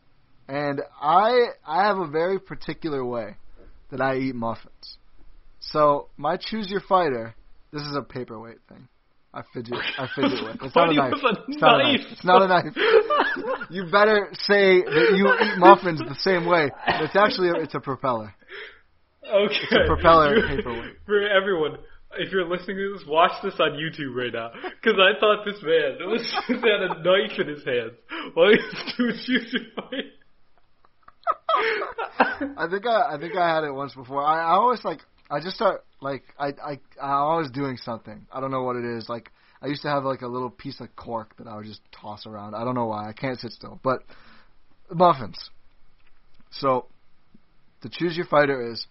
and 0.47 0.81
I 0.99 1.49
I 1.67 1.85
have 1.85 1.99
a 1.99 2.07
very 2.07 2.39
particular 2.39 3.05
way 3.05 3.35
that 3.91 4.01
I 4.01 4.17
eat 4.17 4.33
muffins. 4.33 4.97
So 5.59 6.07
my 6.17 6.35
choose 6.37 6.67
your 6.67 6.81
fighter. 6.81 7.35
This 7.71 7.83
is 7.83 7.95
a 7.95 8.01
paperweight 8.01 8.57
thing. 8.67 8.87
I 9.31 9.43
fidget. 9.53 9.75
I 9.99 10.07
fidget 10.15 10.43
with. 10.43 10.57
It's 10.63 10.75
not 10.75 10.89
a 10.89 10.93
knife. 10.95 11.13
a 11.13 11.29
It's 11.47 11.61
not 11.61 11.75
a 11.79 11.83
knife. 11.83 11.99
knife. 12.01 12.07
It's 12.11 12.25
not 12.25 12.41
a 12.41 12.47
knife. 12.47 13.67
You 13.69 13.83
better 13.91 14.29
say 14.33 14.81
that 14.81 15.13
you 15.15 15.31
eat 15.31 15.59
muffins 15.59 15.99
the 15.99 16.15
same 16.21 16.47
way. 16.47 16.71
It's 16.87 17.15
actually 17.15 17.49
a, 17.49 17.53
it's 17.61 17.75
a 17.75 17.79
propeller. 17.79 18.33
Okay. 19.29 19.55
It's 19.61 19.73
a 19.73 19.87
propeller 19.87 20.47
paperweight. 20.47 20.95
For 21.05 21.27
everyone, 21.27 21.77
if 22.17 22.31
you're 22.31 22.47
listening 22.47 22.77
to 22.77 22.97
this, 22.97 23.07
watch 23.07 23.31
this 23.43 23.53
on 23.59 23.71
YouTube 23.71 24.15
right 24.15 24.33
now. 24.33 24.51
Because 24.53 24.99
I 24.99 25.19
thought 25.19 25.45
this 25.45 25.61
man 25.61 25.97
was 26.09 26.21
just 26.21 26.63
had 26.63 26.81
a 26.81 27.03
knife 27.03 27.39
in 27.39 27.47
his 27.47 27.63
hands 27.63 27.93
while 28.33 28.49
he 28.49 29.03
was 29.03 29.25
doing 29.27 29.65
fight. 29.75 30.05
I 32.57 32.67
think 32.69 32.85
I 32.85 33.15
I 33.15 33.17
think 33.19 33.35
I 33.35 33.53
had 33.53 33.63
it 33.63 33.71
once 33.71 33.93
before. 33.93 34.23
I, 34.23 34.41
I 34.41 34.51
always 34.53 34.83
like 34.83 35.01
I 35.29 35.39
just 35.39 35.55
start 35.55 35.83
like 36.01 36.23
I 36.39 36.47
I 36.47 36.79
I'm 37.01 37.11
always 37.11 37.51
doing 37.51 37.77
something. 37.77 38.25
I 38.31 38.39
don't 38.39 38.51
know 38.51 38.63
what 38.63 38.75
it 38.75 38.85
is. 38.85 39.07
Like 39.09 39.31
I 39.61 39.67
used 39.67 39.81
to 39.83 39.89
have 39.89 40.03
like 40.03 40.21
a 40.21 40.27
little 40.27 40.49
piece 40.49 40.79
of 40.79 40.95
cork 40.95 41.35
that 41.37 41.47
I 41.47 41.55
would 41.55 41.65
just 41.65 41.81
toss 41.91 42.25
around. 42.25 42.55
I 42.55 42.63
don't 42.63 42.75
know 42.75 42.87
why. 42.87 43.09
I 43.09 43.13
can't 43.13 43.39
sit 43.39 43.51
still. 43.51 43.79
But 43.83 44.03
muffins. 44.93 45.49
So 46.51 46.85
the 47.81 47.89
choose 47.89 48.17
your 48.17 48.25
fighter 48.25 48.71
is 48.71 48.87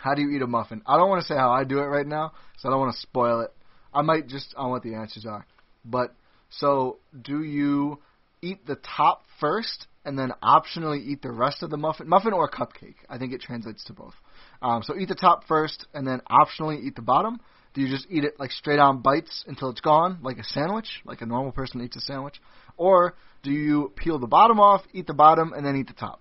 how 0.00 0.14
do 0.14 0.22
you 0.22 0.30
eat 0.30 0.42
a 0.42 0.46
muffin? 0.46 0.82
I 0.86 0.96
don't 0.96 1.08
want 1.08 1.22
to 1.22 1.26
say 1.26 1.36
how 1.36 1.50
I 1.50 1.64
do 1.64 1.78
it 1.78 1.84
right 1.86 2.06
now, 2.06 2.32
so 2.58 2.68
I 2.68 2.72
don't 2.72 2.80
want 2.80 2.94
to 2.94 3.00
spoil 3.00 3.40
it. 3.40 3.52
I 3.92 4.02
might 4.02 4.28
just 4.28 4.54
on 4.56 4.70
what 4.70 4.82
the 4.82 4.94
answers 4.94 5.26
are. 5.26 5.46
But 5.84 6.14
so 6.50 6.98
do 7.20 7.42
you 7.42 8.00
eat 8.42 8.66
the 8.66 8.76
top 8.96 9.22
first 9.38 9.86
and 10.04 10.18
then 10.18 10.32
optionally 10.42 11.04
eat 11.04 11.22
the 11.22 11.30
rest 11.30 11.62
of 11.62 11.70
the 11.70 11.76
muffin? 11.76 12.08
Muffin 12.08 12.32
or 12.32 12.48
cupcake? 12.48 12.96
I 13.08 13.18
think 13.18 13.32
it 13.32 13.40
translates 13.40 13.84
to 13.84 13.92
both. 13.92 14.14
Um, 14.62 14.82
so 14.82 14.96
eat 14.96 15.08
the 15.08 15.14
top 15.14 15.44
first 15.46 15.86
and 15.94 16.06
then 16.06 16.20
optionally 16.30 16.82
eat 16.82 16.96
the 16.96 17.02
bottom. 17.02 17.40
Do 17.72 17.82
you 17.82 17.88
just 17.88 18.06
eat 18.10 18.24
it 18.24 18.40
like 18.40 18.50
straight 18.50 18.80
on 18.80 19.00
bites 19.00 19.44
until 19.46 19.70
it's 19.70 19.80
gone, 19.80 20.18
like 20.22 20.38
a 20.38 20.44
sandwich, 20.44 20.88
like 21.04 21.20
a 21.20 21.26
normal 21.26 21.52
person 21.52 21.80
eats 21.82 21.96
a 21.96 22.00
sandwich? 22.00 22.40
Or 22.76 23.14
do 23.42 23.52
you 23.52 23.92
peel 23.94 24.18
the 24.18 24.26
bottom 24.26 24.58
off, 24.58 24.82
eat 24.92 25.06
the 25.06 25.14
bottom, 25.14 25.52
and 25.52 25.64
then 25.64 25.76
eat 25.76 25.86
the 25.86 25.92
top? 25.92 26.20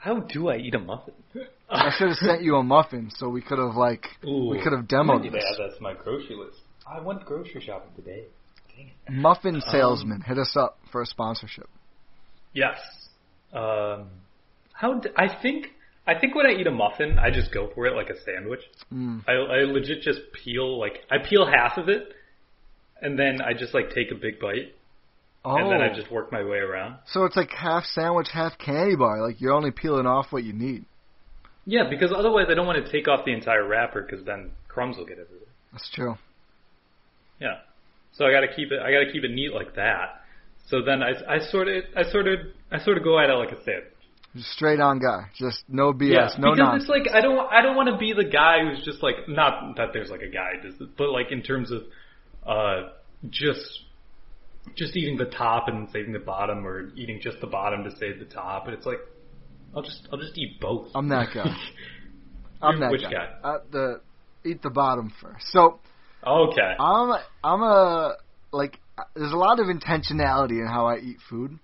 How 0.00 0.20
do 0.20 0.48
I 0.48 0.56
eat 0.56 0.74
a 0.74 0.78
muffin? 0.78 1.14
I 1.70 1.90
should 1.96 2.08
have 2.08 2.16
sent 2.16 2.42
you 2.42 2.56
a 2.56 2.62
muffin 2.62 3.10
so 3.14 3.28
we 3.28 3.42
could 3.42 3.58
have 3.58 3.76
like 3.76 4.06
we 4.24 4.58
could 4.62 4.72
have 4.72 4.86
demoed 4.86 5.22
need 5.22 5.30
to 5.30 5.36
this. 5.36 5.44
add 5.58 5.70
that 5.70 5.76
to 5.76 5.82
my 5.82 5.94
grocery 5.94 6.36
list. 6.36 6.58
I 6.86 7.00
went 7.00 7.24
grocery 7.24 7.60
shopping 7.60 7.92
today. 7.94 8.24
Muffin 9.10 9.60
salesman, 9.70 10.22
hit 10.22 10.38
us 10.38 10.56
up 10.56 10.78
for 10.90 11.02
a 11.02 11.06
sponsorship. 11.06 11.68
Yes. 12.54 12.78
Um, 13.52 14.08
how 14.72 14.94
d- 15.00 15.10
I 15.16 15.26
think 15.42 15.66
I 16.06 16.18
think 16.18 16.34
when 16.34 16.46
I 16.46 16.52
eat 16.58 16.66
a 16.66 16.70
muffin, 16.70 17.18
I 17.18 17.30
just 17.30 17.52
go 17.52 17.70
for 17.74 17.86
it 17.86 17.94
like 17.94 18.08
a 18.08 18.18
sandwich. 18.24 18.60
Mm. 18.92 19.22
I, 19.28 19.32
I 19.32 19.56
legit 19.64 20.00
just 20.02 20.20
peel 20.32 20.78
like 20.80 21.04
I 21.10 21.18
peel 21.18 21.46
half 21.46 21.76
of 21.76 21.88
it, 21.90 22.14
and 23.02 23.18
then 23.18 23.40
I 23.42 23.52
just 23.52 23.74
like 23.74 23.90
take 23.90 24.10
a 24.10 24.14
big 24.14 24.40
bite, 24.40 24.74
Oh, 25.44 25.56
and 25.56 25.70
then 25.70 25.80
I 25.80 25.94
just 25.94 26.12
work 26.12 26.30
my 26.30 26.44
way 26.44 26.58
around. 26.58 26.96
so 27.06 27.24
it's 27.24 27.36
like 27.36 27.50
half 27.50 27.84
sandwich, 27.84 28.28
half 28.32 28.58
candy 28.58 28.96
bar. 28.96 29.26
Like 29.26 29.40
you're 29.40 29.54
only 29.54 29.70
peeling 29.70 30.06
off 30.06 30.26
what 30.30 30.44
you 30.44 30.52
need. 30.52 30.84
Yeah, 31.64 31.84
because 31.88 32.12
otherwise 32.14 32.46
I 32.50 32.54
don't 32.54 32.66
want 32.66 32.84
to 32.84 32.92
take 32.92 33.08
off 33.08 33.24
the 33.24 33.32
entire 33.32 33.66
wrapper 33.66 34.02
because 34.02 34.24
then 34.24 34.50
crumbs 34.68 34.96
will 34.98 35.06
get 35.06 35.18
everywhere. 35.18 35.48
That's 35.72 35.90
true. 35.94 36.16
Yeah. 37.40 37.58
So 38.12 38.26
I 38.26 38.32
got 38.32 38.40
to 38.40 38.54
keep 38.54 38.70
it. 38.72 38.80
I 38.80 38.90
got 38.92 39.00
to 39.00 39.12
keep 39.12 39.24
it 39.24 39.30
neat 39.30 39.52
like 39.52 39.74
that. 39.76 40.22
So 40.68 40.82
then 40.82 41.02
I, 41.02 41.12
I 41.28 41.38
sort 41.50 41.68
of, 41.68 41.84
I 41.96 42.02
sort 42.10 42.28
of, 42.28 42.38
I 42.70 42.78
sort 42.84 42.98
of 42.98 43.04
go 43.04 43.18
at 43.18 43.30
it 43.30 43.34
like 43.34 43.50
a 43.52 43.62
sandwich. 43.64 43.84
Just 44.36 44.50
straight 44.50 44.78
on 44.78 44.98
guy. 45.00 45.30
Just 45.36 45.64
no 45.68 45.92
BS, 45.92 46.10
yeah, 46.10 46.28
no 46.38 46.52
because 46.52 46.58
nonsense. 46.58 46.82
it's 46.82 46.90
like 46.90 47.14
I 47.14 47.20
don't, 47.20 47.50
I 47.50 47.62
don't 47.62 47.74
want 47.76 47.88
to 47.88 47.96
be 47.96 48.12
the 48.12 48.24
guy 48.24 48.58
who's 48.62 48.84
just 48.84 49.02
like 49.02 49.28
not 49.28 49.76
that 49.76 49.88
there's 49.92 50.08
like 50.10 50.22
a 50.22 50.28
guy 50.28 50.52
but 50.96 51.10
like 51.10 51.32
in 51.32 51.42
terms 51.42 51.72
of, 51.72 51.82
uh, 52.46 52.90
just, 53.28 53.80
just 54.76 54.96
eating 54.96 55.16
the 55.16 55.26
top 55.26 55.68
and 55.68 55.88
saving 55.90 56.12
the 56.12 56.18
bottom, 56.18 56.66
or 56.66 56.90
eating 56.94 57.20
just 57.22 57.40
the 57.40 57.46
bottom 57.46 57.84
to 57.84 57.90
save 57.96 58.18
the 58.18 58.26
top. 58.26 58.66
And 58.66 58.74
it's 58.74 58.86
like, 58.86 58.98
I'll 59.74 59.82
just, 59.82 60.08
I'll 60.12 60.18
just 60.18 60.36
eat 60.36 60.60
both. 60.60 60.88
I'm 60.94 61.08
that 61.08 61.28
guy. 61.34 61.56
I'm 62.62 62.80
that 62.80 62.90
which 62.90 63.02
guy. 63.02 63.10
guy? 63.10 63.28
Uh, 63.42 63.58
the 63.70 64.00
eat 64.44 64.62
the 64.62 64.70
bottom 64.70 65.12
first. 65.20 65.46
So 65.52 65.80
okay. 66.26 66.74
I'm 66.78 67.20
I'm 67.42 67.62
a 67.62 68.16
like 68.52 68.78
there's 69.14 69.32
a 69.32 69.36
lot 69.36 69.60
of 69.60 69.66
intentionality 69.66 70.60
in 70.60 70.66
how 70.66 70.86
I 70.86 70.98
eat 70.98 71.16
food. 71.28 71.58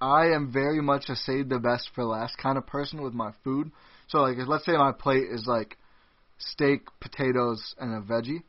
I 0.00 0.26
am 0.26 0.52
very 0.52 0.80
much 0.80 1.08
a 1.08 1.16
save 1.16 1.48
the 1.48 1.58
best 1.58 1.90
for 1.94 2.04
last 2.04 2.38
kind 2.38 2.56
of 2.56 2.66
person 2.66 3.02
with 3.02 3.14
my 3.14 3.32
food. 3.44 3.72
So 4.08 4.18
like 4.18 4.38
if, 4.38 4.48
let's 4.48 4.64
say 4.64 4.72
my 4.72 4.92
plate 4.92 5.26
is 5.30 5.44
like 5.46 5.76
steak, 6.38 6.82
potatoes, 7.00 7.74
and 7.78 7.94
a 7.94 8.00
veggie. 8.00 8.42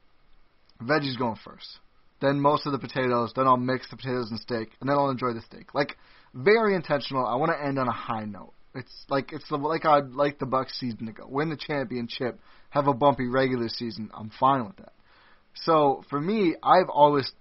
Veggie's 0.81 1.17
going 1.17 1.38
first. 1.43 1.80
Then 2.21 2.39
most 2.39 2.65
of 2.65 2.71
the 2.71 2.79
potatoes. 2.79 3.31
Then 3.35 3.47
I'll 3.47 3.57
mix 3.57 3.89
the 3.89 3.97
potatoes 3.97 4.29
and 4.29 4.39
steak, 4.39 4.69
and 4.81 4.89
then 4.89 4.97
I'll 4.97 5.09
enjoy 5.09 5.33
the 5.33 5.41
steak. 5.41 5.73
Like 5.73 5.97
very 6.33 6.75
intentional. 6.75 7.25
I 7.25 7.35
want 7.35 7.51
to 7.51 7.65
end 7.65 7.79
on 7.79 7.87
a 7.87 7.93
high 7.93 8.25
note. 8.25 8.53
It's 8.75 9.05
like 9.09 9.33
it's 9.33 9.47
the, 9.49 9.57
like 9.57 9.85
I'd 9.85 10.11
like 10.11 10.39
the 10.39 10.45
Bucks 10.45 10.79
season 10.79 11.07
to 11.07 11.11
go. 11.11 11.25
Win 11.27 11.49
the 11.49 11.57
championship, 11.57 12.39
have 12.69 12.87
a 12.87 12.93
bumpy 12.93 13.27
regular 13.27 13.67
season. 13.67 14.11
I'm 14.13 14.31
fine 14.39 14.65
with 14.65 14.77
that. 14.77 14.93
So 15.55 16.03
for 16.09 16.19
me, 16.21 16.55
I've 16.61 16.89
always 16.89 17.31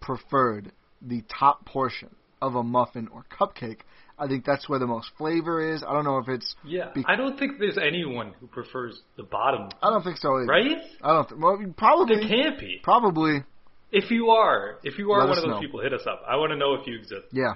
preferred 0.00 0.72
the 1.02 1.22
top 1.38 1.66
portion 1.66 2.14
of 2.40 2.54
a 2.54 2.62
muffin 2.62 3.08
or 3.12 3.24
cupcake. 3.30 3.80
I 4.18 4.26
think 4.26 4.44
that's 4.44 4.68
where 4.68 4.78
the 4.78 4.86
most 4.86 5.10
flavor 5.16 5.74
is. 5.74 5.84
I 5.86 5.92
don't 5.92 6.04
know 6.04 6.18
if 6.18 6.28
it's. 6.28 6.56
Yeah, 6.64 6.90
Be- 6.94 7.04
I 7.06 7.14
don't 7.14 7.38
think 7.38 7.58
there's 7.60 7.78
anyone 7.78 8.34
who 8.40 8.48
prefers 8.48 9.00
the 9.16 9.22
bottom, 9.22 9.68
I 9.80 9.90
don't 9.90 10.02
think 10.02 10.16
so 10.16 10.36
either. 10.38 10.46
right? 10.46 10.78
I 11.02 11.08
don't. 11.12 11.28
Th- 11.28 11.40
well, 11.40 11.58
probably. 11.76 12.16
There 12.16 12.28
can't 12.28 12.58
be. 12.58 12.80
Probably. 12.82 13.44
If 13.90 14.10
you 14.10 14.28
are, 14.30 14.78
if 14.84 14.98
you 14.98 15.12
are 15.12 15.20
Let 15.20 15.28
one 15.28 15.38
of 15.38 15.44
those 15.44 15.50
know. 15.54 15.60
people, 15.60 15.80
hit 15.80 15.94
us 15.94 16.06
up. 16.06 16.22
I 16.28 16.36
want 16.36 16.50
to 16.50 16.56
know 16.56 16.74
if 16.74 16.86
you 16.86 16.96
exist. 16.96 17.26
Yeah. 17.32 17.54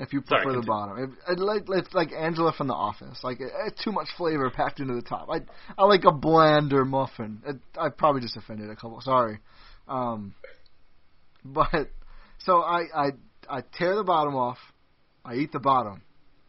If 0.00 0.12
you 0.12 0.22
Sorry, 0.28 0.44
prefer 0.44 0.60
the 0.60 0.64
bottom, 0.66 1.18
if, 1.28 1.32
it, 1.32 1.40
like 1.40 1.62
it's 1.70 1.92
like 1.92 2.12
Angela 2.12 2.52
from 2.52 2.68
The 2.68 2.74
Office. 2.74 3.18
Like 3.24 3.40
it, 3.40 3.50
it's 3.66 3.82
too 3.82 3.90
much 3.90 4.06
flavor 4.16 4.48
packed 4.48 4.78
into 4.78 4.94
the 4.94 5.02
top. 5.02 5.28
I 5.28 5.40
I 5.76 5.86
like 5.86 6.04
a 6.04 6.12
blander 6.12 6.84
muffin. 6.84 7.42
It, 7.44 7.56
I 7.76 7.88
probably 7.88 8.20
just 8.20 8.36
offended 8.36 8.70
a 8.70 8.76
couple. 8.76 9.00
Sorry, 9.00 9.40
um, 9.88 10.34
but 11.44 11.90
so 12.38 12.62
I 12.62 12.84
I 12.94 13.10
I 13.48 13.62
tear 13.76 13.96
the 13.96 14.04
bottom 14.04 14.36
off. 14.36 14.58
I 15.24 15.34
eat 15.34 15.50
the 15.50 15.58
bottom, 15.58 16.02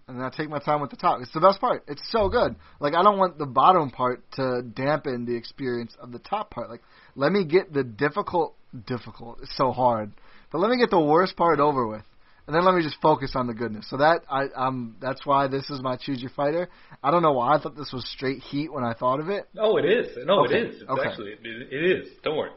and 0.08 0.20
then 0.20 0.24
I 0.24 0.30
take 0.30 0.48
my 0.48 0.60
time 0.60 0.80
with 0.80 0.92
the 0.92 0.98
top. 0.98 1.20
It's 1.20 1.34
the 1.34 1.40
best 1.40 1.60
part. 1.60 1.86
It's 1.88 2.08
so 2.12 2.30
good. 2.30 2.56
Like 2.80 2.94
I 2.94 3.02
don't 3.02 3.18
want 3.18 3.40
the 3.40 3.48
bottom 3.48 3.90
part 3.90 4.32
to 4.34 4.62
dampen 4.62 5.26
the 5.26 5.36
experience 5.36 5.96
of 6.00 6.12
the 6.12 6.20
top 6.20 6.52
part. 6.52 6.70
Like 6.70 6.84
let 7.16 7.32
me 7.32 7.46
get 7.46 7.74
the 7.74 7.84
difficult, 7.84 8.56
difficult. 8.86 9.40
It's 9.42 9.56
so 9.58 9.72
hard, 9.72 10.12
but 10.52 10.60
let 10.60 10.70
me 10.70 10.78
get 10.78 10.90
the 10.90 11.00
worst 11.00 11.36
part 11.36 11.60
over 11.60 11.88
with, 11.88 12.04
and 12.48 12.56
then 12.56 12.66
let 12.66 12.76
me 12.76 12.82
just 12.84 13.00
focus 13.02 13.32
on 13.36 13.48
the 13.48 13.54
goodness. 13.54 13.90
So 13.90 13.98
that 13.98 14.22
I 14.30 14.46
um 14.56 14.96
that's 15.02 15.26
why 15.26 15.48
this 15.48 15.70
is 15.70 15.82
my 15.82 15.98
choose 15.98 16.22
your 16.22 16.32
fighter. 16.32 16.70
I 17.04 17.12
don't 17.12 17.22
know 17.22 17.34
why 17.34 17.56
I 17.56 17.60
thought 17.60 17.76
this 17.76 17.92
was 17.94 18.08
straight 18.10 18.40
heat 18.40 18.72
when 18.72 18.84
I 18.84 18.94
thought 18.94 19.20
of 19.20 19.30
it. 19.30 19.48
Oh, 19.58 19.78
it 19.78 19.86
is. 19.86 20.18
No, 20.26 20.44
Okay. 20.46 20.56
it 20.56 20.68
is. 20.70 20.82
It's 20.82 20.90
Okay. 20.90 21.08
actually 21.08 21.32
it, 21.32 21.40
it 21.44 21.84
is. 22.00 22.10
Don't 22.24 22.38
worry. 22.38 22.52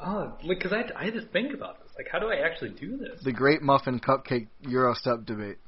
Oh, 0.00 0.36
like 0.42 0.58
because 0.58 0.72
I 0.72 0.84
I 1.00 1.04
had 1.04 1.14
to 1.14 1.26
think 1.26 1.54
about 1.54 1.82
this. 1.82 1.92
Like, 1.96 2.08
how 2.10 2.18
do 2.18 2.26
I 2.26 2.36
actually 2.46 2.70
do 2.70 2.96
this? 2.96 3.22
The 3.22 3.32
Great 3.32 3.62
Muffin 3.62 4.00
Cupcake 4.00 4.48
Gyro 4.62 4.94
Step 4.94 5.24
debate. 5.24 5.58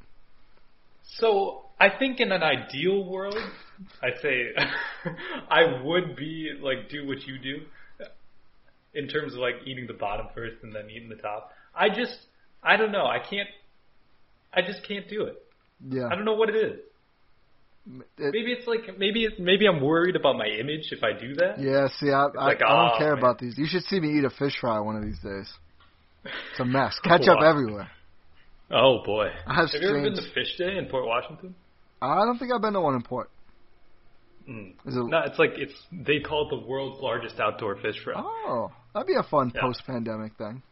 So 1.18 1.66
I 1.78 1.88
think 1.90 2.18
in 2.20 2.32
an 2.32 2.42
ideal 2.42 3.04
world, 3.04 3.36
I'd 4.02 4.20
say 4.22 4.46
I 5.50 5.82
would 5.84 6.16
be 6.16 6.50
like 6.60 6.88
do 6.88 7.06
what 7.06 7.22
you 7.26 7.38
do 7.38 7.64
in 8.94 9.08
terms 9.08 9.34
of 9.34 9.40
like 9.40 9.56
eating 9.66 9.86
the 9.86 9.94
bottom 9.94 10.26
first 10.34 10.56
and 10.62 10.74
then 10.74 10.88
eating 10.90 11.08
the 11.08 11.16
top. 11.16 11.50
I 11.74 11.88
just 11.88 12.16
I 12.62 12.76
don't 12.76 12.92
know. 12.92 13.06
I 13.06 13.18
can't. 13.18 13.48
I 14.52 14.62
just 14.62 14.86
can't 14.86 15.08
do 15.08 15.24
it. 15.24 15.42
Yeah. 15.88 16.06
I 16.06 16.14
don't 16.14 16.24
know 16.24 16.34
what 16.34 16.48
it 16.48 16.56
is. 16.56 16.78
It- 18.16 18.32
Maybe 18.32 18.52
it's 18.52 18.66
like 18.66 18.98
maybe 18.98 19.24
it's 19.24 19.38
maybe 19.38 19.66
I'm 19.66 19.82
worried 19.82 20.16
about 20.16 20.36
my 20.36 20.46
image 20.46 20.90
if 20.90 21.02
I 21.02 21.12
do 21.12 21.34
that. 21.34 21.60
Yeah, 21.60 21.88
see, 21.98 22.10
I, 22.10 22.24
I, 22.24 22.46
like, 22.46 22.62
I 22.62 22.72
don't 22.72 22.92
oh, 22.94 22.98
care 22.98 23.14
man. 23.14 23.18
about 23.18 23.38
these. 23.38 23.58
You 23.58 23.66
should 23.66 23.82
see 23.82 24.00
me 24.00 24.18
eat 24.18 24.24
a 24.24 24.30
fish 24.30 24.54
fry 24.58 24.80
one 24.80 24.96
of 24.96 25.02
these 25.02 25.18
days. 25.18 25.52
It's 26.24 26.60
a 26.60 26.64
mess. 26.64 26.98
Ketchup 27.04 27.42
everywhere. 27.42 27.90
Oh 28.70 29.02
boy. 29.04 29.26
I 29.46 29.54
have 29.54 29.70
Have 29.70 29.82
you 29.82 29.88
ever 29.88 30.02
been 30.02 30.14
to 30.14 30.32
Fish 30.32 30.56
Day 30.56 30.78
in 30.78 30.86
Port 30.86 31.04
Washington? 31.06 31.54
I 32.00 32.24
don't 32.24 32.38
think 32.38 32.52
I've 32.52 32.62
been 32.62 32.72
to 32.72 32.80
one 32.80 32.94
in 32.94 33.02
port. 33.02 33.30
Mm. 34.48 34.72
Is 34.86 34.96
it? 34.96 35.04
No, 35.04 35.20
it's 35.20 35.38
like 35.38 35.52
it's 35.56 35.74
they 35.92 36.20
call 36.20 36.48
it 36.48 36.50
the 36.50 36.66
world's 36.66 37.00
largest 37.02 37.38
outdoor 37.38 37.76
fish 37.76 37.96
fry. 38.02 38.14
Oh, 38.16 38.70
that'd 38.94 39.06
be 39.06 39.14
a 39.14 39.22
fun 39.22 39.52
Yeah. 39.54 39.60
post-pandemic 39.60 40.36
thing. 40.36 40.62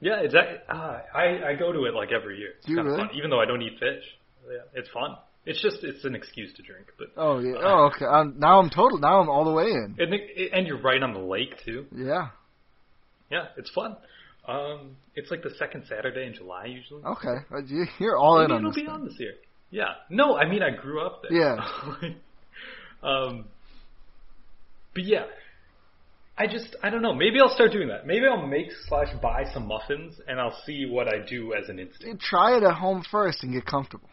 Yeah, 0.00 0.20
exactly. 0.20 0.58
Uh, 0.68 1.00
I 1.14 1.50
I 1.50 1.54
go 1.54 1.72
to 1.72 1.84
it 1.84 1.94
like 1.94 2.10
every 2.12 2.38
year. 2.38 2.54
It's 2.58 2.66
kind 2.66 2.80
of 2.80 2.86
really? 2.86 2.98
fun, 2.98 3.10
even 3.14 3.30
though 3.30 3.40
I 3.40 3.44
don't 3.46 3.62
eat 3.62 3.78
fish. 3.78 4.02
Yeah, 4.50 4.58
it's 4.74 4.88
fun. 4.90 5.16
It's 5.46 5.60
just 5.62 5.84
it's 5.84 6.04
an 6.04 6.14
excuse 6.14 6.52
to 6.54 6.62
drink, 6.62 6.86
but 6.98 7.08
Oh 7.16 7.38
yeah. 7.38 7.54
Oh 7.62 7.90
okay. 7.94 8.04
Um, 8.06 8.34
now 8.38 8.58
I'm 8.60 8.70
total. 8.70 8.98
Now 8.98 9.20
I'm 9.20 9.28
all 9.30 9.44
the 9.44 9.52
way 9.52 9.70
in. 9.70 9.94
and, 9.98 10.12
and 10.52 10.66
you're 10.66 10.80
right 10.80 11.02
on 11.02 11.12
the 11.14 11.20
lake 11.20 11.54
too. 11.64 11.86
Yeah. 11.94 12.28
Yeah, 13.30 13.46
it's 13.56 13.70
fun. 13.70 13.96
Um, 14.46 14.96
it's 15.14 15.30
like 15.30 15.42
the 15.42 15.54
second 15.58 15.84
Saturday 15.88 16.26
in 16.26 16.34
July 16.34 16.66
usually. 16.66 17.02
Okay. 17.02 17.36
Uh, 17.52 17.62
you- 17.66 17.86
You're 17.98 18.16
all 18.18 18.38
Maybe 18.40 18.46
in 18.46 18.52
on 18.52 18.58
it'll 18.58 18.70
this. 18.72 18.76
be 18.76 18.82
thing. 18.82 18.90
on 18.90 19.04
this 19.06 19.14
year. 19.18 19.34
Yeah. 19.70 19.94
No, 20.10 20.36
I 20.36 20.46
mean 20.48 20.62
I 20.62 20.70
grew 20.70 21.00
up 21.00 21.22
there. 21.22 21.32
Yeah. 21.32 21.66
um. 23.02 23.44
But 24.94 25.04
yeah, 25.04 25.24
I 26.36 26.46
just 26.46 26.74
I 26.82 26.90
don't 26.90 27.02
know. 27.02 27.14
Maybe 27.14 27.38
I'll 27.40 27.54
start 27.54 27.72
doing 27.72 27.88
that. 27.88 28.06
Maybe 28.06 28.26
I'll 28.26 28.46
make 28.46 28.66
slash 28.88 29.08
buy 29.22 29.44
some 29.52 29.68
muffins 29.68 30.20
and 30.26 30.40
I'll 30.40 30.58
see 30.66 30.86
what 30.86 31.06
I 31.06 31.24
do 31.28 31.54
as 31.54 31.68
an 31.68 31.78
instinct. 31.78 32.22
Try 32.22 32.56
it 32.56 32.62
at 32.64 32.74
home 32.74 33.04
first 33.08 33.44
and 33.44 33.52
get 33.52 33.64
comfortable. 33.64 34.08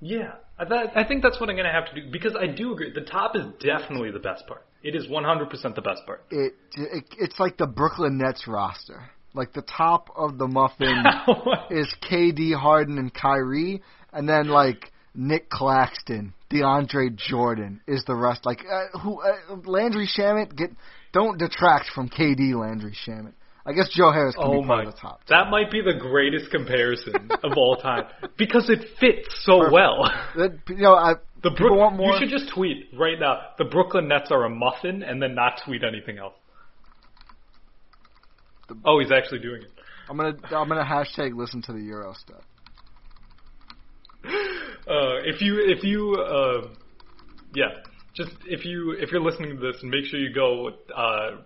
Yeah, 0.00 0.32
I, 0.58 0.64
that, 0.66 0.96
I 0.96 1.04
think 1.04 1.22
that's 1.22 1.40
what 1.40 1.48
I'm 1.48 1.56
gonna 1.56 1.72
have 1.72 1.86
to 1.92 2.00
do 2.00 2.10
because 2.10 2.36
I 2.38 2.46
do 2.46 2.72
agree. 2.72 2.92
The 2.92 3.00
top 3.00 3.34
is 3.34 3.42
definitely 3.60 4.10
the 4.10 4.20
best 4.20 4.46
part. 4.46 4.66
It 4.82 4.94
is 4.94 5.06
100% 5.06 5.50
the 5.74 5.82
best 5.82 6.06
part. 6.06 6.24
It, 6.30 6.54
it 6.76 7.04
it's 7.18 7.40
like 7.40 7.56
the 7.56 7.66
Brooklyn 7.66 8.18
Nets 8.18 8.46
roster. 8.46 9.10
Like 9.34 9.52
the 9.52 9.62
top 9.62 10.10
of 10.16 10.38
the 10.38 10.46
muffin 10.46 11.02
is 11.70 11.92
KD, 12.08 12.54
Harden, 12.54 12.98
and 12.98 13.12
Kyrie, 13.12 13.82
and 14.12 14.28
then 14.28 14.48
like 14.48 14.92
Nick 15.14 15.50
Claxton, 15.50 16.34
DeAndre 16.50 17.16
Jordan 17.16 17.80
is 17.86 18.04
the 18.06 18.14
rest. 18.14 18.46
Like 18.46 18.60
uh, 18.60 18.98
who 18.98 19.20
uh, 19.20 19.56
Landry 19.64 20.08
Shamet 20.08 20.54
get 20.56 20.70
don't 21.16 21.38
detract 21.38 21.88
from 21.94 22.10
KD 22.10 22.54
Landry 22.54 22.94
Shamet. 23.06 23.32
I 23.64 23.72
guess 23.72 23.88
Joe 23.88 24.12
Harris 24.12 24.34
can 24.34 24.44
Oh 24.44 24.60
be 24.60 24.66
part 24.66 24.86
of 24.86 24.94
the 24.94 25.00
top. 25.00 25.20
That 25.28 25.50
might 25.50 25.70
be 25.70 25.80
the 25.80 25.98
greatest 25.98 26.50
comparison 26.50 27.30
of 27.42 27.52
all 27.56 27.76
time 27.76 28.04
because 28.36 28.68
it 28.68 28.86
fits 29.00 29.34
so 29.40 29.60
Perfect. 29.60 29.72
well. 29.72 30.12
That, 30.36 30.58
you 30.68 30.76
know, 30.76 30.94
I 30.94 31.14
The 31.42 31.50
Brook. 31.50 31.94
You 31.98 32.14
should 32.18 32.28
just 32.28 32.52
tweet 32.54 32.90
right 32.96 33.18
now. 33.18 33.40
The 33.56 33.64
Brooklyn 33.64 34.08
Nets 34.08 34.30
are 34.30 34.44
a 34.44 34.50
muffin, 34.50 35.02
and 35.02 35.20
then 35.20 35.34
not 35.34 35.62
tweet 35.64 35.82
anything 35.82 36.18
else. 36.18 36.34
Oh, 38.84 39.00
he's 39.00 39.10
actually 39.10 39.40
doing 39.40 39.62
it. 39.62 39.70
I'm 40.10 40.16
gonna 40.18 40.36
I'm 40.54 40.68
gonna 40.68 40.84
hashtag 40.84 41.34
listen 41.34 41.62
to 41.62 41.72
the 41.72 41.80
Euro 41.80 42.14
stuff. 42.14 42.42
Uh, 44.88 45.18
if 45.24 45.40
you 45.40 45.58
if 45.66 45.82
you 45.82 46.14
uh, 46.14 46.68
yeah, 47.54 47.68
just 48.16 48.30
if 48.46 48.64
you 48.64 48.92
if 48.98 49.12
you're 49.12 49.20
listening 49.20 49.56
to 49.56 49.60
this, 49.60 49.76
make 49.82 50.06
sure 50.06 50.18
you 50.18 50.32
go 50.34 50.70
uh, 50.94 51.42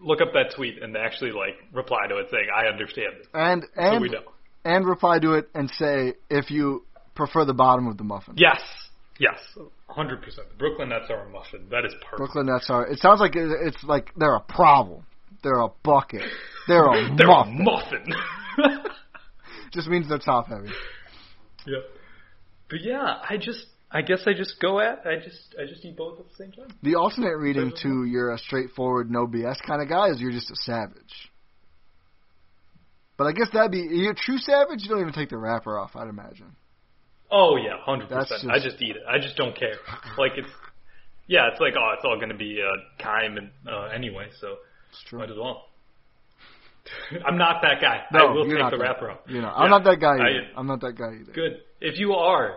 look 0.00 0.20
up 0.20 0.28
that 0.34 0.54
tweet 0.54 0.80
and 0.82 0.96
actually 0.96 1.32
like 1.32 1.56
reply 1.72 2.06
to 2.08 2.16
it 2.18 2.28
saying 2.30 2.46
I 2.54 2.68
understand 2.70 3.14
this. 3.18 3.26
And 3.34 3.64
so 3.74 3.80
and 3.82 4.02
we 4.02 4.08
know. 4.08 4.22
and 4.64 4.86
reply 4.86 5.18
to 5.18 5.32
it 5.34 5.48
and 5.54 5.68
say 5.78 6.14
if 6.30 6.50
you 6.50 6.84
prefer 7.14 7.44
the 7.44 7.54
bottom 7.54 7.88
of 7.88 7.96
the 7.98 8.04
muffin. 8.04 8.34
Yes, 8.36 8.60
yes, 9.18 9.38
hundred 9.88 10.22
percent. 10.22 10.48
The 10.50 10.56
Brooklyn 10.56 10.90
Nets 10.90 11.06
are 11.10 11.26
a 11.26 11.30
muffin. 11.30 11.66
That 11.70 11.84
is 11.84 11.92
perfect. 11.94 12.16
Brooklyn 12.16 12.46
Nets 12.46 12.70
are. 12.70 12.86
It 12.86 13.00
sounds 13.00 13.20
like 13.20 13.32
it's 13.34 13.82
like 13.82 14.10
they're 14.16 14.36
a 14.36 14.40
problem. 14.40 15.04
They're 15.42 15.60
a 15.60 15.68
bucket. 15.82 16.22
They're 16.68 16.86
a 16.86 17.14
They're 17.16 17.26
muffin. 17.26 17.60
a 17.60 17.64
muffin. 17.64 18.84
Just 19.72 19.88
means 19.88 20.08
they're 20.08 20.18
top 20.18 20.46
heavy. 20.48 20.68
yeah, 21.66 21.78
but 22.70 22.80
yeah, 22.82 23.18
I 23.28 23.36
just 23.36 23.66
I 23.90 24.02
guess 24.02 24.20
I 24.26 24.34
just 24.34 24.60
go 24.60 24.80
at 24.80 25.02
I 25.06 25.16
just 25.16 25.54
I 25.58 25.66
just 25.66 25.84
eat 25.84 25.96
both 25.96 26.20
at 26.20 26.26
the 26.28 26.34
same 26.36 26.52
time. 26.52 26.68
The 26.82 26.94
alternate 26.96 27.36
reading 27.38 27.72
to 27.82 28.04
you're 28.04 28.32
a 28.32 28.38
straightforward, 28.38 29.10
no 29.10 29.26
BS 29.26 29.56
kind 29.66 29.80
of 29.82 29.88
guy 29.88 30.08
is 30.10 30.20
you're 30.20 30.30
just 30.32 30.50
a 30.50 30.56
savage. 30.56 31.30
But 33.16 33.26
I 33.26 33.32
guess 33.32 33.48
that'd 33.52 33.72
be 33.72 33.78
you're 33.90 34.12
a 34.12 34.14
true 34.14 34.38
savage. 34.38 34.82
You 34.82 34.88
don't 34.90 35.00
even 35.00 35.12
take 35.12 35.30
the 35.30 35.38
wrapper 35.38 35.78
off. 35.78 35.96
I'd 35.96 36.08
imagine. 36.08 36.54
Oh 37.30 37.56
yeah, 37.56 37.78
hundred 37.82 38.08
percent. 38.08 38.50
I 38.50 38.58
just 38.58 38.80
eat 38.80 38.96
it. 38.96 39.02
I 39.08 39.18
just 39.18 39.36
don't 39.36 39.56
care. 39.58 39.74
Like 40.16 40.32
it's 40.36 40.48
yeah, 41.26 41.48
it's 41.50 41.60
like 41.60 41.74
oh, 41.76 41.94
it's 41.96 42.04
all 42.04 42.16
going 42.16 42.30
to 42.30 42.36
be 42.36 42.60
uh, 42.62 43.02
Keim 43.02 43.36
and 43.36 43.50
uh, 43.68 43.84
anyway, 43.94 44.28
so 44.40 44.56
It's 44.90 45.02
true. 45.08 45.18
might 45.18 45.30
as 45.30 45.36
well. 45.36 45.64
I'm 47.26 47.36
not 47.36 47.60
that 47.62 47.80
guy. 47.82 48.02
No, 48.12 48.28
I 48.28 48.32
will 48.32 48.46
you're 48.46 48.56
take 48.56 48.62
not 48.62 48.70
the 48.70 48.76
that 48.78 48.82
wrapper 48.82 49.10
off. 49.10 49.18
You 49.26 49.40
know, 49.42 49.48
Yeah. 49.48 49.52
I'm 49.54 49.70
not 49.70 49.84
that 49.84 50.00
guy 50.00 50.14
either. 50.14 50.24
I- 50.54 50.58
I'm 50.58 50.66
not 50.66 50.80
that 50.80 50.92
guy 50.96 51.16
either. 51.20 51.32
Good. 51.32 51.60
If 51.80 51.98
you 51.98 52.12
are, 52.14 52.56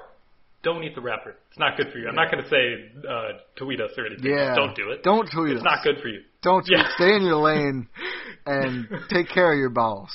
don't 0.63 0.83
eat 0.83 0.95
the 0.95 1.01
wrapper. 1.01 1.35
It's 1.49 1.59
not 1.59 1.77
good 1.77 1.91
for 1.91 1.97
you. 1.97 2.07
I'm 2.07 2.15
not 2.15 2.31
going 2.31 2.43
to 2.43 2.49
say 2.49 2.91
uh, 3.07 3.39
tweet 3.55 3.81
us 3.81 3.91
or 3.97 4.05
anything. 4.05 4.31
Yeah. 4.31 4.55
Don't 4.55 4.75
do 4.75 4.91
it. 4.91 5.03
Don't 5.03 5.29
tweet 5.31 5.53
It's 5.53 5.61
us. 5.61 5.65
not 5.65 5.83
good 5.83 6.01
for 6.01 6.07
you. 6.07 6.21
Don't 6.41 6.65
tweet. 6.65 6.77
Yeah. 6.77 6.89
Stay 6.95 7.15
in 7.15 7.23
your 7.23 7.37
lane 7.37 7.87
and 8.45 8.87
take 9.09 9.29
care 9.29 9.51
of 9.51 9.57
your 9.57 9.69
bowels. 9.69 10.11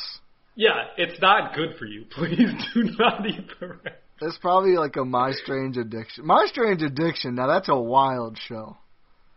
Yeah, 0.55 0.85
it's 0.97 1.21
not 1.21 1.55
good 1.55 1.77
for 1.79 1.85
you. 1.87 2.05
Please 2.11 2.51
do 2.75 2.85
not 2.99 3.27
eat 3.27 3.47
the 3.61 3.67
wrapper. 3.67 3.93
It's 4.23 4.39
probably 4.39 4.77
like 4.77 4.97
a 4.97 5.05
My 5.05 5.33
Strange 5.33 5.77
Addiction. 5.77 6.27
My 6.27 6.47
Strange 6.47 6.81
Addiction. 6.83 7.35
Now 7.35 7.49
that's 7.49 7.69
a 7.69 7.77
wild 7.79 8.39
show. 8.39 8.77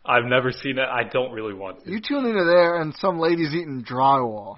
I've 0.06 0.23
never 0.26 0.52
seen 0.53 0.77
it. 0.80 0.88
I 0.88 1.03
don't 1.03 1.34
really 1.34 1.53
want 1.53 1.84
to. 1.84 1.91
You 1.91 1.99
tune 1.99 2.26
into 2.26 2.45
there 2.45 2.80
and 2.81 2.95
some 2.95 3.19
lady's 3.19 3.53
eating 3.53 3.84
drywall, 3.84 4.56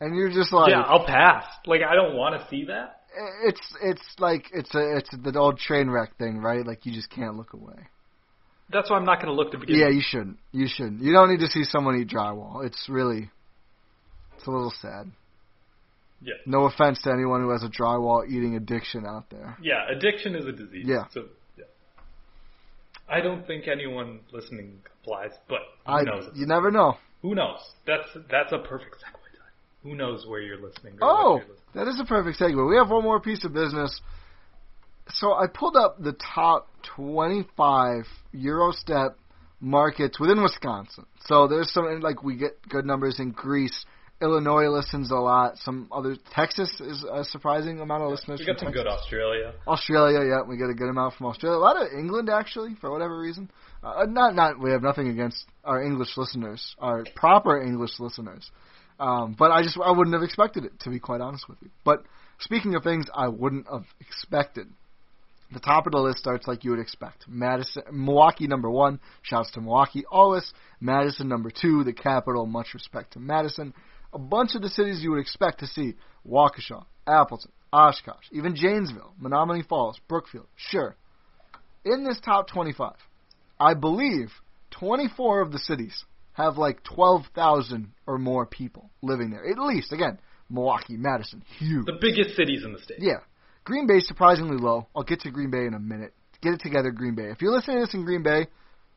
and 0.00 0.14
you're 0.14 0.30
just 0.30 0.52
like, 0.52 0.70
yeah, 0.70 0.82
I'll 0.82 1.04
pass. 1.04 1.44
Like 1.66 1.80
I 1.82 1.96
don't 1.96 2.14
want 2.16 2.40
to 2.40 2.46
see 2.48 2.66
that. 2.66 3.00
It's 3.44 3.74
it's 3.82 4.02
like 4.18 4.46
it's 4.52 4.74
a 4.74 4.96
it's 4.96 5.10
the 5.10 5.38
old 5.38 5.58
train 5.58 5.90
wreck 5.90 6.16
thing, 6.18 6.38
right? 6.38 6.66
Like 6.66 6.86
you 6.86 6.92
just 6.92 7.10
can't 7.10 7.36
look 7.36 7.52
away. 7.52 7.88
That's 8.70 8.90
why 8.90 8.96
I'm 8.96 9.04
not 9.04 9.16
going 9.20 9.28
to 9.28 9.34
look 9.34 9.52
to 9.52 9.58
begin. 9.58 9.78
Yeah, 9.78 9.86
with. 9.86 9.96
you 9.96 10.02
shouldn't. 10.02 10.38
You 10.52 10.66
shouldn't. 10.68 11.02
You 11.02 11.12
don't 11.12 11.30
need 11.30 11.40
to 11.40 11.48
see 11.48 11.64
someone 11.64 12.00
eat 12.00 12.08
drywall. 12.08 12.64
It's 12.64 12.86
really, 12.88 13.30
it's 14.36 14.46
a 14.46 14.50
little 14.50 14.72
sad. 14.80 15.10
Yeah. 16.22 16.34
No 16.46 16.64
offense 16.64 17.02
to 17.02 17.12
anyone 17.12 17.42
who 17.42 17.50
has 17.50 17.62
a 17.62 17.68
drywall 17.68 18.26
eating 18.26 18.56
addiction 18.56 19.04
out 19.06 19.26
there. 19.30 19.58
Yeah, 19.60 19.86
addiction 19.94 20.34
is 20.34 20.46
a 20.46 20.52
disease. 20.52 20.86
Yeah. 20.86 21.04
So 21.12 21.24
yeah. 21.58 21.64
I 23.08 23.20
don't 23.20 23.46
think 23.46 23.68
anyone 23.68 24.20
listening 24.32 24.78
applies, 25.02 25.32
but 25.48 25.60
who 25.86 25.92
I 25.92 26.02
knows? 26.02 26.30
you 26.34 26.46
never 26.46 26.70
know. 26.70 26.96
Who 27.20 27.34
knows? 27.34 27.58
That's 27.86 28.08
that's 28.30 28.52
a 28.52 28.58
perfect 28.58 28.96
segue. 28.96 29.23
Who 29.84 29.94
knows 29.94 30.26
where 30.26 30.40
you're 30.40 30.60
listening? 30.60 30.98
Oh, 31.00 31.36
you're 31.36 31.40
listening. 31.40 31.58
that 31.74 31.88
is 31.88 32.00
a 32.00 32.04
perfect 32.04 32.40
segue. 32.40 32.68
We 32.68 32.76
have 32.76 32.90
one 32.90 33.04
more 33.04 33.20
piece 33.20 33.44
of 33.44 33.52
business. 33.52 34.00
So 35.10 35.34
I 35.34 35.46
pulled 35.46 35.76
up 35.76 36.02
the 36.02 36.16
top 36.34 36.70
25 36.96 38.06
Gyro 38.34 38.72
Step 38.72 39.18
markets 39.60 40.18
within 40.18 40.42
Wisconsin. 40.42 41.04
So 41.26 41.46
there's 41.48 41.70
some 41.72 42.00
like 42.00 42.22
we 42.22 42.36
get 42.36 42.66
good 42.68 42.86
numbers 42.86 43.20
in 43.20 43.32
Greece. 43.32 43.84
Illinois 44.22 44.68
listens 44.68 45.10
a 45.10 45.16
lot. 45.16 45.58
Some 45.58 45.88
other 45.92 46.16
Texas 46.32 46.70
is 46.80 47.04
a 47.04 47.24
surprising 47.24 47.80
amount 47.80 48.04
of 48.04 48.10
listeners. 48.10 48.40
We 48.40 48.46
got 48.46 48.58
some 48.58 48.68
Texas. 48.68 48.84
good 48.84 48.90
Australia. 48.90 49.52
Australia, 49.66 50.20
yeah, 50.26 50.42
we 50.48 50.56
get 50.56 50.70
a 50.70 50.74
good 50.74 50.88
amount 50.88 51.14
from 51.14 51.26
Australia. 51.26 51.58
A 51.58 51.60
lot 51.60 51.76
of 51.76 51.88
England, 51.92 52.30
actually, 52.30 52.74
for 52.80 52.90
whatever 52.90 53.18
reason. 53.18 53.50
Uh, 53.82 54.06
not, 54.08 54.34
not. 54.34 54.58
We 54.58 54.70
have 54.70 54.82
nothing 54.82 55.08
against 55.08 55.44
our 55.64 55.82
English 55.82 56.16
listeners, 56.16 56.74
our 56.78 57.04
proper 57.16 57.60
English 57.60 57.98
listeners. 57.98 58.50
Um, 58.98 59.34
but 59.38 59.50
I 59.50 59.62
just, 59.62 59.78
I 59.82 59.90
wouldn't 59.90 60.14
have 60.14 60.22
expected 60.22 60.64
it, 60.64 60.78
to 60.80 60.90
be 60.90 61.00
quite 61.00 61.20
honest 61.20 61.48
with 61.48 61.58
you. 61.62 61.70
But 61.84 62.04
speaking 62.38 62.74
of 62.74 62.84
things 62.84 63.06
I 63.14 63.28
wouldn't 63.28 63.66
have 63.68 63.84
expected, 64.00 64.68
the 65.52 65.60
top 65.60 65.86
of 65.86 65.92
the 65.92 65.98
list 65.98 66.18
starts 66.18 66.46
like 66.46 66.64
you 66.64 66.70
would 66.70 66.80
expect. 66.80 67.26
Madison, 67.28 67.82
Milwaukee 67.92 68.46
number 68.46 68.70
one. 68.70 69.00
Shouts 69.22 69.50
to 69.52 69.60
Milwaukee 69.60 70.04
always. 70.10 70.52
Madison 70.80 71.28
number 71.28 71.50
two. 71.50 71.84
The 71.84 71.92
capital. 71.92 72.46
Much 72.46 72.74
respect 72.74 73.12
to 73.12 73.20
Madison. 73.20 73.74
A 74.12 74.18
bunch 74.18 74.54
of 74.54 74.62
the 74.62 74.68
cities 74.68 75.02
you 75.02 75.10
would 75.10 75.20
expect 75.20 75.60
to 75.60 75.66
see: 75.66 75.94
Waukesha, 76.28 76.84
Appleton, 77.06 77.52
Oshkosh, 77.72 78.26
even 78.32 78.54
Janesville, 78.54 79.12
Menomonee 79.20 79.66
Falls, 79.66 80.00
Brookfield. 80.08 80.46
Sure. 80.56 80.96
In 81.84 82.04
this 82.04 82.20
top 82.20 82.48
25, 82.48 82.94
I 83.58 83.74
believe 83.74 84.30
24 84.70 85.42
of 85.42 85.52
the 85.52 85.58
cities 85.58 86.04
have 86.34 86.58
like 86.58 86.82
12,000 86.84 87.92
or 88.06 88.18
more 88.18 88.44
people 88.44 88.90
living 89.02 89.30
there. 89.30 89.48
At 89.48 89.58
least, 89.58 89.92
again, 89.92 90.18
Milwaukee, 90.50 90.96
Madison, 90.96 91.42
huge. 91.58 91.86
The 91.86 91.98
biggest 92.00 92.36
cities 92.36 92.62
in 92.64 92.72
the 92.72 92.80
state. 92.80 92.98
Yeah. 93.00 93.18
Green 93.64 93.86
Bay 93.86 94.00
surprisingly 94.00 94.58
low. 94.58 94.86
I'll 94.94 95.04
get 95.04 95.20
to 95.20 95.30
Green 95.30 95.50
Bay 95.50 95.64
in 95.66 95.74
a 95.74 95.80
minute. 95.80 96.12
Get 96.42 96.54
it 96.54 96.60
together, 96.60 96.90
Green 96.90 97.14
Bay. 97.14 97.30
If 97.30 97.40
you're 97.40 97.52
listening 97.52 97.78
to 97.78 97.86
this 97.86 97.94
in 97.94 98.04
Green 98.04 98.22
Bay, 98.22 98.48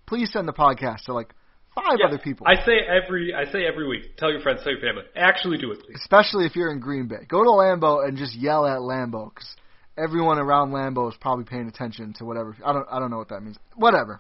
please 0.05 0.31
send 0.33 0.47
the 0.47 0.53
podcast 0.53 1.05
to 1.05 1.13
like 1.13 1.33
five 1.73 1.97
Yeah, 1.99 2.07
other 2.07 2.17
people. 2.17 2.45
I 2.45 2.55
say 2.65 2.79
every 2.85 3.33
I 3.33 3.45
say 3.45 3.65
every 3.65 3.87
week. 3.87 4.17
Tell 4.17 4.29
your 4.29 4.41
friends, 4.41 4.61
tell 4.63 4.73
your 4.73 4.81
family. 4.81 5.03
Actually, 5.15 5.57
do 5.57 5.71
it, 5.71 5.79
please. 5.79 5.95
Especially 5.95 6.45
if 6.45 6.55
you're 6.57 6.71
in 6.71 6.81
Green 6.81 7.07
Bay. 7.07 7.25
Go 7.29 7.43
to 7.43 7.49
Lambeau 7.49 8.05
and 8.05 8.17
just 8.17 8.35
yell 8.35 8.65
at 8.65 8.79
Lambeau 8.79 9.33
because 9.33 9.55
everyone 9.97 10.37
around 10.39 10.71
Lambeau 10.71 11.09
is 11.09 11.15
probably 11.21 11.45
paying 11.45 11.69
attention 11.69 12.13
to 12.17 12.25
whatever. 12.25 12.57
I 12.65 12.73
don't. 12.73 12.87
I 12.91 12.99
don't 12.99 13.11
know 13.11 13.19
what 13.19 13.29
that 13.29 13.41
means. 13.41 13.57
Whatever. 13.75 14.19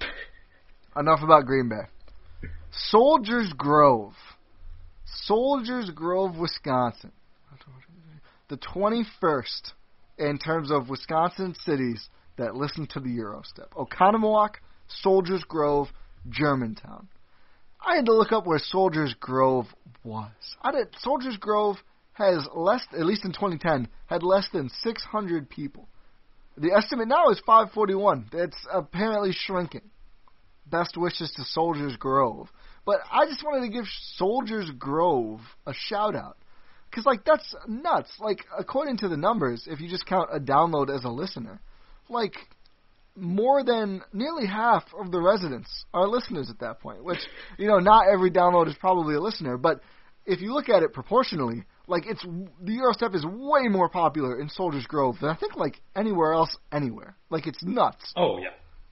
Enough 0.96 1.20
about 1.22 1.46
Green 1.46 1.68
Bay. 1.68 1.86
Soldiers 2.76 3.52
Grove, 3.56 4.14
Soldiers 5.04 5.90
Grove, 5.90 6.36
Wisconsin. 6.36 7.12
The 8.48 8.58
21st 8.58 9.72
in 10.18 10.38
terms 10.38 10.70
of 10.70 10.88
Wisconsin 10.88 11.54
cities 11.64 12.08
that 12.36 12.54
listen 12.54 12.86
to 12.88 13.00
the 13.00 13.14
Gyro 13.14 13.42
Step. 13.44 13.72
Oconomowoc, 13.74 14.56
Soldiers 14.88 15.42
Grove, 15.48 15.88
Germantown. 16.28 17.08
I 17.84 17.96
had 17.96 18.06
to 18.06 18.14
look 18.14 18.32
up 18.32 18.46
where 18.46 18.58
Soldiers 18.58 19.14
Grove 19.18 19.66
was. 20.02 20.30
I 20.62 20.72
did. 20.72 20.88
Soldiers 20.98 21.36
Grove 21.36 21.76
has 22.14 22.46
less, 22.54 22.86
at 22.92 23.06
least 23.06 23.24
in 23.24 23.32
2010, 23.32 23.88
had 24.06 24.22
less 24.22 24.48
than 24.52 24.68
600 24.82 25.48
people. 25.48 25.88
The 26.56 26.72
estimate 26.72 27.08
now 27.08 27.30
is 27.30 27.40
541. 27.44 28.26
That's 28.32 28.56
apparently 28.72 29.32
shrinking. 29.32 29.82
Best 30.66 30.96
wishes 30.96 31.32
to 31.36 31.44
Soldiers 31.44 31.96
Grove. 31.96 32.48
But 32.86 33.00
I 33.10 33.26
just 33.26 33.42
wanted 33.42 33.66
to 33.66 33.72
give 33.72 33.86
Soldiers 34.16 34.70
Grove 34.78 35.40
a 35.66 35.72
shout 35.72 36.14
out. 36.14 36.36
Because, 36.90 37.06
like, 37.06 37.24
that's 37.24 37.54
nuts. 37.66 38.10
Like, 38.20 38.44
according 38.56 38.98
to 38.98 39.08
the 39.08 39.16
numbers, 39.16 39.66
if 39.68 39.80
you 39.80 39.88
just 39.88 40.06
count 40.06 40.28
a 40.32 40.38
download 40.38 40.94
as 40.94 41.04
a 41.04 41.08
listener, 41.08 41.60
like, 42.08 42.34
more 43.16 43.64
than 43.64 44.02
nearly 44.12 44.46
half 44.46 44.84
of 44.98 45.10
the 45.10 45.20
residents 45.20 45.84
are 45.92 46.06
listeners 46.06 46.50
at 46.50 46.60
that 46.60 46.80
point. 46.80 47.02
Which, 47.02 47.20
you 47.58 47.66
know, 47.66 47.78
not 47.78 48.08
every 48.12 48.30
download 48.30 48.68
is 48.68 48.74
probably 48.78 49.14
a 49.14 49.20
listener, 49.20 49.56
but 49.56 49.80
if 50.26 50.40
you 50.40 50.52
look 50.52 50.68
at 50.68 50.82
it 50.82 50.92
proportionally, 50.92 51.64
like, 51.86 52.06
it's 52.06 52.22
the 52.22 52.76
Gyro 52.76 52.92
Step 52.92 53.14
is 53.14 53.24
way 53.24 53.68
more 53.68 53.88
popular 53.88 54.40
in 54.40 54.48
Soldiers 54.48 54.86
Grove 54.86 55.16
than 55.20 55.30
I 55.30 55.36
think, 55.36 55.56
like, 55.56 55.80
anywhere 55.94 56.32
else 56.32 56.56
anywhere. 56.72 57.16
Like, 57.28 57.46
it's 57.46 57.62
nuts. 57.62 58.12
Oh 58.16 58.38
yeah. 58.38 58.50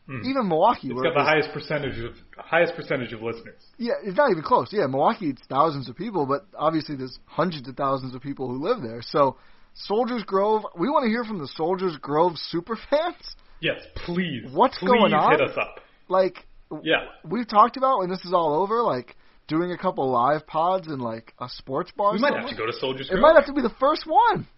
Mm. 0.08 0.24
Even 0.26 0.48
Milwaukee, 0.48 0.88
It's 0.90 1.00
got 1.00 1.14
the 1.14 1.22
highest 1.22 1.52
percentage 1.52 1.98
of 2.00 2.14
highest 2.36 2.74
percentage 2.74 3.12
of 3.12 3.22
listeners. 3.22 3.62
Yeah, 3.78 3.92
it's 4.02 4.16
not 4.16 4.30
even 4.32 4.42
close. 4.42 4.68
Yeah, 4.72 4.86
Milwaukee, 4.88 5.28
it's 5.30 5.42
thousands 5.48 5.88
of 5.88 5.96
people, 5.96 6.26
but 6.26 6.44
obviously 6.58 6.96
there's 6.96 7.18
hundreds 7.26 7.68
of 7.68 7.76
thousands 7.76 8.14
of 8.14 8.20
people 8.20 8.48
who 8.48 8.58
live 8.66 8.82
there. 8.82 9.00
So, 9.00 9.36
Soldiers 9.74 10.24
Grove, 10.24 10.62
we 10.76 10.88
want 10.90 11.04
to 11.04 11.08
hear 11.08 11.22
from 11.24 11.38
the 11.38 11.46
Soldiers 11.46 11.96
Grove 11.98 12.32
super 12.36 12.76
fans. 12.90 13.36
Yes, 13.60 13.80
please. 13.94 14.42
What's 14.52 14.76
please 14.78 14.88
going 14.88 15.14
on? 15.14 15.30
Hit 15.38 15.40
us 15.50 15.56
up. 15.56 15.76
Like, 16.08 16.46
Yeah. 16.82 17.04
we've 17.24 17.46
talked 17.46 17.76
about 17.76 18.00
when 18.00 18.10
this 18.10 18.24
is 18.24 18.32
all 18.34 18.54
over, 18.60 18.82
like 18.82 19.16
doing 19.46 19.70
a 19.70 19.78
couple 19.78 20.10
live 20.10 20.46
pods 20.48 20.88
in 20.88 20.98
like 20.98 21.32
a 21.40 21.48
sports 21.48 21.92
bar. 21.96 22.12
We 22.12 22.18
might 22.18 22.28
somewhere. 22.30 22.40
have 22.42 22.50
to 22.50 22.56
go 22.56 22.66
to 22.66 22.72
Soldiers 22.72 23.08
Grove. 23.08 23.18
It 23.18 23.22
might 23.22 23.36
have 23.36 23.46
to 23.46 23.52
be 23.52 23.62
the 23.62 23.74
first 23.78 24.04
one. 24.04 24.48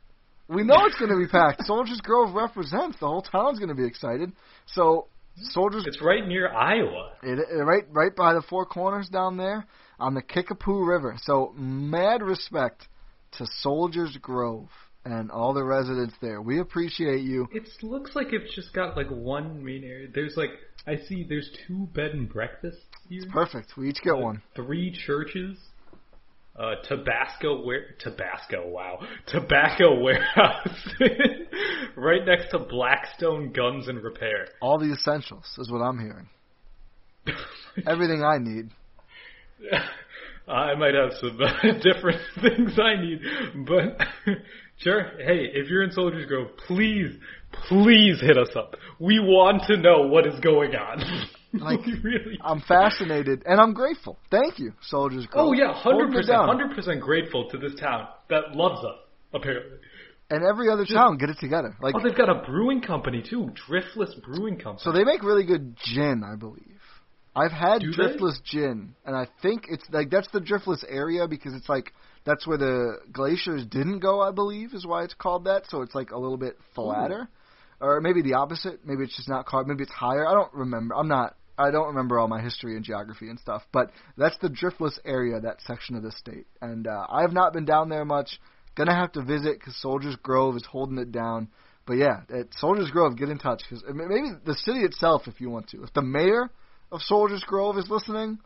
We 0.49 0.63
know 0.63 0.85
it's 0.87 0.99
going 0.99 1.11
to 1.11 1.17
be 1.19 1.27
packed. 1.27 1.63
Soldiers 1.67 2.01
Grove 2.01 2.35
represents. 2.35 2.99
The 2.99 3.07
whole 3.07 3.23
town's 3.23 3.59
going 3.59 3.69
to 3.71 3.75
be 3.75 3.87
excited. 3.87 4.33
So, 4.67 5.09
Soldiers 5.37 5.85
It's 5.87 6.01
right 6.01 6.27
near 6.27 6.53
Iowa. 6.53 7.13
It, 7.23 7.39
it, 7.39 7.63
right, 7.63 7.85
right 7.91 8.15
by 8.15 8.35
the 8.35 8.43
Four 8.43 8.67
Corners 8.67 9.09
down 9.09 9.37
there 9.37 9.67
on 9.99 10.15
the 10.15 10.23
Kickapoo 10.23 10.85
River. 10.85 11.17
So 11.23 11.53
mad 11.57 12.23
respect 12.23 12.87
to 13.39 13.47
Soldiers 13.61 14.17
Grove 14.21 14.69
and 15.05 15.31
all 15.31 15.53
the 15.53 15.65
residents 15.65 16.15
there. 16.21 16.41
We 16.41 16.61
appreciate 16.61 17.21
you. 17.21 17.49
It 17.53 17.69
looks 17.83 18.15
like 18.15 18.29
it's 18.33 18.55
just 18.55 18.73
got 18.73 18.97
like 18.97 19.09
one 19.09 19.65
main 19.65 19.85
area. 19.85 20.09
There's 20.13 20.37
like 20.37 20.51
I 20.87 20.97
see 20.97 21.27
there's 21.29 21.51
two 21.67 21.89
bed 21.95 22.13
and 22.13 22.29
breakfasts 22.29 22.81
here. 23.09 23.23
Perfect. 23.33 23.77
We 23.77 23.89
each 23.89 24.03
get 24.03 24.17
one. 24.17 24.43
Three 24.55 24.93
churches. 25.07 25.59
Uh, 26.57 26.77
Tabasco 26.89 27.65
where 27.65 27.97
Tabasco, 27.99 28.69
wow. 28.69 29.01
Tobacco 29.27 30.01
warehouse. 30.01 30.89
right 31.97 32.25
next 32.25 32.51
to 32.53 32.61
Blackstone 32.61 33.53
Guns 33.53 33.89
and 33.89 34.01
Repair. 34.03 34.47
All 34.61 34.79
the 34.79 34.93
essentials 34.93 35.45
is 35.59 35.69
what 35.69 35.81
I'm 35.81 35.99
hearing. 35.99 36.29
Everything 37.89 38.23
I 38.23 38.39
need. 38.39 38.71
I 40.49 40.75
might 40.75 40.95
have 40.95 41.13
some 41.21 41.41
uh, 41.41 41.73
different 41.83 42.21
things 42.41 42.79
I 42.79 43.01
need, 43.01 43.21
but 43.67 44.37
sure. 44.77 45.11
Hey, 45.19 45.49
if 45.55 45.69
you're 45.71 45.83
in 45.83 45.91
Soldiers 45.91 46.27
Grove, 46.27 46.51
please, 46.69 47.17
please 47.67 48.21
hit 48.21 48.37
us 48.37 48.51
up. 48.55 48.77
We 49.01 49.19
want 49.19 49.63
to 49.69 49.77
know 49.79 50.07
what 50.07 50.27
is 50.27 50.39
going 50.41 50.77
on. 50.77 51.03
Like, 51.61 51.81
really. 52.03 52.39
I'm 52.43 52.61
fascinated 52.63 53.43
and 53.47 53.61
I'm 53.61 53.73
grateful. 53.75 54.19
Thank 54.31 54.59
you, 54.59 54.73
Soldiers. 54.83 55.27
Oh 55.35 55.53
yeah, 55.53 55.73
hundred 55.73 56.13
percent, 56.13 56.37
hundred 56.39 56.75
percent 56.75 57.01
grateful 57.01 57.49
to 57.51 57.59
this 57.59 57.75
town 57.81 58.09
that 58.31 58.55
loves 58.55 58.85
us. 58.85 58.97
Apparently. 59.33 59.79
And 60.31 60.43
every 60.45 60.69
other 60.71 60.85
town, 60.87 61.19
get 61.19 61.29
it 61.29 61.39
together. 61.39 61.77
Like, 61.83 61.95
Oh, 61.97 62.01
they've 62.03 62.17
got 62.17 62.29
a 62.31 62.43
brewing 62.47 62.81
company 62.81 63.23
too, 63.29 63.51
Driftless 63.69 64.21
Brewing 64.23 64.57
Company. 64.57 64.81
so 64.83 64.91
they 64.93 65.05
make 65.05 65.23
really 65.23 65.45
good 65.45 65.77
gin, 65.77 66.23
I 66.25 66.37
believe. 66.37 66.81
I've 67.37 67.51
had 67.53 67.81
Do 67.81 67.91
they? 67.93 67.97
driftless 68.03 68.43
gin, 68.45 68.95
and 69.05 69.17
I 69.17 69.27
think 69.43 69.65
it's 69.69 69.85
like 69.91 70.09
that's 70.11 70.29
the 70.33 70.41
driftless 70.41 70.85
area 70.89 71.27
because 71.29 71.53
it's 71.55 71.69
like 71.69 71.93
that's 72.25 72.47
where 72.47 72.57
the 72.59 72.99
glaciers 73.13 73.67
didn't 73.67 73.99
go. 73.99 74.21
I 74.21 74.31
believe 74.31 74.73
is 74.73 74.87
why 74.87 75.03
it's 75.05 75.15
called 75.15 75.45
that. 75.45 75.65
So 75.69 75.83
it's 75.83 75.95
like 75.95 76.11
a 76.13 76.19
little 76.19 76.39
bit 76.39 76.57
flatter, 76.75 77.29
or 77.81 78.01
maybe 78.01 78.23
the 78.23 78.35
opposite. 78.35 78.87
Maybe 78.87 79.03
it's 79.03 79.17
just 79.17 79.29
not 79.29 79.47
called. 79.47 79.67
Maybe 79.67 79.83
it's 79.83 79.93
higher. 79.93 80.27
I 80.27 80.33
don't 80.33 80.53
remember. 80.55 80.95
I'm 80.95 81.09
not. 81.09 81.37
I 81.57 81.71
don't 81.71 81.89
remember 81.89 82.19
all 82.19 82.29
my 82.29 82.41
history 82.41 82.77
and 82.77 82.85
geography 82.85 83.29
and 83.29 83.39
stuff. 83.39 83.63
But 83.73 83.91
that's 84.17 84.37
the 84.39 84.49
driftless 84.49 84.99
area, 85.05 85.41
that 85.41 85.61
section 85.67 85.97
of 85.97 86.03
the 86.03 86.13
state, 86.13 86.47
and 86.61 86.87
uh, 86.87 87.07
I 87.09 87.23
have 87.23 87.33
not 87.33 87.53
been 87.53 87.65
down 87.65 87.89
there 87.89 88.05
much. 88.05 88.41
Gonna 88.77 88.95
have 88.95 89.13
to 89.13 89.23
visit 89.23 89.61
because 89.61 89.81
Soldiers 89.81 90.17
Grove 90.17 90.57
is 90.57 90.65
holding 90.65 90.99
it 90.99 91.13
down. 91.13 91.49
But 91.87 91.95
yeah, 91.95 92.23
at 92.29 92.53
Soldiers 92.55 92.91
Grove, 92.91 93.17
get 93.17 93.29
in 93.29 93.39
touch 93.39 93.63
because 93.69 93.85
maybe 93.87 94.31
the 94.45 94.55
city 94.55 94.81
itself, 94.81 95.29
if 95.29 95.41
you 95.41 95.51
want 95.51 95.69
to. 95.69 95.85
If 95.85 95.93
the 95.93 96.03
mayor 96.03 96.51
of 96.91 97.03
Soldiers 97.03 97.45
Grove 97.47 97.79
is 97.79 97.89
listening, 97.89 98.39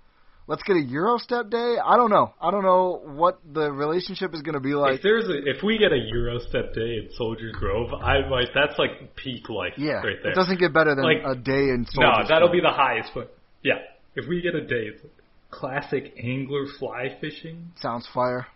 let's 0.49 0.63
get 0.65 0.77
a 0.77 0.85
Gyro 0.85 1.19
Step 1.19 1.51
day. 1.51 1.77
I 1.85 1.97
don't 1.97 2.11
know. 2.11 2.33
I 2.41 2.51
don't 2.51 2.65
know 2.65 3.01
what 3.05 3.39
the 3.53 3.71
relationship 3.71 4.35
is 4.35 4.43
going 4.43 4.55
to 4.55 4.61
be 4.61 4.75
like. 4.75 4.97
if 4.97 5.03
there's 5.03 5.29
a, 5.29 5.37
if 5.49 5.63
we 5.63 5.79
get 5.79 5.93
a 5.93 6.01
Gyro 6.11 6.41
Step 6.41 6.75
day 6.75 6.97
in 6.99 7.09
Soldier 7.17 7.53
Grove, 7.53 7.93
I 7.95 8.27
might. 8.29 8.49
That's 8.55 8.77
like 8.79 9.15
peak 9.15 9.49
life. 9.49 9.75
Yeah, 9.77 9.93
right 10.03 10.17
there. 10.23 10.33
it 10.33 10.35
doesn't 10.35 10.59
get 10.59 10.73
better 10.75 10.95
than 10.97 11.05
Like, 11.05 11.23
a 11.25 11.37
day 11.37 11.69
in 11.71 11.87
Soldier 11.89 12.09
No, 12.23 12.27
that'll 12.29 12.49
Grove. 12.49 12.53
be 12.53 12.61
the 12.61 12.73
highest. 12.73 13.11
But 13.15 13.37
yeah, 13.63 13.75
if 14.17 14.27
we 14.29 14.41
get 14.43 14.55
a 14.57 14.67
day, 14.67 14.89
it's 14.95 15.03
classic 15.51 16.15
angler 16.23 16.65
fly 16.79 17.17
fishing. 17.21 17.71
Sounds 17.81 18.09
fire. 18.13 18.47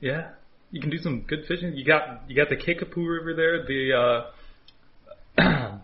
Yeah, 0.00 0.30
you 0.70 0.80
can 0.80 0.90
do 0.90 0.98
some 0.98 1.22
good 1.22 1.40
fishing. 1.48 1.74
You 1.74 1.84
got 1.84 2.22
you 2.28 2.36
got 2.36 2.48
the 2.50 2.56
Kickapoo 2.56 3.04
River 3.06 3.34
there. 3.34 3.64
The 3.66 4.30
uh, 5.38 5.78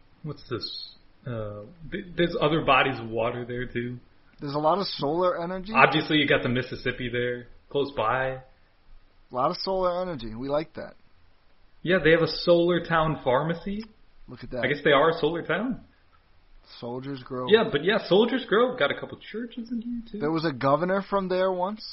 what's 0.22 0.42
this? 0.48 0.90
Uh, 1.26 1.62
th- 1.90 2.04
there's 2.16 2.36
other 2.40 2.60
bodies 2.62 2.98
of 3.00 3.08
water 3.08 3.44
there 3.44 3.66
too. 3.66 3.98
There's 4.40 4.54
a 4.54 4.58
lot 4.58 4.78
of 4.78 4.86
solar 4.86 5.42
energy. 5.42 5.72
Obviously, 5.74 6.18
you 6.18 6.28
got 6.28 6.42
the 6.42 6.48
Mississippi 6.48 7.08
there 7.10 7.46
close 7.70 7.90
by. 7.96 8.28
A 8.28 9.34
lot 9.34 9.50
of 9.50 9.56
solar 9.60 10.02
energy. 10.02 10.34
We 10.34 10.48
like 10.48 10.74
that. 10.74 10.94
Yeah, 11.82 11.98
they 12.02 12.10
have 12.10 12.22
a 12.22 12.28
Solar 12.28 12.84
Town 12.84 13.20
pharmacy. 13.22 13.84
Look 14.28 14.42
at 14.42 14.50
that. 14.50 14.64
I 14.64 14.66
guess 14.66 14.78
they 14.84 14.90
are 14.90 15.10
a 15.10 15.20
Solar 15.20 15.42
Town. 15.42 15.80
Soldiers 16.80 17.22
Grove. 17.22 17.48
Yeah, 17.50 17.64
but 17.70 17.84
yeah, 17.84 17.98
Soldiers 18.08 18.44
Grove 18.48 18.78
got 18.78 18.90
a 18.90 18.98
couple 18.98 19.18
churches 19.32 19.70
in 19.70 19.82
here 19.82 20.00
too. 20.10 20.18
There 20.18 20.32
was 20.32 20.44
a 20.44 20.52
governor 20.52 21.04
from 21.08 21.28
there 21.28 21.52
once, 21.52 21.84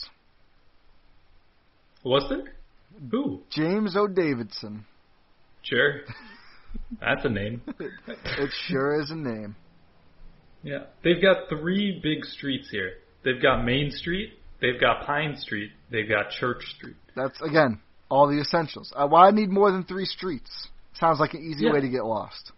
Was 2.04 2.26
there? 2.30 2.54
Who? 3.12 3.42
James 3.52 3.96
O. 3.96 4.08
Davidson. 4.08 4.86
Sure. 5.62 6.02
That's 7.00 7.24
a 7.24 7.30
name. 7.30 7.62
It 8.08 8.50
sure 8.68 9.00
is 9.00 9.12
a 9.12 9.16
name. 9.16 9.56
Yeah. 10.64 10.84
They've 11.04 11.22
got 11.22 11.50
three 11.50 12.00
big 12.02 12.24
streets 12.26 12.70
here. 12.72 12.94
They've 13.24 13.42
got 13.42 13.64
Main 13.64 13.92
Street, 13.92 14.34
they've 14.62 14.80
got 14.80 15.06
Pine 15.06 15.38
Street, 15.38 15.72
they've 15.92 16.10
got 16.10 16.30
Church 16.32 16.64
Street. 16.78 16.96
That's 17.16 17.40
again 17.42 17.80
All 18.10 18.28
the 18.28 18.40
essentials. 18.42 18.92
Uh, 18.96 19.08
why 19.08 19.28
I 19.28 19.32
need 19.32 19.50
more 19.50 19.72
than 19.72 19.84
three 19.84 20.06
streets? 20.06 20.52
Sounds 21.00 21.20
like 21.20 21.34
an 21.34 21.42
easy 21.42 21.66
Yeah. 21.66 21.74
way 21.74 21.82
to 21.82 21.90
get 21.90 22.06
lost. 22.06 22.52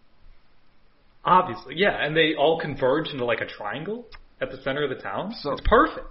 Obviously, 1.24 1.74
yeah, 1.76 2.04
and 2.04 2.16
they 2.16 2.34
all 2.36 2.60
converge 2.60 3.08
into 3.08 3.24
like 3.24 3.40
a 3.40 3.46
triangle 3.46 4.06
at 4.40 4.50
the 4.50 4.58
center 4.58 4.84
of 4.84 4.90
the 4.90 4.96
town. 5.02 5.32
So- 5.40 5.52
it's 5.52 5.62
perfect. 5.66 6.06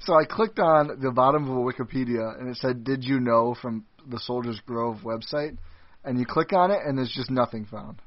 So 0.00 0.12
I 0.12 0.26
clicked 0.26 0.58
on 0.58 1.00
the 1.00 1.10
bottom 1.12 1.44
of 1.48 1.56
a 1.56 1.60
Wikipedia 1.60 2.38
and 2.38 2.48
it 2.50 2.58
said, 2.58 2.84
"Did 2.84 3.04
you 3.04 3.20
know?" 3.20 3.54
from 3.54 3.86
the 4.06 4.18
Soldiers 4.18 4.60
Grove 4.66 4.98
website, 5.02 5.56
and 6.04 6.18
you 6.18 6.26
click 6.26 6.52
on 6.52 6.70
it 6.70 6.80
and 6.84 6.98
there's 6.98 7.12
just 7.14 7.30
nothing 7.30 7.64
found. 7.64 8.02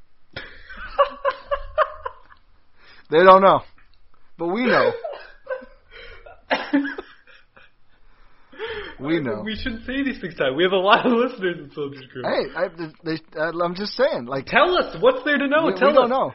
They 3.10 3.24
don't 3.24 3.42
know, 3.42 3.62
but 4.38 4.48
we 4.48 4.66
know. 4.66 4.92
we 9.00 9.20
know. 9.20 9.42
We 9.46 9.56
shouldn't 9.56 9.86
say 9.86 10.04
these 10.04 10.20
things, 10.20 10.36
Ti. 10.36 10.52
We 10.56 10.64
have 10.64 10.72
a 10.74 10.78
lot 10.78 11.06
of 11.06 11.12
listeners 11.14 11.58
in 11.60 11.72
Soldiers 11.74 12.04
Grove. 12.12 12.26
Hey, 12.26 12.50
I, 12.56 12.68
they, 13.04 13.18
I'm 13.64 13.76
just 13.76 13.94
saying. 13.94 14.26
Like, 14.26 14.46
Tell 14.48 14.76
us 14.78 14.98
what's 15.00 15.24
there 15.24 15.38
to 15.38 15.48
know. 15.48 15.68
we, 15.68 15.74
Tell 15.76 15.90
we 15.90 15.94
don't 15.94 16.10
know. 16.10 16.34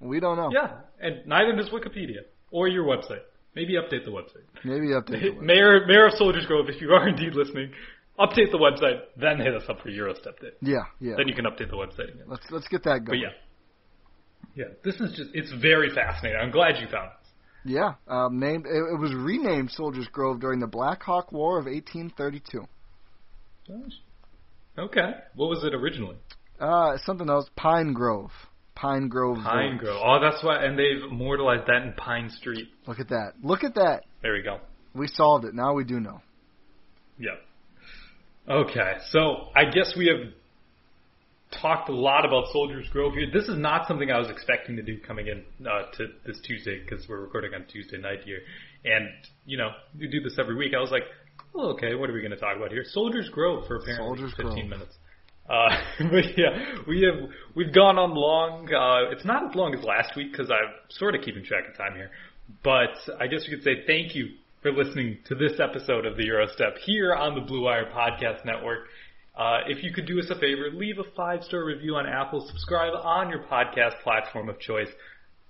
We 0.00 0.20
don't 0.20 0.36
know. 0.36 0.50
Yeah, 0.52 0.70
and 1.00 1.26
neither 1.26 1.54
does 1.56 1.68
Wikipedia 1.70 2.20
or 2.50 2.68
your 2.68 2.84
website. 2.84 3.22
Maybe 3.54 3.74
update 3.74 4.04
the 4.04 4.12
website. 4.12 4.44
Maybe 4.64 4.88
update. 4.88 5.20
the 5.20 5.30
web. 5.34 5.42
Mayor 5.42 5.86
Mayor 5.86 6.06
of 6.06 6.12
Soldiers 6.14 6.46
Grove, 6.46 6.66
if 6.68 6.80
you 6.80 6.90
are 6.90 7.08
indeed 7.08 7.34
listening, 7.34 7.72
update 8.18 8.52
the 8.52 8.58
website, 8.58 9.00
then 9.20 9.38
hit 9.38 9.54
us 9.54 9.64
up 9.68 9.80
for 9.82 9.90
Gyro 9.90 10.14
Step 10.14 10.38
Day. 10.40 10.50
Yeah, 10.62 10.84
yeah. 11.00 11.14
Then 11.16 11.26
you 11.28 11.34
can 11.34 11.44
update 11.46 11.68
the 11.70 11.76
website 11.76 12.14
again. 12.14 12.24
Let's 12.28 12.46
let's 12.50 12.68
get 12.68 12.84
that 12.84 13.00
But 13.04 13.06
going. 13.12 13.20
yeah, 13.22 13.30
yeah, 14.54 14.64
this 14.84 14.96
is 14.96 15.16
just 15.16 15.30
it's 15.34 15.52
very 15.60 15.90
fascinating. 15.94 16.38
I'm 16.40 16.50
glad 16.50 16.80
you 16.80 16.86
found 16.88 17.10
this. 17.10 17.72
Yeah, 17.72 17.94
um, 18.08 18.38
named 18.38 18.66
it, 18.66 18.98
was 18.98 19.14
renamed 19.14 19.70
Soldiers 19.70 20.08
Grove 20.10 20.40
during 20.40 20.60
the 20.60 20.66
Black 20.66 21.02
Hawk 21.02 21.30
War 21.30 21.58
of 21.58 21.66
1832. 21.66 22.66
Okay, 24.78 25.10
what 25.34 25.48
was 25.48 25.62
it 25.62 25.74
originally? 25.74 26.16
Uh, 26.58 26.96
something 27.04 27.28
else, 27.28 27.48
Pine 27.56 27.92
Grove. 27.92 28.30
Pine 28.74 29.08
Grove. 29.08 29.38
Pine 29.42 29.78
Village. 29.78 29.80
Grove. 29.80 30.02
Oh, 30.02 30.18
that's 30.20 30.42
why, 30.42 30.64
and 30.64 30.78
they've 30.78 31.02
immortalized 31.10 31.66
that 31.66 31.82
in 31.82 31.92
Pine 31.92 32.30
Street. 32.30 32.68
Look 32.86 32.98
at 32.98 33.10
that. 33.10 33.32
Look 33.42 33.62
at 33.62 33.74
that. 33.74 34.04
There 34.22 34.32
we 34.32 34.42
go. 34.42 34.60
We 34.94 35.06
solved 35.06 35.44
it. 35.44 35.54
Now 35.54 35.74
we 35.74 35.84
do 35.84 36.00
know. 36.00 36.22
Yeah. 37.18 37.36
Okay, 38.48 38.94
so 39.10 39.48
I 39.54 39.66
guess 39.66 39.94
we 39.96 40.06
have 40.06 40.32
talked 41.50 41.88
a 41.88 41.94
lot 41.94 42.24
about 42.24 42.44
Soldiers 42.52 42.88
Grove 42.90 43.14
here. 43.14 43.26
This 43.32 43.48
is 43.48 43.56
not 43.56 43.88
something 43.88 44.10
I 44.10 44.18
was 44.18 44.30
expecting 44.30 44.76
to 44.76 44.82
do 44.82 44.98
coming 44.98 45.26
in 45.26 45.44
uh, 45.66 45.90
to 45.96 46.06
this 46.26 46.40
Tuesday 46.46 46.80
because 46.80 47.08
we're 47.08 47.20
recording 47.20 47.54
on 47.54 47.66
Tuesday 47.66 47.98
night 47.98 48.20
here, 48.24 48.40
and 48.84 49.08
you 49.44 49.58
know 49.58 49.70
we 49.98 50.08
do 50.08 50.20
this 50.20 50.36
every 50.38 50.56
week. 50.56 50.72
I 50.76 50.80
was 50.80 50.90
like, 50.90 51.04
oh, 51.54 51.70
okay, 51.70 51.94
what 51.94 52.10
are 52.10 52.12
we 52.12 52.20
going 52.20 52.30
to 52.30 52.36
talk 52.36 52.56
about 52.56 52.70
here? 52.70 52.84
Soldiers 52.84 53.28
Grove 53.28 53.66
for 53.66 53.76
apparently 53.76 54.06
Soldiers 54.06 54.32
15 54.36 54.52
Grove. 54.52 54.68
minutes. 54.68 54.96
Uh, 55.48 55.68
but 56.10 56.38
yeah, 56.38 56.76
we 56.86 57.02
have 57.02 57.28
we've 57.54 57.74
gone 57.74 57.98
on 57.98 58.14
long. 58.14 58.72
Uh, 58.72 59.10
it's 59.10 59.24
not 59.24 59.48
as 59.48 59.54
long 59.54 59.74
as 59.74 59.84
last 59.84 60.16
week 60.16 60.32
because 60.32 60.50
I'm 60.50 60.72
sort 60.90 61.14
of 61.14 61.22
keeping 61.22 61.44
track 61.44 61.64
of 61.68 61.76
time 61.76 61.94
here. 61.94 62.10
But 62.62 62.96
I 63.20 63.26
guess 63.26 63.46
we 63.48 63.54
could 63.54 63.64
say 63.64 63.84
thank 63.86 64.14
you 64.14 64.28
for 64.62 64.72
listening 64.72 65.18
to 65.26 65.34
this 65.34 65.58
episode 65.58 66.04
of 66.04 66.16
the 66.16 66.24
Gyro 66.24 66.46
Step 66.54 66.76
here 66.84 67.14
on 67.14 67.34
the 67.34 67.40
Blue 67.40 67.64
Wire 67.64 67.90
Podcast 67.90 68.44
Network. 68.44 68.80
Uh, 69.40 69.60
if 69.68 69.82
you 69.82 69.90
could 69.90 70.04
do 70.06 70.18
us 70.20 70.28
a 70.28 70.34
favor, 70.34 70.68
leave 70.74 70.98
a 70.98 71.04
five 71.16 71.42
star 71.44 71.64
review 71.64 71.94
on 71.96 72.06
Apple, 72.06 72.46
subscribe 72.46 72.92
on 72.92 73.30
your 73.30 73.42
podcast 73.44 73.98
platform 74.02 74.50
of 74.50 74.60
choice. 74.60 74.88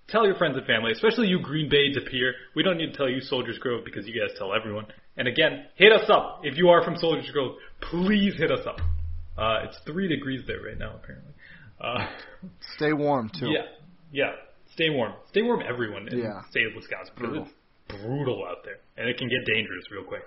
Tell 0.09 0.25
your 0.25 0.37
friends 0.37 0.57
and 0.57 0.65
family, 0.67 0.93
especially 0.93 1.27
you 1.27 1.41
Green 1.41 1.69
Bay 1.69 1.93
peer. 2.09 2.35
We 2.55 2.62
don't 2.62 2.77
need 2.79 2.93
to 2.93 2.97
tell 2.97 3.09
you 3.09 3.21
Soldiers 3.21 3.59
Grove 3.59 3.85
because 3.85 4.07
you 4.07 4.12
guys 4.15 4.37
tell 4.39 4.55
everyone. 4.55 4.87
And 5.17 5.27
again, 5.27 5.67
hit 5.75 5.91
us 5.93 6.09
up 6.09 6.41
if 6.45 6.57
you 6.57 6.69
are 6.69 6.85
from 6.85 6.97
Soldiers 6.97 7.29
Grove. 7.33 7.57
Please 7.81 8.35
hit 8.37 8.53
us 8.53 8.65
up. 8.67 8.79
Uh, 9.37 9.65
it's 9.67 9.77
three 9.87 10.07
degrees 10.09 10.43
there 10.47 10.61
right 10.62 10.79
now, 10.79 10.95
apparently. 11.03 11.33
Uh, 11.81 12.07
Stay 12.77 12.93
warm 12.93 13.29
too. 13.39 13.51
yeah, 13.51 13.62
yeah. 14.12 14.33
Stay 14.75 14.91
warm. 14.91 15.15
Stay 15.31 15.43
warm, 15.43 15.62
everyone 15.69 16.07
in 16.09 16.19
Yeah. 16.19 16.43
the 16.43 16.51
state 16.51 16.67
of 16.67 16.75
Wisconsin. 16.77 17.15
Brutal. 17.17 17.43
It's 17.89 18.03
brutal 18.03 18.45
out 18.49 18.59
there, 18.65 18.79
and 18.97 19.09
it 19.09 19.19
can 19.19 19.29
get 19.29 19.45
dangerous 19.53 19.85
real 19.91 20.05
quick. 20.05 20.23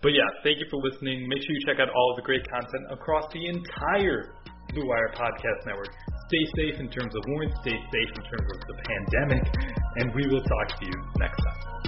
But 0.00 0.14
yeah, 0.14 0.28
thank 0.44 0.58
you 0.58 0.66
for 0.70 0.78
listening. 0.78 1.26
Make 1.26 1.42
sure 1.42 1.50
you 1.50 1.64
check 1.66 1.80
out 1.80 1.90
all 1.90 2.10
of 2.12 2.16
the 2.16 2.22
great 2.22 2.46
content 2.48 2.86
across 2.90 3.24
the 3.32 3.46
entire 3.46 4.30
Blue 4.70 4.86
Wire 4.86 5.10
Podcast 5.14 5.66
Network. 5.66 5.90
Stay 6.28 6.44
safe 6.56 6.80
in 6.80 6.88
terms 6.88 7.14
of 7.16 7.22
warrants. 7.26 7.56
Stay 7.62 7.74
safe 7.74 8.10
in 8.14 8.22
terms 8.22 8.48
of 8.54 8.60
the 8.68 8.76
pandemic, 8.78 9.42
and 9.96 10.14
we 10.14 10.26
will 10.28 10.42
talk 10.42 10.78
to 10.78 10.86
you 10.86 10.94
next 11.18 11.42
time. 11.42 11.87